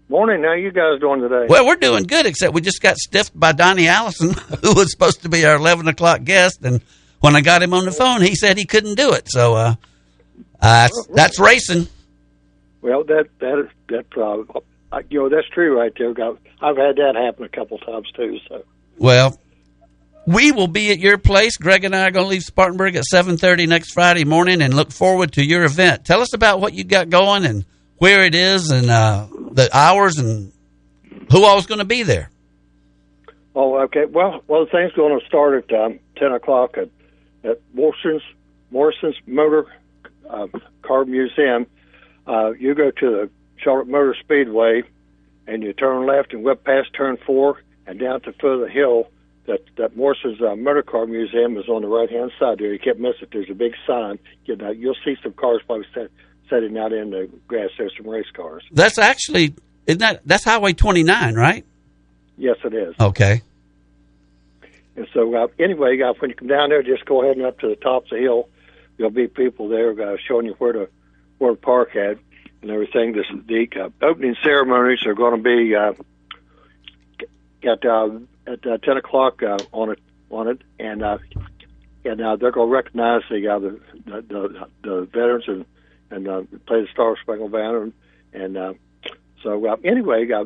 Morning. 0.10 0.42
How 0.44 0.54
you 0.54 0.72
guys 0.72 1.02
doing 1.02 1.20
today? 1.20 1.48
Well, 1.50 1.66
we're 1.66 1.76
doing 1.76 2.04
good, 2.04 2.26
except 2.26 2.54
we 2.54 2.62
just 2.62 2.82
got 2.82 2.96
stiffed 2.96 3.38
by 3.38 3.52
Donnie 3.52 3.90
Allison, 3.90 4.34
who 4.64 4.74
was 4.74 4.90
supposed 4.90 5.24
to 5.24 5.30
be 5.30 5.46
our 5.46 5.58
11 5.58 5.90
o'clock 5.90 6.24
guest. 6.24 6.64
And 6.64 6.82
when 7.20 7.36
I 7.36 7.42
got 7.42 7.62
him 7.62 7.74
on 7.74 7.84
the 7.84 7.92
phone, 7.92 8.22
he 8.22 8.34
said 8.34 8.58
he 8.58 8.66
couldn't 8.66 8.96
do 8.96 9.12
it. 9.12 9.30
So 9.30 9.56
uh, 9.56 9.76
uh, 10.62 10.88
that's, 11.14 11.40
racing. 11.40 11.88
Well, 12.82 13.04
that 13.04 13.28
that 13.40 13.60
is 13.60 13.70
that 13.90 14.06
uh, 14.18 15.02
you 15.10 15.20
know 15.20 15.30
that's 15.30 15.50
true 15.50 15.78
right 15.78 15.92
there. 15.98 16.12
I've 16.62 16.78
had 16.78 16.96
that 16.96 17.16
happen 17.16 17.44
a 17.44 17.50
couple 17.50 17.78
times 17.80 18.10
too. 18.16 18.38
So 18.48 18.64
Well, 18.98 19.38
we 20.26 20.54
will 20.54 20.68
be 20.68 20.92
at 20.92 21.00
your 21.00 21.18
place. 21.18 21.58
Greg 21.58 21.84
and 21.84 21.94
I 21.94 22.08
are 22.08 22.12
going 22.12 22.26
to 22.26 22.30
leave 22.30 22.44
Spartanburg 22.44 22.96
at 22.96 23.04
7.30 23.12 23.68
next 23.68 23.92
Friday 23.92 24.24
morning 24.24 24.62
and 24.62 24.74
look 24.74 24.92
forward 24.92 25.34
to 25.34 25.44
your 25.44 25.66
event. 25.66 26.06
Tell 26.06 26.22
us 26.22 26.34
about 26.34 26.62
what 26.62 26.74
you 26.74 26.86
got 26.86 27.10
going 27.10 27.46
and 27.46 27.66
where 27.98 28.24
it 28.24 28.36
is 28.36 28.70
and 28.72 28.90
uh, 28.90 29.28
the 29.52 29.70
hours 29.76 30.18
and 30.18 30.52
who 31.32 31.44
all's 31.44 31.66
going 31.66 31.80
to 31.80 31.86
be 31.86 32.04
there. 32.04 32.30
Oh, 33.56 33.80
okay. 33.80 34.06
Well, 34.06 34.44
well, 34.48 34.66
the 34.66 34.72
thing's 34.72 34.94
going 34.94 35.20
to 35.20 35.26
start 35.26 35.64
at 35.72 35.80
um, 35.80 36.00
ten 36.16 36.32
o'clock 36.32 36.78
at 36.78 36.90
at 37.44 37.60
Morrison's 37.74 38.22
Morrison's 38.72 39.16
Motor 39.26 39.66
uh, 40.30 40.48
Car 40.84 41.06
Museum. 41.06 41.66
Uh, 42.28 42.52
you 42.52 42.76
go 42.76 42.92
to 42.92 43.10
the 43.10 43.30
Charlotte 43.58 43.88
Motor 43.88 44.16
Speedway, 44.20 44.84
and 45.48 45.64
you 45.64 45.74
turn 45.74 46.06
left 46.06 46.34
and 46.34 46.44
whip 46.44 46.64
past 46.64 46.94
turn 46.94 47.18
four 47.26 47.62
and 47.88 48.00
down 48.00 48.22
to 48.22 48.32
the 48.32 48.38
foot 48.38 48.54
of 48.54 48.62
the 48.62 48.70
hill. 48.70 49.10
That 49.48 49.62
that 49.78 49.96
Morrison's 49.96 50.42
uh, 50.42 50.56
Motor 50.56 50.84
Car 50.84 51.08
Museum 51.08 51.58
is 51.58 51.68
on 51.70 51.82
the 51.82 51.88
right 51.88 52.12
hand 52.12 52.32
side 52.38 52.60
there. 52.60 52.74
You 52.74 52.80
can't 52.80 53.00
miss 53.00 53.16
it. 53.22 53.30
There's 53.32 53.50
a 53.50 53.56
big 53.56 53.74
sign. 53.88 54.20
You 54.46 54.56
know, 54.58 54.72
you'll 54.72 54.98
see 55.06 55.16
some 55.24 55.34
cars 55.34 55.62
probably 55.66 55.88
set, 55.94 56.12
setting 56.50 56.78
out 56.78 56.94
in 56.94 57.12
the 57.12 57.30
grass. 57.48 57.70
There's 57.78 57.94
some 57.98 58.08
race 58.08 58.30
cars. 58.34 58.64
That's 58.72 58.98
actually, 58.98 59.56
isn't 59.86 60.00
that, 60.00 60.22
that's 60.26 60.44
Highway 60.44 60.74
29, 60.74 61.36
right? 61.36 61.66
Yes, 62.38 62.58
it 62.64 62.74
is. 62.74 62.96
Okay. 63.00 63.42
And 64.96 65.08
so, 65.14 65.34
uh, 65.36 65.48
anyway, 65.60 66.00
uh, 66.02 66.14
when 66.20 66.30
you 66.32 66.36
come 66.36 66.48
down 66.48 66.70
there, 66.70 66.82
just 66.84 67.06
go 67.06 67.24
ahead 67.24 67.38
and 67.38 67.46
up 67.46 67.60
to 67.60 67.68
the 67.68 67.76
top 67.76 68.06
of 68.06 68.10
the 68.10 68.18
hill. 68.18 68.50
There'll 68.98 69.12
be 69.12 69.28
people 69.28 69.70
there 69.70 69.92
uh, 69.92 70.18
showing 70.28 70.48
you 70.48 70.54
where 70.54 70.74
to 70.74 70.90
where 71.38 71.52
to 71.52 71.58
park 71.58 71.96
at 71.96 72.18
and 72.64 72.72
everything. 72.72 73.14
This 73.14 73.26
the 73.46 73.68
uh, 73.80 73.90
opening 74.02 74.36
ceremonies 74.44 75.06
are 75.06 75.14
going 75.14 75.38
to 75.38 75.44
be 75.44 75.76
uh, 75.76 75.94
at 77.64 77.86
uh, 77.86 78.10
at 78.48 78.66
uh, 78.66 78.78
ten 78.80 78.98
o'clock 78.98 79.44
uh, 79.44 79.60
on 79.72 79.92
it 79.92 80.00
on 80.32 80.48
it, 80.48 80.62
and 80.80 81.04
uh, 81.04 81.18
and 82.06 82.22
uh, 82.22 82.36
they're 82.38 82.52
going 82.52 82.70
to 82.70 82.74
recognize 82.74 83.22
the, 83.30 83.48
uh, 83.48 83.60
the, 83.60 83.80
the 84.06 84.22
the 84.22 84.68
the 84.82 85.02
veterans 85.06 85.44
and 85.48 85.66
and 86.10 86.28
uh, 86.28 86.42
play 86.66 86.82
the 86.82 86.88
Star 86.92 87.16
Spangled 87.22 87.52
Banner 87.52 87.84
and, 87.84 87.94
and 88.34 88.58
uh, 88.58 88.74
so 89.44 89.66
uh, 89.68 89.76
anyway, 89.84 90.28
uh, 90.32 90.46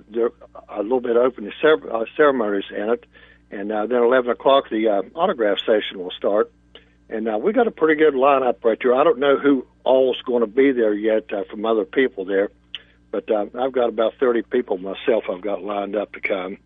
a 0.69 0.83
little 0.83 0.99
bit 0.99 1.15
of 1.15 1.23
opening 1.23 1.51
cer- 1.61 1.91
uh, 1.91 2.05
ceremonies 2.17 2.65
in 2.75 2.89
it, 2.89 3.05
and 3.49 3.71
uh, 3.71 3.85
then 3.85 4.01
eleven 4.03 4.31
o'clock 4.31 4.65
the 4.69 4.88
uh, 4.88 5.01
autograph 5.17 5.59
session 5.59 5.97
will 5.99 6.11
start. 6.11 6.51
And 7.09 7.27
uh, 7.27 7.38
we 7.38 7.51
got 7.51 7.67
a 7.67 7.71
pretty 7.71 7.99
good 7.99 8.13
lineup 8.13 8.63
right 8.63 8.77
there. 8.81 8.93
I 8.93 9.03
don't 9.03 9.19
know 9.19 9.38
who 9.38 9.65
all's 9.83 10.21
going 10.25 10.41
to 10.41 10.47
be 10.47 10.71
there 10.71 10.93
yet 10.93 11.31
uh, 11.33 11.43
from 11.49 11.65
other 11.65 11.83
people 11.83 12.25
there, 12.25 12.49
but 13.11 13.29
uh, 13.31 13.45
I've 13.59 13.71
got 13.71 13.89
about 13.89 14.13
thirty 14.19 14.41
people 14.41 14.77
myself. 14.77 15.23
I've 15.31 15.41
got 15.41 15.63
lined 15.63 15.95
up 15.95 16.13
to 16.13 16.21
come. 16.21 16.57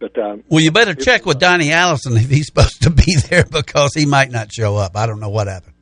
But 0.00 0.16
um, 0.16 0.44
Well, 0.48 0.62
you 0.62 0.70
better 0.70 0.94
check 0.94 1.26
with 1.26 1.40
Donnie 1.40 1.72
Allison 1.72 2.16
if 2.16 2.30
he's 2.30 2.46
supposed 2.46 2.82
to 2.82 2.90
be 2.90 3.16
there 3.28 3.44
because 3.44 3.94
he 3.94 4.06
might 4.06 4.30
not 4.30 4.52
show 4.52 4.76
up. 4.76 4.96
I 4.96 5.06
don't 5.06 5.20
know 5.20 5.30
what 5.30 5.48
happened. 5.48 5.74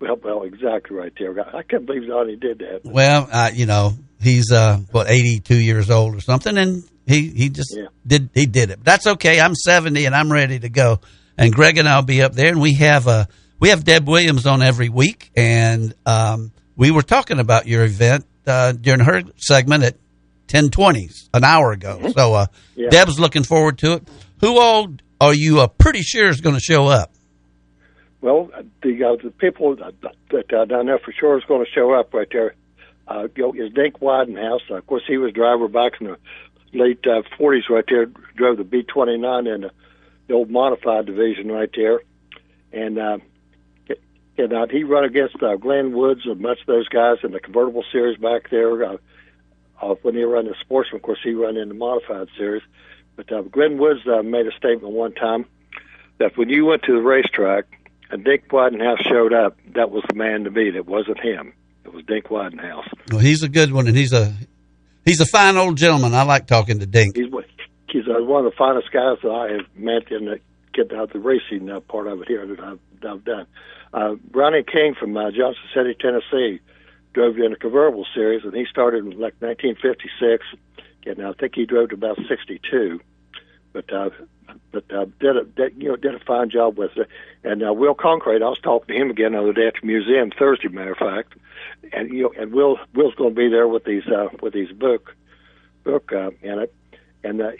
Well, 0.00 0.16
well, 0.22 0.42
exactly 0.44 0.96
right 0.96 1.12
there. 1.18 1.38
I 1.56 1.62
can't 1.62 1.86
believe 1.86 2.08
Donnie 2.08 2.36
did 2.36 2.58
that. 2.60 2.80
Well, 2.84 3.28
uh, 3.30 3.50
you 3.52 3.66
know, 3.66 3.94
he's 4.20 4.50
uh, 4.52 4.78
what 4.92 5.08
eighty 5.10 5.40
two 5.40 5.58
years 5.60 5.90
old 5.90 6.14
or 6.14 6.20
something, 6.20 6.56
and 6.56 6.84
he 7.06 7.28
he 7.28 7.48
just 7.48 7.74
Yeah. 7.76 7.86
did 8.06 8.30
he 8.34 8.46
did 8.46 8.70
it. 8.70 8.78
But 8.78 8.84
that's 8.84 9.06
okay. 9.06 9.40
I'm 9.40 9.54
seventy 9.54 10.04
and 10.06 10.14
I'm 10.14 10.30
ready 10.32 10.58
to 10.60 10.68
go. 10.68 11.00
And 11.36 11.52
Greg 11.52 11.78
and 11.78 11.88
I'll 11.88 12.02
be 12.02 12.22
up 12.22 12.32
there, 12.34 12.48
and 12.48 12.60
we 12.60 12.74
have 12.74 13.06
uh 13.06 13.26
we 13.60 13.70
have 13.70 13.84
Deb 13.84 14.06
Williams 14.08 14.46
on 14.46 14.62
every 14.62 14.88
week, 14.88 15.30
and 15.36 15.92
um, 16.06 16.52
we 16.76 16.90
were 16.90 17.02
talking 17.02 17.38
about 17.40 17.66
your 17.66 17.84
event 17.84 18.24
uh, 18.46 18.72
during 18.72 19.00
her 19.00 19.22
segment 19.36 19.84
at 19.84 19.96
ten 20.46 20.70
twenties 20.70 21.28
an 21.34 21.44
hour 21.44 21.72
ago. 21.72 22.12
So 22.16 22.34
uh, 22.34 22.46
Yeah. 22.76 22.88
Deb's 22.90 23.18
looking 23.20 23.42
forward 23.44 23.78
to 23.78 23.94
it. 23.94 24.08
Who 24.40 24.58
all 24.60 24.88
are 25.20 25.34
you 25.34 25.60
uh, 25.60 25.66
pretty 25.66 26.02
sure 26.02 26.28
is 26.28 26.40
going 26.40 26.54
to 26.54 26.60
show 26.60 26.86
up? 26.86 27.12
Well, 28.20 28.50
the 28.82 29.04
uh, 29.04 29.16
the 29.22 29.30
people 29.30 29.76
that, 29.76 29.94
that 30.30 30.52
uh, 30.52 30.64
down 30.64 30.86
there 30.86 30.98
for 30.98 31.12
sure 31.12 31.38
is 31.38 31.44
going 31.44 31.64
to 31.64 31.70
show 31.70 31.92
up 31.92 32.12
right 32.12 32.28
there. 32.30 32.54
Uh, 33.06 33.28
you 33.36 33.42
know, 33.42 33.52
is 33.54 33.72
Dink 33.72 34.00
Widenhouse. 34.00 34.68
of 34.70 34.86
course, 34.86 35.04
he 35.06 35.16
was 35.16 35.32
driver 35.32 35.68
back 35.68 35.92
in 36.00 36.08
the 36.08 36.18
late 36.74 37.06
uh, 37.06 37.22
40s 37.38 37.70
right 37.70 37.84
there. 37.88 38.06
Drove 38.36 38.58
the 38.58 38.64
B29 38.64 39.54
in 39.54 39.62
the, 39.62 39.70
the 40.26 40.34
old 40.34 40.50
modified 40.50 41.06
division 41.06 41.50
right 41.50 41.70
there, 41.74 42.00
and 42.72 42.98
uh, 42.98 43.18
and 44.38 44.52
uh, 44.52 44.66
he 44.70 44.84
run 44.84 45.04
against 45.04 45.42
uh, 45.42 45.56
Glenn 45.56 45.92
Woods 45.92 46.22
and 46.24 46.40
much 46.40 46.60
of 46.60 46.66
those 46.66 46.88
guys 46.88 47.18
in 47.24 47.32
the 47.32 47.40
convertible 47.40 47.84
series 47.90 48.18
back 48.18 48.50
there. 48.50 48.84
Uh, 48.84 48.96
uh, 49.80 49.94
when 50.02 50.14
he 50.14 50.24
ran 50.24 50.46
the 50.46 50.54
sportsman, 50.60 50.96
of 50.96 51.02
course, 51.02 51.20
he 51.22 51.34
ran 51.34 51.56
in 51.56 51.68
the 51.68 51.74
modified 51.74 52.28
series. 52.36 52.62
But 53.16 53.32
uh, 53.32 53.42
Glenn 53.42 53.78
Woods 53.78 54.00
uh, 54.06 54.22
made 54.22 54.46
a 54.46 54.52
statement 54.52 54.92
one 54.92 55.12
time 55.12 55.46
that 56.18 56.36
when 56.36 56.48
you 56.48 56.66
went 56.66 56.82
to 56.84 56.92
the 56.92 57.00
racetrack 57.00 57.66
and 58.10 58.24
Dink 58.24 58.48
Widenhouse 58.48 59.02
showed 59.08 59.32
up, 59.32 59.56
that 59.74 59.90
was 59.90 60.02
the 60.08 60.14
man 60.14 60.44
to 60.44 60.50
beat. 60.50 60.74
It 60.76 60.86
wasn't 60.86 61.20
him. 61.20 61.52
It 61.84 61.92
was 61.92 62.04
Dink 62.04 62.26
Widenhouse. 62.26 62.86
Well, 63.10 63.20
he's 63.20 63.42
a 63.42 63.48
good 63.48 63.72
one, 63.72 63.86
and 63.88 63.96
he's 63.96 64.12
a 64.12 64.32
he's 65.04 65.20
a 65.20 65.26
fine 65.26 65.56
old 65.56 65.76
gentleman. 65.76 66.14
I 66.14 66.22
like 66.22 66.46
talking 66.46 66.78
to 66.80 66.86
Dink. 66.86 67.16
He's 67.16 67.30
one- 67.30 67.44
he's 67.90 68.06
uh, 68.06 68.22
one 68.22 68.44
of 68.44 68.50
the 68.52 68.56
finest 68.56 68.90
guys 68.92 69.18
that 69.22 69.30
I 69.30 69.52
have 69.52 69.66
met 69.74 70.10
in 70.12 70.26
the 70.26 70.40
get 70.74 70.92
out 70.92 71.12
the 71.12 71.18
racing 71.18 71.70
uh, 71.70 71.80
part 71.80 72.06
of 72.06 72.20
it 72.22 72.28
here 72.28 72.46
that 72.46 72.60
I've, 72.60 72.78
that 73.00 73.10
I've 73.10 73.24
done. 73.24 73.46
Uh, 73.92 74.14
Brownie 74.30 74.62
King 74.62 74.94
from 74.94 75.16
uh, 75.16 75.30
Johnson 75.30 75.62
City, 75.74 75.96
Tennessee, 75.98 76.60
drove 77.14 77.38
in 77.38 77.52
a 77.52 77.56
convertible 77.56 78.06
series, 78.14 78.44
and 78.44 78.54
he 78.54 78.66
started 78.70 78.98
in 79.04 79.12
like 79.12 79.34
1956, 79.40 80.44
and 81.06 81.26
I 81.26 81.32
think 81.32 81.54
he 81.54 81.64
drove 81.64 81.88
to 81.88 81.94
about 81.94 82.18
62. 82.28 83.00
But 83.72 83.92
uh, 83.92 84.10
but 84.72 84.84
uh, 84.92 85.06
did 85.20 85.36
a 85.36 85.44
did, 85.44 85.74
you 85.80 85.88
know 85.90 85.96
did 85.96 86.14
a 86.14 86.20
fine 86.20 86.50
job 86.50 86.78
with 86.78 86.96
it. 86.96 87.08
And 87.44 87.62
uh, 87.66 87.72
Will 87.72 87.94
Concrete, 87.94 88.42
I 88.42 88.48
was 88.48 88.60
talking 88.60 88.94
to 88.94 89.00
him 89.00 89.10
again 89.10 89.32
the 89.32 89.40
other 89.40 89.52
day 89.52 89.66
at 89.66 89.74
the 89.80 89.86
museum 89.86 90.30
Thursday, 90.30 90.68
matter 90.68 90.92
of 90.92 90.98
fact, 90.98 91.34
and 91.92 92.10
you 92.10 92.24
know 92.24 92.32
and 92.38 92.52
Will 92.52 92.78
Will's 92.94 93.14
going 93.14 93.34
to 93.34 93.40
be 93.40 93.48
there 93.48 93.68
with 93.68 93.84
these 93.84 94.06
uh, 94.06 94.28
with 94.40 94.52
these 94.52 94.72
book 94.72 95.14
book 95.84 96.12
uh, 96.12 96.30
in 96.42 96.58
it, 96.60 96.74
and 97.24 97.40
uh, 97.40 97.50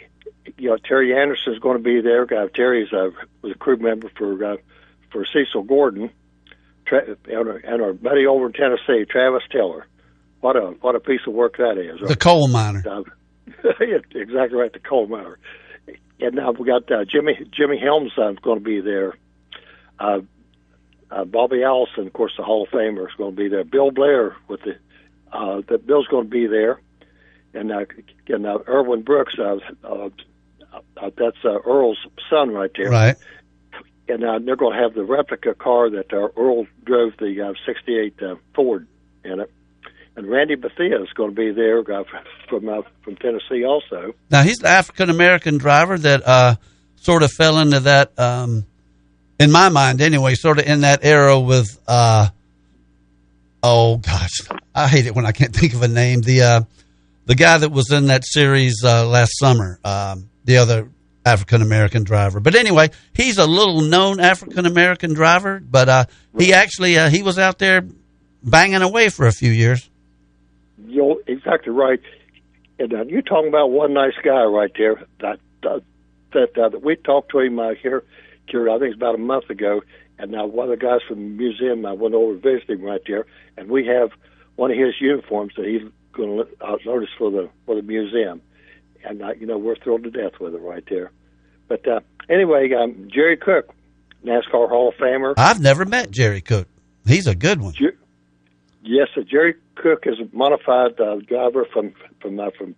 you 0.57 0.69
know 0.69 0.77
Terry 0.77 1.15
Anderson's 1.15 1.59
going 1.59 1.77
to 1.77 1.83
be 1.83 2.01
there. 2.01 2.23
Uh, 2.23 2.47
Terry's 2.47 2.91
uh, 2.93 3.09
was 3.41 3.51
a 3.51 3.57
crew 3.57 3.77
member 3.77 4.09
for 4.15 4.43
uh, 4.43 4.57
for 5.11 5.25
Cecil 5.25 5.63
Gordon, 5.63 6.11
Tra- 6.85 7.15
and, 7.25 7.49
our, 7.49 7.57
and 7.57 7.81
our 7.81 7.93
buddy 7.93 8.25
over 8.25 8.47
in 8.47 8.53
Tennessee, 8.53 9.05
Travis 9.05 9.43
Taylor. 9.51 9.85
What 10.41 10.55
a 10.55 10.67
what 10.81 10.95
a 10.95 10.99
piece 10.99 11.21
of 11.27 11.33
work 11.33 11.57
that 11.57 11.77
is. 11.77 11.99
The 12.07 12.15
coal 12.15 12.47
miner. 12.47 12.83
Uh, 12.87 13.03
exactly 13.81 14.57
right, 14.57 14.71
the 14.71 14.79
coal 14.79 15.07
miner. 15.07 15.37
And 16.21 16.35
now 16.35 16.51
we 16.51 16.65
got 16.65 16.91
uh, 16.91 17.05
Jimmy 17.05 17.47
Jimmy 17.51 17.79
Helms 17.79 18.11
uh, 18.17 18.33
going 18.41 18.59
to 18.59 18.63
be 18.63 18.81
there. 18.81 19.15
Uh, 19.99 20.19
uh, 21.11 21.25
Bobby 21.25 21.63
Allison, 21.63 22.07
of 22.07 22.13
course, 22.13 22.33
the 22.37 22.43
Hall 22.43 22.63
of 22.63 22.69
Famer, 22.69 23.07
is 23.07 23.15
going 23.17 23.35
to 23.35 23.41
be 23.41 23.47
there. 23.47 23.63
Bill 23.63 23.91
Blair 23.91 24.35
with 24.47 24.61
the 24.61 24.77
uh, 25.31 25.61
that 25.67 25.85
Bill's 25.85 26.07
going 26.07 26.25
to 26.25 26.29
be 26.29 26.47
there, 26.47 26.81
and 27.53 27.71
uh, 27.71 27.85
and 28.27 28.45
uh, 28.45 28.59
Erwin 28.67 29.01
Brooks, 29.01 29.35
uh, 29.39 29.59
uh, 29.83 30.09
uh, 30.97 31.09
that's 31.17 31.37
uh, 31.43 31.59
Earl's 31.65 31.99
son 32.29 32.51
right 32.51 32.71
there. 32.75 32.89
Right. 32.89 33.17
And 34.07 34.23
uh, 34.23 34.39
they're 34.39 34.55
going 34.55 34.75
to 34.75 34.81
have 34.81 34.95
the 34.95 35.03
replica 35.03 35.53
car 35.53 35.89
that 35.91 36.11
uh, 36.11 36.29
Earl 36.35 36.65
drove 36.83 37.13
the 37.19 37.41
uh, 37.41 37.53
'68 37.65 38.21
uh, 38.21 38.35
Ford 38.55 38.87
in 39.23 39.39
it. 39.39 39.51
And 40.19 40.29
Randy 40.29 40.55
Bethea 40.55 41.01
is 41.01 41.07
going 41.15 41.29
to 41.29 41.35
be 41.35 41.51
there 41.51 41.79
uh, 41.79 42.03
from 42.49 42.67
uh, 42.67 42.81
from 43.03 43.15
Tennessee 43.15 43.63
also. 43.63 44.13
Now 44.29 44.43
he's 44.43 44.57
the 44.57 44.67
African 44.67 45.09
American 45.09 45.57
driver 45.57 45.97
that 45.97 46.27
uh, 46.27 46.55
sort 46.97 47.23
of 47.23 47.31
fell 47.31 47.57
into 47.57 47.79
that, 47.79 48.19
um, 48.19 48.65
in 49.39 49.49
my 49.49 49.69
mind 49.69 50.01
anyway, 50.01 50.35
sort 50.35 50.59
of 50.59 50.65
in 50.65 50.81
that 50.81 51.05
era 51.05 51.39
with, 51.39 51.79
uh, 51.87 52.27
oh 53.63 53.95
gosh, 53.95 54.41
I 54.75 54.89
hate 54.89 55.05
it 55.05 55.15
when 55.15 55.25
I 55.25 55.31
can't 55.31 55.55
think 55.55 55.73
of 55.73 55.83
a 55.83 55.87
name. 55.87 56.19
The 56.19 56.41
uh, 56.41 56.61
the 57.25 57.35
guy 57.35 57.57
that 57.57 57.71
was 57.71 57.89
in 57.89 58.07
that 58.07 58.25
series 58.25 58.83
uh, 58.83 59.07
last 59.07 59.39
summer, 59.39 59.79
um, 59.85 60.29
the 60.43 60.57
other 60.57 60.89
African 61.25 61.61
American 61.61 62.03
driver. 62.03 62.41
But 62.41 62.55
anyway, 62.55 62.89
he's 63.13 63.37
a 63.37 63.47
little 63.47 63.79
known 63.79 64.19
African 64.19 64.65
American 64.65 65.13
driver, 65.13 65.61
but 65.61 65.87
uh, 65.87 66.05
he 66.37 66.51
actually 66.51 66.97
uh, 66.97 67.09
he 67.09 67.23
was 67.23 67.39
out 67.39 67.57
there 67.57 67.85
banging 68.43 68.81
away 68.81 69.07
for 69.07 69.25
a 69.25 69.31
few 69.31 69.51
years. 69.51 69.88
You're 70.85 71.17
exactly 71.27 71.73
right. 71.73 71.99
And 72.79 72.93
uh, 72.93 73.05
you're 73.05 73.21
talking 73.21 73.49
about 73.49 73.71
one 73.71 73.93
nice 73.93 74.13
guy 74.23 74.43
right 74.43 74.71
there. 74.77 75.03
That 75.19 75.39
uh, 75.63 75.79
that 76.33 76.57
uh, 76.57 76.69
that 76.69 76.83
we 76.83 76.95
talked 76.95 77.31
to 77.31 77.39
him 77.39 77.59
uh, 77.59 77.73
here 77.81 78.03
Cure, 78.49 78.69
I 78.69 78.79
think 78.79 78.93
it's 78.93 78.97
about 78.97 79.15
a 79.15 79.19
month 79.19 79.49
ago, 79.49 79.81
and 80.17 80.31
now 80.31 80.45
one 80.45 80.69
of 80.69 80.79
the 80.79 80.85
guys 80.85 80.99
from 81.07 81.17
the 81.17 81.43
museum, 81.43 81.85
I 81.85 81.93
went 81.93 82.15
over 82.15 82.33
to 82.33 82.39
visit 82.39 82.69
him 82.69 82.81
right 82.81 83.01
there, 83.07 83.25
and 83.57 83.69
we 83.69 83.85
have 83.85 84.09
one 84.55 84.71
of 84.71 84.77
his 84.77 84.95
uniforms 84.99 85.53
that 85.55 85.65
he's 85.65 85.81
going 86.13 86.37
to 86.37 86.65
uh, 86.65 86.77
notice 86.85 87.09
for 87.17 87.31
the 87.31 87.49
for 87.65 87.75
the 87.75 87.81
museum, 87.81 88.41
and 89.05 89.21
uh, 89.21 89.31
you 89.39 89.45
know 89.45 89.57
we're 89.57 89.75
thrilled 89.75 90.03
to 90.03 90.11
death 90.11 90.39
with 90.39 90.55
it 90.55 90.61
right 90.61 90.83
there. 90.89 91.11
But 91.67 91.87
uh, 91.87 91.99
anyway, 92.29 92.71
um, 92.73 93.07
Jerry 93.13 93.37
Cook, 93.37 93.73
NASCAR 94.25 94.67
Hall 94.67 94.89
of 94.89 94.95
Famer. 94.95 95.35
I've 95.37 95.61
never 95.61 95.85
met 95.85 96.11
Jerry 96.11 96.41
Cook. 96.41 96.67
He's 97.05 97.27
a 97.27 97.35
good 97.35 97.61
one. 97.61 97.73
Jer- 97.73 97.97
yes, 98.83 99.07
uh, 99.15 99.21
Jerry 99.21 99.55
Cook 99.79 100.03
is 100.05 100.19
a 100.19 100.27
modified 100.35 100.99
uh, 100.99 101.15
driver 101.17 101.65
from 101.65 101.93
from 102.21 102.35
my 102.35 102.49
from 102.51 102.75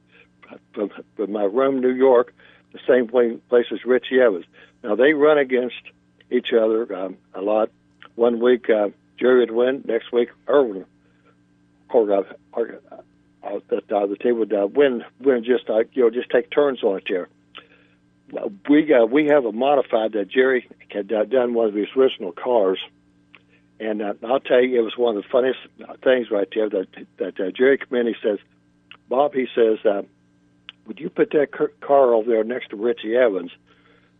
from, 0.73 0.91
from 1.15 1.31
my 1.31 1.45
Rome, 1.45 1.81
New 1.81 1.93
York, 1.93 2.33
the 2.73 2.79
same 2.87 3.07
place, 3.07 3.65
as 3.71 3.85
Richie 3.85 4.19
Evans. 4.19 4.45
Now 4.83 4.95
they 4.95 5.13
run 5.13 5.37
against 5.37 5.81
each 6.29 6.53
other 6.53 6.93
um, 6.95 7.17
a 7.33 7.41
lot. 7.41 7.69
One 8.15 8.39
week 8.39 8.69
uh, 8.69 8.89
Jerry 9.19 9.39
would 9.39 9.51
win, 9.51 9.83
next 9.85 10.11
week 10.11 10.29
Irwin 10.47 10.85
or, 11.89 12.11
uh, 12.11 12.23
or 12.53 12.79
uh, 13.43 13.59
that 13.69 13.91
uh, 13.91 14.05
the 14.05 14.15
team 14.15 14.37
would 14.39 14.53
uh, 14.53 14.67
win 14.67 15.03
win 15.19 15.43
just 15.43 15.69
uh, 15.69 15.79
you 15.93 16.03
know 16.03 16.09
just 16.09 16.29
take 16.29 16.49
turns 16.51 16.83
on 16.83 16.97
it 16.97 17.03
there. 17.09 17.27
We 18.69 18.93
uh, 18.93 19.05
we 19.05 19.27
have 19.27 19.45
a 19.45 19.51
modified 19.51 20.13
that 20.13 20.29
Jerry 20.29 20.67
had 20.89 21.11
uh, 21.11 21.25
done 21.25 21.53
one 21.53 21.67
of 21.67 21.73
his 21.73 21.87
original 21.95 22.31
cars, 22.31 22.79
and 23.81 24.01
uh, 24.01 24.13
I'll 24.23 24.39
tell 24.39 24.61
you 24.61 24.79
it 24.79 24.83
was 24.83 24.97
one 24.97 25.17
of 25.17 25.23
the 25.23 25.29
funniest 25.29 25.59
things 26.03 26.29
right 26.29 26.47
there 26.53 26.69
that 26.69 26.87
that 27.17 27.39
uh, 27.39 27.51
Jerry. 27.51 27.79
He 27.89 28.15
says, 28.21 28.37
"Bob," 29.09 29.33
he 29.33 29.47
says, 29.55 29.79
uh, 29.85 30.03
"Would 30.85 30.99
you 30.99 31.09
put 31.09 31.31
that 31.31 31.51
car 31.81 32.13
over 32.13 32.29
there 32.29 32.43
next 32.43 32.69
to 32.69 32.75
Richie 32.75 33.15
Evans? 33.15 33.51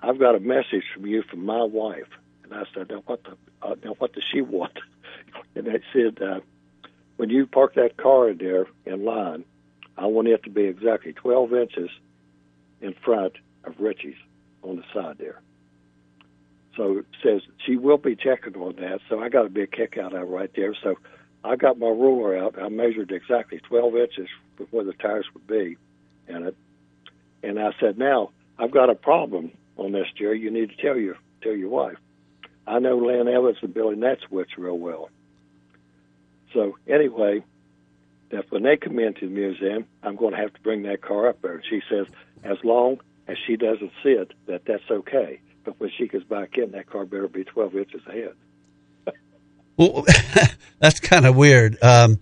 I've 0.02 0.20
got 0.20 0.36
a 0.36 0.40
message 0.40 0.84
from 0.94 1.06
you 1.06 1.22
from 1.24 1.46
my 1.46 1.64
wife." 1.64 2.10
And 2.44 2.54
I 2.54 2.64
said, 2.74 2.90
"Now 2.90 3.04
what 3.06 3.24
the 3.24 3.38
uh, 3.62 3.76
now 3.84 3.94
what 4.00 4.14
does 4.14 4.24
she 4.34 4.42
want?" 4.42 4.78
and 5.56 5.68
they 5.68 5.82
said. 5.94 6.22
Uh, 6.22 6.40
when 7.22 7.30
you 7.30 7.46
park 7.46 7.76
that 7.76 7.98
car 7.98 8.30
in 8.30 8.40
there 8.40 8.66
in 8.88 9.06
line, 9.06 9.46
I 9.96 10.08
want 10.08 10.28
it 10.28 10.42
to 10.46 10.50
be 10.50 10.64
exactly 10.64 11.14
12 11.14 11.54
inches 11.54 11.92
in 12.82 12.96
front 12.96 13.34
of 13.64 13.76
Richie's 13.80 14.16
on 14.64 14.78
the 14.78 14.84
side 14.92 15.20
there. 15.20 15.40
So 16.76 17.04
says 17.22 17.42
she 17.66 17.76
will 17.76 17.98
be 17.98 18.16
checking 18.16 18.56
on 18.56 18.76
that. 18.78 19.02
So 19.10 19.20
I 19.20 19.30
got 19.30 19.46
a 19.46 19.50
big 19.50 19.72
kick 19.72 19.98
out 19.98 20.14
of 20.14 20.30
right 20.30 20.52
there. 20.56 20.74
So 20.82 20.98
I 21.44 21.56
got 21.56 21.78
my 21.78 21.88
ruler 21.88 22.38
out. 22.38 22.62
I 22.62 22.70
measured 22.70 23.12
exactly 23.12 23.60
12 23.60 23.96
inches 23.98 24.28
where 24.70 24.86
the 24.86 24.94
tires 24.94 25.26
would 25.34 25.48
be 25.48 25.78
in 26.28 26.48
it. 26.48 26.56
And 27.44 27.60
I 27.60 27.72
said, 27.80 27.98
now 27.98 28.32
I've 28.58 28.72
got 28.72 28.90
a 28.90 28.96
problem 28.96 29.52
on 29.78 29.92
this, 29.92 30.08
Jerry. 30.16 30.40
You 30.40 30.52
need 30.52 30.70
to 30.70 30.78
tell 30.78 30.98
your 30.98 31.18
tell 31.42 31.56
your 31.56 31.70
wife. 31.70 31.98
I 32.68 32.80
know 32.80 32.98
Lynn 32.98 33.28
Evans 33.28 33.58
and 33.62 33.74
Billy 33.74 33.96
Nacewicz 33.96 34.58
real 34.58 34.78
well. 34.78 35.10
So 36.54 36.78
anyway, 36.88 37.44
if 38.30 38.52
when 38.52 38.64
they 38.64 38.78
come 38.78 39.00
into 39.00 39.28
the 39.28 39.34
museum, 39.34 39.86
I'm 40.04 40.16
going 40.16 40.34
to 40.34 40.38
have 40.38 40.54
to 40.54 40.62
bring 40.62 40.84
that 40.84 41.02
car 41.02 41.28
up 41.28 41.42
there. 41.42 41.56
And 41.56 41.64
she 41.68 41.82
says, 41.90 42.06
as 42.44 42.58
long 42.64 43.00
as 43.28 43.38
she 43.46 43.56
doesn't 43.56 43.92
see 44.04 44.12
it, 44.12 44.34
that 44.46 44.66
that's 44.66 44.90
okay. 44.90 45.42
But 45.64 45.80
when 45.80 45.92
she 45.98 46.08
goes 46.08 46.24
back 46.24 46.58
in, 46.58 46.72
that 46.72 46.90
car 46.90 47.06
better 47.06 47.28
be 47.28 47.44
12 47.44 47.76
inches 47.76 48.02
ahead. 48.08 48.34
well, 49.78 50.06
that's 50.80 51.00
kind 51.00 51.26
of 51.26 51.36
weird. 51.36 51.78
Um, 51.82 52.20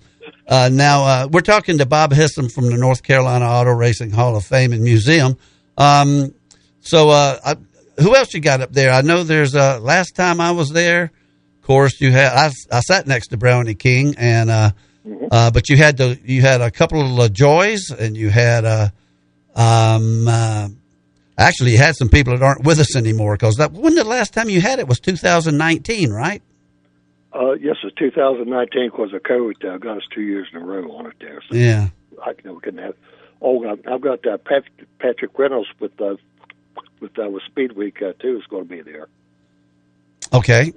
uh, 0.47 0.69
now 0.71 1.03
uh, 1.03 1.27
we're 1.31 1.41
talking 1.41 1.77
to 1.77 1.85
Bob 1.85 2.11
Hissom 2.11 2.49
from 2.49 2.69
the 2.69 2.77
North 2.77 3.03
Carolina 3.03 3.45
Auto 3.45 3.71
Racing 3.71 4.11
Hall 4.11 4.35
of 4.35 4.45
Fame 4.45 4.73
and 4.73 4.83
Museum. 4.83 5.37
Um, 5.77 6.33
so, 6.81 7.09
uh, 7.09 7.37
I, 7.43 7.55
who 8.01 8.15
else 8.15 8.33
you 8.33 8.39
got 8.39 8.61
up 8.61 8.71
there? 8.71 8.91
I 8.91 9.01
know 9.01 9.23
there's 9.23 9.55
uh, 9.55 9.79
last 9.79 10.15
time 10.15 10.41
I 10.41 10.51
was 10.51 10.69
there 10.69 11.11
of 11.59 11.67
course, 11.67 12.01
you 12.01 12.11
had 12.11 12.31
I, 12.33 12.51
I 12.71 12.79
sat 12.79 13.05
next 13.05 13.27
to 13.27 13.37
Brownie 13.37 13.75
King, 13.75 14.15
and 14.17 14.49
uh, 14.49 14.71
mm-hmm. 15.05 15.27
uh, 15.29 15.51
but 15.51 15.69
you 15.69 15.77
had 15.77 15.97
the 15.97 16.19
you 16.23 16.41
had 16.41 16.61
a 16.61 16.71
couple 16.71 17.01
of 17.01 17.07
LaJoies, 17.07 17.95
and 17.97 18.17
you 18.17 18.29
had 18.29 18.65
uh, 18.65 18.89
um, 19.55 20.27
uh, 20.27 20.69
actually 21.39 21.71
you 21.71 21.77
had 21.77 21.95
some 21.95 22.09
people 22.09 22.37
that 22.37 22.43
aren't 22.43 22.63
with 22.63 22.79
us 22.79 22.95
anymore 22.95 23.35
because 23.35 23.55
that 23.57 23.71
when 23.71 23.95
the 23.95 24.03
last 24.03 24.33
time 24.33 24.49
you 24.49 24.61
had 24.61 24.79
it 24.79 24.87
was 24.87 24.99
2019, 24.99 26.11
right? 26.11 26.41
Uh, 27.33 27.53
yes, 27.53 27.77
it's 27.83 27.95
2019 27.95 28.89
because 28.89 29.13
of 29.13 29.23
COVID 29.23 29.65
uh, 29.65 29.77
got 29.77 29.97
us 29.97 30.03
two 30.13 30.21
years 30.21 30.47
in 30.51 30.61
a 30.61 30.65
row 30.65 30.91
on 30.91 31.05
it 31.05 31.13
there. 31.19 31.41
So 31.49 31.55
yeah, 31.55 31.89
I 32.23 32.31
you 32.31 32.35
know, 32.43 32.53
we 32.53 32.59
couldn't 32.59 32.83
have. 32.83 32.95
Oh, 33.41 33.65
I've 33.87 34.01
got 34.01 34.25
uh, 34.27 34.37
Patrick, 34.37 34.99
Patrick 34.99 35.37
Reynolds 35.37 35.69
with 35.79 35.99
uh, 36.01 36.15
with 36.99 37.17
uh, 37.17 37.29
with 37.29 37.43
Speed 37.43 37.73
Week 37.73 38.01
uh, 38.01 38.13
too 38.19 38.37
is 38.37 38.45
going 38.47 38.67
to 38.67 38.69
be 38.69 38.81
there. 38.81 39.07
Okay. 40.33 40.73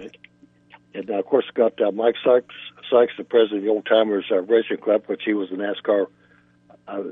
And 0.95 1.11
uh, 1.11 1.15
of 1.15 1.27
course, 1.27 1.47
got 1.55 1.81
uh, 1.81 1.91
Mike 1.91 2.17
Sykes, 2.23 2.55
Sykes, 2.91 3.13
the 3.17 3.25
president 3.25 3.59
of 3.59 3.65
the 3.65 3.71
Old 3.71 3.87
Timers 3.87 4.27
uh, 4.31 4.43
Racing 4.43 4.79
Club, 4.79 5.05
which 5.07 5.23
he 5.25 5.33
was 5.33 5.51
a 5.51 5.55
NASCAR 5.55 6.07
uh, 6.89 7.03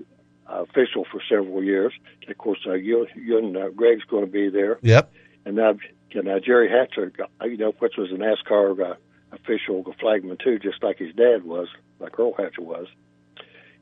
official 0.51 1.06
for 1.10 1.20
several 1.28 1.62
years. 1.62 1.93
Of 2.28 2.39
course, 2.39 2.60
uh, 2.66 2.74
you, 2.74 3.06
you 3.14 3.39
and 3.39 3.56
uh, 3.56 3.68
Greg's 3.70 4.05
going 4.05 4.24
to 4.24 4.31
be 4.31 4.48
there. 4.48 4.78
Yep. 4.82 5.12
And 5.44 5.56
now, 5.56 5.77
and, 6.12 6.28
uh, 6.28 6.40
Jerry 6.40 6.68
Hatcher, 6.68 7.12
uh, 7.40 7.44
you 7.44 7.56
know, 7.56 7.72
which 7.78 7.97
was 7.97 8.10
a 8.10 8.14
NASCAR 8.14 8.93
uh, 8.93 8.94
official 9.32 9.85
flagman 10.01 10.36
too, 10.43 10.59
just 10.59 10.82
like 10.82 10.98
his 10.98 11.14
dad 11.14 11.44
was, 11.44 11.68
like 11.98 12.18
Earl 12.18 12.35
Hatcher 12.35 12.62
was. 12.62 12.86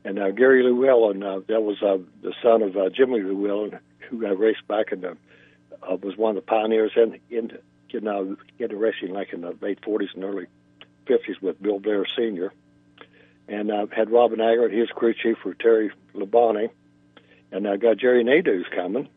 And 0.05 0.19
uh, 0.19 0.31
Gary 0.31 0.63
Llewellyn, 0.63 1.23
uh, 1.23 1.41
that 1.47 1.61
was 1.61 1.81
uh, 1.81 1.97
the 2.21 2.33
son 2.41 2.61
of 2.61 2.77
uh, 2.77 2.89
Jimmy 2.89 3.21
Llewellyn, 3.21 3.79
who 4.09 4.21
got 4.21 4.39
raced 4.39 4.67
back 4.67 4.91
in 4.91 5.01
the, 5.01 5.17
uh, 5.83 5.97
was 5.97 6.15
one 6.15 6.37
of 6.37 6.43
the 6.43 6.49
pioneers 6.49 6.91
in, 6.95 7.19
in 7.29 7.57
you 7.89 7.99
know, 7.99 8.37
into 8.59 8.75
racing 8.77 9.13
like 9.13 9.33
in 9.33 9.41
the 9.41 9.55
late 9.61 9.81
40s 9.81 10.13
and 10.15 10.23
early 10.23 10.47
50s 11.07 11.41
with 11.41 11.61
Bill 11.61 11.79
Blair 11.79 12.05
Sr. 12.15 12.53
And 13.49 13.71
I've 13.71 13.91
had 13.91 14.11
Robin 14.11 14.39
Aggert, 14.39 14.71
he's 14.71 14.89
crew 14.89 15.13
chief 15.13 15.37
for 15.41 15.55
Terry 15.55 15.91
Labonte. 16.13 16.69
And 17.51 17.67
I 17.67 17.77
got 17.77 17.97
Jerry 17.97 18.23
Nadeau's 18.23 18.67
coming. 18.75 19.09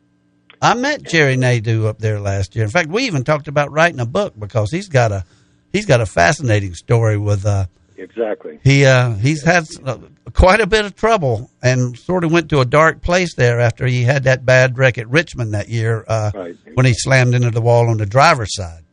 I 0.62 0.74
met 0.74 1.02
Jerry 1.02 1.36
Nadeau 1.36 1.86
up 1.86 1.98
there 1.98 2.20
last 2.20 2.54
year. 2.54 2.64
In 2.64 2.70
fact, 2.70 2.88
we 2.88 3.04
even 3.04 3.24
talked 3.24 3.48
about 3.48 3.72
writing 3.72 4.00
a 4.00 4.06
book 4.06 4.34
because 4.38 4.70
he's 4.70 4.88
got 4.88 5.10
a 5.10 5.24
he's 5.72 5.86
got 5.86 6.00
a 6.00 6.06
fascinating 6.06 6.74
story 6.74 7.18
with 7.18 7.44
uh 7.44 7.66
exactly. 7.96 8.60
He 8.62 8.86
uh 8.86 9.14
he's 9.14 9.42
had 9.42 9.68
uh, 9.84 9.98
quite 10.32 10.60
a 10.60 10.66
bit 10.66 10.84
of 10.84 10.94
trouble 10.94 11.50
and 11.62 11.98
sort 11.98 12.22
of 12.22 12.30
went 12.30 12.48
to 12.50 12.60
a 12.60 12.64
dark 12.64 13.02
place 13.02 13.34
there 13.34 13.60
after 13.60 13.86
he 13.86 14.04
had 14.04 14.22
that 14.24 14.46
bad 14.46 14.78
wreck 14.78 14.98
at 14.98 15.08
Richmond 15.08 15.52
that 15.52 15.68
year 15.68 16.04
uh, 16.06 16.30
right. 16.32 16.56
when 16.74 16.86
he 16.86 16.94
slammed 16.94 17.34
into 17.34 17.50
the 17.50 17.60
wall 17.60 17.88
on 17.88 17.98
the 17.98 18.06
driver's 18.06 18.54
side. 18.54 18.84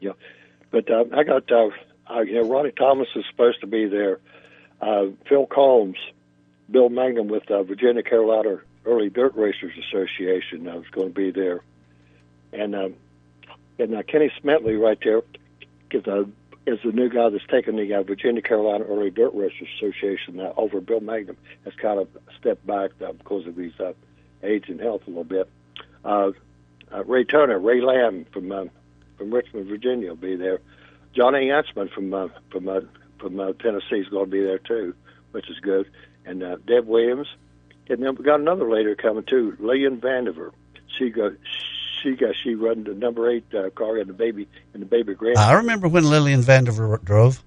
Yeah, 0.00 0.12
but 0.70 0.88
uh, 0.90 1.04
I 1.16 1.24
got 1.24 1.50
uh, 1.50 1.70
uh, 2.10 2.20
you 2.20 2.34
know 2.34 2.48
Ronnie 2.48 2.72
Thomas 2.72 3.08
is 3.14 3.24
supposed 3.30 3.60
to 3.60 3.66
be 3.66 3.86
there. 3.86 4.20
Uh, 4.80 5.06
Phil 5.28 5.46
Combs, 5.46 5.98
Bill 6.70 6.88
Mangum 6.88 7.28
with 7.28 7.50
uh, 7.50 7.62
Virginia 7.62 8.02
Carolina 8.02 8.58
Early 8.84 9.10
Dirt 9.10 9.34
Racers 9.34 9.72
Association 9.88 10.66
uh, 10.66 10.78
is 10.78 10.88
going 10.90 11.08
to 11.08 11.14
be 11.14 11.30
there, 11.30 11.62
and 12.52 12.74
uh, 12.74 12.88
and 13.78 13.94
uh, 13.94 14.02
Kenny 14.02 14.32
Smetley 14.42 14.80
right 14.80 14.98
there 15.02 15.22
because 15.88 16.06
uh, 16.06 16.24
is 16.66 16.78
the 16.84 16.92
new 16.92 17.08
guy 17.08 17.28
that's 17.28 17.46
taken 17.46 17.76
the 17.76 17.94
uh, 17.94 18.02
Virginia 18.02 18.42
Carolina 18.42 18.84
Early 18.84 19.10
Dirt 19.10 19.32
Racers 19.34 19.68
Association 19.76 20.40
uh, 20.40 20.52
over 20.56 20.80
Bill 20.80 21.00
Mangum 21.00 21.36
has 21.64 21.74
kind 21.74 21.98
of 21.98 22.08
stepped 22.38 22.66
back 22.66 22.90
uh, 23.04 23.12
because 23.12 23.46
of 23.46 23.56
his 23.56 23.78
uh, 23.80 23.92
age 24.42 24.68
and 24.68 24.80
health 24.80 25.02
a 25.06 25.10
little 25.10 25.24
bit. 25.24 25.48
Uh, 26.04 26.32
uh, 26.92 27.04
Ray 27.04 27.24
Turner, 27.24 27.58
Ray 27.58 27.80
Lamb 27.80 28.26
from 28.32 28.50
uh, 28.52 28.64
from 29.16 29.32
Richmond, 29.32 29.66
Virginia, 29.66 30.10
will 30.10 30.16
be 30.16 30.36
there. 30.36 30.60
Johnny 31.14 31.48
Ansman 31.48 31.90
from 31.92 32.12
uh, 32.12 32.28
from 32.50 32.68
uh, 32.68 32.80
from 33.18 33.40
uh, 33.40 33.52
Tennessee 33.54 33.96
is 33.96 34.08
going 34.08 34.26
to 34.26 34.30
be 34.30 34.42
there 34.42 34.58
too, 34.58 34.94
which 35.32 35.48
is 35.50 35.58
good. 35.60 35.90
And 36.24 36.42
uh, 36.42 36.56
Deb 36.66 36.86
Williams, 36.86 37.28
and 37.88 38.02
then 38.02 38.14
we 38.14 38.24
got 38.24 38.40
another 38.40 38.70
lady 38.70 38.94
coming 38.94 39.24
too, 39.24 39.56
Lillian 39.58 40.00
Vandiver. 40.00 40.52
She 40.98 41.10
go 41.10 41.34
she 42.02 42.16
got 42.16 42.34
she 42.42 42.54
run 42.54 42.84
the 42.84 42.94
number 42.94 43.30
eight 43.30 43.44
uh, 43.54 43.70
car 43.70 43.98
in 43.98 44.06
the 44.06 44.12
baby 44.12 44.48
in 44.74 44.80
the 44.80 44.86
baby 44.86 45.14
grand. 45.14 45.38
I 45.38 45.54
remember 45.54 45.88
when 45.88 46.08
Lillian 46.08 46.42
Vandiver 46.42 47.02
drove. 47.04 47.42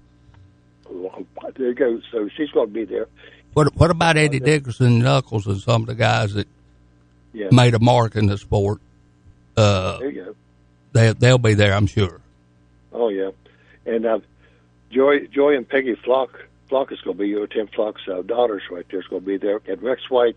There 1.56 1.68
you 1.68 1.74
go. 1.74 2.00
So 2.12 2.28
she's 2.36 2.50
going 2.50 2.68
to 2.68 2.72
be 2.72 2.84
there. 2.84 3.08
What 3.54 3.74
What 3.76 3.90
about 3.90 4.16
Eddie 4.16 4.40
Dickerson, 4.40 5.00
Knuckles, 5.00 5.46
and 5.46 5.60
some 5.60 5.82
of 5.82 5.86
the 5.86 5.94
guys 5.94 6.34
that 6.34 6.48
yeah. 7.32 7.48
made 7.50 7.74
a 7.74 7.78
mark 7.78 8.16
in 8.16 8.26
the 8.26 8.38
sport? 8.38 8.80
Uh, 9.56 9.98
there 9.98 10.10
you 10.10 10.24
go. 10.24 10.34
They 10.92 11.12
they'll 11.12 11.38
be 11.38 11.54
there, 11.54 11.72
I'm 11.72 11.86
sure. 11.86 12.20
Oh 12.92 13.08
yeah, 13.08 13.30
and 13.86 14.06
uh, 14.06 14.18
Joy 14.90 15.26
Joy 15.26 15.56
and 15.56 15.68
Peggy 15.68 15.94
Flock 15.94 16.44
Flock 16.68 16.92
is 16.92 17.00
going 17.00 17.16
to 17.16 17.22
be 17.22 17.28
your 17.28 17.46
Tim 17.46 17.68
Flock's 17.68 18.02
uh, 18.08 18.22
daughters 18.22 18.62
right 18.70 18.86
there 18.90 19.00
is 19.00 19.06
going 19.06 19.22
to 19.22 19.26
be 19.26 19.36
there, 19.36 19.60
and 19.66 19.82
Rex 19.82 20.08
White 20.10 20.36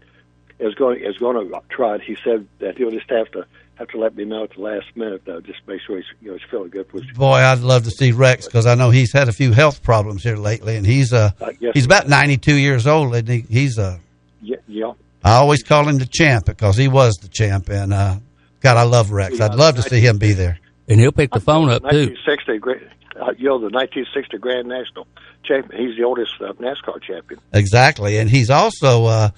is 0.59 0.73
going 0.75 1.03
is 1.03 1.17
going 1.17 1.49
to 1.49 1.61
try 1.69 1.95
it. 1.95 2.01
He 2.01 2.17
said 2.23 2.47
that 2.59 2.77
he'll 2.77 2.91
just 2.91 3.09
have 3.09 3.31
to 3.31 3.45
have 3.75 3.87
to 3.89 3.97
let 3.97 4.15
me 4.15 4.25
know 4.25 4.43
at 4.43 4.51
the 4.55 4.61
last 4.61 4.87
minute 4.95 5.21
though, 5.25 5.39
just 5.39 5.59
make 5.67 5.81
sure 5.81 5.97
he's 5.97 6.05
you 6.21 6.31
know 6.31 6.37
he's 6.37 6.49
feeling 6.49 6.69
good. 6.69 6.91
With 6.91 7.13
Boy, 7.13 7.35
I'd 7.35 7.59
love 7.59 7.83
to 7.83 7.91
see 7.91 8.11
Rex 8.11 8.45
because 8.45 8.65
I 8.65 8.75
know 8.75 8.89
he's 8.89 9.13
had 9.13 9.29
a 9.29 9.33
few 9.33 9.51
health 9.51 9.83
problems 9.83 10.23
here 10.23 10.35
lately, 10.37 10.75
and 10.75 10.85
he's 10.85 11.13
uh, 11.13 11.31
uh 11.39 11.51
yes, 11.59 11.73
he's 11.73 11.85
about 11.85 12.07
ninety 12.07 12.37
two 12.37 12.55
years 12.55 12.87
old, 12.87 13.13
and 13.15 13.27
he, 13.27 13.41
he's 13.41 13.77
uh 13.77 13.99
yeah, 14.41 14.57
yeah. 14.67 14.93
I 15.23 15.33
always 15.33 15.63
call 15.63 15.87
him 15.87 15.97
the 15.97 16.05
champ 16.05 16.45
because 16.45 16.77
he 16.77 16.87
was 16.87 17.15
the 17.15 17.27
champ, 17.27 17.69
and 17.69 17.93
uh, 17.93 18.17
God, 18.61 18.77
I 18.77 18.83
love 18.83 19.11
Rex. 19.11 19.39
I'd 19.39 19.55
love 19.55 19.75
to 19.75 19.81
see 19.81 19.99
him 19.99 20.17
be 20.17 20.33
there. 20.33 20.59
And 20.89 20.99
he'll 21.01 21.11
pick 21.11 21.31
the 21.31 21.41
phone 21.41 21.69
up 21.69 21.83
too. 21.89 22.15
Sixty, 22.25 22.57
great, 22.59 22.81
uh, 23.19 23.31
you 23.37 23.47
know, 23.49 23.59
the 23.59 23.69
1960 23.69 24.37
Grand 24.37 24.67
National 24.67 25.07
champion. 25.43 25.87
He's 25.87 25.97
the 25.97 26.03
oldest 26.03 26.33
uh, 26.39 26.53
NASCAR 26.53 27.01
champion. 27.01 27.39
Exactly, 27.53 28.17
and 28.17 28.29
he's 28.29 28.49
also 28.49 29.05
uh, 29.05 29.29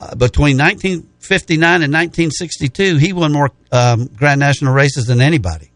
uh, 0.00 0.14
between 0.14 0.56
1959 0.58 1.82
and 1.82 1.92
1962, 1.92 2.96
he 2.96 3.12
won 3.12 3.32
more 3.32 3.50
um, 3.72 4.06
Grand 4.06 4.40
National 4.40 4.72
races 4.72 5.06
than 5.06 5.20
anybody. 5.20 5.70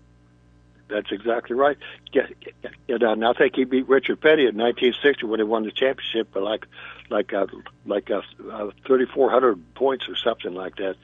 That's 0.88 1.10
exactly 1.10 1.56
right. 1.56 1.78
Yeah, 2.12 2.26
yeah, 2.62 2.70
yeah, 2.86 3.12
and 3.12 3.24
I 3.24 3.32
think 3.32 3.56
he 3.56 3.64
beat 3.64 3.88
Richard 3.88 4.20
Petty 4.20 4.42
in 4.42 4.56
1960 4.56 5.26
when 5.26 5.40
he 5.40 5.44
won 5.44 5.64
the 5.64 5.70
championship, 5.70 6.28
but 6.32 6.42
like 6.42 6.66
like 7.08 7.32
uh, 7.32 7.46
like 7.86 8.10
uh, 8.10 8.20
uh, 8.50 8.70
3,400 8.86 9.74
points 9.74 10.06
or 10.08 10.16
something 10.16 10.54
like 10.54 10.76
that. 10.76 10.96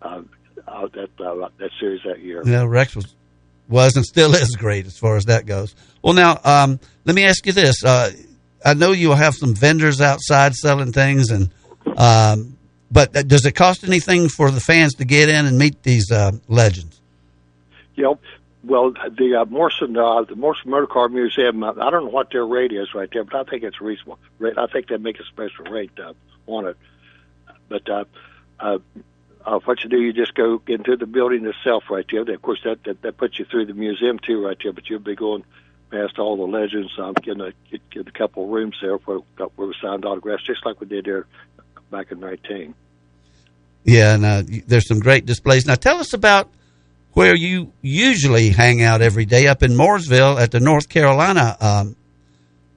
Uh, 0.00 0.22
uh, 0.66 0.88
that 0.88 1.10
uh, 1.20 1.48
that 1.58 1.70
series 1.78 2.00
that 2.04 2.20
year. 2.20 2.42
Yeah, 2.44 2.64
Rex 2.64 2.96
was 2.96 3.14
was 3.68 3.96
and 3.96 4.04
still 4.04 4.34
is 4.34 4.56
great 4.56 4.86
as 4.86 4.98
far 4.98 5.16
as 5.16 5.26
that 5.26 5.46
goes. 5.46 5.74
Well, 6.02 6.14
now 6.14 6.40
um, 6.44 6.80
let 7.04 7.14
me 7.14 7.24
ask 7.24 7.44
you 7.46 7.52
this: 7.52 7.84
uh, 7.84 8.10
I 8.64 8.74
know 8.74 8.92
you'll 8.92 9.14
have 9.14 9.34
some 9.34 9.54
vendors 9.54 10.00
outside 10.00 10.54
selling 10.54 10.92
things, 10.92 11.30
and 11.30 11.50
um, 11.96 12.56
but 12.90 13.12
does 13.12 13.44
it 13.46 13.52
cost 13.52 13.84
anything 13.84 14.28
for 14.28 14.50
the 14.50 14.60
fans 14.60 14.94
to 14.94 15.04
get 15.04 15.28
in 15.28 15.46
and 15.46 15.58
meet 15.58 15.82
these 15.82 16.10
uh, 16.10 16.32
legends? 16.48 17.00
Know, 17.96 18.18
well, 18.62 18.92
the 18.92 19.40
uh, 19.40 19.44
Morrison, 19.46 19.96
uh, 19.96 20.22
the 20.22 20.36
Morrison 20.36 20.70
Motor 20.70 20.86
Car 20.86 21.08
Museum. 21.08 21.62
Uh, 21.62 21.72
I 21.72 21.90
don't 21.90 22.04
know 22.04 22.10
what 22.10 22.30
their 22.30 22.46
rate 22.46 22.72
is 22.72 22.94
right 22.94 23.08
there, 23.12 23.24
but 23.24 23.34
I 23.34 23.50
think 23.50 23.64
it's 23.64 23.80
reasonable. 23.80 24.18
Rate. 24.38 24.56
I 24.56 24.66
think 24.66 24.88
they 24.88 24.96
make 24.96 25.18
a 25.18 25.24
special 25.24 25.64
rate 25.64 25.90
uh, 25.98 26.12
on 26.46 26.66
it. 26.66 26.76
But 27.68 27.88
uh, 27.88 28.04
uh, 28.60 28.78
uh, 29.48 29.58
what 29.60 29.82
you 29.82 29.88
do, 29.88 30.00
you 30.00 30.12
just 30.12 30.34
go 30.34 30.60
into 30.66 30.96
the 30.96 31.06
building 31.06 31.46
itself 31.46 31.84
right 31.90 32.04
there. 32.10 32.20
Of 32.20 32.42
course, 32.42 32.60
that, 32.64 32.84
that 32.84 33.00
that 33.02 33.16
puts 33.16 33.38
you 33.38 33.46
through 33.46 33.66
the 33.66 33.74
museum 33.74 34.18
too, 34.18 34.44
right 34.44 34.56
there. 34.62 34.72
But 34.72 34.88
you'll 34.90 35.00
be 35.00 35.16
going 35.16 35.44
past 35.90 36.18
all 36.18 36.36
the 36.36 36.42
legends. 36.42 36.92
Um, 36.98 37.14
getting 37.14 37.40
a 37.40 37.52
get, 37.70 37.90
get 37.90 38.08
a 38.08 38.12
couple 38.12 38.44
of 38.44 38.50
rooms 38.50 38.76
there 38.82 38.96
where 38.96 39.18
where 39.56 39.68
we 39.68 39.74
signed 39.80 40.04
autographs, 40.04 40.44
just 40.44 40.66
like 40.66 40.80
we 40.80 40.86
did 40.86 41.06
there 41.06 41.26
back 41.90 42.12
in 42.12 42.20
nineteen. 42.20 42.74
Yeah, 43.84 44.14
and 44.14 44.24
uh, 44.24 44.42
there's 44.66 44.86
some 44.86 45.00
great 45.00 45.24
displays. 45.24 45.64
Now, 45.64 45.76
tell 45.76 45.98
us 45.98 46.12
about 46.12 46.50
where 47.12 47.34
you 47.34 47.72
usually 47.80 48.50
hang 48.50 48.82
out 48.82 49.00
every 49.00 49.24
day 49.24 49.46
up 49.46 49.62
in 49.62 49.72
Mooresville 49.72 50.38
at 50.38 50.50
the 50.50 50.60
North 50.60 50.90
Carolina 50.90 51.56
um, 51.60 51.96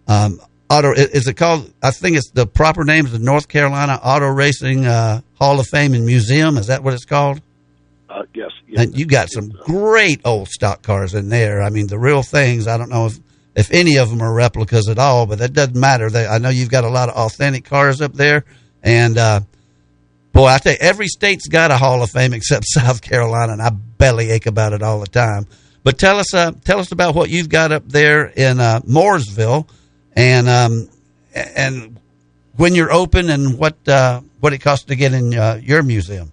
um, 0.07 0.39
Auto. 0.71 0.93
Is 0.93 1.27
it 1.27 1.35
called? 1.35 1.71
I 1.83 1.91
think 1.91 2.17
it's 2.17 2.31
the 2.31 2.47
proper 2.47 2.83
name 2.83 3.05
is 3.05 3.11
the 3.11 3.19
North 3.19 3.47
Carolina 3.47 3.99
Auto 4.01 4.27
Racing 4.27 4.85
uh, 4.85 5.21
Hall 5.35 5.59
of 5.59 5.67
Fame 5.67 5.93
and 5.93 6.05
Museum. 6.05 6.57
Is 6.57 6.67
that 6.67 6.83
what 6.83 6.93
it's 6.93 7.05
called? 7.05 7.41
Uh, 8.09 8.23
yes, 8.33 8.51
yes. 8.67 8.83
And 8.83 8.97
you 8.97 9.05
got 9.05 9.29
some 9.29 9.49
great 9.49 10.21
old 10.25 10.47
stock 10.47 10.81
cars 10.81 11.13
in 11.13 11.29
there. 11.29 11.61
I 11.61 11.69
mean, 11.69 11.87
the 11.87 11.99
real 11.99 12.23
things. 12.23 12.67
I 12.67 12.77
don't 12.77 12.89
know 12.89 13.07
if 13.07 13.19
if 13.55 13.71
any 13.71 13.97
of 13.97 14.09
them 14.09 14.21
are 14.21 14.33
replicas 14.33 14.87
at 14.87 14.97
all, 14.97 15.25
but 15.25 15.39
that 15.39 15.53
doesn't 15.53 15.75
matter. 15.75 16.09
They, 16.09 16.25
I 16.25 16.37
know 16.37 16.49
you've 16.49 16.69
got 16.69 16.85
a 16.85 16.89
lot 16.89 17.09
of 17.09 17.15
authentic 17.15 17.65
cars 17.65 18.01
up 18.01 18.13
there, 18.13 18.45
and 18.81 19.17
uh, 19.17 19.41
boy, 20.31 20.47
I 20.47 20.57
tell 20.57 20.73
you, 20.73 20.77
every 20.79 21.07
state's 21.07 21.47
got 21.47 21.71
a 21.71 21.77
Hall 21.77 22.01
of 22.01 22.09
Fame 22.09 22.33
except 22.33 22.65
South 22.69 23.01
Carolina, 23.01 23.53
and 23.53 23.61
I 23.61 23.69
bellyache 23.71 24.45
about 24.45 24.73
it 24.73 24.81
all 24.81 24.99
the 24.99 25.07
time. 25.07 25.47
But 25.83 25.97
tell 25.97 26.19
us, 26.19 26.33
uh, 26.33 26.51
tell 26.63 26.79
us 26.79 26.91
about 26.91 27.15
what 27.15 27.29
you've 27.29 27.49
got 27.49 27.71
up 27.71 27.87
there 27.87 28.25
in 28.27 28.59
uh, 28.59 28.81
Mooresville, 28.81 29.67
and 30.15 30.49
um, 30.49 30.89
and 31.33 31.99
when 32.55 32.75
you're 32.75 32.91
open, 32.91 33.29
and 33.29 33.57
what 33.57 33.75
uh, 33.87 34.21
what 34.39 34.53
it 34.53 34.59
costs 34.59 34.85
to 34.85 34.95
get 34.95 35.13
in 35.13 35.33
uh, 35.33 35.59
your 35.61 35.83
museum. 35.83 36.31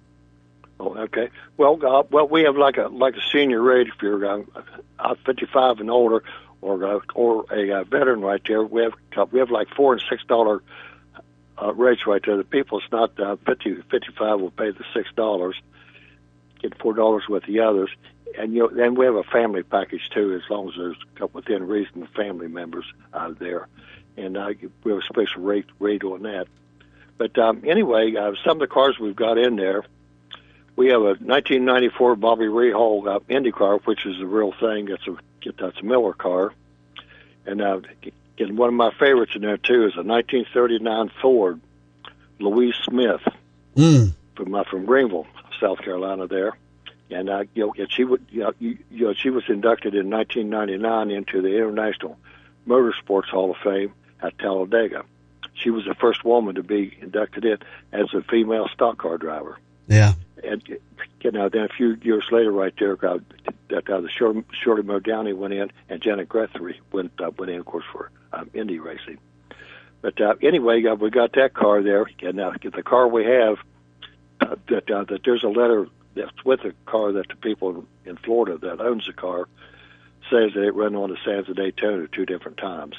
Oh, 0.81 0.97
okay. 0.97 1.31
Well, 1.57 1.79
uh, 1.85 2.05
well, 2.11 2.29
we 2.29 2.43
have 2.43 2.57
like 2.57 2.77
a 2.77 2.89
like 2.89 3.17
a 3.17 3.23
senior 3.33 3.61
rate 3.61 3.89
if 3.89 4.01
you're 4.01 4.25
uh, 4.25 4.43
uh, 4.99 5.15
55 5.27 5.81
and 5.81 5.91
older, 5.91 6.23
or 6.61 6.85
uh, 6.85 7.01
or 7.15 7.45
a 7.53 7.81
uh, 7.81 7.85
veteran 7.85 8.21
right 8.21 8.43
there. 8.47 8.63
We 8.63 8.83
have 8.83 9.33
we 9.33 9.41
have 9.41 9.51
like 9.51 9.69
four 9.75 9.93
and 9.93 10.03
six 10.09 10.25
dollar 10.25 10.63
uh, 11.61 11.73
rates 11.75 12.07
right 12.07 12.23
there. 12.25 12.37
The 12.37 12.45
people, 12.45 12.79
it's 12.79 12.93
not 12.93 13.19
uh, 13.19 13.37
50 13.47 13.83
55 13.91 14.41
will 14.41 14.51
pay 14.51 14.71
the 14.71 14.85
six 14.95 15.09
dollars, 15.17 15.57
get 16.61 16.79
four 16.81 16.95
dollars 16.95 17.25
with 17.29 17.45
the 17.45 17.61
others, 17.61 17.91
and 18.37 18.53
you 18.53 18.61
know, 18.61 18.69
then 18.69 18.95
we 18.95 19.07
have 19.07 19.15
a 19.15 19.23
family 19.25 19.63
package 19.63 20.11
too, 20.13 20.35
as 20.35 20.49
long 20.51 20.69
as 20.69 20.75
there's 20.77 21.33
within 21.33 21.67
reason 21.67 22.07
family 22.17 22.49
members 22.49 22.85
out 23.15 23.39
there, 23.39 23.69
and 24.17 24.37
uh, 24.37 24.53
we 24.85 24.93
have 24.93 25.01
a 25.01 25.07
special 25.07 25.43
rate 25.43 25.67
rate 25.79 26.05
on 26.05 26.23
that. 26.23 26.47
But 27.17 27.39
um, 27.39 27.63
anyway, 27.67 28.15
uh, 28.15 28.33
some 28.45 28.59
of 28.59 28.61
the 28.61 28.73
cars 28.73 28.99
we've 28.99 29.17
got 29.17 29.39
in 29.39 29.57
there 29.57 29.85
we 30.79 30.91
have 30.91 31.01
a 31.01 31.19
1994 31.19 32.15
Bobby 32.15 32.45
Rahal 32.45 33.05
uh, 33.09 33.19
Indy 33.29 33.51
car, 33.51 33.79
which 33.79 34.07
is 34.07 34.17
the 34.19 34.27
real 34.27 34.53
thing. 34.53 34.89
It's 34.89 35.07
a 35.09 35.17
that's 35.59 35.81
a 35.81 35.85
Miller 35.85 36.13
car, 36.13 36.53
and 37.45 37.61
uh, 37.61 37.81
and 38.39 38.57
one 38.57 38.69
of 38.69 38.75
my 38.75 38.93
favorites 38.93 39.33
in 39.35 39.43
there 39.43 39.57
too 39.57 39.87
is 39.87 39.97
a 39.97 40.05
1939 40.05 41.11
Ford 41.21 41.61
Louise 42.39 42.77
Smith 42.85 43.23
mm. 43.77 44.15
from 44.37 44.55
uh, 44.55 44.63
from 44.71 44.87
Greenville, 44.87 45.27
South 45.61 45.79
Carolina. 45.79 46.29
There, 46.29 46.57
and 47.11 47.29
uh, 47.31 47.45
you 47.55 47.67
know, 47.67 47.87
she 47.89 48.05
would 48.05 48.25
you 48.31 48.41
know, 48.41 48.53
you, 48.59 48.79
you 48.91 49.07
know 49.07 49.15
she 49.15 49.31
was 49.31 49.45
inducted 49.49 49.95
in 49.95 50.11
1999 50.11 51.11
into 51.11 51.43
the 51.43 51.57
International 51.57 52.19
Motorsports 52.67 53.29
Hall 53.29 53.51
of 53.51 53.57
Fame 53.63 53.93
at 54.23 54.39
Talladega. 54.39 55.05
She 55.55 55.71
was 55.71 55.85
the 55.85 55.95
first 55.95 56.25
woman 56.25 56.55
to 56.57 56.63
be 56.63 56.97
inducted 57.01 57.45
in 57.45 57.59
as 57.93 58.13
a 58.15 58.23
female 58.23 58.69
stock 58.73 58.99
car 58.99 59.19
driver 59.19 59.59
Yeah. 59.89 60.13
and 60.45 60.63
you 61.21 61.33
know, 61.33 61.49
then 61.49 61.63
a 61.63 61.69
few 61.69 61.97
years 62.03 62.25
later, 62.31 62.53
right 62.53 62.73
there, 62.79 62.93
uh, 63.05 63.19
that 63.71 63.91
uh, 63.91 64.01
the 64.01 64.09
Shirley, 64.09 64.45
Shirley 64.63 64.83
Muldowney 64.83 65.37
went 65.37 65.53
in, 65.53 65.71
and 65.89 66.01
Janet 66.01 66.29
Guthrie 66.29 66.81
went 66.93 67.13
uh, 67.21 67.31
went 67.37 67.51
in, 67.51 67.59
of 67.59 67.67
course, 67.67 67.85
for 67.93 68.11
um, 68.33 68.51
Indy 68.55 68.79
racing. 68.79 69.19
But 70.01 70.21
uh, 70.21 70.35
anyway, 70.43 70.85
uh, 70.85 70.95
we 70.95 71.11
got 71.11 71.33
that 71.33 71.55
car 71.55 71.83
there, 71.83 72.07
and 72.23 72.37
now 72.37 72.51
uh, 72.51 72.71
the 72.75 72.83
car 72.83 73.09
we 73.09 73.25
have, 73.25 73.59
uh, 74.41 74.55
that 74.69 74.91
uh, 74.91 75.05
that 75.05 75.23
there's 75.25 75.43
a 75.43 75.49
letter 75.49 75.89
that's 76.19 76.45
with 76.45 76.63
the 76.63 76.75
car 76.87 77.13
that 77.13 77.29
the 77.29 77.37
people 77.37 77.85
in 78.05 78.17
Florida 78.17 78.59
that 78.59 78.81
owns 78.81 79.07
the 79.07 79.13
car 79.13 79.49
says 80.31 80.53
that 80.55 80.65
it 80.65 80.75
ran 80.75 80.95
on 80.95 81.11
the 81.11 81.17
Sands 81.25 81.49
of 81.49 81.57
Daytona 81.57 82.07
two 82.09 82.27
different 82.27 82.59
times. 82.59 82.97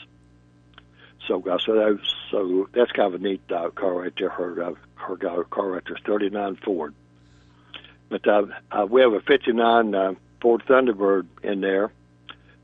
So, 1.27 1.43
uh, 1.47 1.59
so 1.63 1.73
that, 1.75 1.99
so 2.31 2.69
that's 2.73 2.91
kind 2.91 3.13
of 3.13 3.21
a 3.21 3.23
neat 3.23 3.41
uh, 3.51 3.69
car 3.69 3.93
right 3.93 4.13
there. 4.17 4.29
Her 4.29 4.63
uh, 4.63 4.73
her 4.95 5.43
car 5.43 5.69
right 5.69 5.83
there, 5.85 5.97
39 6.05 6.55
Ford. 6.63 6.93
But 8.09 8.27
uh, 8.27 8.47
uh, 8.71 8.87
we 8.89 9.01
have 9.01 9.13
a 9.13 9.21
59 9.21 9.93
uh, 9.93 10.13
Ford 10.41 10.63
Thunderbird 10.67 11.27
in 11.43 11.61
there 11.61 11.91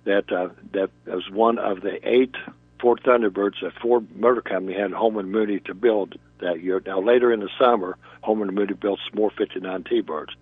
that 0.05 0.31
uh, 0.31 0.49
that 0.73 0.89
was 1.05 1.29
one 1.29 1.59
of 1.59 1.81
the 1.81 1.99
eight 2.07 2.35
Ford 2.79 3.01
Thunderbirds 3.03 3.61
that 3.61 3.73
Ford 3.81 4.07
Motor 4.15 4.41
Company 4.41 4.77
had 4.77 4.91
Holman 4.91 5.31
Moody 5.31 5.59
to 5.61 5.73
build 5.73 6.15
that 6.39 6.61
year. 6.61 6.81
Now 6.85 6.99
later 7.01 7.31
in 7.31 7.39
the 7.39 7.49
summer, 7.59 7.97
Holman 8.21 8.53
Moody 8.53 8.73
built 8.73 8.99
some 9.09 9.19
more 9.19 9.31
59 9.31 9.83
T-Birds, 9.83 10.33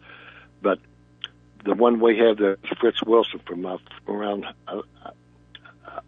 but 0.63 0.79
the 1.65 1.73
one 1.75 1.99
we 1.99 2.17
have 2.17 2.37
there 2.37 2.53
is 2.53 2.77
Fritz 2.79 3.03
Wilson 3.03 3.39
from 3.45 3.65
uh, 3.65 3.77
from 4.05 4.15
around 4.15 4.45
uh, 4.67 4.81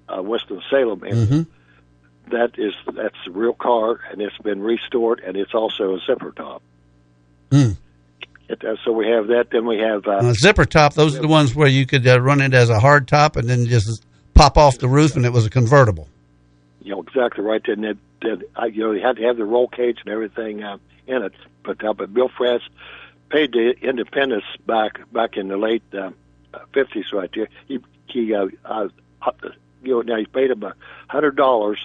uh, 0.10 0.22
Winston-Salem, 0.22 1.04
and 1.04 1.28
Mm-hmm. 1.28 2.32
that 2.32 2.58
is 2.58 2.74
that's 2.94 3.16
the 3.26 3.32
real 3.32 3.54
car, 3.54 4.00
and 4.12 4.22
it's 4.22 4.38
been 4.40 4.62
restored, 4.62 5.20
and 5.20 5.38
it's 5.38 5.54
also 5.54 5.96
a 5.96 6.00
zipper 6.08 6.32
top. 6.32 6.62
Mm. 7.52 7.78
It, 8.50 8.64
uh, 8.64 8.76
so 8.84 8.92
we 8.92 9.08
have 9.08 9.28
that. 9.28 9.50
Then 9.52 9.66
we 9.66 9.78
have 9.80 10.06
uh, 10.08 10.12
Uh, 10.30 10.34
zipper 10.34 10.66
top. 10.66 10.94
Those 10.94 11.16
are 11.18 11.22
the 11.22 11.28
ones 11.28 11.56
where 11.56 11.68
you 11.68 11.86
could 11.86 12.06
uh, 12.08 12.20
run 12.22 12.42
it 12.42 12.54
as 12.54 12.70
a 12.70 12.80
hard 12.80 13.08
top 13.08 13.36
and 13.38 13.48
then 13.50 13.66
just 13.66 14.04
pop 14.34 14.58
off 14.58 14.78
the 14.80 14.88
roof, 14.88 15.16
and 15.16 15.26
it 15.26 15.34
was 15.34 15.46
a 15.46 15.50
convertible. 15.50 16.08
you 16.82 16.92
know 16.92 17.02
exactly 17.02 17.44
right. 17.44 17.62
Then 17.66 17.82
that, 17.82 17.98
that 18.22 18.50
I, 18.56 18.66
you 18.68 18.82
know 18.84 18.92
you 18.92 19.02
had 19.02 19.16
to 19.18 19.24
have 19.24 19.38
the 19.38 19.46
roll 19.46 19.68
cage 19.68 20.00
and 20.06 20.10
everything 20.14 20.64
uh, 20.64 20.78
in 21.08 21.22
it. 21.24 21.34
But 21.64 21.84
uh, 21.84 21.94
but 21.94 22.14
Bill 22.14 22.30
France 22.30 22.64
paid 23.30 23.52
the 23.54 23.74
independents 23.82 24.48
back 24.66 25.00
back 25.12 25.38
in 25.38 25.48
the 25.48 25.58
late 25.58 25.84
uh, 25.94 26.12
fifties, 26.74 27.06
right 27.14 27.30
there. 27.34 27.48
He 27.68 27.80
he 28.08 28.34
uh, 28.34 28.48
uh, 28.64 28.88
uh, 29.22 29.32
you 29.84 29.92
know 29.92 30.02
now 30.02 30.18
he 30.18 30.26
paid 30.26 30.52
them 30.52 30.64
a 30.64 30.74
hundred 31.08 31.36
dollars. 31.36 31.80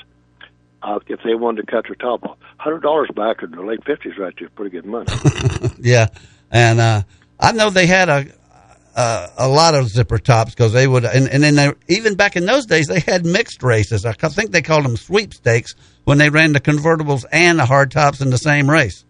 Uh, 0.82 0.98
if 1.08 1.20
they 1.22 1.34
wanted 1.34 1.66
to 1.66 1.70
cut 1.70 1.84
their 1.84 1.94
top 1.94 2.24
off, 2.24 2.38
hundred 2.58 2.82
dollars 2.82 3.10
back 3.14 3.42
in 3.42 3.50
the 3.50 3.62
late 3.62 3.84
fifties, 3.84 4.16
right 4.16 4.34
there, 4.38 4.48
pretty 4.50 4.70
good 4.70 4.86
money. 4.86 5.12
yeah, 5.78 6.08
and 6.50 6.80
uh, 6.80 7.02
I 7.38 7.52
know 7.52 7.68
they 7.68 7.86
had 7.86 8.08
a 8.08 8.26
a, 8.96 9.30
a 9.38 9.48
lot 9.48 9.74
of 9.74 9.88
zipper 9.88 10.18
tops 10.18 10.52
because 10.54 10.72
they 10.72 10.86
would, 10.86 11.04
and, 11.04 11.28
and 11.28 11.42
then 11.42 11.54
they, 11.54 11.72
even 11.88 12.14
back 12.14 12.36
in 12.36 12.46
those 12.46 12.66
days 12.66 12.86
they 12.86 13.00
had 13.00 13.24
mixed 13.24 13.62
races. 13.62 14.04
I 14.04 14.12
think 14.12 14.50
they 14.50 14.62
called 14.62 14.84
them 14.84 14.96
sweepstakes 14.96 15.74
when 16.04 16.18
they 16.18 16.30
ran 16.30 16.52
the 16.52 16.60
convertibles 16.60 17.24
and 17.30 17.58
the 17.58 17.66
hard 17.66 17.90
tops 17.90 18.20
in 18.20 18.30
the 18.30 18.38
same 18.38 18.68
race. 18.68 19.04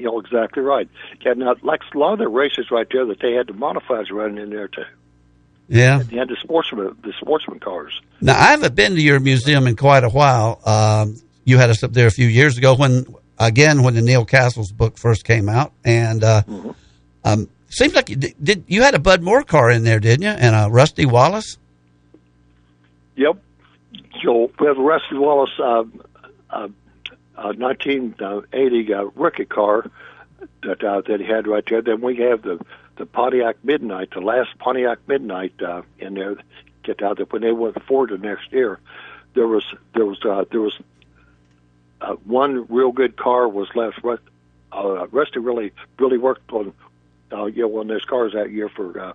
You 0.00 0.06
know 0.06 0.18
exactly 0.20 0.62
right. 0.62 0.88
Yeah, 1.24 1.34
now 1.34 1.54
like 1.62 1.80
a 1.94 1.98
lot 1.98 2.14
of 2.14 2.18
the 2.18 2.28
races 2.28 2.70
right 2.70 2.86
there 2.90 3.04
that 3.06 3.20
they 3.20 3.32
had 3.32 3.46
the 3.46 3.52
modifieds 3.52 4.10
running 4.10 4.38
in 4.38 4.50
there 4.50 4.68
too. 4.68 4.84
Yeah. 5.68 6.02
They 6.02 6.16
had 6.16 6.28
the 6.28 6.36
sportsman 6.42 6.96
the 7.02 7.12
sportsman 7.20 7.60
cars. 7.60 8.00
Now 8.20 8.38
I 8.38 8.50
haven't 8.50 8.74
been 8.74 8.94
to 8.96 9.00
your 9.00 9.20
museum 9.20 9.66
in 9.66 9.76
quite 9.76 10.02
a 10.02 10.08
while. 10.08 10.60
Um, 10.66 11.20
you 11.44 11.58
had 11.58 11.70
us 11.70 11.82
up 11.82 11.92
there 11.92 12.06
a 12.06 12.10
few 12.10 12.26
years 12.26 12.58
ago 12.58 12.74
when, 12.74 13.06
again, 13.38 13.82
when 13.82 13.94
the 13.94 14.02
Neil 14.02 14.24
Castles 14.24 14.72
book 14.72 14.98
first 14.98 15.24
came 15.24 15.48
out, 15.48 15.72
and 15.84 16.22
uh, 16.22 16.42
um, 17.24 17.48
seems 17.68 17.94
like 17.94 18.10
you 18.10 18.16
did, 18.16 18.34
did. 18.42 18.64
You 18.66 18.82
had 18.82 18.94
a 18.94 18.98
Bud 18.98 19.22
Moore 19.22 19.42
car 19.42 19.70
in 19.70 19.84
there, 19.84 20.00
didn't 20.00 20.22
you? 20.22 20.28
And 20.28 20.54
a 20.54 20.70
Rusty 20.70 21.06
Wallace. 21.06 21.56
Yep. 23.16 23.42
So 24.22 24.50
we 24.58 24.66
have 24.66 24.78
a 24.78 24.82
Rusty 24.82 25.16
Wallace 25.16 25.50
uh, 25.58 25.84
uh, 26.50 26.68
uh, 27.40 27.54
1980 27.56 28.94
uh, 28.94 29.04
rookie 29.14 29.44
car 29.44 29.90
that 30.62 30.84
uh, 30.84 31.00
that 31.02 31.20
he 31.20 31.26
had 31.26 31.46
right 31.46 31.64
there. 31.68 31.82
Then 31.82 32.00
we 32.00 32.16
have 32.16 32.42
the 32.42 32.60
the 32.96 33.06
Pontiac 33.06 33.56
Midnight, 33.64 34.10
the 34.12 34.20
last 34.20 34.50
Pontiac 34.58 34.98
Midnight 35.06 35.54
uh, 35.62 35.82
in 35.98 36.14
there. 36.14 36.36
Get 36.82 37.02
out 37.02 37.16
there 37.16 37.26
when 37.26 37.42
they 37.42 37.52
went 37.52 37.82
forward 37.84 38.10
the 38.10 38.18
next 38.18 38.52
year. 38.52 38.78
There 39.34 39.46
was 39.46 39.64
there 39.94 40.06
was 40.06 40.22
uh, 40.24 40.44
there 40.50 40.60
was 40.60 40.78
uh, 42.00 42.14
one 42.24 42.66
real 42.68 42.92
good 42.92 43.16
car 43.16 43.48
was 43.48 43.68
left. 43.74 44.02
Rust, 44.02 44.22
uh, 44.72 45.06
Rusty 45.08 45.38
really 45.38 45.72
really 45.98 46.18
worked 46.18 46.50
on 46.52 46.72
uh, 47.32 47.46
you 47.46 47.62
know 47.62 47.78
on 47.78 47.88
those 47.88 48.04
cars 48.04 48.32
that 48.34 48.50
year 48.50 48.68
for 48.68 48.98
uh, 48.98 49.12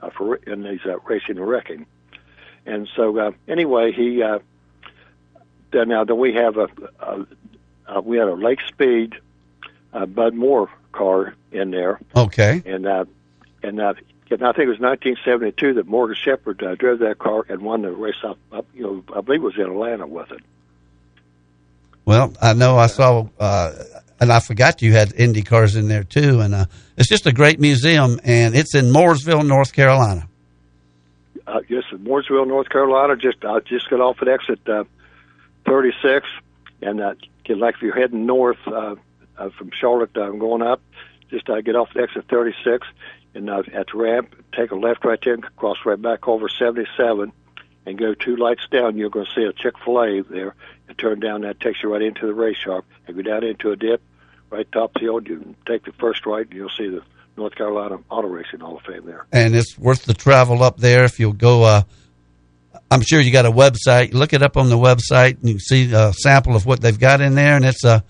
uh, 0.00 0.10
for 0.10 0.36
in 0.36 0.62
these 0.62 0.80
uh, 0.84 0.98
racing 1.00 1.38
and 1.38 1.48
wrecking. 1.48 1.86
And 2.66 2.88
so 2.96 3.18
uh, 3.18 3.32
anyway, 3.48 3.92
he 3.92 4.22
uh, 4.22 4.38
then 5.72 5.88
now 5.88 6.04
then 6.04 6.18
we 6.18 6.34
have 6.34 6.56
a, 6.56 6.68
a, 7.00 7.26
a 7.86 8.00
we 8.00 8.16
had 8.18 8.28
a 8.28 8.34
Lake 8.34 8.60
Speed 8.68 9.14
uh, 9.92 10.06
Bud 10.06 10.34
Moore 10.34 10.68
car 10.92 11.34
in 11.50 11.70
there, 11.70 12.00
Okay. 12.16 12.62
and 12.66 12.86
uh, 12.86 13.04
and 13.62 13.80
uh, 13.80 13.94
and 14.30 14.42
I 14.42 14.52
think 14.52 14.66
it 14.66 14.68
was 14.68 14.80
1972 14.80 15.74
that 15.74 15.86
Morgan 15.86 16.16
Shepherd 16.16 16.62
uh, 16.62 16.74
drove 16.74 17.00
that 17.00 17.18
car 17.18 17.44
and 17.48 17.60
won 17.62 17.82
the 17.82 17.90
race 17.92 18.14
up, 18.24 18.38
up 18.52 18.66
you 18.74 18.82
know 18.82 19.04
I 19.14 19.20
believe 19.20 19.40
it 19.42 19.44
was 19.44 19.56
in 19.56 19.62
Atlanta 19.66 20.06
with 20.06 20.30
it. 20.32 20.40
Well, 22.04 22.32
I 22.42 22.52
know 22.54 22.76
I 22.78 22.88
saw, 22.88 23.28
uh, 23.38 23.72
and 24.20 24.32
I 24.32 24.40
forgot 24.40 24.82
you 24.82 24.92
had 24.92 25.12
Indy 25.14 25.42
cars 25.42 25.76
in 25.76 25.86
there 25.88 26.02
too. 26.02 26.40
And 26.40 26.54
uh, 26.54 26.64
it's 26.96 27.08
just 27.08 27.26
a 27.26 27.32
great 27.32 27.60
museum, 27.60 28.18
and 28.24 28.56
it's 28.56 28.74
in 28.74 28.86
Mooresville, 28.86 29.46
North 29.46 29.72
Carolina. 29.72 30.26
uh, 31.46 31.60
in 31.68 31.82
Mooresville, 32.00 32.46
North 32.48 32.68
Carolina. 32.70 33.16
Just 33.16 33.44
I 33.44 33.60
just 33.60 33.88
got 33.88 34.00
off 34.00 34.16
at 34.20 34.28
exit 34.28 34.60
uh, 34.68 34.84
36, 35.66 36.26
and 36.80 37.00
uh, 37.00 37.14
get 37.44 37.58
like 37.58 37.76
if 37.76 37.82
you're 37.82 37.94
heading 37.94 38.26
north 38.26 38.58
uh, 38.66 38.96
uh, 39.36 39.50
from 39.50 39.70
Charlotte, 39.78 40.16
uh, 40.16 40.30
going 40.30 40.62
up, 40.62 40.82
just 41.30 41.48
uh, 41.48 41.60
get 41.60 41.76
off 41.76 41.88
at 41.94 42.02
exit 42.02 42.26
36, 42.28 42.86
and 43.34 43.48
uh, 43.48 43.62
at 43.72 43.86
the 43.92 43.98
ramp, 43.98 44.34
take 44.56 44.70
a 44.70 44.76
left 44.76 45.04
right 45.04 45.18
there, 45.24 45.38
cross 45.56 45.78
right 45.84 46.00
back 46.00 46.28
over 46.28 46.48
77, 46.48 47.32
and 47.86 47.98
go 47.98 48.14
two 48.14 48.36
lights 48.36 48.66
down. 48.70 48.96
You're 48.96 49.10
going 49.10 49.26
to 49.26 49.32
see 49.34 49.44
a 49.44 49.52
Chick 49.52 49.74
Fil 49.84 50.02
A 50.02 50.22
there, 50.22 50.54
and 50.88 50.98
turn 50.98 51.20
down. 51.20 51.42
That 51.42 51.60
takes 51.60 51.82
you 51.82 51.92
right 51.92 52.02
into 52.02 52.26
the 52.26 52.34
race 52.34 52.58
shop, 52.58 52.84
and 53.06 53.16
go 53.16 53.22
down 53.22 53.44
into 53.44 53.70
a 53.70 53.76
dip, 53.76 54.02
right 54.50 54.70
top 54.70 54.90
of 54.94 55.00
the 55.00 55.00
hill. 55.00 55.22
You 55.22 55.54
take 55.66 55.84
the 55.84 55.92
first 55.92 56.26
right, 56.26 56.46
and 56.46 56.54
you'll 56.54 56.70
see 56.76 56.88
the 56.88 57.02
North 57.36 57.54
Carolina 57.54 57.98
Auto 58.10 58.28
Racing 58.28 58.60
Hall 58.60 58.76
of 58.76 58.82
Fame 58.82 59.06
there. 59.06 59.26
and 59.32 59.56
it's 59.56 59.78
worth 59.78 60.04
the 60.04 60.14
travel 60.14 60.62
up 60.62 60.76
there 60.76 61.04
if 61.04 61.18
you'll 61.18 61.32
go. 61.32 61.62
Uh, 61.62 61.82
I'm 62.92 63.00
sure 63.00 63.20
you 63.20 63.32
got 63.32 63.46
a 63.46 63.50
website. 63.50 64.12
Look 64.12 64.32
it 64.34 64.42
up 64.42 64.56
on 64.58 64.68
the 64.68 64.76
website, 64.76 65.38
and 65.40 65.48
you 65.48 65.54
can 65.54 65.60
see 65.60 65.92
a 65.94 66.12
sample 66.12 66.54
of 66.54 66.66
what 66.66 66.80
they've 66.82 66.98
got 66.98 67.20
in 67.22 67.34
there, 67.34 67.56
and 67.56 67.64
it's 67.64 67.84
uh, 67.84 68.00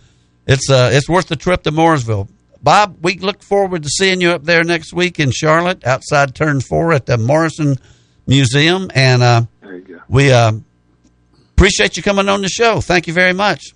it's 0.47 0.69
uh, 0.69 0.91
it's 0.93 1.09
worth 1.09 1.29
the 1.29 1.37
trip 1.37 1.63
to 1.63 1.71
Mooresville. 1.71 2.29
Bob, 2.63 2.97
we 3.03 3.19
look 3.19 3.43
forward 3.43 3.85
to 3.85 3.89
seeing 3.89 4.21
you 4.21 4.31
up 4.31 4.45
there 4.45 4.65
next 4.65 4.93
week 4.93 5.21
in 5.21 5.31
Charlotte, 5.31 5.87
outside 5.87 6.35
Turn 6.35 6.61
Four 6.61 6.93
at 6.93 7.07
the 7.07 7.17
Morrison 7.17 7.77
Museum, 8.27 8.91
and 8.95 9.23
uh, 9.23 9.43
There 9.61 9.77
you 9.77 9.83
go. 9.83 10.01
we 10.09 10.33
uh, 10.33 10.53
appreciate 11.53 11.97
you 11.97 12.03
coming 12.03 12.29
on 12.29 12.43
the 12.43 12.49
show. 12.49 12.81
Thank 12.81 13.07
you 13.07 13.13
very 13.13 13.33
much. 13.33 13.75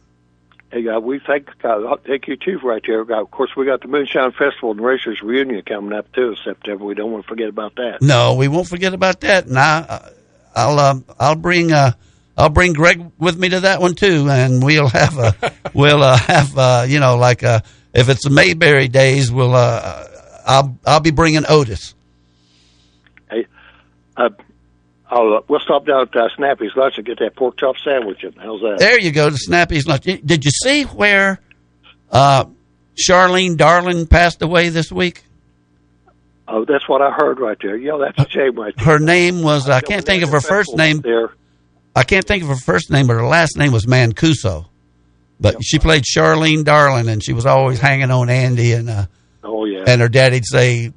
Hey, 0.72 0.82
God, 0.82 1.04
we 1.04 1.20
thank 1.24 1.48
uh, 1.64 1.96
thank 2.04 2.26
you 2.26 2.36
too 2.36 2.58
right 2.64 2.82
there. 2.84 3.00
Of 3.02 3.30
course, 3.30 3.54
we 3.56 3.64
got 3.64 3.80
the 3.80 3.88
Moonshine 3.88 4.32
Festival 4.32 4.72
and 4.72 4.80
Racers 4.80 5.22
Reunion 5.22 5.62
coming 5.62 5.92
up 5.92 6.12
too 6.12 6.30
in 6.30 6.36
September. 6.44 6.84
We 6.84 6.94
don't 6.94 7.12
want 7.12 7.24
to 7.24 7.28
forget 7.28 7.48
about 7.48 7.76
that. 7.76 8.02
No, 8.02 8.34
we 8.34 8.48
won't 8.48 8.66
forget 8.66 8.92
about 8.92 9.20
that. 9.20 9.46
And 9.46 9.56
I, 9.58 10.10
I'll, 10.56 10.80
um, 10.80 11.04
I'll 11.20 11.36
bring, 11.36 11.70
uh, 11.70 11.92
I'll 12.36 12.48
bring 12.48 12.72
Greg 12.72 13.12
with 13.18 13.38
me 13.38 13.50
to 13.50 13.60
that 13.60 13.80
one 13.80 13.94
too, 13.94 14.28
and 14.30 14.64
we'll 14.64 14.88
have 14.88 15.18
a, 15.18 15.52
we'll 15.74 16.02
uh, 16.02 16.16
have, 16.16 16.56
uh, 16.56 16.86
you 16.88 16.98
know, 16.98 17.16
like 17.16 17.44
uh, 17.44 17.60
if 17.94 18.08
it's 18.08 18.24
the 18.24 18.30
Mayberry 18.30 18.88
days, 18.88 19.30
we'll, 19.30 19.54
uh, 19.54 20.04
I'll, 20.46 20.78
I'll 20.86 21.00
be 21.00 21.10
bringing 21.10 21.44
Otis. 21.46 21.94
Hey, 23.30 23.46
uh, 24.16 24.30
I'll 25.08 25.34
uh, 25.34 25.40
we'll 25.46 25.60
stop 25.60 25.86
down 25.86 26.02
at 26.02 26.16
uh, 26.16 26.28
Snappy's 26.36 26.74
lunch 26.74 26.94
and 26.96 27.06
get 27.06 27.18
that 27.20 27.36
pork 27.36 27.58
chop 27.58 27.76
sandwich. 27.78 28.24
In. 28.24 28.32
How's 28.32 28.60
that? 28.62 28.76
There 28.78 28.98
you 28.98 29.12
go, 29.12 29.30
the 29.30 29.36
Snappy's 29.36 29.86
lunch. 29.86 30.04
Did 30.04 30.44
you 30.44 30.50
see 30.50 30.84
where 30.84 31.38
uh, 32.10 32.46
Charlene 32.96 33.56
Darling 33.56 34.06
passed 34.06 34.42
away 34.42 34.70
this 34.70 34.90
week? 34.90 35.22
Oh, 36.48 36.64
that's 36.64 36.88
what 36.88 37.02
I 37.02 37.10
heard 37.10 37.40
right 37.40 37.56
there. 37.60 37.76
Yeah, 37.76 37.98
that's 37.98 38.28
a 38.28 38.30
shame 38.30 38.54
right 38.54 38.74
there. 38.76 38.84
Her 38.84 38.98
name 38.98 39.42
was 39.42 39.68
I 39.68 39.80
can't 39.80 40.04
think 40.04 40.22
of 40.22 40.30
her 40.30 40.40
first 40.40 40.76
name. 40.76 41.00
There. 41.00 41.32
I 41.94 42.04
can't 42.04 42.26
think 42.26 42.42
of 42.42 42.48
her 42.50 42.56
first 42.56 42.90
name, 42.90 43.06
but 43.06 43.14
her 43.14 43.26
last 43.26 43.56
name 43.56 43.72
was 43.72 43.86
Mancuso. 43.86 44.66
But 45.40 45.56
she 45.62 45.78
played 45.78 46.04
Charlene 46.04 46.64
Darling, 46.64 47.08
and 47.08 47.22
she 47.22 47.32
was 47.32 47.46
always 47.46 47.78
hanging 47.80 48.10
on 48.10 48.30
Andy, 48.30 48.72
and 48.72 48.88
uh, 48.88 49.06
Oh 49.44 49.64
yeah. 49.64 49.84
and 49.86 50.00
her 50.00 50.08
daddy'd 50.08 50.44
say 50.46 50.92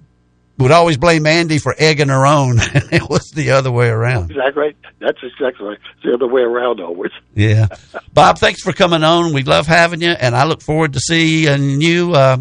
would 0.57 0.71
always 0.71 0.97
blame 0.97 1.25
Andy 1.25 1.57
for 1.57 1.73
egging 1.77 2.09
her 2.09 2.25
on, 2.25 2.59
and 2.59 2.83
it 2.91 3.09
was 3.09 3.31
the 3.31 3.51
other 3.51 3.71
way 3.71 3.87
around. 3.89 4.31
Exactly 4.31 4.61
right. 4.61 4.75
That's 4.99 5.19
exactly 5.23 5.67
right. 5.67 5.77
It's 5.95 6.03
the 6.03 6.13
other 6.13 6.27
way 6.27 6.41
around 6.41 6.79
always. 6.81 7.11
Yeah, 7.33 7.67
Bob, 8.13 8.37
thanks 8.39 8.61
for 8.61 8.73
coming 8.73 9.03
on. 9.03 9.33
We 9.33 9.43
love 9.43 9.67
having 9.67 10.01
you, 10.01 10.09
and 10.11 10.35
I 10.35 10.43
look 10.45 10.61
forward 10.61 10.93
to 10.93 10.99
seeing 10.99 11.81
you, 11.81 12.13
uh, 12.13 12.37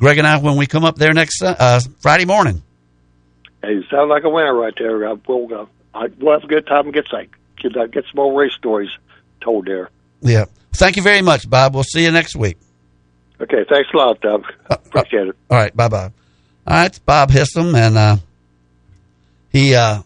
Greg 0.00 0.16
and 0.16 0.26
I, 0.26 0.38
when 0.38 0.56
we 0.56 0.66
come 0.66 0.84
up 0.84 0.96
there 0.96 1.12
next 1.12 1.42
uh, 1.42 1.78
Friday 2.00 2.24
morning. 2.24 2.62
Hey, 3.62 3.74
you 3.74 3.84
sound 3.90 4.08
like 4.08 4.24
a 4.24 4.30
winner 4.30 4.54
right 4.54 4.72
there. 4.76 5.06
Uh, 5.06 5.16
we'll, 5.28 5.54
uh, 5.54 5.66
I, 5.94 6.08
we'll 6.18 6.32
have 6.32 6.44
a 6.44 6.46
good 6.46 6.66
time 6.66 6.86
and 6.86 6.94
get 6.94 7.12
like 7.12 7.30
get, 7.58 7.76
uh, 7.76 7.86
get 7.86 8.04
some 8.04 8.16
more 8.16 8.40
race 8.40 8.54
stories 8.54 8.90
told 9.42 9.66
there. 9.66 9.90
Yeah, 10.22 10.46
thank 10.72 10.96
you 10.96 11.02
very 11.02 11.20
much, 11.20 11.48
Bob. 11.48 11.74
We'll 11.74 11.84
see 11.84 12.04
you 12.04 12.10
next 12.10 12.34
week. 12.34 12.56
Okay, 13.40 13.64
thanks 13.68 13.90
a 13.92 13.96
lot, 13.96 14.20
Doug. 14.20 14.44
Appreciate 14.70 15.28
it. 15.28 15.36
All 15.50 15.58
right, 15.58 15.76
bye 15.76 15.88
bye. 15.88 16.04
All 16.66 16.76
right, 16.76 16.86
it's 16.86 16.98
Bob 16.98 17.30
Hissom, 17.30 17.74
and 17.74 17.98
uh, 17.98 18.16
he 19.52 19.74
uh, 19.74 20.02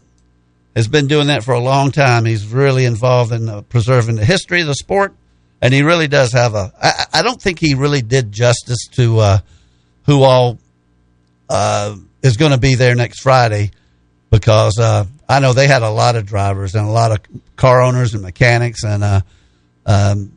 has 0.75 0.89
been 0.89 1.07
doing 1.07 1.29
that 1.29 1.45
for 1.45 1.55
a 1.55 1.61
long 1.61 1.93
time. 1.93 2.25
He's 2.25 2.47
really 2.47 2.85
involved 2.85 3.33
in 3.33 3.49
uh, 3.49 3.63
preserving 3.63 4.17
the 4.17 4.25
history 4.25 4.61
of 4.61 4.67
the 4.67 4.75
sport, 4.75 5.15
and 5.63 5.73
he 5.73 5.83
really 5.83 6.09
does 6.09 6.33
have 6.33 6.55
a. 6.55 6.73
I, 6.83 7.21
I 7.21 7.23
don't 7.23 7.41
think 7.41 7.61
he 7.61 7.75
really 7.75 8.03
did 8.03 8.33
justice 8.33 8.89
to 8.93 9.19
uh, 9.19 9.39
who 10.07 10.23
all 10.23 10.59
uh, 11.49 11.97
is 12.23 12.37
going 12.37 12.53
to 12.53 12.59
be 12.59 12.75
there 12.75 12.95
next 12.95 13.21
Friday, 13.21 13.71
because 14.31 14.79
uh, 14.79 15.05
I 15.29 15.41
know 15.41 15.53
they 15.53 15.67
had 15.67 15.83
a 15.83 15.91
lot 15.91 16.17
of 16.17 16.27
drivers 16.27 16.75
and 16.75 16.87
a 16.87 16.91
lot 16.91 17.13
of 17.13 17.19
car 17.57 17.83
owners 17.83 18.15
and 18.15 18.23
mechanics, 18.23 18.85
and 18.85 19.05
uh, 19.05 19.21
um, 19.87 20.37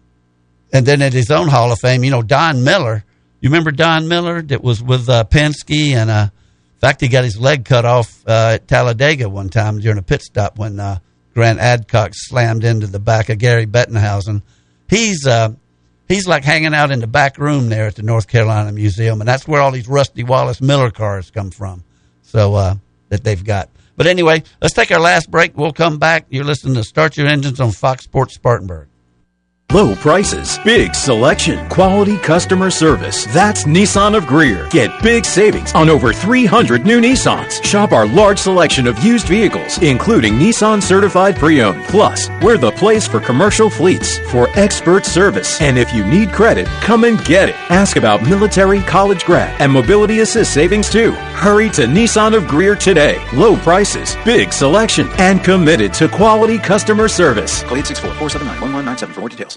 and 0.73 0.85
then 0.85 1.01
at 1.01 1.13
his 1.13 1.31
own 1.31 1.47
Hall 1.47 1.71
of 1.71 1.79
Fame, 1.79 2.03
you 2.03 2.11
know, 2.11 2.21
Don 2.21 2.63
Miller. 2.63 3.03
You 3.39 3.49
remember 3.49 3.71
Don 3.71 4.07
Miller 4.07 4.41
that 4.41 4.63
was 4.63 4.81
with 4.81 5.09
uh, 5.09 5.23
Penske, 5.23 5.91
and 5.91 6.09
uh, 6.09 6.29
in 6.77 6.79
fact, 6.79 7.01
he 7.01 7.07
got 7.07 7.23
his 7.23 7.39
leg 7.39 7.65
cut 7.65 7.85
off 7.85 8.23
uh, 8.27 8.51
at 8.55 8.67
Talladega 8.67 9.29
one 9.29 9.49
time 9.49 9.79
during 9.79 9.97
a 9.97 10.03
pit 10.03 10.21
stop 10.21 10.57
when 10.57 10.79
uh, 10.79 10.99
Grant 11.33 11.59
Adcock 11.59 12.11
slammed 12.13 12.63
into 12.63 12.87
the 12.87 12.99
back 12.99 13.29
of 13.29 13.37
Gary 13.37 13.65
Bettenhausen. 13.65 14.41
He's 14.89 15.27
he's 16.07 16.27
like 16.27 16.43
hanging 16.43 16.73
out 16.73 16.91
in 16.91 16.99
the 16.99 17.07
back 17.07 17.37
room 17.37 17.69
there 17.69 17.87
at 17.87 17.95
the 17.95 18.03
North 18.03 18.27
Carolina 18.27 18.71
Museum, 18.71 19.21
and 19.21 19.27
that's 19.27 19.47
where 19.47 19.61
all 19.61 19.71
these 19.71 19.87
Rusty 19.87 20.23
Wallace 20.23 20.61
Miller 20.61 20.91
cars 20.91 21.31
come 21.31 21.51
from. 21.51 21.83
So 22.23 22.55
uh, 22.55 22.75
that 23.09 23.23
they've 23.23 23.43
got. 23.43 23.69
But 23.95 24.05
anyway, 24.07 24.43
let's 24.61 24.73
take 24.73 24.91
our 24.91 24.99
last 24.99 25.31
break. 25.31 25.57
We'll 25.57 25.73
come 25.73 25.97
back. 25.97 26.25
You're 26.29 26.45
listening 26.45 26.75
to 26.75 26.83
Start 26.83 27.17
Your 27.17 27.27
Engines 27.27 27.59
on 27.59 27.71
Fox 27.71 28.03
Sports 28.03 28.35
Spartanburg. 28.35 28.87
Low 29.73 29.95
prices, 29.95 30.57
big 30.63 30.95
selection, 30.95 31.67
quality 31.67 32.17
customer 32.19 32.71
service. 32.71 33.25
That's 33.33 33.65
Nissan 33.65 34.15
of 34.15 34.25
Greer. 34.25 34.65
Get 34.69 35.03
big 35.03 35.25
savings 35.25 35.73
on 35.73 35.89
over 35.89 36.13
300 36.13 36.85
new 36.85 37.01
Nissans. 37.01 37.61
Shop 37.65 37.91
our 37.91 38.07
large 38.07 38.39
selection 38.39 38.87
of 38.87 38.97
used 39.03 39.27
vehicles, 39.27 39.77
including 39.79 40.35
Nissan 40.35 40.81
certified 40.81 41.35
pre-owned. 41.35 41.83
Plus, 41.87 42.29
we're 42.41 42.57
the 42.57 42.71
place 42.71 43.09
for 43.09 43.19
commercial 43.19 43.69
fleets 43.69 44.19
for 44.31 44.47
expert 44.57 45.05
service. 45.05 45.59
And 45.59 45.77
if 45.77 45.93
you 45.93 46.05
need 46.05 46.31
credit, 46.31 46.65
come 46.79 47.03
and 47.03 47.21
get 47.25 47.49
it. 47.49 47.55
Ask 47.69 47.97
about 47.97 48.23
military, 48.23 48.79
college 48.83 49.25
grad, 49.25 49.59
and 49.59 49.69
mobility 49.69 50.21
assist 50.21 50.53
savings 50.53 50.89
too. 50.89 51.11
Hurry 51.11 51.69
to 51.71 51.81
Nissan 51.81 52.37
of 52.37 52.47
Greer 52.47 52.77
today. 52.77 53.21
Low 53.33 53.57
prices, 53.57 54.15
big 54.23 54.53
selection, 54.53 55.09
and 55.17 55.43
committed 55.43 55.93
to 55.95 56.07
quality 56.07 56.57
customer 56.57 57.09
service. 57.09 57.63
Call 57.63 57.75
864-479-1197 57.77 59.07
for 59.11 59.19
more 59.19 59.29
details. 59.29 59.56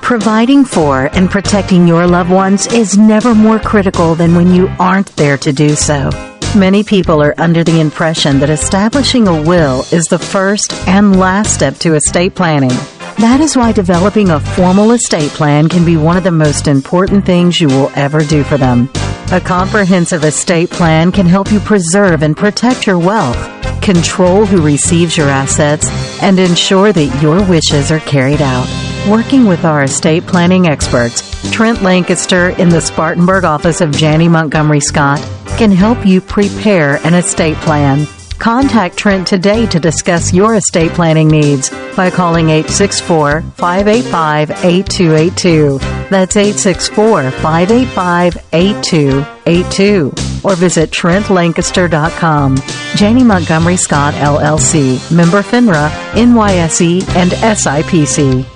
Providing 0.00 0.64
for 0.64 1.10
and 1.12 1.30
protecting 1.30 1.86
your 1.86 2.06
loved 2.06 2.30
ones 2.30 2.66
is 2.68 2.96
never 2.96 3.34
more 3.34 3.58
critical 3.58 4.14
than 4.14 4.34
when 4.34 4.54
you 4.54 4.68
aren't 4.78 5.14
there 5.16 5.36
to 5.38 5.52
do 5.52 5.74
so. 5.74 6.10
Many 6.56 6.84
people 6.84 7.22
are 7.22 7.34
under 7.36 7.64
the 7.64 7.80
impression 7.80 8.38
that 8.38 8.48
establishing 8.48 9.28
a 9.28 9.42
will 9.42 9.80
is 9.92 10.04
the 10.06 10.18
first 10.18 10.72
and 10.86 11.18
last 11.18 11.52
step 11.52 11.76
to 11.78 11.94
estate 11.96 12.34
planning. 12.34 12.72
That 13.18 13.40
is 13.40 13.56
why 13.56 13.72
developing 13.72 14.30
a 14.30 14.40
formal 14.40 14.92
estate 14.92 15.32
plan 15.32 15.68
can 15.68 15.84
be 15.84 15.96
one 15.96 16.16
of 16.16 16.24
the 16.24 16.30
most 16.30 16.66
important 16.66 17.26
things 17.26 17.60
you 17.60 17.68
will 17.68 17.90
ever 17.96 18.24
do 18.24 18.42
for 18.42 18.56
them. 18.56 18.88
A 19.32 19.40
comprehensive 19.40 20.24
estate 20.24 20.70
plan 20.70 21.12
can 21.12 21.26
help 21.26 21.50
you 21.50 21.60
preserve 21.60 22.22
and 22.22 22.36
protect 22.36 22.86
your 22.86 22.98
wealth, 22.98 23.82
control 23.82 24.46
who 24.46 24.62
receives 24.62 25.16
your 25.16 25.28
assets, 25.28 25.88
and 26.22 26.38
ensure 26.38 26.92
that 26.92 27.22
your 27.22 27.44
wishes 27.44 27.90
are 27.90 28.00
carried 28.00 28.40
out. 28.40 28.93
Working 29.08 29.44
with 29.44 29.66
our 29.66 29.82
estate 29.82 30.26
planning 30.26 30.66
experts, 30.66 31.52
Trent 31.52 31.82
Lancaster 31.82 32.48
in 32.58 32.70
the 32.70 32.80
Spartanburg 32.80 33.44
office 33.44 33.82
of 33.82 33.90
Janney 33.92 34.28
Montgomery 34.28 34.80
Scott 34.80 35.20
can 35.58 35.70
help 35.70 36.06
you 36.06 36.22
prepare 36.22 36.96
an 37.06 37.12
estate 37.12 37.58
plan. 37.58 38.06
Contact 38.38 38.96
Trent 38.96 39.26
today 39.26 39.66
to 39.66 39.78
discuss 39.78 40.32
your 40.32 40.54
estate 40.54 40.92
planning 40.92 41.28
needs 41.28 41.68
by 41.94 42.10
calling 42.10 42.48
864 42.48 43.42
585 43.42 44.50
8282. 44.64 45.78
That's 46.08 46.36
864 46.36 47.30
585 47.30 48.38
8282. 48.54 50.14
Or 50.42 50.56
visit 50.56 50.90
TrentLancaster.com. 50.90 52.56
Janney 52.96 53.24
Montgomery 53.24 53.76
Scott 53.76 54.14
LLC, 54.14 55.14
member 55.14 55.42
FINRA, 55.42 55.90
NYSE, 56.14 57.06
and 57.14 57.32
SIPC. 57.32 58.53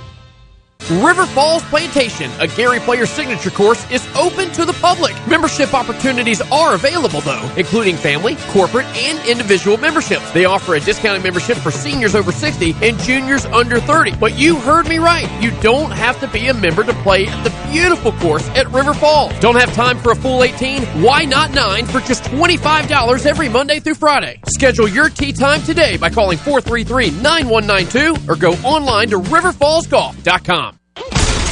River 0.90 1.26
Falls 1.26 1.62
Plantation, 1.64 2.30
a 2.40 2.48
Gary 2.48 2.80
Player 2.80 3.04
signature 3.04 3.50
course, 3.50 3.88
is 3.90 4.06
open 4.16 4.50
to 4.52 4.64
the 4.64 4.72
public. 4.74 5.14
Membership 5.26 5.74
opportunities 5.74 6.40
are 6.50 6.74
available, 6.74 7.20
though, 7.20 7.46
including 7.58 7.94
family, 7.94 8.36
corporate, 8.48 8.86
and 8.96 9.28
individual 9.28 9.76
memberships. 9.76 10.30
They 10.32 10.46
offer 10.46 10.76
a 10.76 10.80
discounted 10.80 11.22
membership 11.22 11.58
for 11.58 11.70
seniors 11.70 12.14
over 12.14 12.32
60 12.32 12.74
and 12.80 12.98
juniors 13.00 13.44
under 13.46 13.80
30. 13.80 14.16
But 14.16 14.38
you 14.38 14.56
heard 14.56 14.88
me 14.88 14.98
right. 14.98 15.28
You 15.42 15.50
don't 15.60 15.90
have 15.90 16.18
to 16.20 16.28
be 16.28 16.48
a 16.48 16.54
member 16.54 16.82
to 16.84 16.94
play 17.02 17.26
at 17.26 17.44
the 17.44 17.70
beautiful 17.70 18.12
course 18.12 18.48
at 18.50 18.66
River 18.70 18.94
Falls. 18.94 19.38
Don't 19.40 19.56
have 19.56 19.72
time 19.74 19.98
for 19.98 20.12
a 20.12 20.16
full 20.16 20.42
18? 20.42 20.82
Why 21.02 21.26
not 21.26 21.52
9 21.52 21.84
for 21.84 22.00
just 22.00 22.24
$25 22.24 23.26
every 23.26 23.50
Monday 23.50 23.78
through 23.78 23.94
Friday? 23.96 24.40
Schedule 24.46 24.88
your 24.88 25.10
tee 25.10 25.34
time 25.34 25.60
today 25.62 25.98
by 25.98 26.08
calling 26.08 26.38
433 26.38 27.10
9192 27.22 28.32
or 28.32 28.36
go 28.36 28.52
online 28.66 29.10
to 29.10 29.18
riverfallsgolf.com. 29.18 30.77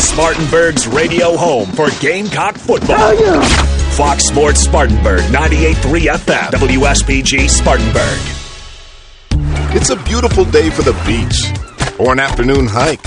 Spartanburg's 0.07 0.87
radio 0.87 1.37
home 1.37 1.67
for 1.73 1.89
Gamecock 2.01 2.57
football. 2.57 3.17
Fox 3.97 4.25
Sports 4.25 4.61
Spartanburg, 4.61 5.21
98.3 5.25 6.01
FM, 6.15 6.51
WSPG 6.51 7.49
Spartanburg. 7.51 8.19
It's 9.75 9.91
a 9.91 9.97
beautiful 10.05 10.45
day 10.45 10.71
for 10.71 10.83
the 10.83 10.93
beach, 11.05 11.53
or 11.99 12.13
an 12.13 12.21
afternoon 12.21 12.67
hike, 12.67 13.05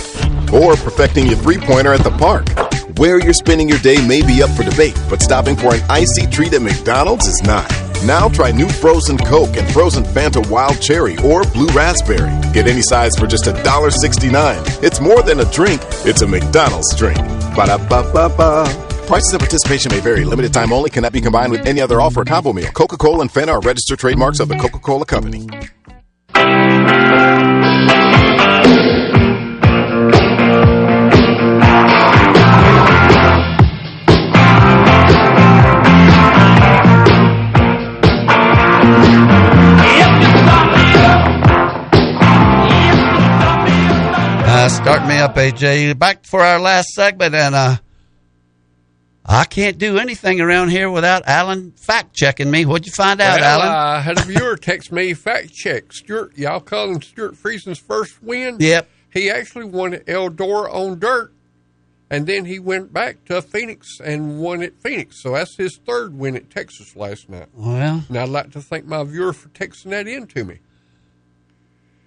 or 0.54 0.76
perfecting 0.76 1.28
your 1.28 1.38
three 1.38 1.58
pointer 1.58 1.94
at 1.94 2.04
the 2.04 2.12
park. 2.12 2.48
Where 3.00 3.20
you're 3.20 3.34
spending 3.34 3.70
your 3.70 3.80
day 3.80 4.06
may 4.06 4.22
be 4.22 4.44
up 4.44 4.50
for 4.52 4.64
debate, 4.64 5.00
but 5.10 5.22
stopping 5.22 5.56
for 5.56 5.74
an 5.74 5.82
icy 5.90 6.28
treat 6.28 6.54
at 6.54 6.62
McDonald's 6.62 7.28
is 7.28 7.42
not. 7.44 7.72
Now 8.06 8.30
try 8.30 8.52
new 8.52 8.70
frozen 8.70 9.18
Coke 9.18 9.58
and 9.58 9.70
frozen 9.72 10.04
Fanta 10.04 10.48
Wild 10.50 10.82
Cherry 10.82 11.18
or 11.18 11.44
Blue 11.44 11.68
Raspberry. 11.68 12.32
Get 12.54 12.68
any 12.68 12.82
size 12.82 13.16
for 13.18 13.28
just 13.28 13.46
$1.69. 13.46 14.84
It's 14.84 15.02
more 15.02 15.22
than 15.22 15.42
a 15.42 15.46
drink, 15.52 15.82
it's 16.06 16.22
a 16.22 16.28
McDonald's 16.28 16.96
drink. 16.96 17.18
Ba 17.56 17.68
da 17.68 17.78
ba 17.78 18.10
ba 18.14 18.30
ba. 18.36 18.66
Prices 19.06 19.34
and 19.34 19.40
participation 19.40 19.92
may 19.92 20.00
vary. 20.00 20.24
Limited 20.24 20.54
time 20.54 20.72
only 20.72 20.90
cannot 20.90 21.12
be 21.12 21.20
combined 21.20 21.52
with 21.52 21.66
any 21.66 21.82
other 21.82 22.00
offer 22.00 22.22
or 22.22 22.26
combo 22.26 22.54
meal. 22.54 22.72
Coca 22.72 22.96
Cola 22.96 23.22
and 23.22 23.32
Fanta 23.32 23.50
are 23.50 23.62
registered 23.62 24.00
trademarks 24.00 24.40
of 24.40 24.48
the 24.48 24.56
Coca 24.56 24.80
Cola 24.80 25.06
Company. 25.06 25.48
Me 45.20 45.26
up, 45.26 45.36
AJ. 45.36 46.00
Back 46.00 46.26
for 46.26 46.40
our 46.40 46.62
last 46.62 46.94
segment, 46.94 47.36
and 47.36 47.54
uh, 47.54 47.76
I 49.26 49.44
can't 49.44 49.78
do 49.78 49.98
anything 49.98 50.40
around 50.40 50.70
here 50.70 50.90
without 50.90 51.28
Alan 51.28 51.72
fact 51.74 52.16
checking 52.16 52.50
me. 52.50 52.64
What'd 52.64 52.86
you 52.86 52.94
find 52.94 53.20
out, 53.20 53.42
well, 53.42 53.62
Alan? 53.62 53.68
I 53.68 54.00
had 54.00 54.18
a 54.22 54.22
viewer 54.22 54.56
text 54.56 54.94
me 54.94 55.14
fact 55.14 55.52
check. 55.52 55.92
Stewart, 55.92 56.38
y'all 56.38 56.62
call 56.62 56.90
him 56.90 57.02
Stewart 57.02 57.36
Friesen's 57.36 57.80
first 57.80 58.24
win. 58.24 58.58
Yep. 58.62 58.88
He 59.12 59.30
actually 59.30 59.66
won 59.66 59.94
at 59.94 60.06
Eldora 60.06 60.74
on 60.74 61.00
dirt, 61.00 61.34
and 62.10 62.26
then 62.26 62.46
he 62.46 62.58
went 62.58 62.94
back 62.94 63.26
to 63.26 63.42
Phoenix 63.42 64.00
and 64.00 64.40
won 64.40 64.64
at 64.64 64.82
Phoenix. 64.82 65.22
So 65.22 65.34
that's 65.34 65.58
his 65.58 65.76
third 65.86 66.18
win 66.18 66.38
at 66.38 66.50
Texas 66.50 66.96
last 66.96 67.28
night. 67.28 67.50
Well, 67.54 68.06
and 68.08 68.18
I'd 68.18 68.30
like 68.30 68.52
to 68.52 68.62
thank 68.62 68.86
my 68.86 69.04
viewer 69.04 69.34
for 69.34 69.50
texting 69.50 69.90
that 69.90 70.08
in 70.08 70.28
to 70.28 70.46
me. 70.46 70.60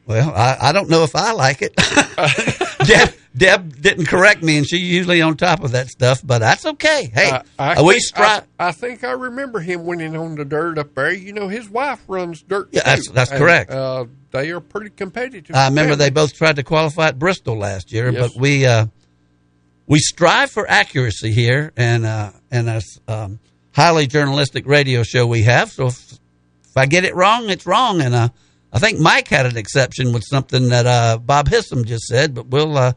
Well, 0.07 0.31
I, 0.35 0.57
I 0.61 0.73
don't 0.73 0.89
know 0.89 1.05
if 1.05 1.15
I 1.15 1.33
like 1.33 1.61
it. 1.61 1.75
Deb, 2.87 3.15
Deb 3.37 3.81
didn't 3.81 4.07
correct 4.07 4.43
me, 4.43 4.59
and 4.59 4.67
she's 4.67 4.81
usually 4.83 5.23
on 5.23 5.37
top 5.37 5.63
of 5.65 5.73
that 5.73 5.89
stuff, 5.89 6.21
but 6.25 6.39
that's 6.41 6.65
okay. 6.67 7.11
Hey, 7.13 7.31
I, 7.59 7.75
I 7.79 7.83
we 7.83 7.95
think, 7.95 8.03
strive. 8.05 8.45
I, 8.59 8.69
I 8.69 8.73
think 8.73 9.05
I 9.05 9.13
remember 9.13 9.61
him 9.61 9.85
winning 9.85 10.17
on 10.17 10.35
the 10.37 10.45
dirt 10.45 10.79
up 10.79 10.95
there. 10.95 11.13
You 11.13 11.33
know, 11.33 11.49
his 11.49 11.69
wife 11.69 12.03
runs 12.09 12.43
dirt. 12.43 12.69
Yeah, 12.73 12.83
that's- 12.85 13.07
too, 13.07 13.13
that's 13.13 13.31
and, 13.31 13.39
correct. 13.39 13.71
Uh, 13.71 14.07
they 14.31 14.51
are 14.51 14.61
pretty 14.61 14.91
competitive. 14.91 15.55
I 15.55 15.69
remember 15.69 15.95
they 15.97 16.11
both 16.11 16.35
tried 16.35 16.57
to 16.57 16.63
qualify 16.63 17.09
at 17.09 17.19
Bristol 17.19 17.59
last 17.59 17.93
year, 17.93 18.11
Yes. 18.11 18.33
but 18.33 18.41
we 18.41 18.65
uh, 18.67 18.87
we 19.87 19.99
strive 19.99 20.51
for 20.51 20.69
accuracy 20.71 21.33
here, 21.33 21.73
and 21.77 22.07
uh, 22.07 22.33
and 22.51 22.69
a 22.69 22.81
um, 23.09 23.41
highly 23.75 24.07
journalistic 24.07 24.67
radio 24.67 25.03
show 25.03 25.27
we 25.27 25.43
have. 25.43 25.71
So 25.71 25.87
if, 25.89 26.13
if 26.65 26.77
I 26.77 26.87
get 26.87 27.05
it 27.05 27.15
wrong, 27.15 27.51
it's 27.51 27.67
wrong, 27.67 28.01
and 28.01 28.15
uh, 28.15 28.29
I 28.73 28.79
think 28.79 28.99
Mike 28.99 29.29
had 29.29 29.47
an 29.47 29.57
exception 29.57 30.13
with 30.13 30.25
something 30.25 30.71
that 30.71 30.87
uh, 30.87 31.19
Bob 31.19 31.49
Hissom 31.49 31.85
just 31.85 32.05
said, 32.05 32.35
but 32.35 32.47
we'll 32.47 32.77
uh, 32.77 32.93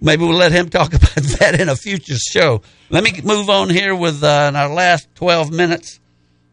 maybe 0.00 0.24
we'll 0.24 0.36
let 0.36 0.52
him 0.52 0.68
talk 0.68 0.88
about 0.94 1.14
that 1.38 1.60
in 1.60 1.68
a 1.68 1.76
future 1.76 2.16
show. 2.16 2.62
Let 2.90 3.04
me 3.04 3.12
move 3.22 3.48
on 3.48 3.70
here 3.70 3.94
with 3.94 4.22
uh, 4.24 4.52
our 4.54 4.72
last 4.72 5.08
twelve 5.14 5.52
minutes. 5.52 6.00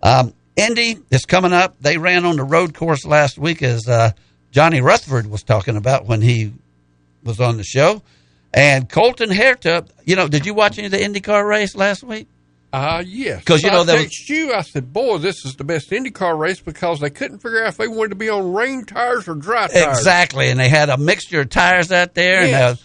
Um, 0.04 0.34
Indy 0.56 1.00
is 1.10 1.26
coming 1.26 1.54
up. 1.54 1.76
They 1.82 1.98
ran 1.98 2.26
on 2.26 2.38
the 2.38 2.44
road 2.44 2.74
course 2.74 3.06
last 3.06 3.38
week, 3.38 3.64
as 3.64 3.88
uh, 3.88 4.12
Johnny 4.52 4.80
Rutherford 4.80 5.28
was 5.28 5.44
talking 5.44 5.76
about 5.76 6.06
when 6.06 6.22
he 6.22 6.54
was 7.24 7.40
on 7.40 7.58
the 7.58 7.64
show. 7.64 8.02
And 8.54 8.88
Colton 8.88 9.32
Herta, 9.32 9.90
you 10.06 10.16
know, 10.16 10.30
did 10.30 10.46
you 10.46 10.54
watch 10.54 10.78
any 10.78 10.86
of 10.86 10.92
the 10.92 11.00
IndyCar 11.00 11.46
race 11.46 11.76
last 11.76 12.04
week? 12.04 12.28
Uh, 12.76 13.03
yes. 13.06 13.43
'Cause, 13.45 13.64
you 13.64 13.72
know, 13.72 13.81
I 13.81 13.85
there 13.85 14.02
was- 14.03 14.30
you. 14.30 14.53
I 14.53 14.61
said, 14.61 14.91
"Boy, 14.91 15.18
this 15.19 15.45
is 15.45 15.56
the 15.56 15.64
best 15.64 15.89
IndyCar 15.91 16.38
race 16.38 16.60
because 16.60 16.99
they 16.99 17.10
couldn't 17.10 17.39
figure 17.39 17.64
out 17.64 17.69
if 17.69 17.77
they 17.77 17.88
wanted 17.88 18.10
to 18.10 18.15
be 18.15 18.30
on 18.30 18.52
rain 18.53 18.84
tires 18.85 19.27
or 19.27 19.35
dry 19.35 19.68
tires." 19.68 19.97
Exactly, 19.99 20.49
and 20.49 20.60
they 20.60 20.68
had 20.69 20.89
a 20.89 20.97
mixture 20.97 21.41
of 21.41 21.49
tires 21.49 21.91
out 21.91 22.14
there, 22.15 22.45
Yes. 22.45 22.53
and 22.53 22.64
uh, 22.64 22.76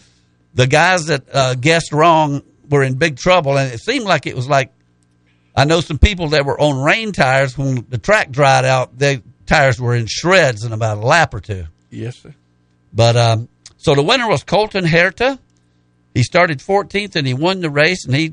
the 0.54 0.66
guys 0.66 1.06
that 1.06 1.24
uh, 1.32 1.54
guessed 1.54 1.92
wrong 1.92 2.42
were 2.68 2.82
in 2.84 2.94
big 2.94 3.16
trouble. 3.16 3.56
And 3.58 3.72
it 3.72 3.80
seemed 3.80 4.04
like 4.04 4.26
it 4.26 4.36
was 4.36 4.48
like 4.48 4.70
I 5.56 5.64
know 5.64 5.80
some 5.80 5.98
people 5.98 6.28
that 6.28 6.44
were 6.46 6.58
on 6.60 6.80
rain 6.82 7.10
tires 7.12 7.58
when 7.58 7.84
the 7.88 7.98
track 7.98 8.30
dried 8.30 8.64
out. 8.64 8.96
Their 8.98 9.20
tires 9.46 9.80
were 9.80 9.96
in 9.96 10.06
shreds 10.08 10.64
in 10.64 10.72
about 10.72 10.98
a 10.98 11.00
lap 11.00 11.34
or 11.34 11.40
two. 11.40 11.64
Yes, 11.90 12.16
sir. 12.22 12.32
But 12.92 13.16
um, 13.16 13.48
so 13.76 13.94
the 13.96 14.02
winner 14.02 14.28
was 14.28 14.44
Colton 14.44 14.84
Herta, 14.84 15.38
He 16.15 16.23
started 16.23 16.59
14th 16.59 17.15
and 17.16 17.27
he 17.27 17.35
won 17.35 17.61
the 17.61 17.70
race, 17.70 18.05
and 18.05 18.15
he 18.15 18.28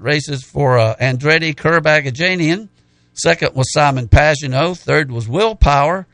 races 0.00 0.42
for 0.42 0.78
uh, 0.78 0.96
Andretti 0.96 1.56
Curb-Agajanian. 1.56 2.68
Second 3.14 3.54
was 3.54 3.72
Simon 3.72 4.08
Pagenaud. 4.08 4.78
Third 4.78 5.10
was 5.12 5.28
Will 5.28 5.54
Power. 5.54 6.06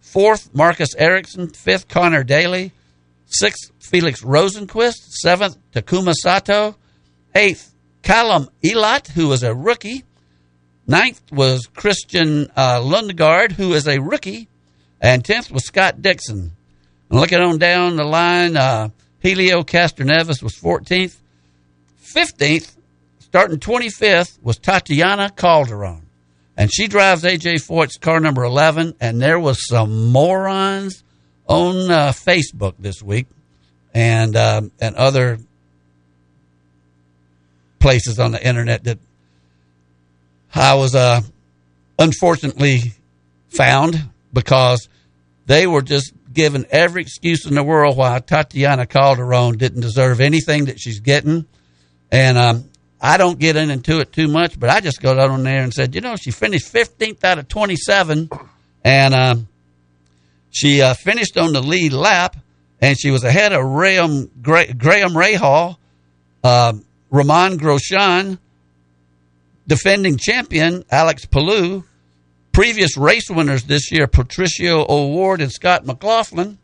Fourth, 0.00 0.54
Marcus 0.54 0.94
Ericsson. 0.96 1.48
Fifth, 1.48 1.88
Connor 1.88 2.24
Daly. 2.24 2.72
Sixth, 3.26 3.72
Felix 3.80 4.22
Rosenqvist. 4.22 5.10
Seventh, 5.10 5.58
Takuma 5.72 6.14
Sato. 6.14 6.76
Eighth, 7.34 7.74
Callum 8.02 8.48
Ilott, 8.62 9.08
who 9.08 9.28
was 9.28 9.42
a 9.42 9.54
rookie. 9.54 10.04
Ninth 10.86 11.22
was 11.32 11.66
Christian 11.66 12.50
uh, 12.56 12.80
Lundgaard, 12.80 13.52
who 13.52 13.72
is 13.74 13.86
a 13.86 14.00
rookie. 14.00 14.48
And 15.00 15.24
tenth 15.24 15.50
was 15.50 15.64
Scott 15.64 16.02
Dixon. 16.02 16.52
Looking 17.08 17.40
on 17.40 17.58
down 17.58 17.96
the 17.96 18.04
line, 18.04 18.56
uh, 18.56 18.90
Helio 19.22 19.62
Castroneves 19.62 20.42
was 20.42 20.54
14th. 20.54 21.16
15th, 22.02 22.76
starting 23.20 23.58
25th, 23.58 24.42
was 24.42 24.58
Tatiana 24.58 25.30
Calderon. 25.30 26.02
And 26.56 26.70
she 26.72 26.88
drives 26.88 27.22
AJ 27.22 27.62
Foyt's 27.62 27.96
car 27.96 28.20
number 28.20 28.44
11. 28.44 28.96
And 29.00 29.22
there 29.22 29.38
was 29.38 29.66
some 29.66 30.10
morons 30.12 31.02
on 31.46 31.90
uh, 31.90 32.12
Facebook 32.12 32.74
this 32.78 33.02
week 33.02 33.26
and 33.94 34.36
um, 34.36 34.70
and 34.80 34.96
other 34.96 35.38
places 37.78 38.18
on 38.18 38.32
the 38.32 38.46
internet 38.46 38.84
that 38.84 38.98
I 40.54 40.74
was 40.74 40.94
uh, 40.94 41.20
unfortunately 41.98 42.92
found 43.48 44.00
because 44.32 44.88
they 45.46 45.66
were 45.66 45.82
just 45.82 46.12
given 46.32 46.66
every 46.70 47.02
excuse 47.02 47.46
in 47.46 47.54
the 47.54 47.62
world 47.62 47.96
why 47.96 48.18
Tatiana 48.20 48.86
Calderon 48.86 49.56
didn't 49.56 49.80
deserve 49.80 50.20
anything 50.20 50.66
that 50.66 50.80
she's 50.80 51.00
getting. 51.00 51.46
And 52.10 52.38
um, 52.38 52.70
I 53.00 53.16
don't 53.16 53.38
get 53.38 53.56
into 53.56 53.98
it 54.00 54.12
too 54.12 54.28
much, 54.28 54.58
but 54.58 54.70
I 54.70 54.80
just 54.80 55.02
got 55.02 55.18
on 55.18 55.42
there 55.42 55.62
and 55.62 55.72
said, 55.72 55.94
you 55.94 56.00
know, 56.00 56.16
she 56.16 56.30
finished 56.30 56.72
15th 56.72 57.24
out 57.24 57.38
of 57.38 57.48
27, 57.48 58.30
and 58.84 59.14
um, 59.14 59.48
she 60.50 60.82
uh, 60.82 60.94
finished 60.94 61.36
on 61.36 61.52
the 61.52 61.60
lead 61.60 61.92
lap, 61.92 62.36
and 62.80 62.98
she 62.98 63.10
was 63.10 63.24
ahead 63.24 63.52
of 63.52 63.62
Graham, 63.62 64.30
Graham 64.40 65.12
Rahal, 65.14 65.76
uh, 66.44 66.74
Romain 67.10 67.58
Grosjean, 67.58 68.38
defending 69.66 70.16
champion 70.16 70.84
Alex 70.90 71.24
Palou, 71.24 71.84
previous 72.52 72.96
race 72.96 73.30
winners 73.30 73.64
this 73.64 73.90
year, 73.90 74.06
Patricio 74.06 74.86
O'Ward 74.88 75.40
and 75.40 75.50
Scott 75.50 75.84
McLaughlin. 75.86 76.58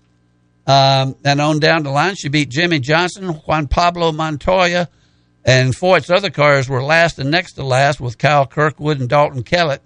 Um, 0.67 1.17
and 1.25 1.41
on 1.41 1.61
down 1.61 1.83
the 1.83 1.91
line, 1.91 2.15
she 2.15 2.29
beat 2.29 2.51
Jimmie 2.51 2.81
Johnson, 2.81 3.29
Juan 3.29 3.69
Pablo 3.69 4.13
Montoya, 4.13 4.89
and 5.45 5.75
Foyt's 5.75 6.11
other 6.11 6.29
cars 6.29 6.69
were 6.69 6.83
last 6.83 7.19
and 7.19 7.31
next 7.31 7.55
to 7.55 7.65
last 7.65 8.01
with 8.01 8.19
Kyle 8.19 8.47
Kirkwood 8.47 9.01
and 9.01 9.09
Dalton 9.09 9.43
Kellett 9.43 9.81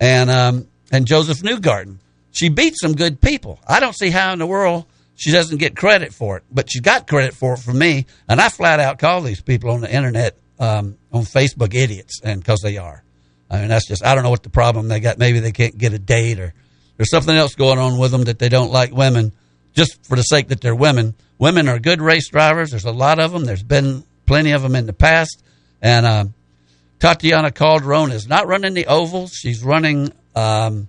and 0.00 0.30
um, 0.30 0.66
and 0.90 1.06
Josef 1.06 1.42
Newgarden. 1.42 1.98
She 2.30 2.48
beat 2.48 2.74
some 2.80 2.94
good 2.94 3.20
people. 3.20 3.60
I 3.68 3.80
don't 3.80 3.94
see 3.94 4.08
how 4.08 4.32
in 4.32 4.38
the 4.38 4.46
world 4.46 4.86
she 5.14 5.30
doesn't 5.30 5.58
get 5.58 5.76
credit 5.76 6.14
for 6.14 6.38
it, 6.38 6.44
but 6.50 6.70
she 6.72 6.80
got 6.80 7.06
credit 7.06 7.34
for 7.34 7.54
it 7.54 7.58
from 7.58 7.78
me. 7.78 8.06
And 8.26 8.40
I 8.40 8.48
flat 8.48 8.80
out 8.80 8.98
call 8.98 9.20
these 9.20 9.42
people 9.42 9.70
on 9.70 9.82
the 9.82 9.94
internet, 9.94 10.38
um, 10.58 10.96
on 11.12 11.22
Facebook, 11.22 11.74
idiots, 11.74 12.20
and 12.24 12.40
because 12.40 12.60
they 12.60 12.78
are. 12.78 13.04
I 13.50 13.60
mean, 13.60 13.68
that's 13.68 13.86
just, 13.86 14.04
I 14.04 14.14
don't 14.14 14.24
know 14.24 14.30
what 14.30 14.42
the 14.42 14.50
problem 14.50 14.88
they 14.88 15.00
got. 15.00 15.18
Maybe 15.18 15.40
they 15.40 15.52
can't 15.52 15.76
get 15.76 15.92
a 15.92 15.98
date 15.98 16.40
or 16.40 16.54
there's 16.96 17.10
something 17.10 17.34
else 17.34 17.54
going 17.54 17.78
on 17.78 17.98
with 17.98 18.10
them 18.10 18.24
that 18.24 18.38
they 18.38 18.48
don't 18.48 18.70
like 18.70 18.92
women 18.92 19.32
just 19.74 20.04
for 20.04 20.16
the 20.16 20.22
sake 20.22 20.48
that 20.48 20.60
they're 20.60 20.74
women. 20.74 21.14
Women 21.38 21.68
are 21.68 21.78
good 21.78 22.00
race 22.00 22.28
drivers. 22.28 22.70
There's 22.70 22.84
a 22.84 22.92
lot 22.92 23.18
of 23.18 23.32
them. 23.32 23.44
There's 23.44 23.62
been 23.62 24.04
plenty 24.26 24.52
of 24.52 24.62
them 24.62 24.76
in 24.76 24.86
the 24.86 24.92
past. 24.92 25.42
And 25.82 26.06
uh, 26.06 26.24
Tatiana 27.00 27.50
Calderon 27.50 28.12
is 28.12 28.28
not 28.28 28.46
running 28.46 28.74
the 28.74 28.86
ovals. 28.86 29.32
She's 29.32 29.62
running 29.62 30.12
um, 30.34 30.88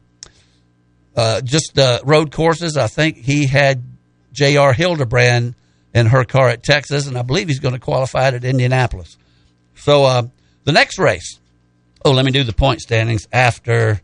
uh, 1.16 1.42
just 1.42 1.78
uh, 1.78 2.00
road 2.04 2.32
courses. 2.32 2.78
I 2.78 2.88
think 2.88 3.18
he 3.18 3.48
had 3.48 3.84
J.R. 4.32 4.74
Hildebrand 4.74 5.56
in 5.94 6.08
her 6.08 6.26
car 6.26 6.50
at 6.50 6.62
Texas, 6.62 7.08
and 7.08 7.18
I 7.18 7.22
believe 7.22 7.48
he's 7.48 7.60
going 7.60 7.74
to 7.74 7.80
qualify 7.80 8.28
at 8.28 8.44
Indianapolis. 8.44 9.18
So 9.76 10.04
uh, 10.04 10.24
the 10.66 10.72
next 10.72 11.00
race, 11.00 11.40
oh, 12.06 12.12
let 12.12 12.24
me 12.24 12.32
do 12.32 12.44
the 12.44 12.54
point 12.54 12.80
standings 12.82 13.28
after 13.34 14.00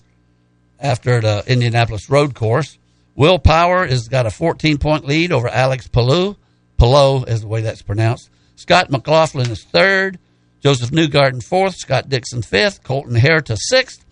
after 0.80 1.22
the 1.22 1.44
Indianapolis 1.48 2.10
road 2.10 2.34
course. 2.34 2.78
Will 3.16 3.38
Power 3.38 3.86
has 3.86 4.08
got 4.08 4.26
a 4.26 4.32
14 4.32 4.80
point 4.80 5.06
lead 5.06 5.32
over 5.32 5.48
Alex 5.48 5.88
Palou. 5.88 6.36
Palou 6.78 7.24
is 7.26 7.42
the 7.42 7.48
way 7.48 7.62
that's 7.62 7.84
pronounced. 7.84 8.30
Scott 8.56 8.90
McLaughlin 8.90 9.52
is 9.52 9.64
third. 9.64 10.18
Josef 10.62 10.90
Newgarden 10.90 11.44
fourth. 11.44 11.76
Scott 11.76 12.10
Dixon 12.10 12.42
fifth. 12.42 12.84
Colton 12.84 13.16
Herta 13.16 13.56
sixth. 13.58 14.04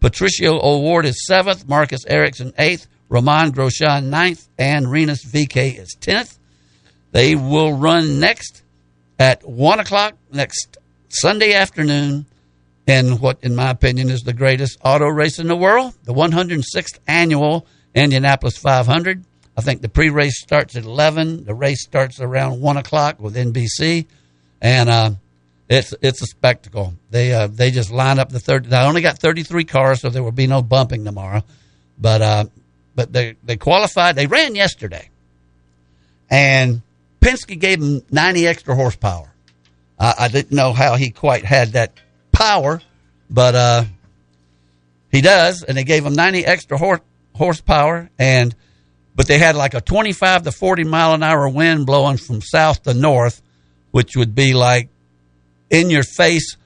Patricio 0.00 0.60
O'Ward 0.62 1.06
is 1.06 1.26
seventh. 1.26 1.66
Marcus 1.66 2.04
Ericsson 2.06 2.52
eighth. 2.58 2.86
Romain 3.08 3.52
Grosjean 3.52 4.04
ninth. 4.04 4.46
And 4.58 4.90
Rinus 4.90 5.24
VeeKay 5.24 5.78
is 5.78 5.96
tenth. 5.98 6.38
They 7.12 7.34
will 7.34 7.72
run 7.72 8.20
next 8.20 8.62
at 9.18 9.48
one 9.48 9.80
o'clock 9.80 10.14
next 10.30 10.76
Sunday 11.08 11.54
afternoon 11.54 12.26
in 12.88 13.18
what, 13.18 13.38
in 13.42 13.54
my 13.54 13.70
opinion, 13.70 14.08
is 14.08 14.22
the 14.22 14.32
greatest 14.32 14.78
auto 14.82 15.06
race 15.06 15.38
in 15.38 15.46
the 15.46 15.54
world, 15.54 15.94
the 16.04 16.14
106th 16.14 16.98
annual 17.06 17.66
Indianapolis 17.94 18.56
500. 18.56 19.24
I 19.56 19.60
think 19.60 19.82
the 19.82 19.90
pre-race 19.90 20.40
starts 20.40 20.74
at 20.74 20.84
11. 20.84 21.44
The 21.44 21.54
race 21.54 21.82
starts 21.82 22.18
around 22.18 22.62
one 22.62 22.78
o'clock 22.78 23.20
with 23.20 23.36
NBC, 23.36 24.06
and 24.62 24.88
uh, 24.88 25.10
it's 25.68 25.92
it's 26.00 26.22
a 26.22 26.26
spectacle. 26.26 26.94
They 27.10 27.32
uh, 27.34 27.48
they 27.48 27.70
just 27.70 27.90
line 27.90 28.18
up 28.18 28.30
the 28.30 28.40
third. 28.40 28.72
I 28.72 28.86
only 28.86 29.02
got 29.02 29.18
33 29.18 29.64
cars, 29.64 30.00
so 30.00 30.08
there 30.08 30.22
will 30.22 30.32
be 30.32 30.46
no 30.46 30.62
bumping 30.62 31.04
tomorrow. 31.04 31.42
But 31.98 32.22
uh, 32.22 32.44
but 32.94 33.12
they 33.12 33.36
they 33.44 33.58
qualified. 33.58 34.16
They 34.16 34.26
ran 34.26 34.54
yesterday, 34.54 35.10
and 36.30 36.80
Penske 37.20 37.58
gave 37.58 37.80
them 37.80 38.00
90 38.10 38.46
extra 38.46 38.74
horsepower. 38.74 39.30
I 40.00 40.28
didn't 40.28 40.52
know 40.52 40.72
how 40.72 40.94
he 40.94 41.10
quite 41.10 41.44
had 41.44 41.72
that 41.72 41.92
power, 42.38 42.80
but 43.28 43.54
uh, 43.56 43.84
he 45.10 45.20
does, 45.20 45.64
and 45.64 45.76
they 45.76 45.82
gave 45.82 46.06
him 46.06 46.14
90 46.14 46.46
extra 46.46 46.78
horse, 46.78 47.00
horsepower, 47.34 48.08
and 48.18 48.54
but 49.16 49.26
they 49.26 49.38
had 49.38 49.56
like 49.56 49.74
a 49.74 49.80
25 49.80 50.44
to 50.44 50.52
40 50.52 50.84
mile 50.84 51.12
an 51.14 51.24
hour 51.24 51.48
wind 51.48 51.86
blowing 51.86 52.16
from 52.16 52.40
south 52.40 52.84
to 52.84 52.94
north, 52.94 53.42
which 53.90 54.16
would 54.16 54.36
be 54.36 54.54
like 54.54 54.88
in 55.70 55.90
your 55.90 56.04
face 56.04 56.56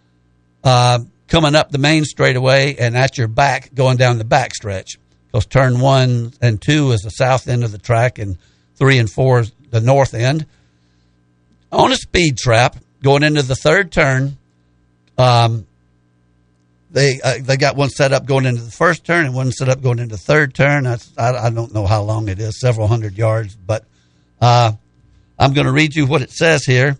uh, 0.63 0.99
coming 1.29 1.55
up 1.55 1.71
the 1.71 1.79
main 1.79 2.05
straightaway 2.05 2.77
and 2.79 2.95
at 2.95 3.17
your 3.17 3.29
back 3.29 3.75
going 3.75 3.97
down 3.97 4.19
the 4.19 4.25
back 4.25 4.55
stretch. 4.55 4.99
Because 5.27 5.47
turn 5.47 5.81
one 5.81 6.35
and 6.43 6.61
two 6.61 6.93
is 6.93 7.01
the 7.01 7.11
south 7.11 7.49
end 7.49 7.65
of 7.65 7.73
the 7.73 7.79
track, 7.79 8.19
and 8.19 8.37
three 8.77 8.99
and 8.99 9.11
four 9.11 9.41
is 9.41 9.53
the 9.71 9.81
north 9.81 10.13
end. 10.13 10.45
On 11.73 11.91
a 11.91 11.97
speed 11.97 12.37
trap 12.37 12.77
going 13.03 13.23
into 13.23 13.41
the 13.41 13.57
third 13.57 13.91
turn, 13.91 14.37
um, 15.19 15.67
they 16.91 17.21
uh, 17.23 17.39
they 17.41 17.57
got 17.57 17.77
one 17.77 17.89
set 17.89 18.13
up 18.13 18.27
going 18.27 18.45
into 18.45 18.63
the 18.63 18.71
first 18.71 19.05
turn 19.05 19.27
and 19.27 19.35
one 19.35 19.51
set 19.51 19.69
up 19.69 19.83
going 19.83 19.99
into 19.99 20.17
third 20.17 20.55
turn. 20.55 20.85
That's, 20.85 21.11
I, 21.17 21.47
I 21.47 21.51
don't 21.51 21.73
know 21.73 21.87
how 21.87 22.03
long 22.03 22.29
it 22.29 22.39
is, 22.39 22.61
several 22.61 22.87
hundred 22.87 23.17
yards, 23.17 23.55
but 23.55 23.85
uh, 24.41 24.73
I'm 25.39 25.55
going 25.55 25.67
to 25.67 25.73
read 25.73 25.95
you 25.95 26.07
what 26.07 26.23
it 26.23 26.31
says 26.31 26.65
here. 26.65 26.99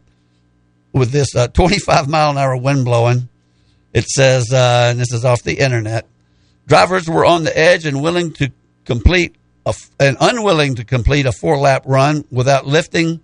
With 0.95 1.11
this 1.11 1.35
uh, 1.35 1.49
25 1.49 2.07
mile 2.09 2.31
an 2.31 2.39
hour 2.39 2.55
wind 2.55 2.85
blowing, 2.85 3.29
it 3.95 4.05
says, 4.05 4.53
uh, 4.53 4.89
and 4.91 5.01
this 5.01 5.11
is 5.11 5.25
off 5.25 5.43
the 5.43 5.59
internet. 5.59 6.07
Drivers 6.67 7.09
were 7.09 7.25
on 7.25 7.45
the 7.45 7.59
edge 7.59 7.87
and 7.87 8.03
willing 8.03 8.33
to 8.35 8.53
complete 8.85 9.35
a, 9.65 9.75
and 9.99 10.17
unwilling 10.21 10.75
to 10.77 10.85
complete 10.85 11.25
a 11.25 11.33
four 11.33 11.57
lap 11.57 11.85
run 11.87 12.25
without 12.31 12.67
lifting 12.67 13.21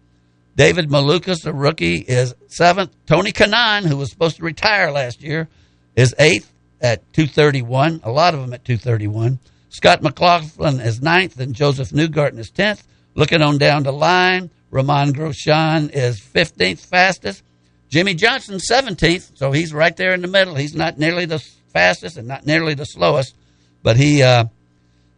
David 0.56 0.90
Malukas, 0.90 1.46
a 1.46 1.54
rookie, 1.54 1.98
is 1.98 2.34
seventh. 2.48 2.92
Tony 3.06 3.32
Kanaan, 3.32 3.86
who 3.86 3.96
was 3.96 4.10
supposed 4.10 4.38
to 4.38 4.44
retire 4.44 4.92
last 4.92 5.22
year, 5.22 5.48
is 5.96 6.16
eighth 6.18 6.52
at 6.82 7.14
231. 7.14 8.02
A 8.04 8.12
lot 8.12 8.34
of 8.34 8.42
them 8.42 8.54
at 8.54 8.66
231. 8.66 9.38
Scott 9.70 10.02
McLaughlin 10.02 10.80
is 10.80 11.02
ninth, 11.02 11.40
and 11.40 11.54
Josef 11.54 11.92
Newgarden 11.92 12.40
is 12.40 12.52
10th. 12.52 12.82
Looking 13.14 13.44
on 13.44 13.60
down 13.60 13.84
the 13.84 13.94
line, 13.94 14.50
Romain 14.72 15.14
Grosjean 15.14 15.92
is 15.94 16.20
15th 16.20 16.80
fastest. 16.80 17.44
Jimmie 17.88 18.16
Johnson, 18.16 18.58
17th, 18.58 19.38
so 19.38 19.52
he's 19.52 19.74
right 19.74 19.96
there 19.96 20.14
in 20.14 20.22
the 20.22 20.28
middle. 20.28 20.56
He's 20.56 20.76
not 20.76 20.98
nearly 20.98 21.26
the 21.26 21.40
fastest 21.72 22.18
and 22.18 22.28
not 22.28 22.48
nearly 22.48 22.74
the 22.74 22.86
slowest, 22.86 23.36
but 23.84 23.96
he 23.96 24.24
uh, 24.24 24.46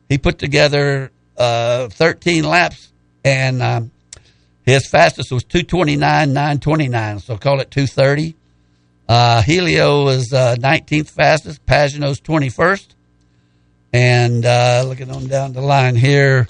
he 0.09 0.17
put 0.17 0.37
together 0.37 1.11
uh, 1.37 1.89
13 1.89 2.43
laps, 2.43 2.91
and 3.23 3.61
um, 3.61 3.91
his 4.65 4.87
fastest 4.87 5.31
was 5.31 5.43
229, 5.43 6.33
929, 6.33 7.19
so 7.19 7.37
call 7.37 7.59
it 7.59 7.71
230. 7.71 8.35
Uh, 9.07 9.41
Helio 9.41 10.07
is 10.07 10.29
19th 10.31 11.01
uh, 11.01 11.03
fastest, 11.03 11.65
Pagenaud's 11.65 12.21
21st. 12.21 12.87
And 13.91 14.45
uh, 14.45 14.83
looking 14.87 15.11
on 15.11 15.27
down 15.27 15.53
the 15.53 15.61
line 15.61 15.95
here, 15.95 16.47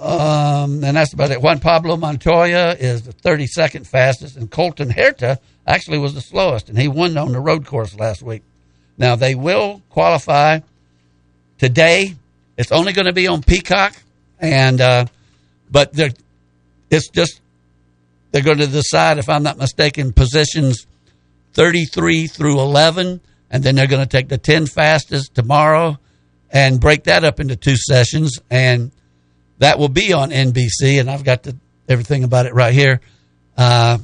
um, 0.00 0.84
and 0.84 0.96
that's 0.96 1.12
about 1.12 1.30
it. 1.30 1.40
Juan 1.40 1.60
Pablo 1.60 1.96
Montoya 1.96 2.76
is 2.78 3.02
the 3.02 3.12
32nd 3.12 3.86
fastest, 3.86 4.36
and 4.36 4.50
Colton 4.50 4.90
Herta 4.90 5.38
actually 5.66 5.98
was 5.98 6.14
the 6.14 6.20
slowest, 6.20 6.68
and 6.68 6.78
he 6.78 6.88
won 6.88 7.16
on 7.16 7.32
the 7.32 7.40
road 7.40 7.66
course 7.66 7.94
last 7.94 8.22
week. 8.22 8.42
Now, 8.98 9.16
they 9.16 9.34
will 9.34 9.82
qualify 9.90 10.60
today. 11.58 12.16
It's 12.56 12.72
only 12.72 12.92
going 12.92 13.06
to 13.06 13.12
be 13.12 13.26
on 13.26 13.42
Peacock, 13.42 13.94
and 14.38 14.80
uh, 14.80 15.06
but 15.70 15.92
it's 16.90 17.08
just 17.08 17.40
they're 18.30 18.42
going 18.42 18.58
to 18.58 18.66
decide, 18.66 19.18
if 19.18 19.28
I'm 19.28 19.42
not 19.42 19.56
mistaken, 19.56 20.12
positions 20.12 20.86
33 21.54 22.26
through 22.26 22.60
11 22.60 23.20
and 23.50 23.62
then 23.62 23.74
they're 23.74 23.86
going 23.86 24.02
to 24.02 24.08
take 24.08 24.28
the 24.28 24.36
10 24.36 24.66
fastest 24.66 25.34
tomorrow 25.34 25.98
and 26.50 26.78
break 26.78 27.04
that 27.04 27.24
up 27.24 27.40
into 27.40 27.56
two 27.56 27.76
sessions 27.76 28.38
and 28.50 28.90
that 29.58 29.78
will 29.78 29.88
be 29.88 30.12
on 30.12 30.30
NBC 30.30 31.00
and 31.00 31.10
I've 31.10 31.24
got 31.24 31.44
the, 31.44 31.56
everything 31.88 32.24
about 32.24 32.44
it 32.44 32.52
right 32.52 32.74
here 32.74 33.00
uh, 33.56 33.96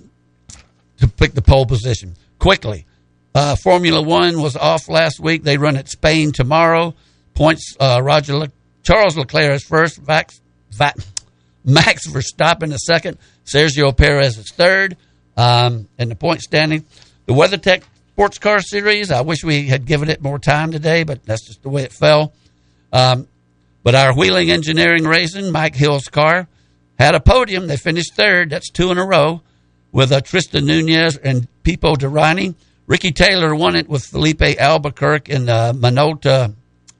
to 0.96 1.08
pick 1.08 1.34
the 1.34 1.42
pole 1.42 1.66
position 1.66 2.14
quickly. 2.38 2.86
Uh, 3.34 3.54
Formula 3.56 4.00
One 4.00 4.40
was 4.40 4.56
off 4.56 4.88
last 4.88 5.20
week. 5.20 5.42
They 5.42 5.58
run 5.58 5.76
at 5.76 5.90
Spain 5.90 6.32
tomorrow. 6.32 6.94
Points 7.34 7.76
uh, 7.80 8.00
Roger 8.02 8.36
Le- 8.36 8.52
Charles 8.82 9.16
Leclerc 9.16 9.52
is 9.52 9.64
first. 9.64 10.02
Vax, 10.02 10.40
Vax, 10.74 11.06
Max 11.64 12.06
Verstappen 12.06 12.72
is 12.72 12.84
second. 12.84 13.18
Sergio 13.44 13.96
Perez 13.96 14.38
is 14.38 14.50
third 14.50 14.96
um, 15.36 15.88
in 15.98 16.08
the 16.08 16.14
point 16.14 16.42
standing. 16.42 16.84
The 17.26 17.32
WeatherTech 17.32 17.82
sports 18.12 18.38
car 18.38 18.60
series. 18.60 19.10
I 19.10 19.22
wish 19.22 19.44
we 19.44 19.68
had 19.68 19.86
given 19.86 20.08
it 20.08 20.22
more 20.22 20.38
time 20.38 20.72
today, 20.72 21.04
but 21.04 21.24
that's 21.24 21.46
just 21.46 21.62
the 21.62 21.68
way 21.68 21.82
it 21.82 21.92
fell. 21.92 22.32
Um, 22.92 23.26
but 23.82 23.94
our 23.94 24.14
Whelen 24.14 24.50
engineering 24.50 25.04
racing, 25.04 25.50
Mike 25.50 25.74
Hill's 25.74 26.04
car, 26.04 26.46
had 26.98 27.14
a 27.14 27.20
podium. 27.20 27.66
They 27.66 27.76
finished 27.76 28.14
third. 28.14 28.50
That's 28.50 28.70
two 28.70 28.90
in 28.90 28.98
a 28.98 29.04
row 29.04 29.40
with 29.90 30.12
uh, 30.12 30.20
Tristan 30.20 30.66
Nunez 30.66 31.16
and 31.16 31.48
Pipo 31.64 31.96
Derani. 31.96 32.54
Ricky 32.86 33.12
Taylor 33.12 33.54
won 33.54 33.76
it 33.76 33.88
with 33.88 34.04
Filipe 34.04 34.42
Albuquerque 34.42 35.32
in 35.32 35.46
the 35.46 35.72
Minolta 35.76 36.54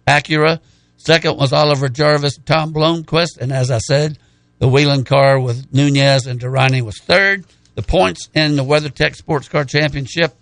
Acura. 0.06 0.60
Second 0.96 1.36
was 1.36 1.52
Oliver 1.52 1.88
Jarvis, 1.88 2.38
Tom 2.44 2.72
Blomqvist, 2.72 3.38
and 3.40 3.52
as 3.52 3.70
I 3.70 3.78
said, 3.78 4.18
the 4.58 4.68
Whelen 4.68 5.04
car 5.04 5.40
with 5.40 5.72
Nunez 5.74 6.26
and 6.26 6.40
Derani 6.40 6.82
was 6.82 6.98
third. 6.98 7.44
The 7.74 7.82
points 7.82 8.28
in 8.34 8.56
the 8.56 8.64
WeatherTech 8.64 9.16
Sports 9.16 9.48
Car 9.48 9.64
Championship 9.64 10.36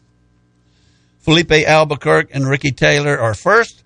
Filipe 1.20 1.52
Albuquerque 1.52 2.32
and 2.32 2.48
Ricky 2.48 2.72
Taylor 2.72 3.18
are 3.18 3.34
first. 3.34 3.82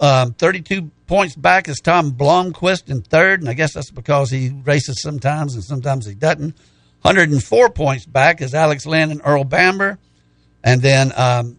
Um, 0.00 0.32
32 0.34 0.90
points 1.06 1.34
back 1.34 1.68
is 1.68 1.80
Tom 1.80 2.12
Blomqvist 2.12 2.90
in 2.90 3.02
third, 3.02 3.40
and 3.40 3.48
I 3.48 3.54
guess 3.54 3.74
that's 3.74 3.90
because 3.90 4.30
he 4.30 4.50
races 4.64 5.00
sometimes 5.00 5.54
and 5.54 5.64
sometimes 5.64 6.06
he 6.06 6.14
doesn't. 6.14 6.56
104 7.02 7.70
points 7.70 8.06
back 8.06 8.40
is 8.40 8.54
Alex 8.54 8.86
Lynn 8.86 9.10
and 9.10 9.20
Earl 9.24 9.44
Bamber. 9.44 9.98
And 10.62 10.80
then 10.80 11.12
um, 11.16 11.58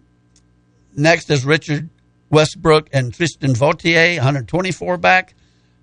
next 0.95 1.30
is 1.30 1.45
Richard 1.45 1.89
Westbrook 2.34 2.89
and 2.91 3.14
Tristan 3.14 3.53
Vautier, 3.53 4.15
124 4.18 4.97
back. 4.97 5.35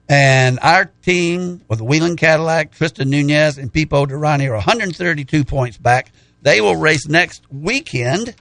And 0.08 0.58
our 0.60 0.86
team 1.02 1.62
with 1.68 1.80
Whelen 1.80 2.16
Cadillac, 2.16 2.72
Tristan 2.72 3.08
Nunez 3.08 3.58
and 3.58 3.72
Pipo 3.72 4.06
Derani 4.06 4.48
are 4.48 4.54
132 4.54 5.44
points 5.44 5.78
back. 5.78 6.10
They 6.42 6.60
will 6.60 6.74
race 6.74 7.06
next 7.06 7.44
weekend 7.52 8.34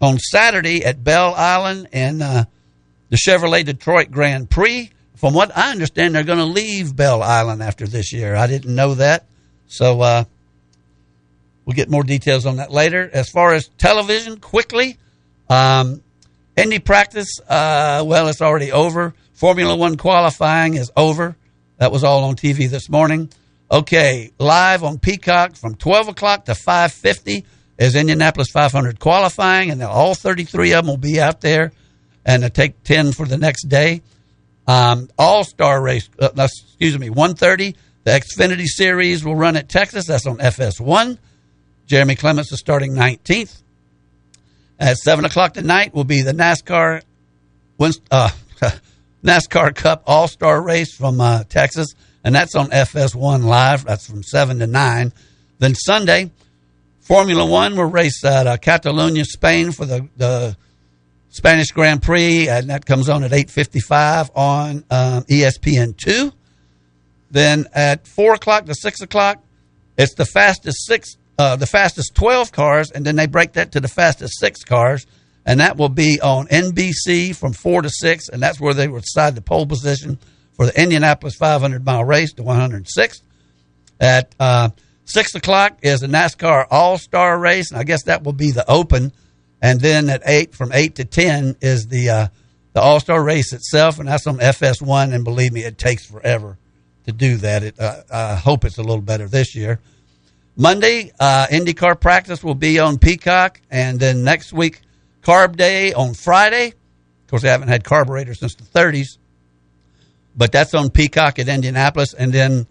on 0.00 0.18
Saturday 0.18 0.84
at 0.84 1.02
Belle 1.02 1.34
Isle 1.34 1.86
and 1.92 2.22
uh, 2.22 2.44
the 3.08 3.16
Chevrolet 3.16 3.64
Detroit 3.64 4.12
Grand 4.12 4.48
Prix. 4.48 4.90
From 5.16 5.34
what 5.34 5.56
I 5.56 5.72
understand, 5.72 6.14
they're 6.14 6.22
going 6.22 6.38
to 6.38 6.44
leave 6.44 6.94
Belle 6.94 7.22
Isle 7.22 7.60
after 7.60 7.86
this 7.86 8.12
year. 8.12 8.36
I 8.36 8.46
didn't 8.46 8.74
know 8.74 8.94
that. 8.94 9.26
So 9.66 10.00
uh, 10.00 10.24
we'll 11.64 11.74
get 11.74 11.90
more 11.90 12.04
details 12.04 12.46
on 12.46 12.56
that 12.56 12.70
later. 12.70 13.10
As 13.12 13.28
far 13.28 13.52
as 13.54 13.68
television, 13.78 14.38
quickly, 14.38 14.98
um, 15.50 16.02
Indy 16.56 16.78
practice, 16.78 17.40
uh, 17.48 18.02
well, 18.06 18.28
it's 18.28 18.42
already 18.42 18.72
over. 18.72 19.14
Formula 19.32 19.74
One 19.74 19.96
qualifying 19.96 20.74
is 20.74 20.90
over. 20.96 21.36
That 21.78 21.92
was 21.92 22.04
all 22.04 22.24
on 22.24 22.36
TV 22.36 22.68
this 22.68 22.88
morning. 22.88 23.30
Okay, 23.70 24.30
live 24.38 24.84
on 24.84 24.98
Peacock 24.98 25.56
from 25.56 25.74
12 25.74 26.08
o'clock 26.08 26.44
to 26.44 26.54
550 26.54 27.46
is 27.78 27.96
Indianapolis 27.96 28.50
500 28.50 29.00
qualifying, 29.00 29.70
and 29.70 29.82
all 29.82 30.14
33 30.14 30.72
of 30.72 30.84
them 30.84 30.86
will 30.86 30.98
be 30.98 31.20
out 31.20 31.40
there, 31.40 31.72
and 32.24 32.42
they 32.42 32.50
take 32.50 32.82
10 32.84 33.12
for 33.12 33.24
the 33.26 33.38
next 33.38 33.64
day. 33.64 34.02
Um, 34.66 35.08
all 35.18 35.44
star 35.44 35.82
race, 35.82 36.08
uh, 36.20 36.28
excuse 36.36 36.98
me, 36.98 37.08
130. 37.08 37.74
The 38.04 38.10
Xfinity 38.10 38.66
Series 38.66 39.24
will 39.24 39.36
run 39.36 39.56
at 39.56 39.68
Texas. 39.68 40.06
That's 40.06 40.26
on 40.26 40.38
FS1. 40.38 41.18
Jeremy 41.86 42.14
Clements 42.14 42.52
is 42.52 42.58
starting 42.58 42.92
19th. 42.92 43.62
At 44.78 44.96
7 44.96 45.24
o'clock 45.24 45.54
tonight 45.54 45.94
will 45.94 46.04
be 46.04 46.22
the 46.22 46.32
NASCAR 46.32 47.02
uh, 48.10 48.30
NASCAR 49.24 49.74
Cup 49.74 50.02
All 50.06 50.28
Star 50.28 50.60
Race 50.60 50.94
from 50.94 51.20
uh, 51.20 51.44
Texas, 51.44 51.94
and 52.24 52.34
that's 52.34 52.54
on 52.54 52.70
FS1 52.70 53.44
Live. 53.44 53.84
That's 53.84 54.06
from 54.06 54.22
7 54.22 54.58
to 54.58 54.66
9. 54.66 55.12
Then 55.58 55.74
Sunday, 55.74 56.30
Formula 57.00 57.44
One 57.44 57.76
will 57.76 57.84
race 57.84 58.24
at 58.24 58.46
uh, 58.46 58.56
Catalonia, 58.56 59.24
Spain 59.24 59.72
for 59.72 59.84
the, 59.84 60.08
the 60.16 60.56
Spanish 61.28 61.68
Grand 61.68 62.02
Prix, 62.02 62.48
and 62.48 62.70
that 62.70 62.86
comes 62.86 63.08
on 63.08 63.24
at 63.24 63.30
8.55 63.30 64.30
on 64.34 64.84
um, 64.90 65.24
ESPN2. 65.24 66.32
Then 67.30 67.66
at 67.72 68.06
4 68.06 68.34
o'clock 68.34 68.66
to 68.66 68.74
6 68.74 69.00
o'clock, 69.00 69.42
it's 69.96 70.14
the 70.14 70.26
fastest 70.26 70.86
six, 70.86 71.16
uh, 71.38 71.56
the 71.56 71.66
fastest 71.66 72.14
12 72.14 72.52
cars, 72.52 72.90
and 72.90 73.04
then 73.04 73.16
they 73.16 73.26
break 73.26 73.52
that 73.54 73.72
to 73.72 73.80
the 73.80 73.88
fastest 73.88 74.38
six 74.38 74.64
cars, 74.64 75.06
and 75.44 75.60
that 75.60 75.76
will 75.76 75.88
be 75.88 76.20
on 76.20 76.46
NBC 76.46 77.34
from 77.34 77.52
4 77.52 77.82
to 77.82 77.90
6, 77.90 78.28
and 78.28 78.42
that's 78.42 78.60
where 78.60 78.74
they 78.74 78.88
will 78.88 79.00
decide 79.00 79.34
the 79.34 79.42
pole 79.42 79.66
position 79.66 80.18
for 80.54 80.66
the 80.66 80.80
Indianapolis 80.80 81.34
500 81.34 81.84
mile 81.84 82.04
race, 82.04 82.32
the 82.34 82.42
106th. 82.42 83.22
At 84.00 84.34
uh, 84.38 84.70
Six 85.04 85.34
o'clock 85.34 85.78
is 85.82 86.00
the 86.00 86.06
NASCAR 86.06 86.66
All 86.70 86.96
Star 86.96 87.38
race, 87.38 87.70
and 87.70 87.78
I 87.78 87.84
guess 87.84 88.04
that 88.04 88.22
will 88.22 88.32
be 88.32 88.50
the 88.50 88.68
Open. 88.70 89.12
And 89.60 89.80
then 89.80 90.08
at 90.08 90.22
eight, 90.26 90.54
from 90.54 90.72
eight 90.72 90.96
to 90.96 91.04
ten, 91.04 91.56
is 91.60 91.88
the 91.88 92.08
uh, 92.08 92.26
the 92.72 92.80
All 92.80 93.00
Star 93.00 93.22
race 93.22 93.52
itself, 93.52 93.98
and 93.98 94.08
that's 94.08 94.26
on 94.26 94.38
FS1. 94.38 95.12
And 95.12 95.24
believe 95.24 95.52
me, 95.52 95.64
it 95.64 95.76
takes 95.76 96.06
forever 96.06 96.56
to 97.04 97.12
do 97.12 97.36
that. 97.38 97.62
It, 97.62 97.80
uh, 97.80 98.02
I 98.10 98.36
hope 98.36 98.64
it's 98.64 98.78
a 98.78 98.82
little 98.82 99.02
better 99.02 99.26
this 99.26 99.54
year. 99.54 99.80
Monday, 100.56 101.12
uh, 101.18 101.46
IndyCar 101.46 101.98
practice 101.98 102.44
will 102.44 102.54
be 102.54 102.78
on 102.78 102.98
Peacock, 102.98 103.60
and 103.70 103.98
then 103.98 104.22
next 104.22 104.52
week, 104.52 104.82
Carb 105.22 105.56
Day 105.56 105.92
on 105.94 106.14
Friday. 106.14 106.68
Of 106.68 107.30
course, 107.30 107.42
they 107.42 107.48
haven't 107.48 107.68
had 107.68 107.84
carburetors 107.84 108.40
since 108.40 108.54
the 108.54 108.64
30s, 108.64 109.16
but 110.36 110.52
that's 110.52 110.74
on 110.74 110.90
Peacock 110.90 111.38
at 111.38 111.48
Indianapolis, 111.48 112.12
and 112.12 112.32
then 112.32 112.66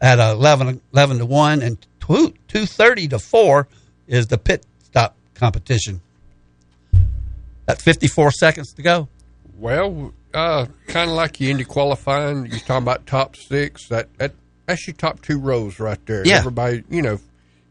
at 0.00 0.18
11, 0.18 0.80
11 0.92 1.18
to 1.18 1.26
1 1.26 1.62
and 1.62 1.86
2, 2.00 2.34
2.30 2.48 3.10
to 3.10 3.18
4 3.18 3.68
is 4.08 4.26
the 4.26 4.36
pit 4.36 4.66
stop 4.84 5.16
competition. 5.34 6.02
At 7.66 7.80
54 7.80 8.32
seconds 8.32 8.72
to 8.74 8.82
go. 8.82 9.08
Well, 9.56 10.12
uh, 10.34 10.66
kind 10.88 11.08
of 11.08 11.16
like 11.16 11.38
the 11.38 11.50
Indy 11.50 11.64
qualifying, 11.64 12.46
you're 12.46 12.58
talking 12.58 12.82
about 12.82 13.06
top 13.06 13.36
six. 13.36 13.88
That, 13.88 14.08
that 14.18 14.32
that's 14.72 14.86
your 14.86 14.94
top 14.94 15.20
two 15.22 15.38
rows 15.38 15.78
right 15.78 15.98
there. 16.06 16.26
Yeah. 16.26 16.38
Everybody, 16.38 16.82
you 16.90 17.02
know, 17.02 17.18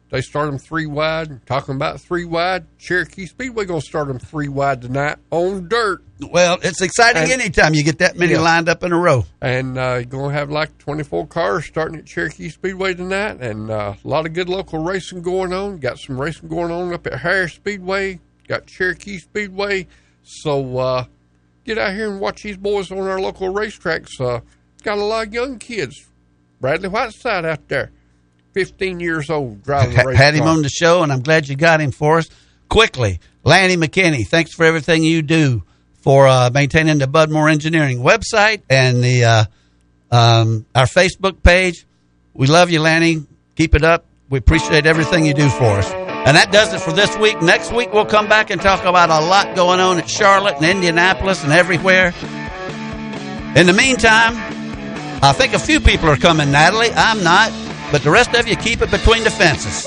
they 0.09 0.21
start 0.21 0.49
them 0.49 0.57
three 0.59 0.85
wide. 0.85 1.45
Talking 1.45 1.75
about 1.75 2.01
three 2.01 2.25
wide, 2.25 2.65
Cherokee 2.77 3.25
Speedway 3.25 3.65
gonna 3.65 3.81
start 3.81 4.07
them 4.09 4.19
three 4.19 4.49
wide 4.49 4.81
tonight 4.81 5.17
on 5.31 5.67
dirt. 5.69 6.03
Well, 6.19 6.59
it's 6.61 6.81
exciting 6.81 7.23
And- 7.23 7.31
anytime 7.31 7.73
you 7.73 7.83
get 7.83 7.99
that 7.99 8.17
many 8.17 8.33
Yeah. 8.33 8.41
lined 8.41 8.67
up 8.69 8.83
in 8.83 8.91
a 8.91 8.97
row. 8.99 9.25
And 9.41 9.77
uh, 9.77 9.93
you're 9.95 10.03
going 10.03 10.31
to 10.31 10.37
have 10.37 10.51
like 10.51 10.77
24 10.77 11.25
cars 11.27 11.65
starting 11.65 11.97
at 11.97 12.05
Cherokee 12.05 12.49
Speedway 12.49 12.93
tonight, 12.93 13.37
and 13.41 13.71
uh, 13.71 13.95
a 14.03 14.07
lot 14.07 14.25
of 14.27 14.33
good 14.33 14.47
local 14.47 14.83
racing 14.83 15.21
going 15.23 15.51
on. 15.53 15.79
Got 15.79 15.97
some 15.97 16.21
racing 16.21 16.47
going 16.49 16.71
on 16.71 16.93
up 16.93 17.07
at 17.07 17.19
Harris 17.21 17.53
Speedway, 17.53 18.19
got 18.47 18.67
Cherokee 18.67 19.17
Speedway. 19.17 19.87
So 20.23 20.77
uh, 20.77 21.05
get 21.65 21.77
out 21.79 21.93
here 21.95 22.11
and 22.11 22.19
watch 22.19 22.43
these 22.43 22.57
boys 22.57 22.91
on 22.91 22.99
our 22.99 23.19
local 23.19 23.51
racetracks. 23.51 24.19
Uh, 24.19 24.41
got 24.83 24.99
a 24.99 25.03
lot 25.03 25.27
of 25.27 25.33
young 25.33 25.57
kids. 25.57 26.05
Bradley 26.61 26.87
Whiteside 26.89 27.43
out 27.43 27.67
there, 27.67 27.91
15 28.53 28.99
years 28.99 29.29
old, 29.29 29.63
driving 29.63 29.95
Ha- 29.95 30.03
race 30.03 30.17
had 30.17 30.35
him 30.35 30.43
car. 30.43 30.53
on 30.53 30.61
the 30.61 30.69
show, 30.69 31.03
and 31.03 31.11
I'm 31.11 31.21
glad 31.21 31.47
you 31.49 31.55
got 31.55 31.81
him 31.81 31.91
for 31.91 32.19
us. 32.19 32.29
Quickly, 32.69 33.19
Lanny 33.43 33.75
McKinney, 33.75 34.25
thanks 34.27 34.53
for 34.53 34.63
everything 34.65 35.03
you 35.03 35.21
do 35.21 35.63
for 36.01 36.27
uh, 36.27 36.49
maintaining 36.53 36.99
the 36.99 37.07
Bud 37.07 37.29
Moore 37.31 37.49
Engineering 37.49 37.99
website 37.99 38.61
and 38.69 39.03
the 39.03 39.25
uh, 39.25 39.45
um, 40.15 40.65
our 40.73 40.85
Facebook 40.85 41.43
page. 41.43 41.85
We 42.33 42.47
love 42.47 42.69
you, 42.69 42.79
Lanny. 42.79 43.25
Keep 43.55 43.75
it 43.75 43.83
up. 43.83 44.05
We 44.29 44.37
appreciate 44.37 44.85
everything 44.85 45.25
you 45.25 45.33
do 45.33 45.49
for 45.49 45.65
us. 45.79 45.91
And 45.91 46.37
that 46.37 46.51
does 46.51 46.73
it 46.73 46.79
for 46.79 46.93
this 46.93 47.17
week. 47.17 47.41
Next 47.41 47.73
week, 47.73 47.91
we'll 47.91 48.05
come 48.05 48.29
back 48.29 48.49
and 48.51 48.61
talk 48.61 48.85
about 48.85 49.09
a 49.09 49.19
lot 49.25 49.55
going 49.55 49.79
on 49.81 49.97
at 49.97 50.09
Charlotte 50.09 50.55
and 50.57 50.65
Indianapolis 50.65 51.43
and 51.43 51.51
everywhere. 51.51 52.13
In 53.57 53.67
the 53.67 53.73
meantime, 53.75 54.35
I 55.23 55.33
think 55.33 55.53
a 55.53 55.59
few 55.59 55.79
people 55.79 56.09
are 56.09 56.17
coming, 56.17 56.51
Natalie. 56.51 56.89
I'm 56.95 57.23
not. 57.23 57.51
But 57.91 58.01
the 58.01 58.09
rest 58.09 58.33
of 58.33 58.47
you 58.47 58.55
keep 58.55 58.81
it 58.81 58.89
between 58.89 59.23
the 59.23 59.29
fences. 59.29 59.85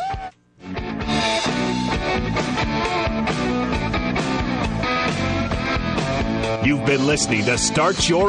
You've 6.65 6.87
been 6.87 7.05
listening 7.05 7.45
to 7.47 7.59
Start 7.59 8.09
Your 8.09 8.23